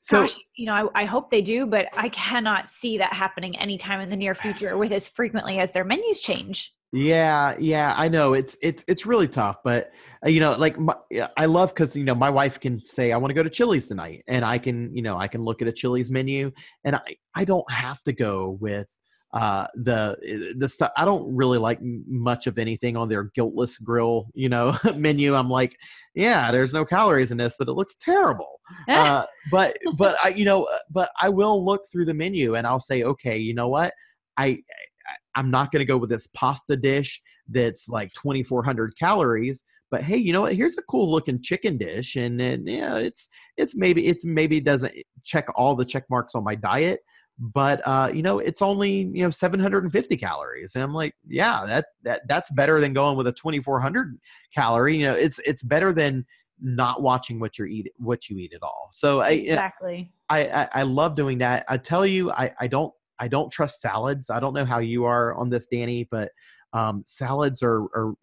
So, 0.00 0.22
Gosh, 0.22 0.38
you 0.56 0.66
know, 0.66 0.90
I, 0.94 1.02
I 1.02 1.04
hope 1.04 1.30
they 1.30 1.42
do, 1.42 1.64
but 1.64 1.86
I 1.96 2.08
cannot 2.08 2.68
see 2.68 2.98
that 2.98 3.12
happening 3.12 3.56
anytime 3.56 4.00
in 4.00 4.10
the 4.10 4.16
near 4.16 4.34
future 4.34 4.76
with 4.76 4.90
as 4.90 5.08
frequently 5.08 5.58
as 5.58 5.72
their 5.72 5.84
menus 5.84 6.20
change. 6.20 6.74
Yeah, 6.94 7.56
yeah, 7.58 7.94
I 7.96 8.08
know 8.08 8.34
it's 8.34 8.56
it's 8.60 8.84
it's 8.86 9.06
really 9.06 9.26
tough, 9.26 9.56
but 9.64 9.92
uh, 10.24 10.28
you 10.28 10.40
know, 10.40 10.52
like 10.56 10.78
my, 10.78 10.94
I 11.38 11.46
love 11.46 11.70
because 11.70 11.96
you 11.96 12.04
know 12.04 12.14
my 12.14 12.28
wife 12.28 12.60
can 12.60 12.84
say 12.84 13.12
I 13.12 13.16
want 13.16 13.30
to 13.30 13.34
go 13.34 13.42
to 13.42 13.48
Chili's 13.48 13.88
tonight, 13.88 14.24
and 14.28 14.44
I 14.44 14.58
can 14.58 14.94
you 14.94 15.00
know 15.00 15.16
I 15.16 15.26
can 15.26 15.42
look 15.42 15.62
at 15.62 15.68
a 15.68 15.72
Chili's 15.72 16.10
menu, 16.10 16.52
and 16.84 16.94
I 16.96 17.16
I 17.34 17.44
don't 17.46 17.70
have 17.70 18.02
to 18.02 18.12
go 18.12 18.58
with 18.60 18.88
uh 19.32 19.66
the 19.76 20.14
eh, 20.28 20.52
the 20.58 20.68
stuff 20.68 20.90
i 20.98 21.06
don't 21.06 21.34
really 21.34 21.56
like 21.56 21.78
much 21.80 22.46
of 22.46 22.58
anything 22.58 22.98
on 22.98 23.08
their 23.08 23.24
guiltless 23.34 23.78
grill 23.78 24.26
you 24.34 24.46
know 24.46 24.76
menu 24.94 25.34
i'm 25.34 25.48
like 25.48 25.74
yeah 26.14 26.52
there's 26.52 26.74
no 26.74 26.84
calories 26.84 27.30
in 27.30 27.38
this 27.38 27.54
but 27.58 27.66
it 27.66 27.72
looks 27.72 27.96
terrible. 27.98 28.60
Uh 28.88 29.24
but 29.50 29.76
but 29.96 30.16
i 30.22 30.28
you 30.28 30.44
know 30.44 30.64
uh, 30.64 30.78
but 30.90 31.10
i 31.20 31.28
will 31.28 31.64
look 31.64 31.82
through 31.90 32.04
the 32.04 32.14
menu 32.14 32.56
and 32.56 32.66
i'll 32.66 32.80
say 32.80 33.02
okay 33.02 33.36
you 33.38 33.54
know 33.54 33.68
what? 33.68 33.92
I 34.36 34.62
I'm 35.34 35.50
not 35.50 35.72
going 35.72 35.80
to 35.80 35.86
go 35.86 35.96
with 35.96 36.10
this 36.10 36.26
pasta 36.28 36.76
dish 36.76 37.22
that's 37.48 37.88
like 37.88 38.12
2,400 38.14 38.94
calories. 38.98 39.64
But 39.90 40.02
hey, 40.02 40.16
you 40.16 40.32
know 40.32 40.42
what? 40.42 40.54
Here's 40.54 40.78
a 40.78 40.82
cool 40.82 41.10
looking 41.10 41.42
chicken 41.42 41.76
dish, 41.76 42.16
and 42.16 42.40
and 42.40 42.66
yeah, 42.66 42.96
it's 42.96 43.28
it's 43.58 43.76
maybe 43.76 44.06
it's 44.06 44.24
maybe 44.24 44.58
doesn't 44.58 44.94
check 45.22 45.46
all 45.54 45.76
the 45.76 45.84
check 45.84 46.04
marks 46.08 46.34
on 46.34 46.42
my 46.42 46.54
diet, 46.54 47.00
but 47.38 47.82
uh, 47.84 48.10
you 48.12 48.22
know 48.22 48.38
it's 48.38 48.62
only 48.62 49.10
you 49.12 49.22
know 49.22 49.30
750 49.30 50.16
calories, 50.16 50.74
and 50.74 50.82
I'm 50.82 50.94
like, 50.94 51.14
yeah, 51.28 51.66
that 51.66 51.86
that 52.04 52.22
that's 52.26 52.50
better 52.52 52.80
than 52.80 52.94
going 52.94 53.18
with 53.18 53.26
a 53.26 53.32
2,400 53.32 54.18
calorie. 54.54 54.96
You 54.96 55.08
know, 55.08 55.12
it's 55.12 55.38
it's 55.40 55.62
better 55.62 55.92
than 55.92 56.24
not 56.62 57.02
watching 57.02 57.38
what 57.38 57.58
you 57.58 57.66
eat 57.66 57.92
what 57.98 58.30
you 58.30 58.38
eat 58.38 58.54
at 58.54 58.62
all. 58.62 58.88
So 58.92 59.20
I 59.20 59.30
exactly 59.30 60.10
I, 60.30 60.46
I 60.46 60.68
I 60.72 60.82
love 60.84 61.16
doing 61.16 61.38
that. 61.38 61.66
I 61.68 61.76
tell 61.76 62.06
you, 62.06 62.30
I 62.30 62.52
I 62.58 62.66
don't 62.66 62.94
I 63.22 63.28
don't 63.28 63.52
trust 63.52 63.80
salads. 63.80 64.30
I 64.30 64.40
don't 64.40 64.52
know 64.52 64.64
how 64.64 64.80
you 64.80 65.04
are 65.04 65.32
on 65.36 65.48
this, 65.48 65.68
Danny, 65.68 66.08
but 66.10 66.32
um, 66.72 67.04
salads 67.06 67.62
are, 67.62 67.82
are, 67.94 68.14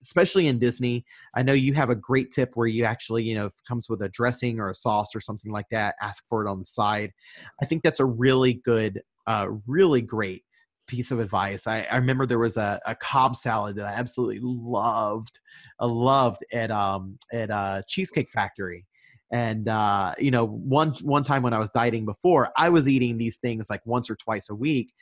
especially 0.00 0.46
in 0.46 0.60
Disney. 0.60 1.04
I 1.34 1.42
know 1.42 1.54
you 1.54 1.74
have 1.74 1.90
a 1.90 1.96
great 1.96 2.30
tip 2.30 2.52
where 2.54 2.68
you 2.68 2.84
actually, 2.84 3.24
you 3.24 3.34
know, 3.34 3.50
comes 3.66 3.88
with 3.88 4.02
a 4.02 4.08
dressing 4.08 4.60
or 4.60 4.70
a 4.70 4.76
sauce 4.76 5.12
or 5.12 5.20
something 5.20 5.50
like 5.50 5.66
that. 5.72 5.96
Ask 6.00 6.24
for 6.28 6.46
it 6.46 6.48
on 6.48 6.60
the 6.60 6.66
side. 6.66 7.12
I 7.60 7.66
think 7.66 7.82
that's 7.82 7.98
a 7.98 8.04
really 8.04 8.54
good, 8.64 9.02
uh, 9.26 9.48
really 9.66 10.02
great 10.02 10.44
piece 10.86 11.10
of 11.10 11.18
advice. 11.18 11.66
I, 11.66 11.82
I 11.90 11.96
remember 11.96 12.26
there 12.26 12.38
was 12.38 12.58
a, 12.58 12.80
a, 12.86 12.94
Cobb 12.94 13.34
salad 13.34 13.74
that 13.74 13.86
I 13.86 13.92
absolutely 13.92 14.38
loved, 14.40 15.40
loved 15.80 16.44
at 16.52 16.70
um, 16.70 17.18
at 17.32 17.50
uh, 17.50 17.82
Cheesecake 17.88 18.30
Factory 18.30 18.86
and 19.32 19.68
uh, 19.68 20.14
you 20.18 20.30
know 20.30 20.46
one 20.46 20.94
one 21.02 21.24
time 21.24 21.42
when 21.42 21.52
i 21.52 21.58
was 21.58 21.70
dieting 21.70 22.04
before 22.04 22.50
i 22.56 22.68
was 22.68 22.88
eating 22.88 23.16
these 23.16 23.36
things 23.38 23.70
like 23.70 23.84
once 23.86 24.10
or 24.10 24.16
twice 24.16 24.50
a 24.50 24.54
week. 24.54 24.92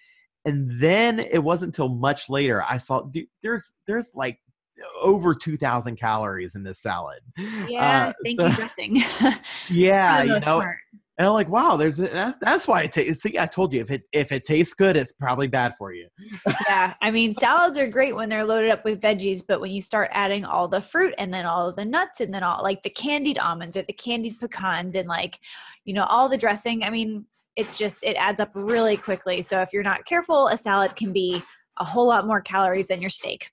And 0.44 0.80
then 0.80 1.18
it 1.18 1.42
wasn't 1.42 1.70
until 1.70 1.88
much 1.88 2.30
later 2.30 2.62
i 2.62 2.78
saw 2.78 3.02
dude, 3.02 3.26
there's 3.42 3.74
there's 3.86 4.10
like 4.14 4.38
over 5.02 5.34
2000 5.34 5.96
calories 5.96 6.54
in 6.54 6.62
this 6.62 6.80
salad. 6.80 7.20
Yeah 7.68 8.08
uh, 8.08 8.12
thank 8.24 8.40
so, 8.40 8.46
you 8.46 8.54
dressing. 8.56 9.02
Yeah 9.68 10.22
you 10.22 10.40
know 10.40 10.60
smart. 10.60 10.78
And 11.18 11.26
I'm 11.26 11.32
like, 11.32 11.48
wow, 11.48 11.76
there's 11.76 11.96
that, 11.96 12.38
that's 12.40 12.68
why 12.68 12.82
it 12.82 12.92
tastes. 12.92 13.22
See, 13.22 13.36
I 13.36 13.46
told 13.46 13.72
you 13.72 13.80
if 13.80 13.90
it 13.90 14.04
if 14.12 14.30
it 14.30 14.44
tastes 14.44 14.72
good, 14.72 14.96
it's 14.96 15.12
probably 15.12 15.48
bad 15.48 15.74
for 15.76 15.92
you. 15.92 16.06
yeah, 16.68 16.94
I 17.02 17.10
mean, 17.10 17.34
salads 17.34 17.76
are 17.76 17.88
great 17.88 18.14
when 18.14 18.28
they're 18.28 18.44
loaded 18.44 18.70
up 18.70 18.84
with 18.84 19.00
veggies, 19.00 19.42
but 19.46 19.60
when 19.60 19.72
you 19.72 19.82
start 19.82 20.10
adding 20.12 20.44
all 20.44 20.68
the 20.68 20.80
fruit 20.80 21.14
and 21.18 21.34
then 21.34 21.44
all 21.44 21.68
of 21.68 21.74
the 21.74 21.84
nuts 21.84 22.20
and 22.20 22.32
then 22.32 22.44
all 22.44 22.62
like 22.62 22.84
the 22.84 22.90
candied 22.90 23.38
almonds 23.38 23.76
or 23.76 23.82
the 23.82 23.92
candied 23.92 24.38
pecans 24.38 24.94
and 24.94 25.08
like, 25.08 25.40
you 25.84 25.92
know, 25.92 26.04
all 26.04 26.28
the 26.28 26.38
dressing, 26.38 26.84
I 26.84 26.90
mean, 26.90 27.26
it's 27.56 27.76
just 27.76 28.04
it 28.04 28.14
adds 28.16 28.38
up 28.38 28.52
really 28.54 28.96
quickly. 28.96 29.42
So 29.42 29.60
if 29.60 29.72
you're 29.72 29.82
not 29.82 30.04
careful, 30.04 30.46
a 30.46 30.56
salad 30.56 30.94
can 30.94 31.12
be 31.12 31.42
a 31.78 31.84
whole 31.84 32.06
lot 32.06 32.28
more 32.28 32.40
calories 32.40 32.88
than 32.88 33.00
your 33.00 33.10
steak. 33.10 33.50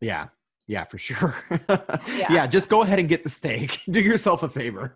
Yeah, 0.00 0.28
yeah, 0.72 0.84
for 0.84 0.96
sure. 0.96 1.36
yeah. 1.68 2.32
yeah. 2.32 2.46
just 2.46 2.70
go 2.70 2.80
ahead 2.82 2.98
and 2.98 3.08
get 3.08 3.22
the 3.22 3.28
steak. 3.28 3.82
Do 3.90 4.00
yourself 4.00 4.42
a 4.42 4.48
favor. 4.48 4.92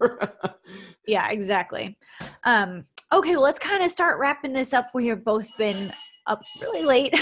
yeah, 1.07 1.29
exactly. 1.29 1.99
Um, 2.45 2.83
okay, 3.13 3.33
well, 3.33 3.43
let's 3.43 3.59
kind 3.59 3.85
of 3.85 3.91
start 3.91 4.19
wrapping 4.19 4.55
this 4.55 4.73
up. 4.73 4.89
We 4.95 5.07
have 5.09 5.23
both 5.23 5.55
been 5.59 5.93
up 6.27 6.43
really 6.61 6.83
late, 6.83 7.15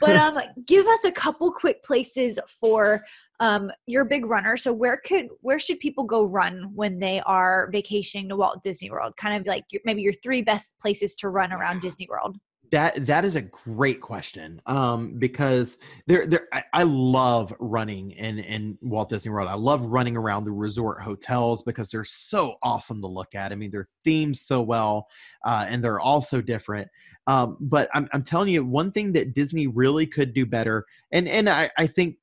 but 0.00 0.16
um, 0.16 0.38
give 0.66 0.86
us 0.86 1.04
a 1.04 1.12
couple 1.12 1.50
quick 1.50 1.82
places 1.82 2.38
for 2.60 3.02
um, 3.40 3.70
your 3.86 4.04
big 4.04 4.26
runner. 4.26 4.56
So 4.56 4.70
where 4.72 4.98
could 4.98 5.28
where 5.40 5.58
should 5.58 5.78
people 5.78 6.04
go 6.04 6.26
run 6.26 6.72
when 6.74 6.98
they 6.98 7.20
are 7.20 7.70
vacationing 7.72 8.28
to 8.28 8.36
Walt 8.36 8.62
Disney 8.62 8.90
World? 8.90 9.16
Kind 9.16 9.40
of 9.40 9.46
like 9.46 9.64
your, 9.70 9.80
maybe 9.86 10.02
your 10.02 10.12
three 10.12 10.42
best 10.42 10.78
places 10.78 11.14
to 11.16 11.28
run 11.30 11.52
around 11.52 11.80
Disney 11.80 12.06
World. 12.10 12.36
That 12.70 13.06
that 13.06 13.24
is 13.24 13.34
a 13.34 13.42
great 13.42 14.00
question 14.00 14.60
um, 14.66 15.18
because 15.18 15.78
there 16.06 16.26
there 16.26 16.48
I, 16.52 16.64
I, 16.72 16.82
love 16.82 17.54
running 17.58 18.10
in 18.10 18.38
in 18.38 18.76
Walt 18.82 19.08
Disney 19.08 19.30
World. 19.30 19.48
I 19.48 19.54
love 19.54 19.84
running 19.86 20.16
around 20.16 20.44
the 20.44 20.50
resort 20.50 21.00
hotels 21.00 21.62
because 21.62 21.90
they're 21.90 22.04
so 22.04 22.56
awesome 22.62 23.00
to 23.00 23.06
look 23.06 23.34
at. 23.34 23.52
I 23.52 23.54
mean, 23.54 23.70
they're 23.70 23.88
themed 24.04 24.36
so 24.36 24.60
well, 24.60 25.08
uh, 25.46 25.66
and 25.68 25.82
they're 25.82 26.00
all 26.00 26.20
so 26.20 26.40
different. 26.40 26.88
Um, 27.26 27.56
but 27.60 27.88
I'm 27.94 28.08
I'm 28.12 28.22
telling 28.22 28.48
you, 28.48 28.64
one 28.64 28.92
thing 28.92 29.12
that 29.12 29.34
Disney 29.34 29.66
really 29.66 30.06
could 30.06 30.34
do 30.34 30.44
better, 30.44 30.84
and 31.10 31.28
and 31.28 31.48
I, 31.48 31.70
I 31.78 31.86
think 31.86 32.16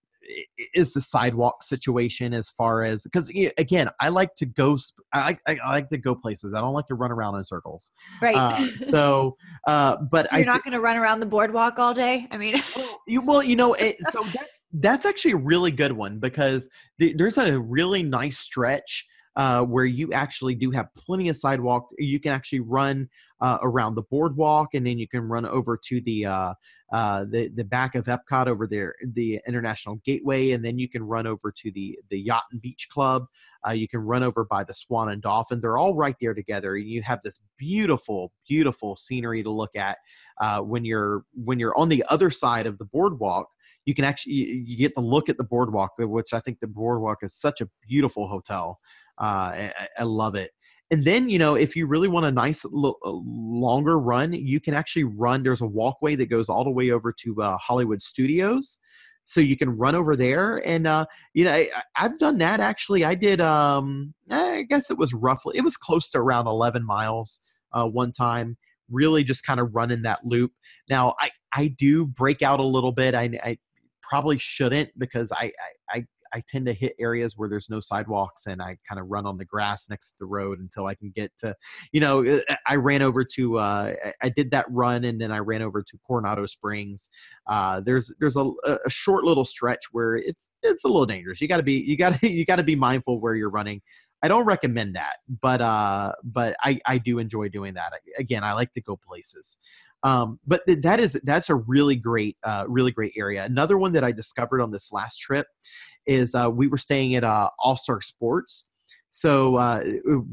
is 0.74 0.94
the 0.94 1.02
sidewalk 1.02 1.64
situation 1.64 2.34
as 2.34 2.50
far 2.50 2.84
as 2.84 3.04
because 3.04 3.32
again 3.58 3.90
i 4.00 4.10
like 4.10 4.36
to 4.36 4.46
go 4.46 4.78
I, 5.14 5.38
I, 5.48 5.58
I 5.64 5.70
like 5.72 5.90
to 5.90 5.98
go 5.98 6.16
places. 6.16 6.54
I 6.54 6.60
don't 6.60 6.74
like 6.74 6.88
to 6.88 6.96
run 6.96 7.12
around 7.12 7.36
in 7.36 7.44
circles. 7.44 7.92
Right. 8.22 8.36
Uh, 8.36 8.68
so 8.90 9.38
uh 9.68 9.98
but 10.12 10.30
so 10.30 10.38
you're 10.38 10.50
I 10.50 10.54
not 10.54 10.64
going 10.64 10.74
to 10.74 10.82
run 10.82 10.98
around 10.98 11.20
the 11.20 11.26
boardwalk 11.26 11.80
all 11.80 11.94
day? 11.94 12.28
I 12.32 12.38
mean 12.38 12.62
you 13.08 13.22
well 13.22 13.44
you 13.44 13.56
know 13.56 13.74
it, 13.74 13.98
so 14.12 14.24
that's 14.24 14.60
that's 14.74 15.06
actually 15.06 15.32
a 15.32 15.38
really 15.38 15.72
good 15.72 15.92
one 15.92 16.20
because 16.20 16.70
the, 17.00 17.14
there's 17.18 17.38
a 17.38 17.60
really 17.60 18.04
nice 18.04 18.38
stretch 18.38 19.08
uh, 19.38 19.62
where 19.62 19.86
you 19.86 20.14
actually 20.14 20.56
do 20.56 20.72
have 20.72 20.88
plenty 20.96 21.28
of 21.30 21.36
sidewalk. 21.36 21.90
You 21.98 22.20
can 22.20 22.32
actually 22.32 22.62
run 22.62 23.10
uh, 23.42 23.58
around 23.62 23.96
the 23.96 24.04
boardwalk, 24.04 24.74
and 24.74 24.86
then 24.86 24.98
you 24.98 25.08
can 25.08 25.22
run 25.22 25.46
over 25.46 25.78
to 25.88 26.02
the 26.02 26.26
uh, 26.26 26.54
uh, 26.92 27.26
the 27.26 27.50
the 27.50 27.64
back 27.64 27.96
of 27.96 28.06
Epcot 28.06 28.48
over 28.48 28.68
there, 28.68 28.96
the 29.14 29.40
International 29.48 29.96
Gateway, 30.06 30.52
and 30.52 30.64
then 30.64 30.78
you 30.78 30.88
can 30.88 31.04
run 31.04 31.26
over 31.26 31.52
to 31.52 31.72
the 31.72 31.98
the 32.10 32.20
Yacht 32.20 32.44
and 32.52 32.62
Beach 32.62 32.88
Club. 32.92 33.26
Uh, 33.68 33.72
you 33.72 33.88
can 33.88 34.00
run 34.02 34.22
over 34.22 34.46
by 34.46 34.64
the 34.64 34.74
Swan 34.74 35.10
and 35.10 35.22
Dolphin. 35.22 35.60
They're 35.60 35.78
all 35.78 35.96
right 35.96 36.16
there 36.22 36.36
together. 36.36 36.78
You 36.78 37.02
have 37.02 37.20
this 37.24 37.40
beautiful, 37.58 38.32
beautiful 38.48 38.96
scenery 38.96 39.42
to 39.42 39.50
look 39.50 39.76
at 39.76 39.98
uh, 40.40 40.60
when 40.60 40.86
you're 40.86 41.24
when 41.34 41.60
you're 41.60 41.78
on 41.78 41.90
the 41.90 42.04
other 42.10 42.30
side 42.30 42.68
of 42.68 42.78
the 42.78 42.86
boardwalk 42.86 43.48
you 43.86 43.94
can 43.94 44.04
actually 44.04 44.34
you 44.34 44.78
get 44.78 44.94
to 44.96 45.02
look 45.02 45.30
at 45.30 45.38
the 45.38 45.44
boardwalk, 45.44 45.92
which 45.98 46.34
I 46.34 46.40
think 46.40 46.60
the 46.60 46.68
boardwalk 46.68 47.20
is 47.22 47.36
such 47.36 47.62
a 47.62 47.70
beautiful 47.88 48.28
hotel. 48.28 48.80
Uh, 49.22 49.24
I, 49.24 49.88
I 50.00 50.04
love 50.04 50.36
it. 50.36 50.52
And 50.92 51.04
then, 51.04 51.30
you 51.30 51.40
know, 51.40 51.56
if 51.56 51.76
you 51.76 51.88
really 51.88 52.08
want 52.08 52.28
a 52.28 52.32
nice 52.32 52.64
l- 52.64 53.00
longer 53.04 54.00
run, 54.00 54.34
you 54.34 54.60
can 54.60 54.74
actually 54.74 55.04
run. 55.04 55.42
There's 55.42 55.62
a 55.62 55.68
walkway 55.68 56.16
that 56.16 56.30
goes 56.30 56.48
all 56.48 56.64
the 56.64 56.70
way 56.70 56.92
over 56.92 57.12
to 57.22 57.42
uh, 57.42 57.58
Hollywood 57.58 58.04
Studios. 58.04 58.78
So 59.26 59.42
you 59.42 59.58
can 59.58 59.72
run 59.72 59.96
over 59.96 60.16
there 60.16 60.62
and 60.68 60.86
uh, 60.86 61.08
you 61.34 61.46
know 61.46 61.52
I, 61.52 61.68
have 61.96 62.20
done 62.20 62.38
that 62.38 62.60
actually. 62.60 63.04
I 63.04 63.16
did 63.16 63.42
um, 63.42 64.14
i 64.30 64.62
guess 64.62 64.92
it 64.92 65.00
was 65.00 65.14
roughly 65.16 65.58
it 65.58 65.64
was 65.64 65.76
close 65.78 66.10
to 66.10 66.20
around 66.20 66.46
11 66.46 66.86
miles 66.86 67.42
uh, 67.74 67.88
one 67.88 68.12
time 68.12 68.56
really 68.92 69.24
just 69.24 69.44
kind 69.44 69.60
of 69.60 69.74
running 69.74 70.04
that 70.04 70.24
loop. 70.24 70.52
Now 70.92 71.16
i 71.20 71.32
i 71.54 71.70
do 71.80 72.06
break 72.06 72.44
out 72.44 72.60
a 72.60 72.64
little 72.64 72.92
bit. 72.92 73.16
I, 73.16 73.32
I 73.44 73.58
probably 74.04 74.38
shouldn't 74.38 74.90
because 74.98 75.32
I, 75.32 75.52
I, 75.90 75.98
I 75.98 76.06
I 76.36 76.44
tend 76.48 76.66
to 76.66 76.74
hit 76.74 76.96
areas 77.00 77.38
where 77.38 77.48
there's 77.48 77.70
no 77.70 77.80
sidewalks 77.80 78.46
and 78.46 78.62
I 78.62 78.78
kind 78.88 79.00
of 79.00 79.08
run 79.08 79.26
on 79.26 79.38
the 79.38 79.46
grass 79.46 79.90
next 79.90 80.10
to 80.10 80.16
the 80.20 80.26
road 80.26 80.60
until 80.60 80.86
I 80.86 80.94
can 80.94 81.12
get 81.16 81.32
to, 81.40 81.56
you 81.94 82.02
know, 82.02 82.26
uh, 82.26 82.56
I 82.68 82.76
ran 82.76 83.02
over 83.02 83.24
to, 83.24 83.58
uh, 83.58 83.94
I 84.22 84.30
did 84.30 84.52
that 84.52 84.66
run 84.70 85.06
and 85.06 85.20
then 85.20 85.32
I 85.32 85.38
ran 85.38 85.62
over 85.62 85.82
to 85.82 85.98
Coronado 86.06 86.46
Springs. 86.46 87.10
Uh, 87.48 87.80
there's, 87.80 88.12
there's 88.20 88.36
a, 88.36 88.52
a 88.66 88.90
short 88.90 89.24
little 89.24 89.46
stretch 89.46 89.86
where 89.94 90.18
it's, 90.18 90.50
it's 90.62 90.84
a 90.84 90.88
little 90.88 91.06
dangerous. 91.06 91.40
You 91.40 91.48
gotta 91.48 91.64
be, 91.64 91.80
you 91.80 91.96
gotta, 91.96 92.20
you 92.30 92.46
gotta 92.46 92.64
be 92.64 92.76
mindful 92.76 93.22
where 93.22 93.36
you're 93.36 93.50
running. 93.50 93.82
I 94.24 94.28
don't 94.28 94.46
recommend 94.46 94.96
that, 94.96 95.18
but 95.42 95.62
uh, 95.62 96.14
but 96.24 96.56
I 96.64 96.80
I 96.88 96.98
do 96.98 97.20
enjoy 97.20 97.50
doing 97.50 97.76
that. 97.76 97.92
Again, 98.18 98.44
I 98.44 98.54
like 98.54 98.74
to 98.74 98.82
go 98.82 98.96
places. 98.96 99.58
Um, 100.06 100.40
but 100.46 100.62
that 100.68 101.00
is 101.00 101.20
that's 101.24 101.50
a 101.50 101.56
really 101.56 101.96
great 101.96 102.38
uh, 102.44 102.66
really 102.68 102.92
great 102.92 103.14
area. 103.18 103.44
Another 103.44 103.80
one 103.80 103.92
that 103.94 104.04
I 104.04 104.12
discovered 104.12 104.62
on 104.62 104.70
this 104.70 104.92
last 104.92 105.18
trip 105.18 105.48
is 106.06 106.36
uh, 106.36 106.48
we 106.54 106.68
were 106.68 106.78
staying 106.78 107.16
at 107.16 107.24
uh, 107.24 107.50
All 107.58 107.76
Star 107.76 108.02
Sports. 108.02 108.70
So 109.10 109.56
uh, 109.56 109.84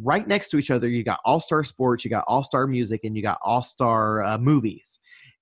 right 0.03 0.29
next 0.29 0.51
to 0.51 0.59
each 0.59 0.71
other, 0.71 0.89
you 0.89 1.03
got 1.03 1.21
All 1.25 1.41
Star 1.41 1.65
Sports, 1.65 2.05
you 2.05 2.11
got 2.11 2.25
All 2.27 2.45
Star 2.45 2.67
Music, 2.67 3.01
and 3.05 3.17
you 3.17 3.23
got 3.23 3.39
All 3.43 3.63
Star 3.63 4.23
uh, 4.23 4.37
Movies. 4.37 4.99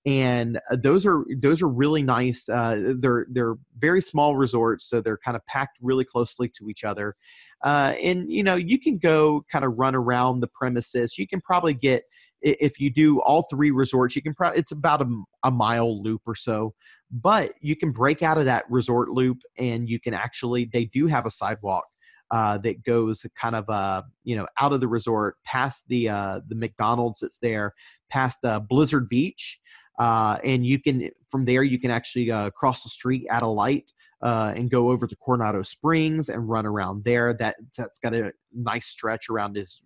And 0.07 0.59
uh, 0.71 0.77
those 0.81 1.05
are 1.07 1.25
those 1.39 1.61
are 1.61 1.69
really 1.69 2.03
nice. 2.03 2.49
Uh, 2.49 2.95
they're 2.99 3.27
they're 3.31 3.57
very 3.79 4.01
small 4.01 4.37
resorts, 4.37 4.89
so 4.89 5.01
they're 5.01 5.19
kind 5.19 5.37
of 5.37 5.45
packed 5.47 5.77
really 5.83 6.05
closely 6.05 6.49
to 6.51 6.69
each 6.71 6.85
other. 6.85 7.17
Uh, 7.65 7.95
and 8.01 8.31
you 8.33 8.45
know 8.45 8.55
you 8.55 8.79
can 8.79 8.97
go 8.97 9.45
kind 9.51 9.65
of 9.65 9.77
run 9.77 9.97
around 9.97 10.39
the 10.39 10.49
premises. 10.49 11.19
You 11.19 11.27
can 11.27 11.41
probably 11.41 11.75
get 11.75 12.05
if 12.43 12.81
you 12.81 12.91
do 12.91 13.21
all 13.23 13.47
three 13.51 13.71
resorts, 13.71 14.17
you 14.17 14.23
can 14.23 14.35
probably 14.35 14.59
it's 14.59 14.73
about 14.73 15.03
a, 15.03 15.23
a 15.45 15.51
mile 15.51 16.03
loop 16.03 16.23
or 16.27 16.35
so 16.35 16.75
but 17.11 17.53
you 17.61 17.75
can 17.75 17.91
break 17.91 18.23
out 18.23 18.39
of 18.39 18.45
that 18.45 18.65
resort 18.71 19.11
loop 19.11 19.39
and 19.59 19.89
you 19.89 19.99
can 19.99 20.15
actually 20.15 20.69
they 20.73 20.85
do 20.87 21.07
have 21.07 21.27
a 21.27 21.31
sidewalk 21.31 21.85
uh, 22.31 22.59
that 22.59 22.85
goes 22.85 23.27
kind 23.37 23.57
of 23.57 23.69
uh, 23.69 24.03
you 24.25 24.37
know 24.37 24.47
out 24.61 24.73
of 24.73 24.81
the 24.81 24.89
resort 24.89 25.37
past 25.45 25.85
the 25.89 26.09
uh, 26.09 26.41
the 26.49 26.55
McDonald's 26.55 27.21
that's 27.21 27.39
there 27.39 27.75
past 28.11 28.45
uh, 28.45 28.61
Blizzard 28.61 29.09
Beach 29.09 29.59
uh, 29.99 30.39
and 30.45 30.65
you 30.65 30.81
can 30.81 31.11
from 31.29 31.45
there 31.45 31.63
you 31.63 31.79
can 31.79 31.91
actually 31.91 32.31
uh, 32.31 32.51
cross 32.51 32.85
the 32.85 32.91
street 32.91 33.27
at 33.31 33.43
a 33.43 33.49
light 33.49 33.93
uh, 34.23 34.53
and 34.55 34.71
go 34.71 34.91
over 34.91 35.07
to 35.07 35.17
Coronado 35.17 35.63
Springs 35.63 36.29
and 36.29 36.49
run 36.49 36.67
around 36.67 37.05
there. 37.05 37.35
That 37.35 37.57
that's 37.77 37.99
got 37.99 38.15
a 38.15 38.33
nice 38.55 38.87
stretch 38.87 39.29
around 39.31 39.55
this 39.55 39.81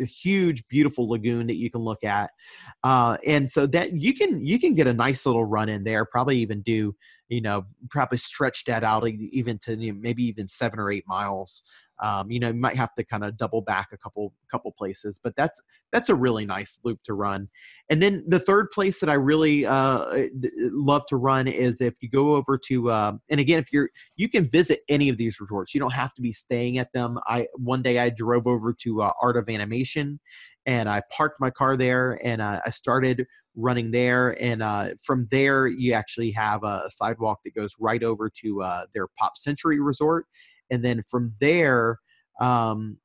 a 0.00 0.04
huge 0.04 0.66
beautiful 0.68 1.08
lagoon 1.08 1.46
that 1.46 1.56
you 1.56 1.70
can 1.70 1.80
look 1.80 2.04
at. 2.04 2.30
Uh, 2.84 3.16
and 3.26 3.50
so 3.50 3.66
that 3.66 3.92
you 3.94 4.14
can 4.14 4.44
you 4.44 4.58
can 4.58 4.74
get 4.74 4.86
a 4.86 4.92
nice 4.92 5.26
little 5.26 5.44
run 5.44 5.68
in 5.68 5.84
there 5.84 6.04
probably 6.04 6.38
even 6.38 6.62
do 6.62 6.94
you 7.28 7.40
know 7.40 7.64
probably 7.90 8.18
stretch 8.18 8.64
that 8.64 8.84
out 8.84 9.06
even 9.08 9.58
to 9.58 9.74
you 9.74 9.92
know, 9.92 9.98
maybe 10.00 10.22
even 10.24 10.48
seven 10.48 10.78
or 10.78 10.90
eight 10.90 11.04
miles 11.06 11.62
um, 12.00 12.30
you 12.30 12.38
know, 12.38 12.48
you 12.48 12.54
might 12.54 12.76
have 12.76 12.94
to 12.94 13.04
kind 13.04 13.24
of 13.24 13.36
double 13.36 13.60
back 13.60 13.88
a 13.92 13.98
couple 13.98 14.32
couple 14.50 14.72
places, 14.72 15.20
but 15.22 15.34
that's 15.36 15.60
that's 15.92 16.08
a 16.08 16.14
really 16.14 16.46
nice 16.46 16.78
loop 16.84 17.00
to 17.04 17.14
run. 17.14 17.48
And 17.90 18.02
then 18.02 18.24
the 18.26 18.38
third 18.38 18.70
place 18.70 19.00
that 19.00 19.08
I 19.08 19.14
really 19.14 19.66
uh, 19.66 20.28
love 20.56 21.06
to 21.08 21.16
run 21.16 21.48
is 21.48 21.80
if 21.80 21.94
you 22.00 22.08
go 22.08 22.34
over 22.36 22.58
to, 22.66 22.90
uh, 22.90 23.12
and 23.30 23.40
again, 23.40 23.58
if 23.58 23.72
you're 23.72 23.90
you 24.16 24.28
can 24.28 24.48
visit 24.48 24.80
any 24.88 25.08
of 25.08 25.16
these 25.16 25.40
resorts. 25.40 25.74
You 25.74 25.80
don't 25.80 25.90
have 25.90 26.14
to 26.14 26.22
be 26.22 26.32
staying 26.32 26.78
at 26.78 26.92
them. 26.92 27.18
I 27.26 27.48
one 27.54 27.82
day 27.82 27.98
I 27.98 28.10
drove 28.10 28.46
over 28.46 28.72
to 28.82 29.02
uh, 29.02 29.12
Art 29.20 29.36
of 29.36 29.48
Animation, 29.48 30.20
and 30.66 30.88
I 30.88 31.02
parked 31.10 31.40
my 31.40 31.50
car 31.50 31.76
there, 31.76 32.20
and 32.24 32.42
uh, 32.42 32.60
I 32.64 32.70
started 32.70 33.26
running 33.56 33.90
there. 33.90 34.40
And 34.40 34.62
uh, 34.62 34.90
from 35.02 35.26
there, 35.30 35.66
you 35.66 35.92
actually 35.92 36.30
have 36.32 36.62
a 36.62 36.84
sidewalk 36.90 37.40
that 37.44 37.54
goes 37.54 37.74
right 37.80 38.02
over 38.02 38.30
to 38.42 38.62
uh, 38.62 38.84
their 38.94 39.06
Pop 39.18 39.36
Century 39.36 39.80
Resort 39.80 40.26
and 40.70 40.84
then 40.84 41.02
from 41.08 41.32
there 41.40 41.98
um, 42.40 42.96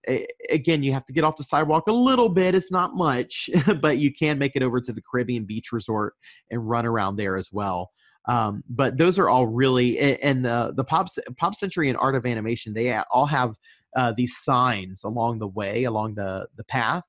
again 0.51 0.83
you 0.83 0.93
have 0.93 1.05
to 1.05 1.13
get 1.13 1.23
off 1.23 1.37
the 1.37 1.43
sidewalk 1.43 1.87
a 1.87 1.91
little 1.91 2.29
bit 2.29 2.53
it's 2.53 2.71
not 2.71 2.95
much 2.95 3.49
but 3.81 3.97
you 3.97 4.13
can 4.13 4.37
make 4.37 4.55
it 4.55 4.61
over 4.61 4.79
to 4.79 4.93
the 4.93 5.01
caribbean 5.01 5.43
beach 5.45 5.71
resort 5.71 6.13
and 6.51 6.69
run 6.69 6.85
around 6.85 7.15
there 7.15 7.37
as 7.37 7.49
well. 7.51 7.91
Um, 8.25 8.63
but 8.69 8.97
those 8.97 9.19
are 9.19 9.27
all 9.27 9.47
really 9.47 9.99
and 9.99 10.45
the 10.45 10.73
the 10.75 10.83
pop 10.85 11.07
pop 11.37 11.55
century 11.55 11.89
and 11.89 11.97
art 11.97 12.15
of 12.15 12.25
animation 12.25 12.73
they 12.73 12.95
all 13.11 13.25
have 13.25 13.55
uh, 13.97 14.13
these 14.15 14.37
signs 14.37 15.03
along 15.03 15.39
the 15.39 15.47
way 15.47 15.83
along 15.83 16.15
the 16.15 16.47
the 16.55 16.63
path 16.63 17.03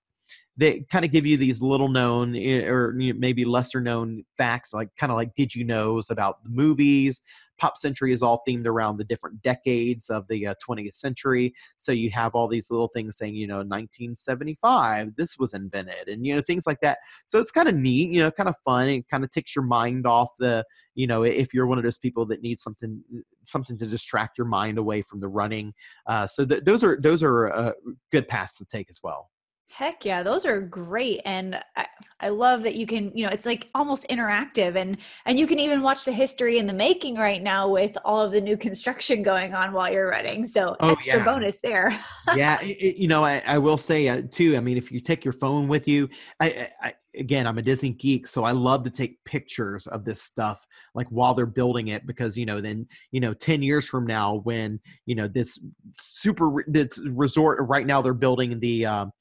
that 0.56 0.88
kind 0.88 1.04
of 1.04 1.10
give 1.10 1.26
you 1.26 1.36
these 1.36 1.60
little 1.60 1.88
known 1.88 2.34
eh, 2.36 2.64
or 2.64 2.92
maybe 2.92 3.44
lesser 3.44 3.80
known 3.80 4.24
facts 4.36 4.72
like 4.72 4.88
kind 4.98 5.12
of 5.12 5.16
like 5.16 5.34
did 5.36 5.54
you 5.54 5.64
knows 5.64 6.10
about 6.10 6.42
the 6.42 6.50
movies 6.50 7.22
Pop 7.58 7.76
Century 7.76 8.12
is 8.12 8.22
all 8.22 8.42
themed 8.46 8.66
around 8.66 8.96
the 8.96 9.04
different 9.04 9.42
decades 9.42 10.10
of 10.10 10.26
the 10.28 10.48
uh, 10.48 10.54
20th 10.66 10.94
century. 10.94 11.54
So 11.76 11.92
you 11.92 12.10
have 12.10 12.34
all 12.34 12.48
these 12.48 12.70
little 12.70 12.88
things 12.88 13.16
saying, 13.16 13.34
you 13.34 13.46
know, 13.46 13.58
1975, 13.58 15.16
this 15.16 15.38
was 15.38 15.54
invented, 15.54 16.08
and, 16.08 16.26
you 16.26 16.34
know, 16.34 16.40
things 16.40 16.66
like 16.66 16.80
that. 16.80 16.98
So 17.26 17.38
it's 17.38 17.50
kind 17.50 17.68
of 17.68 17.74
neat, 17.74 18.10
you 18.10 18.22
know, 18.22 18.30
kind 18.30 18.48
of 18.48 18.56
fun. 18.64 18.88
It 18.88 19.08
kind 19.08 19.24
of 19.24 19.30
takes 19.30 19.54
your 19.54 19.64
mind 19.64 20.06
off 20.06 20.30
the, 20.38 20.64
you 20.94 21.06
know, 21.06 21.22
if 21.22 21.52
you're 21.52 21.66
one 21.66 21.78
of 21.78 21.84
those 21.84 21.98
people 21.98 22.26
that 22.26 22.42
needs 22.42 22.62
something, 22.62 23.02
something 23.42 23.78
to 23.78 23.86
distract 23.86 24.38
your 24.38 24.46
mind 24.46 24.78
away 24.78 25.02
from 25.02 25.20
the 25.20 25.28
running. 25.28 25.74
Uh, 26.06 26.26
so 26.26 26.44
th- 26.44 26.64
those 26.64 26.82
are, 26.84 26.98
those 27.00 27.22
are 27.22 27.52
uh, 27.52 27.72
good 28.12 28.28
paths 28.28 28.58
to 28.58 28.64
take 28.64 28.88
as 28.90 29.00
well. 29.02 29.30
Heck 29.74 30.04
yeah, 30.04 30.22
those 30.22 30.46
are 30.46 30.60
great. 30.60 31.20
And 31.24 31.60
I, 31.76 31.86
I, 32.20 32.28
love 32.28 32.62
that 32.62 32.76
you 32.76 32.86
can, 32.86 33.10
you 33.12 33.26
know, 33.26 33.32
it's 33.32 33.44
like 33.44 33.70
almost 33.74 34.06
interactive 34.08 34.76
and 34.76 34.96
and 35.26 35.36
you 35.36 35.48
can 35.48 35.58
even 35.58 35.82
watch 35.82 36.04
the 36.04 36.12
history 36.12 36.58
in 36.58 36.68
the 36.68 36.72
making 36.72 37.16
right 37.16 37.42
now 37.42 37.68
with 37.68 37.98
all 38.04 38.20
of 38.20 38.30
the 38.30 38.40
new 38.40 38.56
construction 38.56 39.24
going 39.24 39.52
on 39.52 39.72
while 39.72 39.92
you're 39.92 40.08
running. 40.08 40.46
So 40.46 40.76
oh, 40.78 40.92
extra 40.92 41.18
yeah. 41.18 41.24
bonus 41.24 41.58
there. 41.58 41.98
yeah, 42.36 42.60
it, 42.62 42.94
you 42.94 43.08
know, 43.08 43.24
I, 43.24 43.42
I 43.44 43.58
will 43.58 43.76
say 43.76 44.06
uh, 44.06 44.22
too, 44.30 44.56
I 44.56 44.60
mean, 44.60 44.76
if 44.76 44.92
you 44.92 45.00
take 45.00 45.24
your 45.24 45.32
phone 45.32 45.66
with 45.66 45.88
you, 45.88 46.08
I, 46.38 46.70
I 46.80 46.94
again, 47.16 47.44
I'm 47.44 47.58
a 47.58 47.62
Disney 47.62 47.90
geek, 47.90 48.28
so 48.28 48.44
I 48.44 48.52
love 48.52 48.84
to 48.84 48.90
take 48.90 49.24
pictures 49.24 49.88
of 49.88 50.04
this 50.04 50.22
stuff 50.22 50.64
like 50.94 51.08
while 51.08 51.34
they're 51.34 51.46
building 51.46 51.88
it 51.88 52.06
because 52.06 52.38
you 52.38 52.46
know 52.46 52.60
then 52.60 52.86
you 53.10 53.18
know 53.18 53.34
10 53.34 53.60
years 53.60 53.86
from 53.86 54.06
now 54.06 54.36
when 54.44 54.78
you 55.06 55.16
know 55.16 55.26
this 55.26 55.58
super 55.98 56.64
this 56.68 56.98
resort 57.08 57.58
right 57.68 57.86
now 57.86 58.00
they're 58.00 58.14
building 58.14 58.60
the 58.60 58.86
um, 58.86 59.12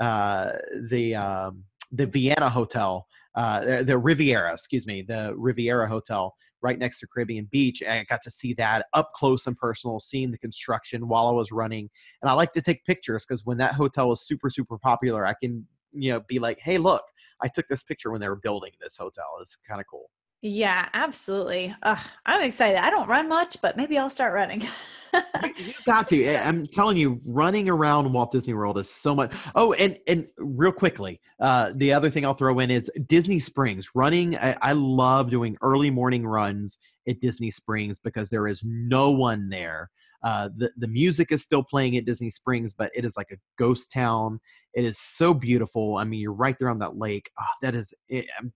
uh, 0.00 0.52
the 0.88 1.14
um, 1.14 1.64
the 1.92 2.06
Vienna 2.06 2.48
Hotel, 2.48 3.06
uh, 3.34 3.82
the 3.82 3.98
Riviera, 3.98 4.52
excuse 4.52 4.86
me, 4.86 5.02
the 5.02 5.34
Riviera 5.36 5.88
Hotel 5.88 6.34
right 6.62 6.78
next 6.78 7.00
to 7.00 7.06
Caribbean 7.06 7.48
Beach. 7.50 7.82
And 7.82 7.92
I 7.92 8.04
got 8.04 8.22
to 8.22 8.30
see 8.30 8.54
that 8.54 8.86
up 8.94 9.12
close 9.14 9.46
and 9.46 9.56
personal, 9.56 10.00
seeing 10.00 10.30
the 10.30 10.38
construction 10.38 11.08
while 11.08 11.26
I 11.26 11.32
was 11.32 11.52
running. 11.52 11.90
And 12.22 12.30
I 12.30 12.34
like 12.34 12.52
to 12.52 12.62
take 12.62 12.84
pictures 12.84 13.26
because 13.26 13.44
when 13.44 13.58
that 13.58 13.74
hotel 13.74 14.08
was 14.08 14.26
super, 14.26 14.48
super 14.48 14.78
popular, 14.78 15.26
I 15.26 15.34
can, 15.34 15.66
you 15.92 16.12
know, 16.12 16.20
be 16.20 16.38
like, 16.38 16.60
hey, 16.60 16.78
look, 16.78 17.02
I 17.42 17.48
took 17.48 17.68
this 17.68 17.82
picture 17.82 18.10
when 18.10 18.20
they 18.20 18.28
were 18.28 18.36
building 18.36 18.72
this 18.80 18.96
hotel. 18.96 19.24
It's 19.40 19.58
kind 19.68 19.80
of 19.80 19.86
cool. 19.88 20.08
Yeah, 20.44 20.88
absolutely. 20.92 21.74
I'm 21.84 22.42
excited. 22.42 22.84
I 22.84 22.90
don't 22.90 23.08
run 23.08 23.28
much, 23.28 23.62
but 23.62 23.76
maybe 23.76 23.96
I'll 23.96 24.10
start 24.10 24.34
running. 24.34 24.60
you, 25.56 25.72
got 25.86 26.08
to. 26.08 26.24
Eh, 26.24 26.42
I'm 26.42 26.66
telling 26.66 26.96
you, 26.96 27.20
running 27.24 27.68
around 27.68 28.12
Walt 28.12 28.32
Disney 28.32 28.52
World 28.52 28.76
is 28.76 28.90
so 28.90 29.14
much. 29.14 29.32
Oh, 29.54 29.72
and 29.74 29.96
and 30.08 30.26
real 30.38 30.72
quickly, 30.72 31.20
uh, 31.38 31.72
the 31.76 31.92
other 31.92 32.10
thing 32.10 32.24
I'll 32.24 32.34
throw 32.34 32.58
in 32.58 32.72
is 32.72 32.90
Disney 33.06 33.38
Springs. 33.38 33.90
Running, 33.94 34.36
I, 34.36 34.56
I 34.60 34.72
love 34.72 35.30
doing 35.30 35.56
early 35.62 35.90
morning 35.90 36.26
runs 36.26 36.76
at 37.08 37.20
Disney 37.20 37.52
Springs 37.52 38.00
because 38.00 38.28
there 38.28 38.48
is 38.48 38.62
no 38.64 39.10
one 39.10 39.48
there 39.48 39.90
uh, 40.22 40.48
the 40.56 40.70
the 40.76 40.86
music 40.86 41.32
is 41.32 41.42
still 41.42 41.62
playing 41.62 41.96
at 41.96 42.04
Disney 42.04 42.30
Springs, 42.30 42.74
but 42.74 42.90
it 42.94 43.04
is 43.04 43.16
like 43.16 43.30
a 43.32 43.36
ghost 43.58 43.90
town. 43.92 44.40
It 44.74 44.84
is 44.84 44.98
so 44.98 45.34
beautiful. 45.34 45.98
I 45.98 46.04
mean, 46.04 46.20
you're 46.20 46.32
right 46.32 46.56
there 46.58 46.70
on 46.70 46.78
that 46.78 46.96
lake. 46.96 47.30
Oh, 47.38 47.44
that 47.60 47.74
is, 47.74 47.92
it, 48.08 48.24
eh, 48.24 48.40
um, 48.40 48.52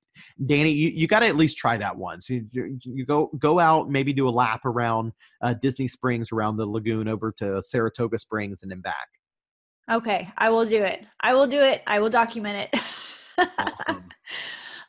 Danny. 0.46 0.70
You, 0.70 0.88
you 0.88 1.06
got 1.06 1.20
to 1.20 1.26
at 1.26 1.36
least 1.36 1.58
try 1.58 1.76
that 1.76 1.96
once. 1.96 2.30
You, 2.30 2.46
you, 2.52 3.04
go 3.04 3.30
go 3.38 3.58
out, 3.58 3.90
maybe 3.90 4.12
do 4.12 4.28
a 4.28 4.30
lap 4.30 4.64
around 4.64 5.12
uh, 5.42 5.54
Disney 5.54 5.88
Springs, 5.88 6.32
around 6.32 6.56
the 6.56 6.66
lagoon, 6.66 7.08
over 7.08 7.32
to 7.38 7.62
Saratoga 7.62 8.18
Springs, 8.18 8.62
and 8.62 8.70
then 8.70 8.80
back. 8.80 9.08
Okay, 9.90 10.32
I 10.38 10.50
will 10.50 10.66
do 10.66 10.82
it. 10.82 11.04
I 11.20 11.34
will 11.34 11.46
do 11.46 11.60
it. 11.60 11.82
I 11.86 12.00
will 12.00 12.10
document 12.10 12.68
it. 12.72 12.80
awesome. 13.58 14.08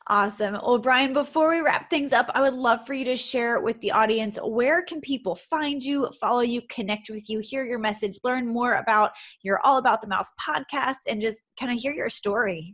Awesome. 0.10 0.54
Well, 0.54 0.78
Bryan, 0.78 1.12
before 1.12 1.50
we 1.50 1.60
wrap 1.60 1.90
things 1.90 2.14
up, 2.14 2.32
I 2.34 2.42
would 2.42 2.54
love 2.54 2.88
for 2.88 2.94
you 2.94 3.04
to 3.06 3.18
share 3.18 3.60
with 3.60 3.78
the 3.82 3.92
audience 3.92 4.40
where 4.42 4.82
can 4.82 5.02
people 5.02 5.36
find 5.36 5.84
you, 5.84 6.10
follow 6.22 6.40
you, 6.40 6.62
connect 6.70 7.10
with 7.10 7.30
you, 7.30 7.40
hear 7.40 7.66
your 7.66 7.78
message, 7.78 8.18
learn 8.24 8.48
more 8.48 8.76
about 8.76 9.12
your 9.44 9.60
All 9.66 9.78
About 9.78 10.02
the 10.02 10.08
Mouse 10.08 10.32
podcast, 10.40 11.00
and 11.10 11.22
just 11.22 11.42
kind 11.60 11.74
of 11.74 11.78
hear 11.78 11.92
your 11.92 12.08
story. 12.08 12.74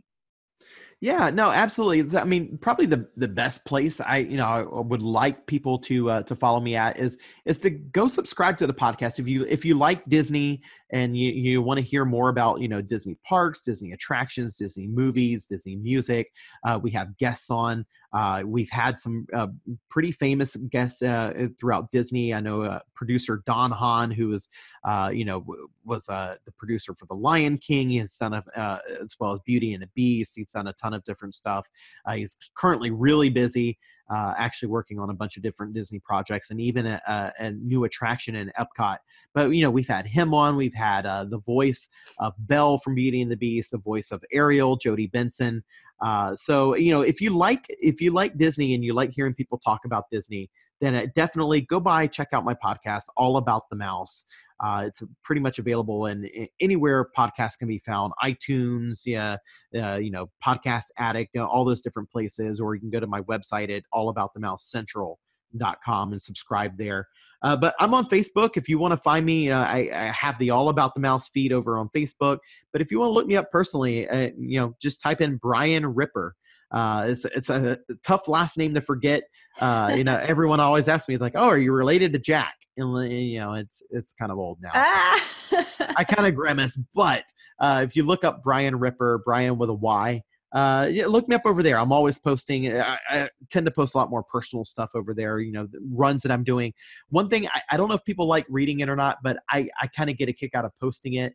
Yeah, 1.00 1.30
no, 1.30 1.50
absolutely. 1.50 2.18
I 2.18 2.24
mean, 2.24 2.56
probably 2.58 2.86
the 2.86 3.08
the 3.16 3.28
best 3.28 3.64
place 3.64 4.00
I 4.00 4.18
you 4.18 4.36
know 4.36 4.46
I 4.46 4.80
would 4.80 5.02
like 5.02 5.46
people 5.46 5.78
to 5.80 6.10
uh, 6.10 6.22
to 6.22 6.34
follow 6.34 6.60
me 6.60 6.76
at 6.76 6.98
is 6.98 7.18
is 7.44 7.58
to 7.58 7.70
go 7.70 8.08
subscribe 8.08 8.56
to 8.58 8.66
the 8.66 8.72
podcast 8.74 9.18
if 9.18 9.28
you 9.28 9.44
if 9.48 9.64
you 9.64 9.76
like 9.76 10.04
Disney 10.08 10.62
and 10.90 11.16
you 11.16 11.30
you 11.30 11.62
want 11.62 11.78
to 11.78 11.84
hear 11.84 12.04
more 12.04 12.28
about 12.30 12.60
you 12.60 12.68
know 12.68 12.80
Disney 12.80 13.16
parks, 13.24 13.62
Disney 13.62 13.92
attractions, 13.92 14.56
Disney 14.56 14.86
movies, 14.86 15.44
Disney 15.46 15.76
music. 15.76 16.30
Uh, 16.66 16.78
we 16.82 16.90
have 16.92 17.16
guests 17.18 17.50
on. 17.50 17.84
Uh, 18.14 18.42
we've 18.46 18.70
had 18.70 19.00
some 19.00 19.26
uh, 19.34 19.48
pretty 19.90 20.12
famous 20.12 20.54
guests 20.70 21.02
uh, 21.02 21.48
throughout 21.58 21.90
Disney. 21.90 22.32
I 22.32 22.40
know 22.40 22.62
uh, 22.62 22.78
producer 22.94 23.42
Don 23.44 23.72
Hahn, 23.72 24.10
who 24.10 24.28
was, 24.28 24.48
uh, 24.84 25.10
you 25.12 25.24
know, 25.24 25.44
was 25.84 26.08
uh, 26.08 26.36
the 26.46 26.52
producer 26.52 26.94
for 26.94 27.06
The 27.06 27.14
Lion 27.14 27.58
King. 27.58 27.90
He 27.90 27.98
has 27.98 28.16
done 28.16 28.34
a, 28.34 28.80
as 29.02 29.16
well 29.18 29.32
as 29.32 29.40
Beauty 29.40 29.74
and 29.74 29.82
the 29.82 29.90
Beast. 29.94 30.34
He's 30.36 30.52
done 30.52 30.68
a 30.68 30.72
ton 30.74 30.94
of 30.94 31.02
different 31.04 31.34
stuff. 31.34 31.66
he's 32.14 32.36
currently 32.56 32.92
really 32.92 33.30
busy 33.30 33.78
uh, 34.10 34.34
actually 34.36 34.68
working 34.68 34.98
on 34.98 35.10
a 35.10 35.14
bunch 35.14 35.36
of 35.36 35.42
different 35.42 35.72
Disney 35.72 35.98
projects 35.98 36.50
and 36.50 36.60
even 36.60 36.86
a, 36.86 37.00
a, 37.06 37.32
a, 37.38 37.50
new 37.52 37.84
attraction 37.84 38.34
in 38.34 38.52
Epcot. 38.58 38.98
But 39.32 39.50
you 39.50 39.62
know, 39.62 39.70
we've 39.70 39.88
had 39.88 40.06
him 40.06 40.34
on. 40.34 40.56
We've 40.56 40.74
had 40.74 41.06
uh, 41.06 41.24
the 41.24 41.38
voice 41.38 41.88
of 42.18 42.34
Belle 42.38 42.78
from 42.78 42.94
Beauty 42.94 43.22
and 43.22 43.30
the 43.30 43.36
Beast, 43.36 43.70
the 43.70 43.78
voice 43.78 44.10
of 44.10 44.22
Ariel, 44.32 44.76
Jodi 44.76 45.06
Benson. 45.06 45.64
Uh, 46.00 46.36
so 46.36 46.76
you 46.76 46.92
know, 46.92 47.00
if 47.00 47.20
you 47.20 47.30
like 47.30 47.64
if 47.68 48.00
you 48.00 48.10
like 48.10 48.36
Disney 48.36 48.74
and 48.74 48.84
you 48.84 48.92
like 48.92 49.10
hearing 49.12 49.34
people 49.34 49.58
talk 49.58 49.84
about 49.84 50.10
Disney, 50.10 50.50
then 50.80 50.94
uh, 50.94 51.06
definitely 51.14 51.62
go 51.62 51.80
by 51.80 52.06
check 52.06 52.28
out 52.32 52.44
my 52.44 52.54
podcast, 52.54 53.04
All 53.16 53.38
About 53.38 53.70
the 53.70 53.76
Mouse. 53.76 54.26
Uh, 54.64 54.84
it's 54.86 55.02
pretty 55.22 55.40
much 55.40 55.58
available 55.58 56.06
in, 56.06 56.24
in, 56.24 56.48
anywhere 56.60 57.08
podcasts 57.16 57.56
can 57.58 57.68
be 57.68 57.78
found, 57.80 58.12
iTunes, 58.22 59.02
yeah, 59.04 59.36
uh, 59.76 59.96
you 59.96 60.10
know, 60.10 60.30
Podcast 60.44 60.84
Addict, 60.98 61.30
you 61.34 61.40
know, 61.40 61.46
all 61.46 61.64
those 61.64 61.80
different 61.82 62.10
places, 62.10 62.60
or 62.60 62.74
you 62.74 62.80
can 62.80 62.90
go 62.90 62.98
to 63.00 63.06
my 63.06 63.20
website 63.22 63.74
at 63.74 63.82
allaboutthemousecentral.com 63.92 66.12
and 66.12 66.22
subscribe 66.22 66.78
there. 66.78 67.08
Uh, 67.42 67.56
but 67.56 67.74
I'm 67.78 67.92
on 67.92 68.08
Facebook. 68.08 68.56
If 68.56 68.70
you 68.70 68.78
want 68.78 68.92
to 68.92 68.96
find 68.96 69.26
me, 69.26 69.50
uh, 69.50 69.60
I, 69.60 69.90
I, 69.92 70.10
have 70.18 70.38
the 70.38 70.48
All 70.48 70.70
About 70.70 70.94
the 70.94 71.00
Mouse 71.00 71.28
feed 71.28 71.52
over 71.52 71.76
on 71.76 71.90
Facebook. 71.94 72.38
But 72.72 72.80
if 72.80 72.90
you 72.90 73.00
want 73.00 73.10
to 73.10 73.12
look 73.12 73.26
me 73.26 73.36
up 73.36 73.50
personally, 73.50 74.08
uh, 74.08 74.30
you 74.38 74.58
know, 74.58 74.74
just 74.80 75.02
type 75.02 75.20
in 75.20 75.36
Bryan 75.36 75.84
Ripper. 75.84 76.34
Uh, 76.74 77.04
it's 77.06 77.24
it's 77.24 77.50
a 77.50 77.78
tough 78.02 78.26
last 78.26 78.56
name 78.56 78.74
to 78.74 78.80
forget. 78.80 79.22
Uh, 79.60 79.94
you 79.96 80.02
know, 80.02 80.16
everyone 80.16 80.58
always 80.58 80.88
asks 80.88 81.08
me 81.08 81.16
like, 81.16 81.34
"Oh, 81.36 81.48
are 81.48 81.58
you 81.58 81.72
related 81.72 82.12
to 82.14 82.18
Jack?" 82.18 82.54
And 82.76 83.12
you 83.12 83.38
know, 83.38 83.54
it's 83.54 83.80
it's 83.90 84.12
kind 84.18 84.32
of 84.32 84.38
old 84.38 84.58
now. 84.60 84.70
So 84.72 85.56
ah. 85.56 85.94
I 85.96 86.02
kind 86.02 86.26
of 86.26 86.34
grimace, 86.34 86.76
but 86.92 87.24
uh, 87.60 87.82
if 87.84 87.94
you 87.94 88.02
look 88.02 88.24
up 88.24 88.42
Bryan 88.42 88.76
Ripper, 88.76 89.22
Bryan 89.24 89.56
with 89.56 89.70
a 89.70 89.74
Y, 89.74 90.20
uh, 90.52 90.88
yeah, 90.90 91.06
look 91.06 91.28
me 91.28 91.36
up 91.36 91.42
over 91.46 91.62
there. 91.62 91.78
I'm 91.78 91.92
always 91.92 92.18
posting. 92.18 92.76
I, 92.76 92.98
I, 93.08 93.28
tend 93.50 93.66
to 93.66 93.72
post 93.72 93.94
a 93.94 93.98
lot 93.98 94.10
more 94.10 94.24
personal 94.24 94.64
stuff 94.64 94.90
over 94.96 95.14
there. 95.14 95.38
You 95.38 95.52
know, 95.52 95.68
runs 95.92 96.22
that 96.22 96.32
I'm 96.32 96.42
doing. 96.42 96.74
One 97.10 97.28
thing 97.28 97.46
I, 97.46 97.62
I 97.70 97.76
don't 97.76 97.88
know 97.88 97.94
if 97.94 98.04
people 98.04 98.26
like 98.26 98.46
reading 98.48 98.80
it 98.80 98.88
or 98.88 98.96
not, 98.96 99.18
but 99.22 99.36
I 99.48 99.68
I 99.80 99.86
kind 99.86 100.10
of 100.10 100.18
get 100.18 100.28
a 100.28 100.32
kick 100.32 100.56
out 100.56 100.64
of 100.64 100.72
posting 100.80 101.14
it. 101.14 101.34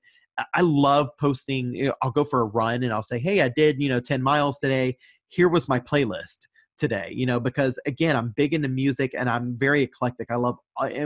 I 0.53 0.61
love 0.61 1.09
posting. 1.19 1.91
I'll 2.01 2.11
go 2.11 2.23
for 2.23 2.41
a 2.41 2.45
run 2.45 2.83
and 2.83 2.93
I'll 2.93 3.03
say, 3.03 3.19
"Hey, 3.19 3.41
I 3.41 3.49
did 3.49 3.81
you 3.81 3.89
know 3.89 3.99
10 3.99 4.21
miles 4.21 4.59
today. 4.59 4.97
Here 5.29 5.49
was 5.49 5.67
my 5.67 5.79
playlist." 5.79 6.47
today 6.79 7.09
you 7.11 7.25
know 7.25 7.39
because 7.39 7.77
again 7.85 8.15
i'm 8.15 8.29
big 8.37 8.53
into 8.53 8.69
music 8.69 9.13
and 9.15 9.29
i'm 9.29 9.55
very 9.57 9.83
eclectic. 9.83 10.31
I 10.31 10.35
love 10.35 10.57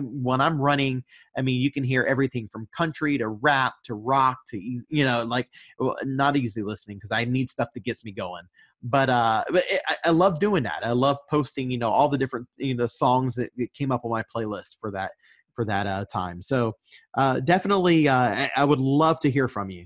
when 0.01 0.39
i'm 0.39 0.61
running 0.61 1.03
i 1.35 1.41
mean 1.41 1.59
you 1.59 1.71
can 1.71 1.83
hear 1.83 2.03
everything 2.03 2.47
from 2.47 2.67
country 2.77 3.17
to 3.17 3.27
rap 3.27 3.73
to 3.85 3.95
rock 3.95 4.37
to 4.49 4.57
you 4.59 5.03
know 5.03 5.23
like 5.23 5.49
not 6.03 6.37
easy 6.37 6.61
listening 6.61 6.97
because 6.97 7.11
i 7.11 7.25
need 7.25 7.49
stuff 7.49 7.69
that 7.73 7.83
gets 7.83 8.05
me 8.05 8.11
going. 8.11 8.43
But 8.85 9.09
uh 9.09 9.45
but 9.49 9.63
I, 9.87 9.95
I, 10.05 10.09
love 10.09 10.41
doing 10.41 10.63
that. 10.63 10.85
I 10.85 10.91
love 10.91 11.17
posting 11.29 11.71
you 11.71 11.77
know 11.77 11.89
all 11.89 12.09
the 12.09 12.17
different 12.17 12.47
you 12.57 12.75
know 12.75 12.85
songs 12.85 13.35
that, 13.35 13.49
came 13.73 13.93
up 13.93 14.03
on 14.03 14.11
my 14.11 14.23
playlist 14.23 14.75
for 14.81 14.91
that 14.91 15.11
for 15.55 15.63
that 15.65 15.87
uh 15.87 16.03
time. 16.11 16.41
So 16.41 16.73
uh 17.17 17.39
definitely 17.39 18.09
uh 18.09 18.49
i 18.57 18.65
would 18.65 18.81
love 18.81 19.21
to 19.21 19.31
hear 19.31 19.47
from 19.47 19.69
you 19.69 19.85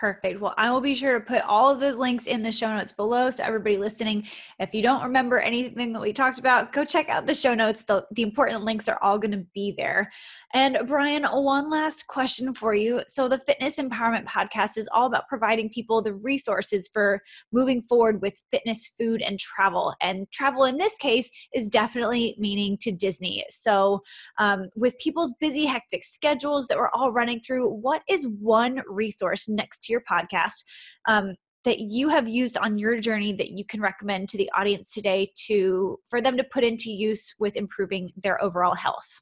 Perfect. 0.00 0.40
Well, 0.40 0.54
I 0.56 0.70
will 0.70 0.80
be 0.80 0.94
sure 0.94 1.18
to 1.18 1.24
put 1.24 1.42
all 1.42 1.70
of 1.70 1.80
those 1.80 1.98
links 1.98 2.26
in 2.26 2.42
the 2.42 2.52
show 2.52 2.74
notes 2.74 2.92
below. 2.92 3.30
So, 3.30 3.44
everybody 3.44 3.76
listening, 3.76 4.26
if 4.58 4.72
you 4.74 4.82
don't 4.82 5.02
remember 5.02 5.38
anything 5.38 5.92
that 5.92 6.00
we 6.00 6.12
talked 6.12 6.38
about, 6.38 6.72
go 6.72 6.84
check 6.84 7.08
out 7.08 7.26
the 7.26 7.34
show 7.34 7.54
notes. 7.54 7.82
The, 7.82 8.06
the 8.12 8.22
important 8.22 8.64
links 8.64 8.88
are 8.88 8.98
all 9.02 9.18
going 9.18 9.32
to 9.32 9.46
be 9.54 9.74
there. 9.76 10.10
And, 10.54 10.78
Bryan, 10.86 11.24
one 11.24 11.70
last 11.70 12.06
question 12.06 12.54
for 12.54 12.74
you. 12.74 13.02
So, 13.06 13.28
the 13.28 13.38
Fitness 13.38 13.76
Empowerment 13.76 14.24
Podcast 14.24 14.76
is 14.76 14.88
all 14.92 15.06
about 15.06 15.28
providing 15.28 15.68
people 15.68 16.00
the 16.00 16.14
resources 16.14 16.88
for 16.92 17.22
moving 17.52 17.82
forward 17.82 18.22
with 18.22 18.40
fitness, 18.50 18.92
food, 18.98 19.20
and 19.20 19.38
travel. 19.38 19.94
And 20.00 20.30
travel 20.30 20.64
in 20.64 20.78
this 20.78 20.96
case 20.98 21.28
is 21.54 21.70
definitely 21.70 22.34
meaning 22.38 22.78
to 22.78 22.92
Disney. 22.92 23.44
So, 23.50 24.02
um, 24.38 24.68
with 24.74 24.98
people's 24.98 25.34
busy, 25.40 25.66
hectic 25.66 26.04
schedules 26.04 26.68
that 26.68 26.78
we're 26.78 26.90
all 26.90 27.12
running 27.12 27.40
through, 27.40 27.68
what 27.68 28.02
is 28.08 28.26
one 28.26 28.82
resource 28.88 29.48
next? 29.48 29.81
To 29.82 29.92
your 29.92 30.02
podcast 30.10 30.64
um, 31.08 31.34
that 31.64 31.78
you 31.78 32.08
have 32.08 32.28
used 32.28 32.56
on 32.56 32.78
your 32.78 32.98
journey 33.00 33.32
that 33.32 33.50
you 33.50 33.64
can 33.64 33.80
recommend 33.80 34.28
to 34.28 34.36
the 34.36 34.50
audience 34.56 34.92
today 34.92 35.30
to 35.46 35.98
for 36.08 36.20
them 36.20 36.36
to 36.36 36.44
put 36.44 36.64
into 36.64 36.90
use 36.90 37.34
with 37.38 37.56
improving 37.56 38.10
their 38.22 38.42
overall 38.42 38.74
health 38.74 39.20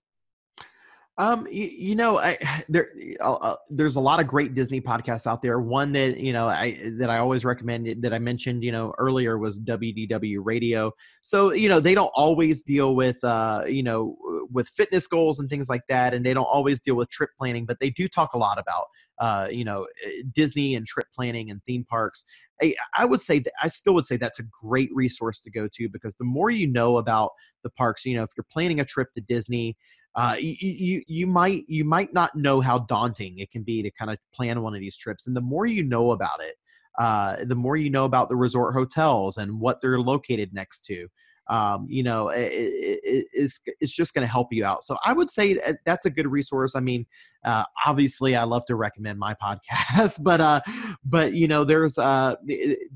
um, 1.21 1.47
you, 1.51 1.67
you, 1.67 1.97
know, 1.97 2.19
I, 2.19 2.39
there, 2.71 2.93
uh, 3.21 3.35
uh, 3.35 3.57
there's 3.69 3.97
a 3.97 4.01
lot 4.01 4.21
of 4.21 4.27
great 4.27 4.55
Disney 4.55 4.81
podcasts 4.81 5.27
out 5.27 5.43
there. 5.43 5.61
One 5.61 5.93
that 5.93 6.17
you 6.17 6.33
know, 6.33 6.49
I 6.49 6.81
that 6.99 7.11
I 7.11 7.19
always 7.19 7.45
recommend 7.45 8.03
that 8.03 8.15
I 8.15 8.19
mentioned, 8.19 8.65
you 8.65 8.73
know, 8.73 8.95
earlier 8.97 9.37
was 9.37 9.61
WDW 9.61 10.39
Radio. 10.43 10.93
So 11.23 11.53
you 11.53 11.69
know, 11.69 11.79
they 11.79 11.95
don't 11.95 12.11
always 12.15 12.63
deal 12.63 12.95
with, 12.95 13.23
uh, 13.23 13.65
you 13.69 13.83
know, 13.83 14.17
with 14.51 14.71
fitness 14.71 15.07
goals 15.07 15.39
and 15.39 15.51
things 15.51 15.69
like 15.69 15.83
that, 15.91 16.15
and 16.15 16.25
they 16.25 16.33
don't 16.33 16.45
always 16.45 16.81
deal 16.81 16.95
with 16.95 17.11
trip 17.11 17.31
planning, 17.37 17.67
but 17.67 17.77
they 17.81 17.91
do 17.91 18.09
talk 18.09 18.33
a 18.33 18.39
lot 18.39 18.59
about 18.59 18.87
uh, 19.21 19.49
you 19.51 19.65
know, 19.65 19.87
eh, 20.05 20.23
Disney 20.35 20.75
and 20.75 20.87
trip 20.87 21.07
planning 21.15 21.51
and 21.51 21.63
theme 21.65 21.85
parks. 21.85 22.25
I, 22.63 22.75
I 22.97 23.05
would 23.05 23.21
say 23.21 23.39
that 23.39 23.53
I 23.63 23.69
still 23.69 23.95
would 23.95 24.07
say 24.07 24.17
that's 24.17 24.41
a 24.41 24.45
great 24.45 24.91
resource 24.95 25.41
to 25.43 25.51
go 25.51 25.69
to 25.75 25.89
because 25.89 26.17
the 26.17 26.25
more 26.25 26.51
you 26.51 26.67
know 26.67 26.97
about 26.97 27.33
the 27.63 27.71
parks, 27.71 28.05
you 28.05 28.17
know, 28.17 28.23
if 28.23 28.31
you're 28.37 28.47
planning 28.51 28.81
a 28.81 28.85
trip 28.85 29.13
to 29.15 29.21
Disney, 29.21 29.77
uh, 30.17 30.37
you, 30.39 30.57
you 30.59 31.03
you 31.07 31.27
might 31.27 31.65
you 31.69 31.85
might 31.85 32.13
not 32.13 32.35
know 32.35 32.61
how 32.61 32.81
daunting 32.81 33.39
it 33.39 33.51
can 33.53 33.63
be 33.63 33.83
to 33.83 33.91
kind 33.93 34.11
of 34.11 34.19
plan 34.35 34.61
one 34.61 34.75
of 34.75 34.81
these 34.81 34.97
trips, 34.97 35.27
and 35.27 35.37
the 35.37 35.41
more 35.41 35.67
you 35.67 35.85
know 35.85 36.11
about 36.11 36.41
it, 36.41 36.57
uh, 36.99 37.37
the 37.45 37.55
more 37.55 37.77
you 37.77 37.91
know 37.91 38.07
about 38.07 38.29
the 38.29 38.35
resort 38.35 38.75
hotels 38.75 39.37
and 39.37 39.61
what 39.61 39.81
they're 39.81 40.01
located 40.01 40.53
next 40.53 40.85
to 40.87 41.07
um, 41.51 41.87
you 41.89 42.05
know, 42.05 42.29
it, 42.29 42.53
it, 42.53 43.27
it's 43.33 43.61
it's 43.81 43.93
just 43.93 44.15
going 44.15 44.27
to 44.27 44.31
help 44.31 44.53
you 44.53 44.65
out. 44.65 44.85
So 44.85 44.97
I 45.05 45.13
would 45.13 45.29
say 45.29 45.59
that's 45.85 46.07
a 46.07 46.11
good 46.11 46.29
resource. 46.29 46.77
I 46.77 46.81
mean, 46.81 47.05
uh, 47.45 47.65
obviously, 47.85 48.37
I 48.37 48.45
love 48.45 48.65
to 48.67 48.77
recommend 48.77 49.19
my 49.19 49.35
podcast, 49.43 50.23
but 50.23 50.41
uh, 50.41 50.61
but 51.05 51.35
you 51.35 51.49
know, 51.49 51.65
there's 51.65 51.99
uh, 51.99 52.37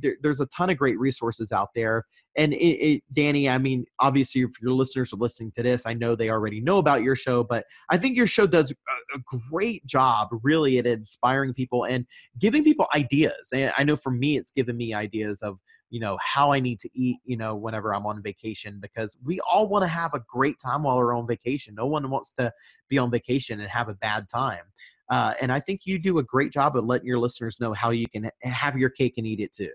there, 0.00 0.14
there's 0.22 0.38
a 0.38 0.46
ton 0.46 0.70
of 0.70 0.78
great 0.78 0.98
resources 0.98 1.50
out 1.50 1.70
there. 1.74 2.04
And 2.36 2.52
it, 2.52 2.56
it, 2.56 3.02
Danny, 3.12 3.48
I 3.48 3.58
mean, 3.58 3.86
obviously, 4.00 4.42
if 4.42 4.50
your 4.60 4.72
listeners 4.72 5.12
are 5.12 5.18
listening 5.18 5.52
to 5.56 5.62
this, 5.62 5.86
I 5.86 5.94
know 5.94 6.16
they 6.16 6.30
already 6.30 6.60
know 6.60 6.78
about 6.78 7.02
your 7.02 7.14
show, 7.14 7.44
but 7.44 7.64
I 7.90 7.96
think 7.96 8.16
your 8.16 8.26
show 8.26 8.46
does 8.46 8.72
a, 8.72 9.16
a 9.16 9.38
great 9.50 9.86
job, 9.86 10.28
really, 10.42 10.78
at 10.78 10.86
inspiring 10.86 11.54
people 11.54 11.84
and 11.84 12.06
giving 12.38 12.64
people 12.64 12.88
ideas. 12.92 13.50
And 13.52 13.72
I 13.76 13.84
know 13.84 13.94
for 13.94 14.10
me, 14.10 14.36
it's 14.36 14.50
given 14.50 14.76
me 14.76 14.94
ideas 14.94 15.42
of 15.42 15.58
you 15.90 16.00
know 16.00 16.18
how 16.22 16.52
i 16.52 16.60
need 16.60 16.80
to 16.80 16.88
eat 16.94 17.18
you 17.24 17.36
know 17.36 17.54
whenever 17.54 17.94
i'm 17.94 18.06
on 18.06 18.22
vacation 18.22 18.78
because 18.80 19.16
we 19.24 19.40
all 19.40 19.68
want 19.68 19.82
to 19.82 19.88
have 19.88 20.14
a 20.14 20.22
great 20.28 20.58
time 20.58 20.82
while 20.82 20.96
we're 20.96 21.14
on 21.14 21.26
vacation. 21.26 21.74
No 21.74 21.86
one 21.86 22.08
wants 22.10 22.32
to 22.34 22.52
be 22.88 22.98
on 22.98 23.10
vacation 23.10 23.60
and 23.60 23.68
have 23.68 23.88
a 23.88 23.94
bad 23.94 24.28
time. 24.28 24.64
Uh, 25.10 25.34
and 25.40 25.52
i 25.52 25.60
think 25.60 25.82
you 25.84 25.98
do 25.98 26.18
a 26.18 26.22
great 26.22 26.52
job 26.52 26.76
of 26.76 26.84
letting 26.84 27.06
your 27.06 27.18
listeners 27.18 27.60
know 27.60 27.72
how 27.74 27.90
you 27.90 28.06
can 28.08 28.30
have 28.42 28.78
your 28.78 28.88
cake 28.90 29.14
and 29.18 29.26
eat 29.26 29.40
it 29.40 29.52
too 29.52 29.70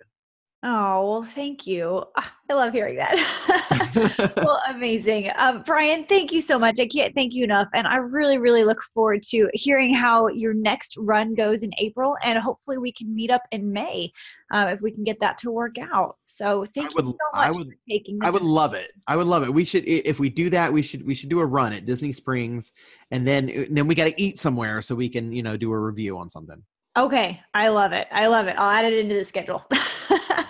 Oh, 0.61 1.09
well, 1.09 1.23
thank 1.23 1.65
you. 1.65 2.03
Ah, 2.17 2.35
I 2.49 2.53
love 2.53 2.73
hearing 2.73 2.97
that. 2.97 4.33
well, 4.37 4.61
amazing. 4.69 5.31
Um, 5.37 5.63
Bryan, 5.63 6.03
thank 6.03 6.33
you 6.33 6.41
so 6.41 6.59
much. 6.59 6.81
I 6.81 6.85
can't 6.85 7.15
thank 7.15 7.33
you 7.33 7.45
enough. 7.45 7.69
And 7.73 7.87
I 7.87 7.95
really, 7.95 8.37
really 8.37 8.65
look 8.65 8.83
forward 8.83 9.23
to 9.29 9.49
hearing 9.53 9.93
how 9.93 10.27
your 10.27 10.53
next 10.53 10.97
run 10.97 11.33
goes 11.33 11.63
in 11.63 11.71
April. 11.77 12.17
And 12.25 12.37
hopefully 12.37 12.77
we 12.77 12.91
can 12.91 13.15
meet 13.15 13.31
up 13.31 13.43
in 13.53 13.71
May 13.71 14.11
uh, 14.51 14.67
if 14.69 14.81
we 14.81 14.91
can 14.91 15.05
get 15.05 15.21
that 15.21 15.37
to 15.39 15.51
work 15.51 15.77
out. 15.93 16.17
So 16.25 16.65
thank 16.75 16.93
would, 16.93 17.05
you 17.05 17.11
so 17.11 17.39
much 17.39 17.55
would, 17.55 17.67
for 17.67 17.75
taking 17.89 18.19
I 18.21 18.29
would 18.29 18.39
time. 18.39 18.47
love 18.49 18.73
it. 18.73 18.91
I 19.07 19.15
would 19.15 19.27
love 19.27 19.43
it. 19.43 19.53
We 19.53 19.63
should, 19.63 19.87
if 19.87 20.19
we 20.19 20.29
do 20.29 20.49
that, 20.49 20.73
we 20.73 20.81
should, 20.81 21.05
we 21.05 21.15
should 21.15 21.29
do 21.29 21.39
a 21.39 21.45
run 21.45 21.71
at 21.71 21.85
Disney 21.85 22.11
Springs 22.11 22.73
and 23.11 23.25
then, 23.25 23.47
and 23.47 23.77
then 23.77 23.87
we 23.87 23.95
got 23.95 24.05
to 24.05 24.21
eat 24.21 24.37
somewhere 24.37 24.81
so 24.81 24.93
we 24.93 25.07
can, 25.07 25.31
you 25.31 25.41
know, 25.41 25.55
do 25.55 25.71
a 25.71 25.79
review 25.79 26.17
on 26.17 26.29
something. 26.29 26.61
Okay, 26.97 27.39
I 27.53 27.69
love 27.69 27.93
it. 27.93 28.07
I 28.11 28.27
love 28.27 28.47
it. 28.47 28.55
I'll 28.57 28.71
add 28.71 28.83
it 28.83 28.93
into 28.93 29.15
the 29.15 29.23
schedule. 29.23 29.63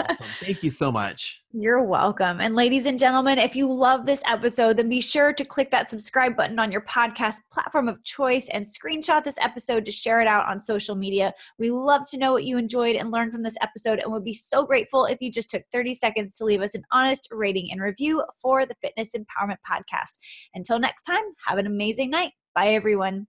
awesome. 0.10 0.26
Thank 0.46 0.64
you 0.64 0.72
so 0.72 0.92
much. 0.92 1.42
You're 1.52 1.84
welcome. 1.84 2.42
And 2.42 2.56
ladies 2.56 2.86
and 2.86 3.00
gentlemen, 3.00 3.40
if 3.40 3.56
you 3.56 3.72
love 3.72 4.06
this 4.06 4.22
episode, 4.26 4.78
then 4.78 4.90
be 4.90 5.02
sure 5.02 5.34
to 5.34 5.46
click 5.46 5.72
that 5.72 5.90
subscribe 5.90 6.36
button 6.36 6.60
on 6.60 6.72
your 6.72 6.82
podcast 6.82 7.38
platform 7.52 7.88
of 7.88 8.04
choice 8.04 8.48
and 8.50 8.66
screenshot 8.66 9.24
this 9.24 9.38
episode 9.40 9.86
to 9.86 9.92
share 9.92 10.22
it 10.22 10.28
out 10.28 10.48
on 10.48 10.60
social 10.60 10.96
media. 10.96 11.34
We 11.58 11.72
love 11.72 12.10
to 12.12 12.18
know 12.18 12.34
what 12.34 12.46
you 12.46 12.58
enjoyed 12.58 12.96
and 12.96 13.12
learned 13.12 13.32
from 13.32 13.44
this 13.44 13.58
episode 13.62 14.00
and 14.00 14.12
would 14.12 14.24
be 14.24 14.34
so 14.34 14.66
grateful 14.66 15.06
if 15.06 15.18
you 15.22 15.32
just 15.32 15.50
took 15.50 15.64
30 15.72 15.96
seconds 15.96 16.38
to 16.38 16.46
leave 16.46 16.62
us 16.62 16.76
an 16.76 16.84
honest 16.92 17.28
rating 17.32 17.72
and 17.72 17.82
review 17.82 18.24
for 18.42 18.66
the 18.66 18.76
Fitness 18.82 19.14
Empowerment 19.16 19.58
Podcast. 19.68 20.20
Until 20.54 20.80
next 20.80 21.04
time, 21.04 21.24
have 21.48 21.58
an 21.58 21.68
amazing 21.68 22.10
night. 22.10 22.34
Bye, 22.54 22.70
everyone. 22.70 23.28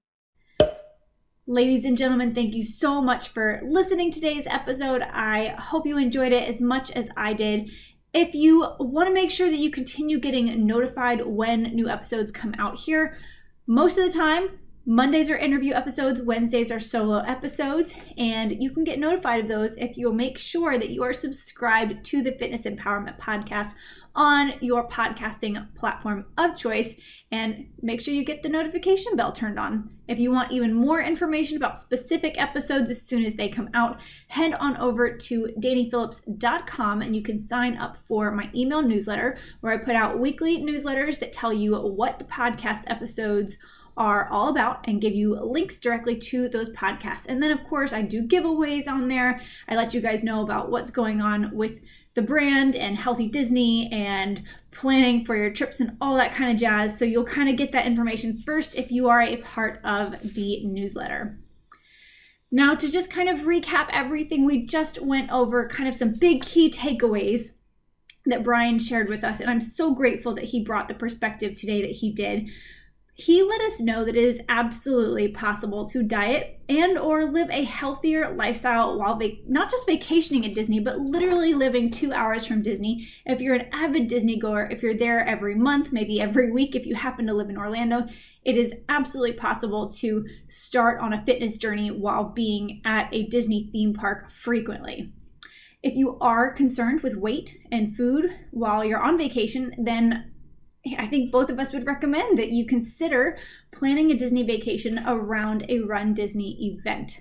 Ladies 1.50 1.84
and 1.84 1.96
gentlemen, 1.96 2.32
thank 2.32 2.54
you 2.54 2.62
so 2.62 3.02
much 3.02 3.30
for 3.30 3.60
listening 3.64 4.12
to 4.12 4.20
today's 4.20 4.46
episode. 4.46 5.02
I 5.02 5.48
hope 5.58 5.84
you 5.84 5.98
enjoyed 5.98 6.30
it 6.30 6.48
as 6.48 6.60
much 6.60 6.92
as 6.92 7.08
I 7.16 7.32
did. 7.32 7.68
If 8.14 8.36
you 8.36 8.72
want 8.78 9.08
to 9.08 9.12
make 9.12 9.32
sure 9.32 9.50
that 9.50 9.58
you 9.58 9.68
continue 9.68 10.20
getting 10.20 10.64
notified 10.64 11.26
when 11.26 11.74
new 11.74 11.88
episodes 11.88 12.30
come 12.30 12.54
out 12.60 12.78
here, 12.78 13.18
most 13.66 13.98
of 13.98 14.04
the 14.04 14.16
time, 14.16 14.60
Mondays 14.86 15.28
are 15.28 15.36
interview 15.36 15.74
episodes, 15.74 16.22
Wednesdays 16.22 16.70
are 16.70 16.78
solo 16.78 17.18
episodes, 17.18 17.94
and 18.16 18.62
you 18.62 18.70
can 18.70 18.84
get 18.84 19.00
notified 19.00 19.40
of 19.40 19.48
those 19.48 19.76
if 19.76 19.98
you'll 19.98 20.12
make 20.12 20.38
sure 20.38 20.78
that 20.78 20.90
you 20.90 21.02
are 21.02 21.12
subscribed 21.12 22.04
to 22.04 22.22
the 22.22 22.30
Fitness 22.32 22.60
Empowerment 22.60 23.18
Podcast 23.18 23.74
on 24.14 24.54
your 24.60 24.88
podcasting 24.88 25.66
platform 25.74 26.26
of 26.36 26.56
choice 26.56 26.94
and 27.30 27.66
make 27.80 28.00
sure 28.00 28.12
you 28.12 28.24
get 28.24 28.42
the 28.42 28.48
notification 28.48 29.14
bell 29.16 29.32
turned 29.32 29.58
on. 29.58 29.88
If 30.08 30.18
you 30.18 30.32
want 30.32 30.52
even 30.52 30.74
more 30.74 31.00
information 31.00 31.56
about 31.56 31.78
specific 31.78 32.40
episodes 32.40 32.90
as 32.90 33.00
soon 33.00 33.24
as 33.24 33.34
they 33.34 33.48
come 33.48 33.70
out, 33.74 34.00
head 34.28 34.54
on 34.54 34.76
over 34.78 35.16
to 35.16 35.48
dannyphillips.com 35.58 37.02
and 37.02 37.14
you 37.14 37.22
can 37.22 37.38
sign 37.38 37.76
up 37.76 37.96
for 38.08 38.32
my 38.32 38.50
email 38.54 38.82
newsletter 38.82 39.38
where 39.60 39.72
I 39.72 39.76
put 39.76 39.94
out 39.94 40.18
weekly 40.18 40.58
newsletters 40.58 41.18
that 41.20 41.32
tell 41.32 41.52
you 41.52 41.76
what 41.76 42.18
the 42.18 42.24
podcast 42.24 42.82
episodes 42.88 43.56
are 43.96 44.28
all 44.30 44.48
about 44.48 44.86
and 44.88 45.00
give 45.00 45.14
you 45.14 45.38
links 45.40 45.78
directly 45.78 46.16
to 46.16 46.48
those 46.48 46.70
podcasts. 46.70 47.26
And 47.28 47.42
then, 47.42 47.50
of 47.50 47.62
course, 47.68 47.92
I 47.92 48.02
do 48.02 48.26
giveaways 48.26 48.88
on 48.88 49.08
there. 49.08 49.40
I 49.68 49.76
let 49.76 49.92
you 49.92 50.00
guys 50.00 50.22
know 50.22 50.42
about 50.42 50.70
what's 50.70 50.90
going 50.90 51.20
on 51.20 51.54
with 51.54 51.80
the 52.14 52.22
brand 52.22 52.76
and 52.76 52.96
Healthy 52.96 53.28
Disney 53.28 53.90
and 53.92 54.42
planning 54.72 55.24
for 55.24 55.36
your 55.36 55.50
trips 55.50 55.80
and 55.80 55.96
all 56.00 56.16
that 56.16 56.34
kind 56.34 56.50
of 56.50 56.56
jazz. 56.56 56.98
So 56.98 57.04
you'll 57.04 57.24
kind 57.24 57.48
of 57.48 57.56
get 57.56 57.72
that 57.72 57.86
information 57.86 58.38
first 58.44 58.74
if 58.74 58.90
you 58.90 59.08
are 59.08 59.22
a 59.22 59.38
part 59.38 59.80
of 59.84 60.34
the 60.34 60.64
newsletter. 60.64 61.38
Now, 62.52 62.74
to 62.74 62.90
just 62.90 63.12
kind 63.12 63.28
of 63.28 63.40
recap 63.40 63.88
everything 63.92 64.44
we 64.44 64.66
just 64.66 65.00
went 65.00 65.30
over, 65.30 65.68
kind 65.68 65.88
of 65.88 65.94
some 65.94 66.14
big 66.14 66.42
key 66.42 66.68
takeaways 66.68 67.50
that 68.26 68.42
Bryan 68.42 68.78
shared 68.78 69.08
with 69.08 69.22
us. 69.22 69.40
And 69.40 69.48
I'm 69.48 69.60
so 69.60 69.94
grateful 69.94 70.34
that 70.34 70.44
he 70.44 70.64
brought 70.64 70.88
the 70.88 70.94
perspective 70.94 71.54
today 71.54 71.80
that 71.82 71.92
he 71.92 72.12
did 72.12 72.48
he 73.20 73.42
let 73.42 73.60
us 73.60 73.80
know 73.80 74.02
that 74.02 74.16
it 74.16 74.24
is 74.24 74.40
absolutely 74.48 75.28
possible 75.28 75.84
to 75.84 76.02
diet 76.02 76.58
and 76.70 76.96
or 76.96 77.30
live 77.30 77.50
a 77.50 77.64
healthier 77.64 78.34
lifestyle 78.34 78.98
while 78.98 79.20
not 79.46 79.70
just 79.70 79.86
vacationing 79.86 80.46
at 80.46 80.54
Disney, 80.54 80.80
but 80.80 81.00
literally 81.00 81.52
living 81.52 81.90
2 81.90 82.14
hours 82.14 82.46
from 82.46 82.62
Disney. 82.62 83.06
If 83.26 83.42
you're 83.42 83.56
an 83.56 83.68
avid 83.74 84.08
Disney 84.08 84.38
goer, 84.38 84.68
if 84.70 84.82
you're 84.82 84.94
there 84.94 85.26
every 85.26 85.54
month, 85.54 85.92
maybe 85.92 86.18
every 86.18 86.50
week 86.50 86.74
if 86.74 86.86
you 86.86 86.94
happen 86.94 87.26
to 87.26 87.34
live 87.34 87.50
in 87.50 87.58
Orlando, 87.58 88.06
it 88.44 88.56
is 88.56 88.72
absolutely 88.88 89.34
possible 89.34 89.90
to 89.98 90.24
start 90.48 90.98
on 91.00 91.12
a 91.12 91.22
fitness 91.26 91.58
journey 91.58 91.90
while 91.90 92.24
being 92.24 92.80
at 92.86 93.12
a 93.12 93.26
Disney 93.26 93.68
theme 93.70 93.92
park 93.92 94.30
frequently. 94.30 95.12
If 95.82 95.94
you 95.94 96.18
are 96.20 96.52
concerned 96.52 97.02
with 97.02 97.16
weight 97.16 97.58
and 97.70 97.94
food 97.94 98.30
while 98.50 98.84
you're 98.84 99.02
on 99.02 99.18
vacation, 99.18 99.74
then 99.78 100.29
I 100.98 101.06
think 101.06 101.30
both 101.30 101.50
of 101.50 101.58
us 101.58 101.72
would 101.72 101.86
recommend 101.86 102.38
that 102.38 102.52
you 102.52 102.66
consider 102.66 103.38
planning 103.70 104.10
a 104.10 104.16
Disney 104.16 104.42
vacation 104.42 105.02
around 105.06 105.66
a 105.68 105.80
Run 105.80 106.14
Disney 106.14 106.74
event. 106.74 107.20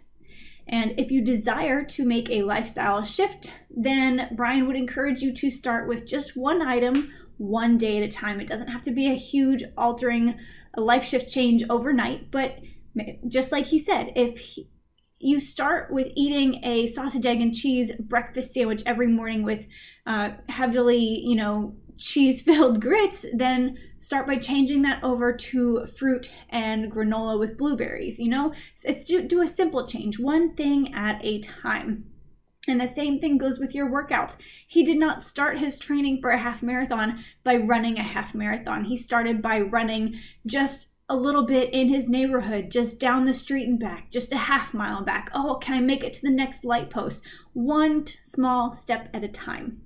And 0.67 0.93
if 0.99 1.11
you 1.11 1.23
desire 1.23 1.83
to 1.83 2.05
make 2.05 2.29
a 2.29 2.43
lifestyle 2.43 3.03
shift, 3.03 3.51
then 3.69 4.29
Bryan 4.35 4.67
would 4.67 4.75
encourage 4.75 5.21
you 5.21 5.33
to 5.33 5.49
start 5.49 5.87
with 5.87 6.05
just 6.05 6.37
one 6.37 6.61
item, 6.61 7.11
one 7.37 7.77
day 7.77 7.97
at 7.97 8.03
a 8.03 8.07
time. 8.07 8.39
It 8.39 8.47
doesn't 8.47 8.67
have 8.67 8.83
to 8.83 8.91
be 8.91 9.07
a 9.07 9.15
huge 9.15 9.63
altering, 9.77 10.37
a 10.75 10.81
life 10.81 11.03
shift 11.03 11.29
change 11.29 11.63
overnight, 11.69 12.29
but 12.31 12.59
just 13.27 13.51
like 13.51 13.65
he 13.65 13.83
said, 13.83 14.11
if 14.15 14.37
he, 14.37 14.69
you 15.19 15.39
start 15.39 15.91
with 15.91 16.07
eating 16.15 16.63
a 16.63 16.87
sausage, 16.87 17.25
egg, 17.25 17.41
and 17.41 17.53
cheese 17.53 17.91
breakfast 17.99 18.53
sandwich 18.53 18.83
every 18.85 19.07
morning 19.07 19.43
with 19.43 19.65
uh, 20.05 20.29
heavily, 20.47 21.21
you 21.25 21.35
know, 21.35 21.75
cheese 21.99 22.41
filled 22.41 22.81
grits, 22.81 23.25
then 23.33 23.77
start 23.99 24.25
by 24.25 24.37
changing 24.37 24.81
that 24.81 25.03
over 25.03 25.33
to 25.33 25.85
fruit 25.97 26.31
and 26.49 26.91
granola 26.91 27.37
with 27.37 27.57
blueberries. 27.57 28.19
You 28.19 28.29
know, 28.29 28.53
it's 28.83 29.03
do, 29.03 29.21
do 29.21 29.41
a 29.41 29.47
simple 29.47 29.85
change, 29.85 30.17
one 30.17 30.55
thing 30.55 30.93
at 30.93 31.23
a 31.23 31.41
time. 31.41 32.05
And 32.67 32.79
the 32.79 32.87
same 32.87 33.19
thing 33.19 33.37
goes 33.37 33.57
with 33.57 33.73
your 33.73 33.89
workouts. 33.89 34.37
He 34.67 34.83
did 34.83 34.99
not 34.99 35.23
start 35.23 35.57
his 35.57 35.77
training 35.77 36.19
for 36.21 36.29
a 36.29 36.37
half 36.37 36.61
marathon 36.61 37.19
by 37.43 37.55
running 37.55 37.97
a 37.97 38.03
half 38.03 38.35
marathon. 38.35 38.83
He 38.83 38.97
started 38.97 39.41
by 39.41 39.61
running 39.61 40.19
just 40.45 40.89
a 41.11 41.15
little 41.15 41.43
bit 41.43 41.73
in 41.73 41.89
his 41.89 42.07
neighborhood, 42.07 42.69
just 42.69 42.99
down 42.99 43.25
the 43.25 43.33
street 43.33 43.67
and 43.67 43.79
back, 43.79 44.11
just 44.11 44.31
a 44.31 44.37
half 44.37 44.73
mile 44.73 45.03
back. 45.03 45.31
Oh, 45.33 45.55
can 45.55 45.73
I 45.75 45.79
make 45.79 46.03
it 46.03 46.13
to 46.13 46.21
the 46.21 46.29
next 46.29 46.63
light 46.63 46.91
post? 46.91 47.23
One 47.53 48.05
small 48.23 48.75
step 48.75 49.09
at 49.13 49.23
a 49.23 49.27
time. 49.27 49.81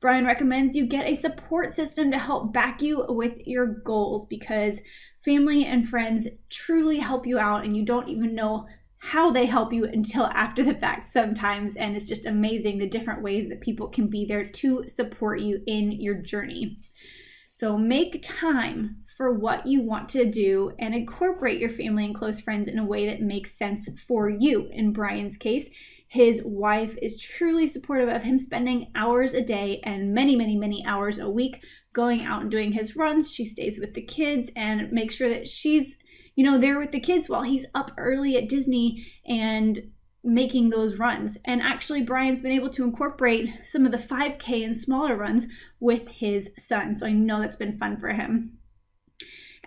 Bryan 0.00 0.26
recommends 0.26 0.76
you 0.76 0.86
get 0.86 1.06
a 1.06 1.14
support 1.14 1.72
system 1.72 2.10
to 2.10 2.18
help 2.18 2.52
back 2.52 2.82
you 2.82 3.04
with 3.08 3.46
your 3.46 3.66
goals 3.66 4.26
because 4.26 4.80
family 5.24 5.64
and 5.64 5.88
friends 5.88 6.26
truly 6.50 6.98
help 6.98 7.26
you 7.26 7.38
out 7.38 7.64
and 7.64 7.76
you 7.76 7.84
don't 7.84 8.08
even 8.08 8.34
know 8.34 8.66
how 8.98 9.30
they 9.30 9.46
help 9.46 9.72
you 9.72 9.84
until 9.84 10.24
after 10.34 10.62
the 10.62 10.74
fact 10.74 11.12
sometimes. 11.12 11.76
And 11.76 11.96
it's 11.96 12.08
just 12.08 12.26
amazing 12.26 12.78
the 12.78 12.88
different 12.88 13.22
ways 13.22 13.48
that 13.48 13.60
people 13.60 13.88
can 13.88 14.08
be 14.08 14.24
there 14.24 14.44
to 14.44 14.86
support 14.88 15.40
you 15.40 15.62
in 15.66 15.92
your 15.92 16.14
journey. 16.14 16.78
So 17.54 17.76
make 17.76 18.22
time 18.22 18.98
for 19.16 19.32
what 19.32 19.66
you 19.66 19.82
want 19.82 20.08
to 20.10 20.24
do 20.24 20.72
and 20.78 20.94
incorporate 20.94 21.58
your 21.58 21.70
family 21.70 22.04
and 22.04 22.14
close 22.14 22.40
friends 22.40 22.68
in 22.68 22.78
a 22.78 22.84
way 22.84 23.08
that 23.08 23.20
makes 23.20 23.58
sense 23.58 23.88
for 24.06 24.28
you. 24.28 24.68
In 24.72 24.92
Bryan's 24.92 25.36
case, 25.36 25.68
his 26.08 26.42
wife 26.42 26.96
is 27.02 27.20
truly 27.20 27.66
supportive 27.66 28.08
of 28.08 28.22
him 28.22 28.38
spending 28.38 28.90
hours 28.94 29.34
a 29.34 29.42
day 29.42 29.80
and 29.84 30.14
many, 30.14 30.34
many, 30.36 30.56
many 30.56 30.84
hours 30.86 31.18
a 31.18 31.28
week 31.28 31.62
going 31.92 32.22
out 32.22 32.42
and 32.42 32.50
doing 32.50 32.72
his 32.72 32.96
runs. 32.96 33.32
She 33.32 33.46
stays 33.46 33.78
with 33.78 33.92
the 33.92 34.02
kids 34.02 34.50
and 34.56 34.90
makes 34.90 35.14
sure 35.14 35.28
that 35.28 35.46
she's, 35.46 35.96
you 36.34 36.44
know, 36.44 36.58
there 36.58 36.78
with 36.78 36.92
the 36.92 37.00
kids 37.00 37.28
while 37.28 37.42
he's 37.42 37.66
up 37.74 37.92
early 37.98 38.36
at 38.38 38.48
Disney 38.48 39.06
and 39.26 39.78
making 40.24 40.70
those 40.70 40.98
runs. 40.98 41.36
And 41.44 41.60
actually, 41.60 42.02
Bryan's 42.02 42.42
been 42.42 42.52
able 42.52 42.70
to 42.70 42.84
incorporate 42.84 43.50
some 43.66 43.84
of 43.84 43.92
the 43.92 43.98
5K 43.98 44.64
and 44.64 44.76
smaller 44.76 45.16
runs 45.16 45.46
with 45.78 46.08
his 46.08 46.50
son. 46.58 46.94
So 46.94 47.06
I 47.06 47.12
know 47.12 47.40
that's 47.40 47.56
been 47.56 47.78
fun 47.78 47.98
for 47.98 48.08
him. 48.08 48.57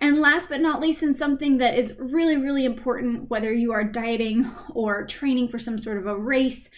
And 0.02 0.20
last 0.20 0.48
but 0.48 0.60
not 0.60 0.80
least, 0.80 1.04
and 1.04 1.14
something 1.14 1.58
that 1.58 1.78
is 1.78 1.94
really, 1.96 2.36
really 2.36 2.64
important, 2.64 3.30
whether 3.30 3.52
you 3.52 3.72
are 3.72 3.84
dieting 3.84 4.50
or 4.74 5.06
training 5.06 5.46
for 5.46 5.60
some 5.60 5.78
sort 5.78 5.96
of 5.96 6.08
a 6.08 6.18
race, 6.18 6.68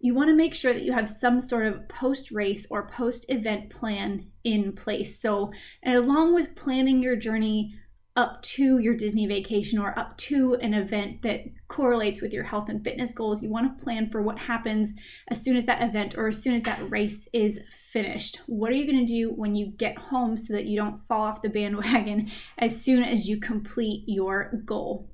you 0.00 0.12
want 0.12 0.28
to 0.28 0.34
make 0.34 0.54
sure 0.54 0.74
that 0.74 0.82
you 0.82 0.92
have 0.92 1.08
some 1.08 1.40
sort 1.40 1.66
of 1.66 1.88
post 1.88 2.32
race 2.32 2.66
or 2.68 2.88
post 2.88 3.26
event 3.28 3.70
plan 3.70 4.26
in 4.42 4.72
place. 4.72 5.20
So, 5.20 5.52
along 5.84 6.34
with 6.34 6.56
planning 6.56 7.00
your 7.00 7.14
journey 7.14 7.76
up 8.18 8.42
to 8.42 8.78
your 8.78 8.96
Disney 8.96 9.28
vacation 9.28 9.78
or 9.78 9.96
up 9.96 10.16
to 10.18 10.54
an 10.54 10.74
event 10.74 11.22
that 11.22 11.44
correlates 11.68 12.20
with 12.20 12.32
your 12.32 12.42
health 12.42 12.68
and 12.68 12.82
fitness 12.82 13.14
goals, 13.14 13.44
you 13.44 13.48
want 13.48 13.78
to 13.78 13.84
plan 13.84 14.10
for 14.10 14.20
what 14.20 14.40
happens 14.40 14.92
as 15.28 15.40
soon 15.40 15.56
as 15.56 15.66
that 15.66 15.80
event 15.80 16.18
or 16.18 16.26
as 16.26 16.42
soon 16.42 16.56
as 16.56 16.64
that 16.64 16.80
race 16.90 17.28
is 17.32 17.60
finished. 17.92 18.40
What 18.46 18.72
are 18.72 18.74
you 18.74 18.90
going 18.90 19.06
to 19.06 19.12
do 19.12 19.30
when 19.30 19.54
you 19.54 19.66
get 19.66 19.96
home 19.96 20.36
so 20.36 20.52
that 20.54 20.64
you 20.64 20.76
don't 20.76 21.06
fall 21.06 21.22
off 21.22 21.42
the 21.42 21.48
bandwagon 21.48 22.32
as 22.58 22.82
soon 22.82 23.04
as 23.04 23.28
you 23.28 23.38
complete 23.38 24.02
your 24.08 24.62
goal? 24.64 25.08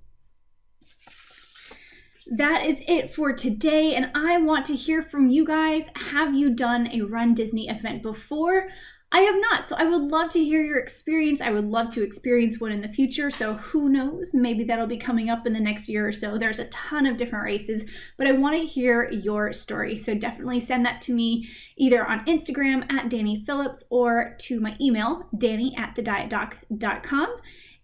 That 2.26 2.64
is 2.64 2.80
it 2.88 3.14
for 3.14 3.34
today, 3.34 3.94
and 3.94 4.10
I 4.14 4.38
want 4.38 4.64
to 4.66 4.74
hear 4.74 5.02
from 5.02 5.28
you 5.28 5.44
guys. 5.44 5.84
Have 5.94 6.34
you 6.34 6.54
done 6.54 6.88
a 6.90 7.02
Run 7.02 7.34
Disney 7.34 7.68
event 7.68 8.02
before? 8.02 8.70
I 9.14 9.20
have 9.20 9.36
not. 9.38 9.68
So 9.68 9.76
I 9.76 9.84
would 9.84 10.02
love 10.02 10.30
to 10.30 10.44
hear 10.44 10.60
your 10.60 10.80
experience. 10.80 11.40
I 11.40 11.52
would 11.52 11.66
love 11.66 11.88
to 11.90 12.02
experience 12.02 12.58
one 12.58 12.72
in 12.72 12.80
the 12.80 12.88
future. 12.88 13.30
So 13.30 13.54
who 13.54 13.88
knows? 13.88 14.34
Maybe 14.34 14.64
that'll 14.64 14.88
be 14.88 14.96
coming 14.96 15.30
up 15.30 15.46
in 15.46 15.52
the 15.52 15.60
next 15.60 15.88
year 15.88 16.08
or 16.08 16.10
so. 16.10 16.36
There's 16.36 16.58
a 16.58 16.66
ton 16.66 17.06
of 17.06 17.16
different 17.16 17.44
races, 17.44 17.84
but 18.18 18.26
I 18.26 18.32
want 18.32 18.56
to 18.56 18.66
hear 18.66 19.08
your 19.12 19.52
story. 19.52 19.96
So 19.98 20.16
definitely 20.16 20.58
send 20.58 20.84
that 20.86 21.00
to 21.02 21.14
me 21.14 21.48
either 21.76 22.04
on 22.04 22.26
Instagram 22.26 22.90
at 22.92 23.08
Danny 23.08 23.44
Phillips 23.46 23.84
or 23.88 24.34
to 24.40 24.58
my 24.58 24.76
email, 24.80 25.28
danny 25.38 25.76
at 25.78 25.94
thedietdoc.com. 25.94 27.36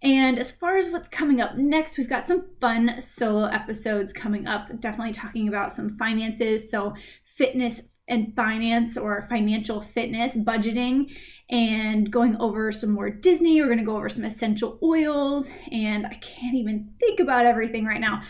And 0.02 0.36
as 0.36 0.51
far 0.51 0.78
as 0.78 0.89
what's 0.89 1.09
coming 1.09 1.40
up 1.40 1.57
next, 1.57 1.97
we've 1.97 2.09
got 2.09 2.27
some 2.27 2.47
fun 2.61 3.01
solo 3.01 3.44
episodes 3.44 4.12
coming 4.12 4.48
up, 4.48 4.81
definitely 4.81 5.12
talking 5.12 5.47
about 5.47 5.73
some 5.73 5.97
finances. 5.97 6.69
So, 6.69 6.94
fitness 7.36 7.82
and 8.11 8.35
finance 8.35 8.97
or 8.97 9.27
financial 9.31 9.81
fitness, 9.81 10.37
budgeting, 10.37 11.15
and 11.49 12.11
going 12.11 12.37
over 12.41 12.70
some 12.70 12.91
more 12.91 13.11
Disney. 13.11 13.61
We're 13.61 13.66
going 13.66 13.78
to 13.78 13.85
go 13.85 13.97
over 13.97 14.09
some 14.09 14.24
essential 14.24 14.78
oils, 14.82 15.49
and 15.73 16.07
I 16.07 16.15
can't 16.15 16.55
even 16.55 16.93
think 17.01 17.20
about 17.20 17.47
everything 17.47 17.85
right 17.85 18.01
now. 18.01 18.23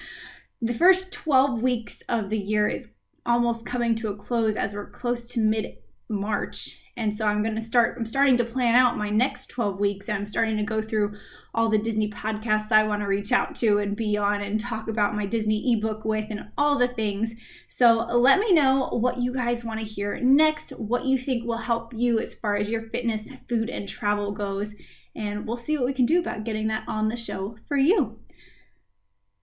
The 0.62 0.74
first 0.74 1.12
12 1.12 1.62
weeks 1.62 2.02
of 2.08 2.30
the 2.30 2.38
year 2.38 2.68
is 2.68 2.88
almost 3.26 3.66
coming 3.66 3.94
to 3.96 4.08
a 4.08 4.16
close 4.16 4.56
as 4.56 4.74
we're 4.74 4.90
close 4.90 5.28
to 5.32 5.40
mid 5.40 5.76
March. 6.08 6.80
And 7.00 7.16
so 7.16 7.24
I'm 7.24 7.42
going 7.42 7.54
to 7.54 7.62
start, 7.62 7.96
I'm 7.96 8.04
starting 8.04 8.36
to 8.36 8.44
plan 8.44 8.74
out 8.74 8.98
my 8.98 9.08
next 9.08 9.46
12 9.46 9.80
weeks 9.80 10.10
and 10.10 10.18
I'm 10.18 10.26
starting 10.26 10.58
to 10.58 10.62
go 10.62 10.82
through 10.82 11.16
all 11.54 11.70
the 11.70 11.78
Disney 11.78 12.10
podcasts 12.10 12.70
I 12.70 12.82
want 12.82 13.00
to 13.00 13.08
reach 13.08 13.32
out 13.32 13.54
to 13.56 13.78
and 13.78 13.96
be 13.96 14.18
on 14.18 14.42
and 14.42 14.60
talk 14.60 14.86
about 14.86 15.16
my 15.16 15.24
Disney 15.24 15.72
ebook 15.72 16.04
with 16.04 16.26
and 16.28 16.50
all 16.58 16.78
the 16.78 16.88
things. 16.88 17.32
So 17.68 18.00
let 18.00 18.38
me 18.38 18.52
know 18.52 18.90
what 18.90 19.16
you 19.16 19.32
guys 19.32 19.64
want 19.64 19.80
to 19.80 19.86
hear 19.86 20.20
next, 20.20 20.72
what 20.72 21.06
you 21.06 21.16
think 21.16 21.46
will 21.46 21.56
help 21.56 21.94
you 21.94 22.20
as 22.20 22.34
far 22.34 22.56
as 22.56 22.68
your 22.68 22.90
fitness, 22.90 23.30
food, 23.48 23.70
and 23.70 23.88
travel 23.88 24.30
goes. 24.32 24.74
And 25.16 25.46
we'll 25.46 25.56
see 25.56 25.78
what 25.78 25.86
we 25.86 25.94
can 25.94 26.04
do 26.04 26.20
about 26.20 26.44
getting 26.44 26.68
that 26.68 26.84
on 26.86 27.08
the 27.08 27.16
show 27.16 27.56
for 27.66 27.78
you 27.78 28.18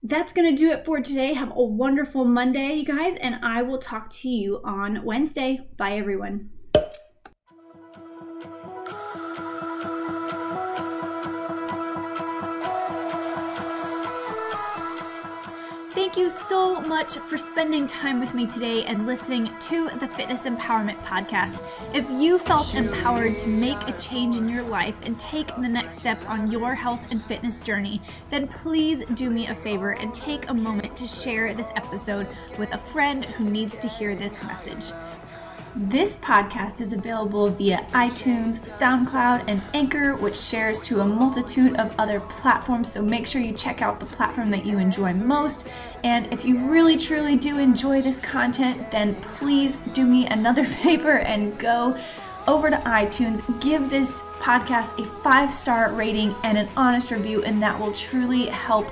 that's 0.04 0.32
going 0.32 0.48
to 0.48 0.56
do 0.56 0.70
it 0.70 0.84
for 0.84 1.00
today. 1.00 1.34
Have 1.34 1.50
a 1.50 1.62
wonderful 1.62 2.24
Monday, 2.24 2.74
you 2.74 2.84
guys, 2.84 3.16
and 3.20 3.44
I 3.44 3.62
will 3.62 3.78
talk 3.78 4.10
to 4.10 4.28
you 4.28 4.60
on 4.64 5.04
Wednesday. 5.04 5.66
Bye, 5.76 5.94
everyone. 5.94 6.50
Thank 15.98 16.16
you 16.16 16.30
so 16.30 16.80
much 16.82 17.16
for 17.16 17.36
spending 17.36 17.88
time 17.88 18.20
with 18.20 18.32
me 18.32 18.46
today 18.46 18.84
and 18.84 19.04
listening 19.04 19.50
to 19.62 19.90
the 19.98 20.06
Fitness 20.06 20.42
Empowerment 20.42 20.96
Podcast. 21.04 21.60
If 21.92 22.08
you 22.08 22.38
felt 22.38 22.72
empowered 22.76 23.36
to 23.40 23.48
make 23.48 23.76
a 23.88 23.98
change 23.98 24.36
in 24.36 24.48
your 24.48 24.62
life 24.62 24.94
and 25.02 25.18
take 25.18 25.48
the 25.48 25.66
next 25.66 25.98
step 25.98 26.18
on 26.28 26.52
your 26.52 26.72
health 26.72 27.10
and 27.10 27.20
fitness 27.20 27.58
journey, 27.58 28.00
then 28.30 28.46
please 28.46 29.04
do 29.14 29.28
me 29.28 29.48
a 29.48 29.54
favor 29.56 29.90
and 29.90 30.14
take 30.14 30.48
a 30.48 30.54
moment 30.54 30.96
to 30.98 31.06
share 31.08 31.52
this 31.52 31.70
episode 31.74 32.28
with 32.60 32.72
a 32.72 32.78
friend 32.78 33.24
who 33.24 33.50
needs 33.50 33.76
to 33.78 33.88
hear 33.88 34.14
this 34.14 34.40
message. 34.44 34.92
This 35.76 36.16
podcast 36.16 36.80
is 36.80 36.92
available 36.92 37.50
via 37.50 37.76
iTunes, 37.92 38.58
SoundCloud, 38.58 39.44
and 39.46 39.62
Anchor, 39.74 40.16
which 40.16 40.36
shares 40.36 40.82
to 40.82 41.02
a 41.02 41.04
multitude 41.04 41.76
of 41.76 41.94
other 42.00 42.18
platforms. 42.18 42.90
So 42.90 43.00
make 43.00 43.28
sure 43.28 43.40
you 43.40 43.52
check 43.52 43.80
out 43.80 44.00
the 44.00 44.06
platform 44.06 44.50
that 44.50 44.66
you 44.66 44.78
enjoy 44.78 45.12
most. 45.12 45.68
And 46.04 46.32
if 46.32 46.44
you 46.44 46.70
really 46.70 46.96
truly 46.96 47.36
do 47.36 47.58
enjoy 47.58 48.02
this 48.02 48.20
content, 48.20 48.90
then 48.90 49.14
please 49.14 49.76
do 49.94 50.04
me 50.04 50.26
another 50.26 50.64
favor 50.82 51.18
and 51.18 51.58
go 51.58 51.98
over 52.46 52.70
to 52.70 52.76
iTunes, 52.76 53.42
give 53.60 53.90
this 53.90 54.20
podcast 54.38 54.98
a 54.98 55.04
five 55.22 55.52
star 55.52 55.92
rating 55.92 56.34
and 56.44 56.56
an 56.56 56.68
honest 56.76 57.10
review, 57.10 57.42
and 57.42 57.62
that 57.62 57.78
will 57.78 57.92
truly 57.92 58.46
help 58.46 58.86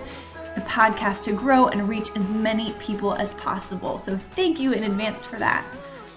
the 0.55 0.61
podcast 0.63 1.23
to 1.25 1.33
grow 1.33 1.69
and 1.69 1.89
reach 1.89 2.09
as 2.17 2.29
many 2.29 2.73
people 2.75 3.15
as 3.15 3.35
possible. 3.35 3.99
So 3.99 4.17
thank 4.17 4.59
you 4.59 4.73
in 4.73 4.85
advance 4.85 5.25
for 5.25 5.37
that. 5.37 5.65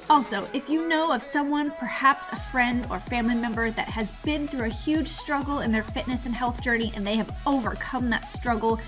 Also, 0.10 0.48
if 0.54 0.68
you 0.68 0.88
know 0.88 1.12
of 1.14 1.22
someone, 1.22 1.70
perhaps 1.72 2.32
a 2.32 2.36
friend 2.36 2.84
or 2.90 3.00
family 3.00 3.36
member, 3.36 3.70
that 3.70 3.88
has 3.88 4.12
been 4.24 4.48
through 4.48 4.66
a 4.66 4.70
huge 4.70 5.08
struggle 5.08 5.60
in 5.60 5.72
their 5.72 5.84
fitness 5.84 6.26
and 6.26 6.34
health 6.34 6.64
journey 6.64 6.92
and 6.96 7.06
they 7.06 7.16
have 7.16 7.32
overcome 7.46 8.10
that 8.10 8.28
struggle, 8.28 8.80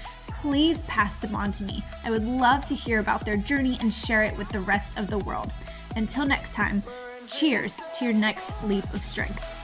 please 0.42 0.82
pass 0.84 1.16
them 1.18 1.36
on 1.36 1.52
to 1.54 1.64
me. 1.64 1.84
I 2.04 2.10
would 2.10 2.26
love 2.26 2.66
to 2.68 2.76
hear 2.76 3.00
about 3.00 3.24
their 3.24 3.38
journey 3.38 3.78
and 3.80 3.94
share 3.94 4.24
it 4.24 4.36
with 4.38 4.50
the 4.50 4.60
rest 4.60 4.98
of 4.98 5.08
the 5.08 5.20
world. 5.20 5.52
Until 5.96 6.26
next 6.26 6.54
time, 6.54 6.82
cheers 7.28 7.80
to 7.98 8.06
your 8.06 8.14
next 8.14 8.52
leap 8.64 8.92
of 8.94 9.04
strength. 9.04 9.61